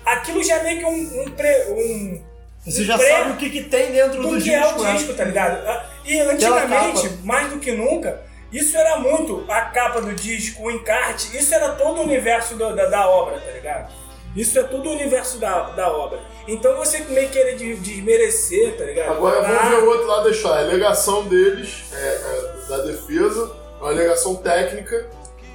aquilo 0.05 0.43
já 0.43 0.57
é 0.57 0.63
meio 0.63 0.79
que 0.81 0.85
um, 0.87 1.23
um, 1.23 1.31
pre- 1.31 1.65
um 1.71 2.23
Você 2.67 2.85
já 2.85 2.97
pré- 2.97 3.09
sabe 3.11 3.33
o 3.33 3.37
que, 3.37 3.51
que 3.51 3.62
tem 3.65 3.93
dentro 3.93 4.23
do, 4.23 4.29
do 4.29 4.37
que 4.37 4.45
disco. 4.45 4.57
é 4.57 4.75
o 4.75 4.83
né? 4.83 4.93
disco, 4.95 5.15
tá 5.15 5.25
ligado? 5.25 5.67
Ah, 5.69 5.85
E 6.05 6.19
antigamente, 6.21 7.09
mais 7.23 7.51
do 7.51 7.59
que 7.59 7.73
nunca, 7.73 8.23
isso 8.53 8.77
era 8.77 8.99
muito 8.99 9.45
a 9.49 9.61
capa 9.62 10.01
do 10.01 10.15
disco, 10.15 10.62
o 10.65 10.71
encarte, 10.71 11.37
isso 11.37 11.55
era 11.55 11.71
todo 11.75 11.99
o 12.01 12.05
universo 12.05 12.55
do- 12.57 12.75
da, 12.75 12.87
da 12.87 13.09
obra, 13.09 13.39
tá 13.41 13.51
ligado? 13.51 13.93
Isso 14.35 14.59
é 14.59 14.62
todo 14.65 14.89
o 14.89 14.93
universo 14.95 15.39
da, 15.39 15.71
da 15.71 15.89
obra. 15.93 16.19
Então 16.49 16.75
você 16.77 16.99
meio 17.09 17.29
querer 17.31 17.57
de- 17.57 17.77
desmerecer, 17.77 18.77
tá 18.77 18.85
ligado? 18.85 19.12
Agora 19.12 19.43
vamos 19.43 19.57
Ah, 19.59 19.69
ver 19.69 19.77
o 19.77 19.87
outro 19.89 20.07
lado 20.07 20.25
da 20.25 20.31
história. 20.31 20.65
A 20.65 20.69
alegação 20.69 21.25
deles, 21.29 21.85
é, 21.93 21.97
é, 21.97 22.69
da 22.69 22.79
defesa, 22.79 23.53
é 23.79 23.83
uma 23.83 23.91
alegação 23.91 24.37
técnica 24.37 25.07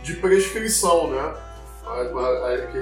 de 0.03 0.13
prescrição, 0.15 1.07
né? 1.09 1.33
A- 1.85 1.89
a- 1.89 2.53
a- 2.53 2.67
que 2.71 2.77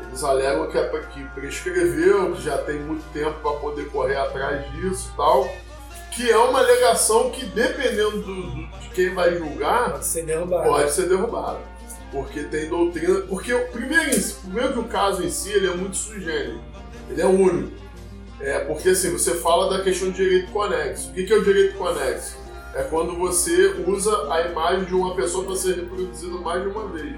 eles, 0.00 0.22
alegam 0.24 0.68
que, 0.68 0.78
é 0.78 0.84
que 1.12 1.24
prescreveu, 1.34 2.32
que 2.34 2.42
já 2.42 2.58
tem 2.58 2.78
muito 2.80 3.04
tempo 3.12 3.38
para 3.40 3.58
poder 3.58 3.88
correr 3.90 4.16
atrás 4.16 4.70
disso 4.72 5.10
e 5.12 5.16
tal. 5.16 5.48
Que 6.12 6.30
é 6.30 6.36
uma 6.38 6.60
alegação 6.60 7.30
que, 7.30 7.44
dependendo 7.46 8.22
do- 8.22 8.42
do- 8.50 8.78
de 8.80 8.88
quem 8.90 9.12
vai 9.14 9.36
julgar, 9.36 9.92
Pode 9.92 10.90
ser 10.92 11.08
derrubado. 11.08 11.58
pode 11.58 11.92
ser. 11.92 12.00
Porque 12.10 12.44
tem 12.44 12.68
doutrina. 12.68 13.20
Porque 13.22 13.52
o 13.52 13.68
primeiro, 13.68 14.10
primeiro 14.42 14.72
que 14.72 14.78
o 14.78 14.84
caso 14.84 15.22
em 15.22 15.30
si 15.30 15.50
ele 15.52 15.66
é 15.66 15.74
muito 15.74 15.96
sugênero. 15.96 16.60
Ele 17.10 17.20
é 17.20 17.26
único. 17.26 17.76
É, 18.40 18.60
porque 18.60 18.90
assim, 18.90 19.10
você 19.12 19.34
fala 19.34 19.76
da 19.76 19.82
questão 19.82 20.10
de 20.10 20.16
direito 20.16 20.52
conexo. 20.52 21.10
O 21.10 21.12
que 21.14 21.24
que 21.24 21.32
é 21.32 21.36
o 21.36 21.44
direito 21.44 21.76
conexo? 21.76 22.36
É 22.74 22.82
quando 22.84 23.16
você 23.16 23.74
usa 23.86 24.32
a 24.32 24.42
imagem 24.42 24.84
de 24.84 24.94
uma 24.94 25.14
pessoa 25.14 25.44
para 25.44 25.56
ser 25.56 25.74
reproduzida 25.76 26.36
mais 26.38 26.62
de 26.62 26.68
uma 26.68 26.86
vez. 26.88 27.16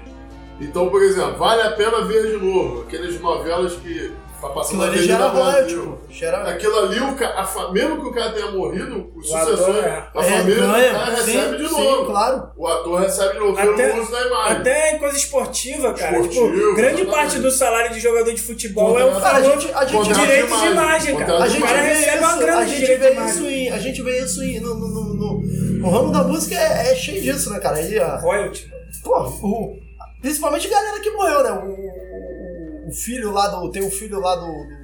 Então, 0.61 0.89
por 0.89 1.01
exemplo, 1.01 1.37
vale 1.37 1.61
a 1.61 1.71
pena 1.71 2.01
ver 2.01 2.27
de 2.37 2.45
novo 2.45 2.81
aquelas 2.81 3.19
novelas 3.19 3.73
que 3.75 4.11
tá 4.41 4.49
passando 4.49 4.83
Aquilo 4.83 4.97
ali 4.99 5.07
gera 5.07 5.27
royalty. 5.27 5.79
Gera... 6.09 6.37
Aquilo 6.49 6.79
ali, 6.79 6.99
o 6.99 7.15
ca- 7.15 7.45
fa- 7.45 7.71
mesmo 7.71 8.01
que 8.01 8.07
o 8.07 8.13
cara 8.13 8.31
tenha 8.31 8.51
morrido, 8.51 9.09
o, 9.15 9.19
O 9.19 9.23
sucessor, 9.23 9.75
é. 9.77 10.09
a 10.13 10.19
É, 10.21 10.23
família 10.37 10.55
do 10.65 10.71
ganha. 10.71 10.91
cara 10.93 11.15
sim, 11.17 11.31
recebe 11.33 11.57
de 11.57 11.67
sim, 11.69 11.83
novo. 11.83 12.05
claro. 12.07 12.43
O 12.57 12.67
ator 12.67 12.99
recebe 13.01 13.33
de 13.33 13.39
novo 13.39 13.55
pelo 13.55 13.73
Até- 13.73 13.99
uso 13.99 14.11
da 14.11 14.21
imagem. 14.27 14.57
Até 14.57 14.95
em 14.95 14.99
coisa 14.99 15.17
esportiva, 15.17 15.93
cara. 15.93 16.19
Esportivo, 16.19 16.51
tipo, 16.53 16.75
grande 16.75 17.01
exatamente. 17.01 17.05
parte 17.11 17.39
do 17.39 17.51
salário 17.51 17.93
de 17.93 17.99
jogador 18.01 18.33
de 18.33 18.41
futebol 18.41 18.99
é 18.99 19.05
o 19.05 19.19
Cara, 19.21 19.37
a 19.37 19.41
gente, 19.41 19.71
a 19.73 19.85
gente, 19.85 20.13
direito 20.13 20.47
de 20.47 20.53
imagem. 20.53 20.71
imagem, 20.71 21.15
cara. 21.15 21.37
A 21.43 21.47
gente 21.47 21.61
cara 21.63 21.81
vê 21.81 21.87
recebe 21.89 22.17
uma 22.23 22.35
grana 22.37 22.61
a 22.61 22.65
gente 22.65 22.85
vê 22.85 22.97
de 22.97 23.11
imagem. 23.11 23.29
isso 23.35 23.45
em, 23.47 23.69
a 23.69 23.77
gente 23.77 24.01
vê 24.01 24.23
isso 24.23 24.43
em, 24.43 24.59
no, 24.59 24.73
no, 24.75 24.87
no, 24.89 25.13
no- 25.13 25.87
o 25.87 25.89
ramo 25.89 26.11
da 26.11 26.23
música 26.23 26.55
é, 26.55 26.91
é 26.91 26.95
cheio 26.95 27.21
disso, 27.21 27.49
né, 27.49 27.59
cara? 27.59 27.77
Aí, 27.77 27.97
ó, 27.99 28.17
Royalty. 28.17 28.69
pô, 29.03 29.17
o, 29.41 29.77
principalmente 30.21 30.67
a 30.67 30.71
galera 30.71 30.99
que 30.99 31.11
morreu, 31.11 31.43
né? 31.43 31.51
O, 31.51 32.85
o, 32.85 32.89
o 32.89 32.91
filho 32.91 33.31
lá 33.31 33.47
do, 33.47 33.71
tem 33.71 33.83
o 33.85 33.91
filho 33.91 34.19
lá 34.19 34.35
do, 34.35 34.45
do, 34.65 34.79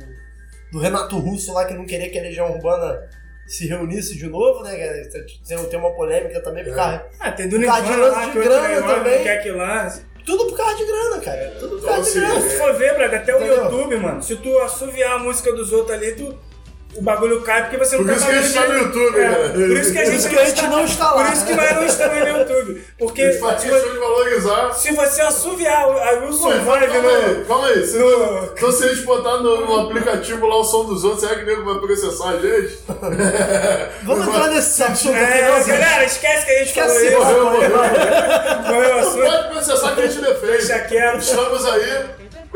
do 0.73 0.79
Renato 0.79 1.17
Russo 1.17 1.53
lá 1.53 1.65
que 1.65 1.73
não 1.73 1.85
queria 1.85 2.09
que 2.09 2.19
a 2.19 2.21
Legião 2.21 2.51
Urbana 2.51 3.01
se 3.47 3.67
reunisse 3.67 4.15
de 4.17 4.27
novo, 4.27 4.63
né? 4.63 4.75
Tem, 5.47 5.63
tem 5.65 5.79
uma 5.79 5.91
polêmica 5.95 6.41
também 6.41 6.63
por 6.63 6.73
É. 6.73 6.75
causa, 6.75 7.05
Ah, 7.19 7.31
tem 7.31 7.47
do 7.47 7.57
Por 7.57 7.65
causa 7.65 7.81
Nirvana 7.83 8.05
de 8.09 8.11
lá, 8.15 8.25
de 8.25 8.37
o 8.39 8.43
grana 8.43 8.93
também. 8.95 9.23
quer 9.23 9.43
que 9.43 9.51
lance. 9.51 10.01
tudo 10.25 10.45
por 10.47 10.57
causa 10.57 10.75
de 10.77 10.85
grana, 10.85 11.19
cara. 11.21 11.51
Tudo 11.59 11.77
por 11.79 11.85
causa 11.85 12.11
de 12.11 12.19
grana. 12.19 12.41
Se 12.41 12.57
for 12.57 12.73
ver, 12.73 12.95
Braga, 12.95 13.17
até 13.17 13.33
o 13.33 13.37
Entendeu? 13.37 13.63
YouTube, 13.65 13.97
mano, 13.97 14.23
se 14.23 14.35
tu 14.37 14.57
assoviar 14.59 15.13
a 15.13 15.19
música 15.19 15.53
dos 15.53 15.71
outros 15.71 15.95
ali, 15.95 16.13
tu, 16.13 16.35
o 16.97 17.01
bagulho 17.01 17.41
cai 17.41 17.63
porque 17.63 17.77
você 17.77 17.97
não 17.97 18.05
Por 18.05 18.11
tá 18.13 18.17
isso 18.17 18.25
que 18.27 18.31
a 18.31 18.41
gente 18.41 18.53
tá 18.53 18.67
no. 18.67 18.73
YouTube, 18.77 19.19
É, 19.19 19.29
cara. 19.29 19.49
Por 19.49 19.59
isso 19.71 19.91
que 19.91 19.97
a 19.97 20.01
Por 20.01 20.05
gente, 20.11 20.19
isso 20.19 20.29
que 20.29 20.39
a 20.39 20.45
gente 20.45 20.67
não 20.67 20.85
está 20.85 21.11
lá. 21.11 21.23
Por 21.25 21.33
isso 21.33 21.45
que 21.45 21.53
nós 21.53 21.71
não 21.75 21.85
estamos 21.85 22.19
no 22.19 22.27
YouTube. 22.39 22.85
Porque 22.97 23.21
Eles 23.21 23.35
de 23.35 23.97
valorizar. 23.99 24.73
se 24.73 24.91
você 24.93 25.21
assoviar 25.21 25.83
a 25.83 26.11
Wilson 26.25 26.43
Pô, 26.43 26.49
calma 26.49 26.79
Vibe 26.79 26.85
aí, 26.95 27.45
calma 27.47 27.67
aí. 27.67 27.85
Se, 27.85 27.97
no- 27.97 28.49
então, 28.57 28.71
se 28.71 28.83
a 28.83 28.87
gente 28.87 29.01
botar 29.01 29.37
no, 29.37 29.65
no 29.65 29.79
aplicativo 29.81 30.45
lá 30.47 30.55
o 30.57 30.63
som 30.63 30.85
dos 30.85 31.03
outros, 31.03 31.21
será 31.23 31.35
que 31.35 31.43
o 31.43 31.45
nego 31.45 31.65
vai 31.65 31.79
processar 31.79 32.29
a 32.29 32.37
gente? 32.39 32.79
Vamos 34.03 34.27
entrar 34.27 34.47
nesse 34.47 34.83
assunto 34.83 35.15
É, 35.15 35.49
não, 35.49 35.61
Zé? 35.63 35.71
galera, 35.77 36.05
esquece 36.05 36.45
que 36.45 36.51
a 36.51 36.57
gente 36.59 36.67
Esquece 36.69 37.11
falou 37.11 37.23
isso. 37.25 37.39
Morreu, 37.41 37.69
morreu. 37.69 39.31
Pode 39.31 39.47
processar 39.49 39.95
que 39.95 40.01
a 40.01 40.07
gente 40.07 40.21
defende. 40.21 40.51
Deixa 40.57 40.79
quieto. 40.79 41.19
Estamos 41.19 41.65
aí 41.65 42.05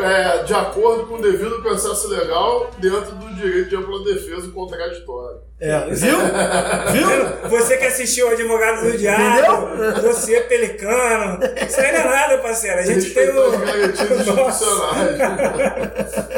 é, 0.01 0.43
de 0.43 0.53
acordo 0.53 1.07
com 1.07 1.15
o 1.15 1.21
devido 1.21 1.61
processo 1.61 2.07
legal 2.07 2.69
dentro 2.77 3.15
do 3.15 3.35
direito 3.35 3.69
de 3.69 3.75
ampla 3.75 4.03
defesa 4.03 4.49
contraditória. 4.51 5.49
É, 5.61 5.77
viu? 5.89 6.17
Viu? 6.93 7.49
Você 7.49 7.75
que 7.75 7.85
assistiu 7.85 8.27
o 8.27 8.31
Advogado 8.31 8.89
do 8.89 8.97
Diabo, 8.97 10.01
você 10.01 10.39
pelicano. 10.41 11.39
Isso 11.67 11.81
aí 11.81 11.91
não 11.91 11.99
é 11.99 12.03
nada, 12.05 12.37
parceiro. 12.37 12.79
A 12.79 12.83
gente 12.83 13.13
tem 13.13 13.25
Respeitar 13.25 13.41
o. 13.41 13.59
garantias 13.59 14.11
institucionais. 14.11 15.19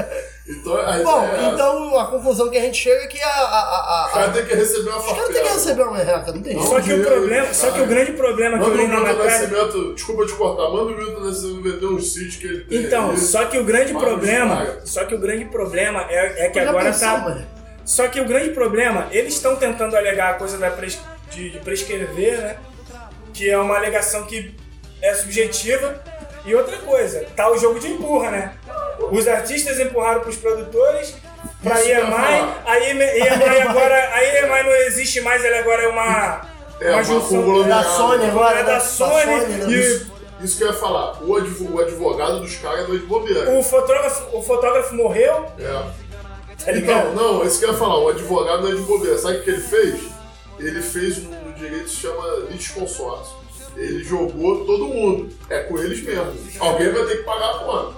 então, 0.59 0.75
a 0.77 0.97
Bom, 0.99 1.23
é 1.25 1.45
então 1.53 1.99
a 1.99 2.05
conclusão 2.07 2.49
que 2.49 2.57
a 2.57 2.61
gente 2.61 2.77
chega 2.77 3.03
é 3.03 3.07
que 3.07 3.21
a. 3.21 3.27
a, 3.27 3.31
a, 3.31 4.05
O 4.05 4.09
a, 4.09 4.11
cara 4.13 4.29
tem 4.31 4.45
que 4.45 4.55
receber 4.55 4.89
uma 4.89 4.97
os 4.97 5.05
caras 5.05 5.17
farpela. 5.17 5.33
têm 5.33 5.43
que 5.43 5.53
receber 5.53 5.81
uma 5.83 5.91
merreca, 5.97 6.31
não 6.31 6.41
tem 6.41 6.53
jeito. 6.53 6.67
Só 6.67 6.81
que 6.81 6.93
o 6.93 7.03
problema, 7.05 7.53
só 7.53 7.71
que 7.71 7.81
o 7.81 7.85
grande 7.87 8.11
problema 8.13 8.57
que 8.57 8.63
eu 8.63 8.69
Manda 8.69 8.81
li 8.81 8.85
o 8.85 8.87
na 8.89 8.99
matéria. 8.99 9.93
Desculpa 9.95 10.25
te 10.25 10.33
cortar, 10.33 10.69
manda 10.69 10.91
o 10.91 10.97
Milton 10.97 11.19
Nascimento 11.21 11.63
vender 11.63 11.85
uns 11.85 12.13
sítios 12.13 12.35
que 12.37 12.47
ele 12.47 12.63
tem. 12.65 12.77
Então, 12.83 13.17
só 13.17 13.45
que 13.45 13.57
o 13.57 13.63
grande 13.63 13.93
problema, 13.93 14.77
só 14.83 15.05
que 15.05 15.15
o 15.15 15.19
grande 15.19 15.45
problema 15.45 16.05
é, 16.09 16.45
é 16.45 16.49
que 16.49 16.59
agora 16.59 16.85
pensou, 16.85 17.07
tá. 17.07 17.17
mano? 17.19 17.47
Só 17.85 18.07
que 18.07 18.19
o 18.21 18.25
grande 18.25 18.49
problema, 18.51 19.07
eles 19.11 19.33
estão 19.33 19.55
tentando 19.55 19.95
alegar 19.97 20.31
a 20.31 20.33
coisa 20.35 20.57
da 20.57 20.69
pres- 20.69 20.99
de, 21.31 21.49
de 21.49 21.59
prescrever, 21.59 22.37
né? 22.39 22.57
Que 23.33 23.49
é 23.49 23.57
uma 23.57 23.75
alegação 23.75 24.23
que 24.25 24.55
é 25.01 25.13
subjetiva. 25.13 26.01
E 26.43 26.55
outra 26.55 26.75
coisa, 26.77 27.25
tá 27.35 27.51
o 27.51 27.57
jogo 27.57 27.79
de 27.79 27.87
empurra, 27.87 28.31
né? 28.31 28.53
Os 29.11 29.27
artistas 29.27 29.79
empurraram 29.79 30.21
pros 30.21 30.35
produtores, 30.37 31.15
pra 31.63 31.75
Isso 31.75 31.83
que 31.85 31.91
eu 31.91 31.95
ia 31.97 32.03
EMI, 32.05 32.53
a 32.65 32.79
EMI 32.79 33.27
agora. 33.67 34.09
A 34.13 34.23
EMI 34.23 34.63
não 34.63 34.75
existe 34.87 35.21
mais, 35.21 35.43
ela 35.43 35.59
agora 35.59 35.83
é 35.83 35.87
uma. 35.87 36.41
É, 36.79 36.91
uma 36.93 37.03
junção 37.03 37.43
conglomerado. 37.43 37.83
Da 37.83 37.89
Sony 37.89 38.25
agora, 38.25 38.59
É 38.59 38.63
da 38.63 38.73
né? 38.73 38.79
Sony, 38.79 39.25
né? 39.25 39.65
e- 39.69 40.43
Isso, 40.43 40.57
que 40.57 40.63
eu 40.63 40.67
ia 40.69 40.73
falar. 40.73 41.21
O 41.23 41.35
advo- 41.37 41.75
o 41.75 41.79
advogado 41.79 42.39
dos 42.39 42.55
caras 42.55 42.89
é 42.89 42.97
bobeira. 42.97 43.51
O 43.51 43.61
fotógrafo, 43.61 44.35
o 44.35 44.41
fotógrafo 44.41 44.95
morreu, 44.95 45.45
É. 45.59 45.63
tá? 46.65 46.71
Então, 46.73 47.13
não, 47.13 47.45
isso 47.45 47.59
que 47.59 47.65
eu 47.65 47.71
ia 47.71 47.77
falar. 47.77 47.99
O 47.99 48.09
advogado 48.09 48.63
não 48.63 48.71
é 48.71 48.75
de 48.75 48.81
bobeira. 48.81 49.17
Sabe 49.19 49.37
o 49.37 49.43
que 49.43 49.49
ele 49.51 49.61
fez? 49.61 50.01
Ele 50.59 50.81
fez 50.81 51.17
no 51.23 51.53
direito 51.53 51.83
que 51.85 51.89
se 51.91 51.95
chama 51.97 52.25
litisconsórcio. 52.49 53.35
Ele 53.77 54.03
jogou 54.03 54.65
todo 54.65 54.85
mundo. 54.85 55.29
É 55.49 55.59
com 55.59 55.77
eles 55.77 56.01
mesmo. 56.03 56.33
Alguém 56.59 56.91
vai 56.91 57.05
ter 57.05 57.17
que 57.17 57.23
pagar 57.23 57.49
a 57.51 57.59
conta. 57.59 57.93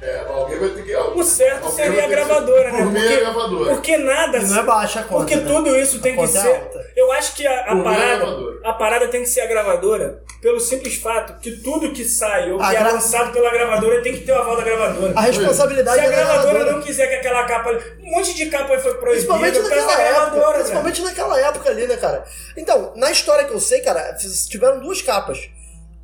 É, 0.00 0.18
alguém 0.28 0.58
vai 0.60 0.68
ter 0.70 0.84
que. 0.84 0.94
O 0.96 1.24
certo 1.24 1.68
seria 1.70 2.04
a 2.04 2.08
gravadora, 2.08 2.70
né? 2.70 2.78
Por 2.82 2.92
mim 2.92 2.98
é 3.00 3.02
a 3.02 3.08
Porque, 3.08 3.20
gravadora. 3.20 3.74
porque 3.74 3.96
nada. 3.96 4.38
E 4.38 4.44
não 4.44 4.58
é 4.58 4.62
baixa 4.62 5.00
a 5.00 5.02
conta, 5.02 5.16
Porque 5.20 5.36
né? 5.36 5.44
tudo 5.52 5.76
isso 5.76 6.00
tem 6.00 6.12
A 6.12 6.14
que 6.16 6.20
conta 6.26 6.38
é 6.38 6.42
ser. 6.42 6.54
alta. 6.54 6.86
Eu 6.96 7.12
acho 7.12 7.34
que 7.34 7.46
a, 7.46 7.50
a 7.50 7.54
é 7.54 7.60
a 7.72 7.82
parada. 7.82 8.16
gravadora. 8.16 8.60
A 8.64 8.72
parada 8.74 9.08
tem 9.08 9.22
que 9.22 9.28
ser 9.28 9.40
a 9.40 9.46
gravadora 9.46 10.22
pelo 10.40 10.60
simples 10.60 10.94
fato 10.96 11.40
que 11.40 11.50
tudo 11.62 11.92
que 11.92 12.04
sai 12.04 12.52
ou 12.52 12.58
que 12.58 12.64
A 12.64 12.72
é 12.74 12.78
gra- 12.78 12.92
lançado 12.92 13.32
pela 13.32 13.50
gravadora 13.50 14.00
tem 14.02 14.12
que 14.14 14.20
ter 14.20 14.30
o 14.32 14.36
aval 14.36 14.56
da 14.56 14.62
gravadora. 14.62 15.12
A 15.16 15.20
responsabilidade 15.20 15.98
Se 15.98 16.04
a 16.04 16.06
é 16.06 16.10
da 16.10 16.16
gravadora 16.16 16.52
gravadora. 16.52 16.76
não 16.76 16.82
quiser 16.82 17.06
que 17.08 17.14
aquela 17.16 17.42
capa. 17.44 17.70
Um 18.00 18.10
monte 18.12 18.34
de 18.34 18.46
capa 18.46 18.78
foi 18.78 18.94
proibida 18.94 19.10
Principalmente 19.10 19.58
naquela 19.58 19.92
época. 20.00 20.08
gravadora, 20.12 20.46
né? 20.48 20.54
Principalmente 20.58 21.02
naquela 21.02 21.40
época 21.40 21.70
ali, 21.70 21.86
né, 21.88 21.96
cara? 21.96 22.24
Então, 22.56 22.92
na 22.94 23.10
história 23.10 23.44
que 23.46 23.52
eu 23.52 23.58
sei, 23.60 23.80
cara, 23.80 24.14
tiveram 24.48 24.78
duas 24.78 25.02
capas. 25.02 25.50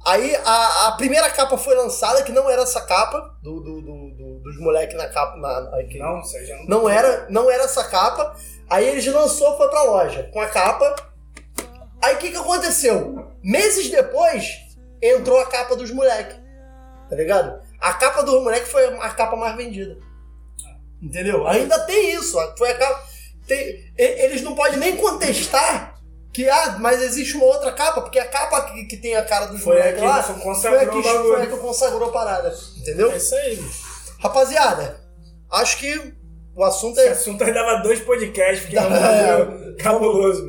Aí 0.07 0.37
a, 0.45 0.89
a 0.89 0.93
primeira 0.93 1.31
capa 1.31 1.57
foi 1.57 1.75
lançada, 1.75 2.23
que 2.23 2.33
não 2.33 2.49
era 2.51 2.63
essa 2.63 2.81
capa, 2.83 3.35
do, 3.43 3.61
do- 3.61 3.81
do- 3.81 4.11
do- 4.11 4.39
dos 4.43 4.59
moleques 4.61 4.97
na 4.97 5.09
capa. 5.09 5.37
Na, 5.39 5.61
na- 5.63 5.83
que- 5.85 5.99
Não, 5.99 6.23
já 6.23 6.57
não. 6.59 6.65
não 6.83 6.89
era, 6.89 7.27
não 7.31 7.51
era 7.51 7.65
essa 7.65 7.85
capa. 7.85 8.37
Aí 8.69 8.87
eles 8.87 9.07
lançou, 9.07 9.57
foi 9.57 9.69
pra 9.69 9.83
loja 9.85 10.29
com 10.33 10.41
a 10.41 10.47
capa. 10.49 10.95
Aí 12.03 12.17
o 12.17 12.19
que 12.19 12.31
que 12.31 12.37
aconteceu? 12.37 13.31
Meses 13.43 13.89
depois, 13.91 14.45
entrou 15.03 15.39
a 15.41 15.47
capa 15.47 15.75
dos 15.75 15.91
moleques. 15.91 16.37
Tá 17.09 17.17
ligado? 17.17 17.63
A 17.81 17.93
capa 17.95 18.23
dos 18.23 18.43
moleques 18.43 18.71
foi 18.71 18.85
a 18.87 19.09
capa 19.11 19.37
mais 19.37 19.57
vendida. 19.57 19.97
Entendeu? 21.03 21.47
Ainda 21.47 21.79
tem 21.87 22.15
isso. 22.15 22.37
Foi 22.59 22.71
a 22.71 22.79
capa. 22.79 23.03
tem- 23.47 23.93
eles 23.97 24.41
não 24.43 24.55
podem 24.55 24.79
nem 24.79 24.97
contestar 24.97 25.94
que, 26.35 26.49
ah, 26.51 26.77
mas 26.81 27.01
existe 27.01 27.37
uma 27.37 27.47
outra 27.47 27.71
capa, 27.73 28.03
porque 28.03 28.19
a 28.19 28.27
capa 28.27 28.63
que, 28.63 28.85
que 28.87 28.97
tem 28.97 29.15
a 29.15 29.23
cara 29.25 29.47
dos 29.47 29.63
Foi 29.63 29.77
moleques 29.77 30.01
que 30.01 30.07
lá 30.07 30.23
foi 30.23 30.35
a 30.79 30.87
que, 30.87 31.03
foi 31.03 31.43
a 31.43 31.47
que 31.47 31.57
consagrou 31.57 32.09
a 32.09 32.13
parada. 32.13 32.53
Entendeu? 32.77 33.13
É 33.13 33.17
isso 33.17 33.35
aí. 33.37 33.65
Rapaziada, 34.21 35.01
acho 35.51 35.79
que 35.79 36.13
o 36.57 36.65
assunto 36.65 36.99
Esse 36.99 37.09
é. 37.09 37.13
assunto 37.13 37.43
aí 37.45 37.53
dava 37.53 37.83
dois 37.83 38.01
podcasts, 38.01 38.61
porque 38.63 38.77
é 38.77 38.83
um 38.83 38.95
É. 38.95 39.77
cabuloso. 39.79 40.49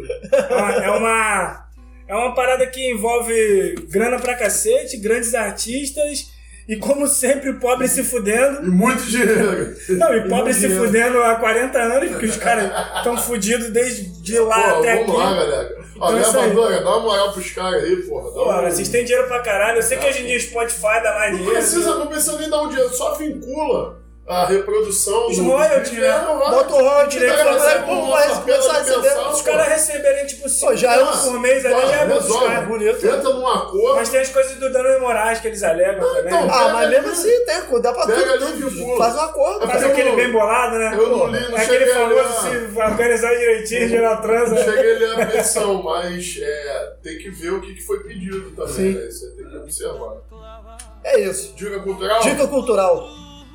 é 0.84 0.92
uma. 0.92 1.66
É 2.08 2.14
uma 2.14 2.36
parada 2.36 2.68
que 2.68 2.92
envolve 2.92 3.76
grana 3.90 4.20
pra 4.20 4.36
cacete, 4.36 4.98
grandes 4.98 5.34
artistas 5.34 6.28
e, 6.68 6.76
como 6.78 7.07
sempre, 7.07 7.49
o 7.51 7.59
pobre 7.59 7.88
se 7.88 8.03
fudendo. 8.03 8.66
E 8.66 8.70
muito 8.70 9.03
dinheiro. 9.03 9.76
Não, 9.89 10.13
e 10.16 10.28
pobre 10.28 10.53
se 10.53 10.61
dinheiro. 10.61 10.86
fudendo 10.86 11.22
há 11.22 11.36
40 11.36 11.78
anos, 11.80 12.09
porque 12.11 12.26
os 12.26 12.38
caras 12.38 12.72
estão 12.97 13.18
fudidos 13.18 13.70
desde 13.70 14.03
de 14.22 14.39
lá 14.39 14.78
até 14.80 14.95
vamos 15.03 15.09
aqui. 15.11 15.18
lá, 15.24 15.34
galera. 15.36 15.76
Então 15.95 16.07
aí. 16.09 16.16
gravadora, 16.20 16.82
dá 16.82 16.89
uma 16.89 16.99
moral 16.99 17.32
pros 17.34 17.51
caras 17.51 17.84
aí, 17.84 17.95
porra. 17.97 18.26
Dá 18.30 18.32
Pô, 18.34 18.43
uma- 18.45 18.70
vocês 18.70 18.89
têm 18.89 19.05
dinheiro 19.05 19.28
pra 19.28 19.39
caralho. 19.41 19.78
Eu 19.78 19.84
sei 19.84 19.97
que 19.97 20.07
hoje 20.07 20.24
em 20.24 20.26
dia 20.28 20.39
Spotify 20.39 21.01
dá 21.03 21.13
mais 21.13 21.32
Não 21.32 21.38
dinheiro. 21.39 21.59
precisa, 21.59 21.95
não 21.95 22.07
precisa 22.07 22.38
nem 22.39 22.49
dar 22.49 22.61
um 22.63 22.68
dinheiro, 22.70 22.89
só 22.93 23.13
vincula 23.13 24.03
a 24.28 24.43
reprodução 24.47 25.28
Os 25.30 25.38
do 25.38 25.43
royalties, 25.51 25.99
né? 25.99 26.07
é. 26.07 26.19
Bota 26.49 26.73
o 26.76 27.07
Direito 27.07 27.36
né, 27.36 27.43
você, 27.53 28.39
começar 28.41 28.71
a 28.71 28.80
receber. 28.80 29.17
Os 29.30 29.41
caras 29.43 29.67
receberem 29.67 30.26
tipo 30.26 30.49
5 30.49 30.65
Pô, 30.71 30.76
já 30.76 30.95
é 30.95 31.03
um- 31.03 31.17
por 31.17 31.39
mês 31.39 31.63
ali, 31.63 31.82
já 31.88 31.95
é 32.01 32.05
resolve. 32.07 32.45
caras. 32.47 32.67
bonito. 32.67 33.05
Entra 33.05 33.21
num 33.34 33.47
acordo, 33.47 33.95
Mas 33.97 34.09
tem 34.09 34.19
as 34.21 34.30
coisas 34.30 34.55
do 34.55 34.71
Dano 34.71 34.99
Moraes 34.99 35.39
que 35.39 35.47
eles 35.47 35.61
alegam 35.61 36.07
também. 36.07 36.26
então, 36.34 36.49
Ah, 36.51 36.69
mas 36.73 36.89
mesmo 36.89 37.11
assim, 37.11 37.45
tem, 37.45 37.82
dá 37.82 37.93
pra 37.93 38.05
Pega 38.07 38.38
tudo. 38.39 38.71
tudo. 38.71 38.97
Faz 38.97 39.15
um 39.15 39.19
acordo. 39.21 39.67
Faz 39.67 39.84
eu 39.84 39.89
aquele 39.89 40.11
bem 40.15 40.32
bolado, 40.32 40.76
né? 40.76 40.95
eu 40.97 41.09
não 41.09 41.28
li, 41.28 41.39
não 41.47 41.57
Aquele 41.57 41.86
cheguei 41.86 41.91
a 41.91 41.95
famoso 41.95 42.41
se 42.41 42.80
organizar 42.80 43.36
direitinho, 43.36 43.89
gerar 43.89 44.17
transa. 44.23 44.55
Não 44.55 44.63
cheguei 44.63 44.95
a 44.95 44.99
ler 44.99 45.21
a 45.21 45.26
petição, 45.28 45.84
mas 45.84 46.39
é, 46.41 46.93
tem 47.03 47.19
que 47.19 47.30
ver 47.30 47.51
o 47.51 47.61
que, 47.61 47.76
foi 47.84 47.99
pedido 47.99 48.51
também, 48.55 48.93
né? 48.93 49.01
Aí 49.01 49.36
tem 49.38 49.49
que 49.51 49.57
observar. 49.57 50.15
É 51.03 51.19
isso. 51.19 51.53
Dica 51.55 51.80
cultural? 51.80 52.21
Dica 52.21 52.47
cultural. 52.47 53.07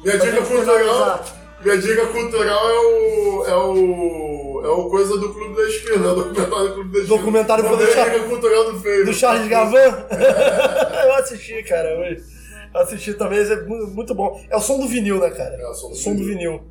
Minha 0.03 0.17
Pra 0.19 0.27
dica 0.27 0.43
cultural. 0.43 1.25
Minha 1.63 1.79
dica 1.79 2.07
cultural 2.07 2.71
é 2.71 2.79
o. 2.81 3.45
é 3.47 3.55
o. 3.57 4.63
é 4.65 4.69
o 4.69 4.89
coisa 4.89 5.19
do 5.19 5.33
Clube 5.33 5.55
da 5.57 5.63
Esquina, 5.69 6.13
o 6.13 6.15
documentário 6.33 6.69
do 6.69 6.75
Clube 6.75 6.93
da 6.93 6.99
Esquina. 7.01 7.17
Documentário 7.19 7.65
do 7.69 7.83
é 7.83 7.85
a 7.85 7.95
Char- 7.95 8.11
dica 8.11 8.25
cultural 8.29 8.73
do 8.73 8.81
Feio. 8.81 9.05
Do 9.05 9.13
Charles 9.13 9.49
Gavan. 9.49 10.07
eu 11.05 11.15
assisti, 11.15 11.63
cara. 11.65 11.89
Eu 12.73 12.81
assisti 12.81 13.15
também, 13.15 13.41
é 13.41 13.57
mu- 13.63 13.87
muito 13.89 14.15
bom. 14.15 14.41
É 14.49 14.57
o 14.57 14.61
som 14.61 14.79
do 14.79 14.89
vinil, 14.89 15.19
né, 15.19 15.31
cara? 15.31 15.55
É 15.61 15.67
o 15.67 15.75
som 15.75 15.89
do 15.89 15.93
O 15.93 15.97
som 15.97 16.15
do 16.15 16.25
vinil. 16.25 16.63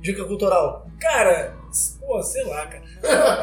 Dica 0.00 0.24
cultural. 0.24 0.86
Cara, 1.00 1.54
pô, 2.00 2.20
sei 2.24 2.42
lá, 2.44 2.66
cara. 2.66 2.82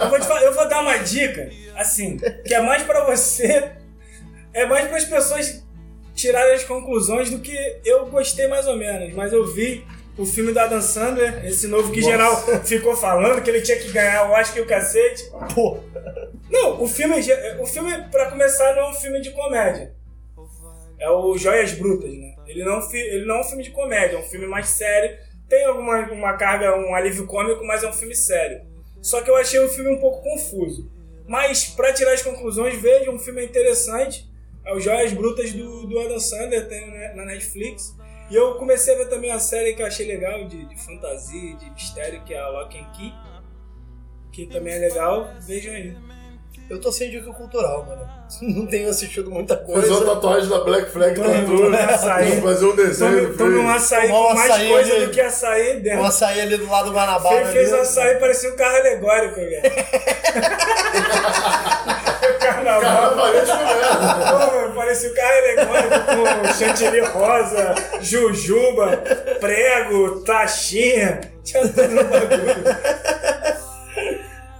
Eu 0.03 0.09
vou, 0.09 0.19
te 0.19 0.25
falar- 0.27 0.43
eu 0.43 0.53
vou 0.53 0.67
dar 0.67 0.81
uma 0.81 0.97
dica, 0.97 1.49
assim, 1.77 2.17
que 2.45 2.53
é 2.53 2.61
mais 2.61 2.83
pra 2.83 3.05
você, 3.05 3.71
é 4.53 4.65
mais 4.65 4.87
para 4.87 4.97
as 4.97 5.05
pessoas 5.05 5.63
tirarem 6.19 6.53
as 6.53 6.63
conclusões 6.63 7.29
do 7.29 7.39
que 7.39 7.55
eu 7.85 8.05
gostei 8.07 8.47
mais 8.47 8.67
ou 8.67 8.75
menos. 8.75 9.13
Mas 9.13 9.31
eu 9.33 9.45
vi 9.45 9.85
o 10.17 10.25
filme 10.25 10.51
do 10.51 10.59
Adam 10.59 10.81
Sandler, 10.81 11.45
esse 11.45 11.67
novo 11.67 11.91
que 11.91 12.01
Nossa. 12.01 12.11
geral 12.11 12.35
ficou 12.65 12.95
falando 12.95 13.41
que 13.41 13.49
ele 13.49 13.61
tinha 13.61 13.77
que 13.79 13.91
ganhar 13.91 14.29
o 14.29 14.33
Oscar 14.33 14.57
e 14.57 14.61
o 14.61 14.65
cacete. 14.67 15.23
Pô, 15.55 15.79
Não, 16.49 16.81
o 16.83 16.87
filme, 16.87 17.15
o 17.61 17.65
filme, 17.65 17.91
pra 18.11 18.29
começar, 18.29 18.75
não 18.75 18.83
é 18.83 18.89
um 18.89 18.93
filme 18.93 19.21
de 19.21 19.31
comédia. 19.31 19.93
É 20.99 21.09
o 21.09 21.37
Joias 21.37 21.71
Brutas, 21.73 22.11
né? 22.13 22.35
Ele 22.45 22.63
não, 22.65 22.81
fi- 22.81 22.97
ele 22.97 23.25
não 23.25 23.35
é 23.35 23.39
um 23.39 23.43
filme 23.43 23.63
de 23.63 23.71
comédia, 23.71 24.17
é 24.17 24.19
um 24.19 24.23
filme 24.23 24.45
mais 24.47 24.67
sério. 24.67 25.17
Tem 25.47 25.63
alguma 25.65 25.99
uma 26.11 26.33
carga, 26.33 26.75
um 26.75 26.93
alívio 26.93 27.25
cômico, 27.25 27.63
mas 27.65 27.83
é 27.83 27.87
um 27.87 27.93
filme 27.93 28.15
sério. 28.15 28.61
Só 29.01 29.21
que 29.21 29.29
eu 29.29 29.35
achei 29.37 29.59
o 29.59 29.69
filme 29.69 29.89
um 29.91 29.99
pouco 29.99 30.21
confuso. 30.21 30.91
Mas, 31.25 31.65
pra 31.67 31.93
tirar 31.93 32.11
as 32.13 32.21
conclusões, 32.21 32.75
veja, 32.81 33.09
um 33.11 33.19
filme 33.19 33.45
interessante. 33.45 34.28
É 34.65 34.73
o 34.73 34.79
Joias 34.79 35.11
Brutas 35.13 35.51
do, 35.53 35.87
do 35.87 35.99
Adam 35.99 36.19
Sandler, 36.19 36.67
tem 36.67 36.91
na- 36.91 37.15
na 37.15 37.25
Netflix. 37.25 37.95
E 38.29 38.35
eu 38.35 38.55
comecei 38.55 38.93
a 38.93 38.97
ver 38.99 39.07
também 39.07 39.31
uma 39.31 39.39
série 39.39 39.73
que 39.73 39.81
eu 39.81 39.85
achei 39.87 40.05
legal, 40.05 40.45
de, 40.47 40.65
de 40.65 40.85
fantasia, 40.85 41.55
de 41.55 41.69
mistério, 41.71 42.21
que 42.23 42.33
é 42.33 42.39
a 42.39 42.47
Lock 42.49 42.77
and 42.77 42.91
Key. 42.95 43.11
Que 44.31 44.45
também 44.45 44.73
é 44.75 44.77
legal, 44.79 45.27
vejam 45.41 45.73
aí. 45.73 45.97
eu 46.69 46.79
tô 46.79 46.91
sem 46.91 47.09
dica 47.09 47.33
cultural, 47.33 47.83
mano. 47.85 48.07
Não 48.43 48.67
tenho 48.67 48.87
assistido 48.89 49.31
muita 49.31 49.57
Fazer 49.57 49.71
uma 49.71 49.81
coisa. 49.81 50.05
tatuagem 50.05 50.49
da 50.49 50.59
Black 50.63 50.91
Flag 50.91 51.15
tome 51.15 51.75
açaí. 51.75 52.39
Fazer 52.41 52.65
um 52.65 52.75
desenho 52.75 53.35
Tome, 53.35 53.55
um 53.57 53.67
açaí 53.69 54.07
Tomar 54.07 54.19
um 54.19 54.27
com 54.27 54.33
mais 54.35 54.51
açaí 54.51 54.69
coisa 54.69 54.93
ali. 54.93 55.05
do 55.07 55.11
que 55.11 55.21
açaí 55.21 55.77
Um 55.77 55.81
dentro. 55.81 56.05
açaí 56.05 56.41
ali 56.41 56.57
do 56.57 56.69
lado 56.69 56.85
do 56.89 56.91
Guanabara. 56.93 57.41
Ele 57.41 57.51
fez 57.51 57.73
ali. 57.73 57.81
açaí, 57.81 58.19
parecia 58.19 58.53
um 58.53 58.55
carro 58.55 58.75
alegórico, 58.75 59.35
velho. 59.37 59.61
Carnavalesco 62.79 63.57
mesmo. 63.57 64.69
Pô, 64.69 64.75
parecia 64.75 65.09
um 65.09 65.13
carro 65.13 65.33
alegórico 65.37 66.45
com 66.45 66.53
chantilly 66.53 66.99
rosa, 67.01 67.75
jujuba, 68.01 68.97
prego, 69.39 70.21
taxinha. 70.21 71.21
Tinha 71.43 71.67
tudo 71.67 71.87
no 71.87 72.03
bagulho. 72.03 72.79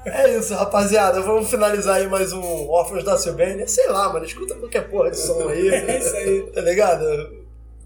É 0.06 0.30
isso, 0.38 0.56
rapaziada. 0.56 1.22
Vamos 1.22 1.50
finalizar 1.50 1.98
aí 1.98 2.08
mais 2.08 2.34
um 2.34 2.70
Órfãos 2.70 3.04
da 3.04 3.18
Silvânia. 3.18 3.68
Sei 3.68 3.88
lá, 3.88 4.12
mano. 4.12 4.26
Escuta 4.26 4.56
qualquer 4.56 4.88
porra 4.90 5.12
de 5.12 5.18
som 5.18 5.48
aí. 5.50 5.70
É 5.70 5.98
isso 5.98 6.16
aí. 6.16 6.42
Tá 6.54 6.62
ligado? 6.62 7.06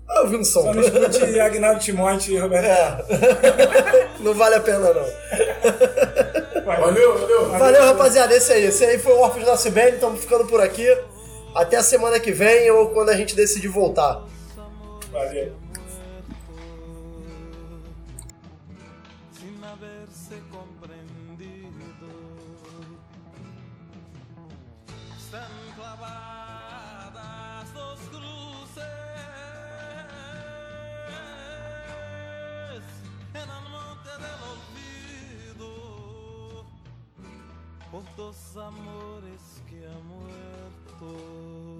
Ah, 0.08 0.18
Eu 0.18 0.24
ouvi 0.24 0.38
um 0.38 0.44
som. 0.44 0.62
Só 0.62 0.74
não 0.74 0.82
escute 0.82 1.40
Agnaldo 1.40 1.80
Timóteo 1.80 2.36
e 2.36 2.40
Roberto. 2.40 2.66
É. 3.12 4.08
não 4.22 4.34
vale 4.34 4.56
a 4.56 4.60
pena, 4.60 4.80
não. 4.94 5.04
Valeu, 6.66 7.20
valeu. 7.20 7.50
Valeu, 7.50 7.84
rapaziada. 7.84 8.36
Esse 8.36 8.54
aí. 8.54 8.66
Esse 8.66 8.86
aí 8.86 8.98
foi 8.98 9.14
o 9.14 9.20
Órfãos 9.20 9.46
da 9.46 9.58
Silvânia. 9.58 9.96
Estamos 9.96 10.22
ficando 10.22 10.46
por 10.46 10.62
aqui. 10.62 10.88
Até 11.54 11.78
a 11.78 11.84
semana 11.84 12.20
que 12.20 12.32
vem 12.32 12.70
ou 12.72 12.90
quando 12.90 13.10
a 13.10 13.16
gente 13.16 13.36
decidir 13.36 13.68
voltar. 13.68 14.24
Valeu. 15.12 15.52
Dos 38.16 38.58
amores 38.58 39.62
que 39.68 39.86
han 39.88 40.06
muerto, 40.08 41.80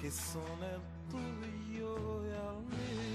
que 0.00 0.10
son 0.10 0.62
el 0.62 0.80
tuyo 1.10 2.24
y 2.24 2.30
el 2.30 3.07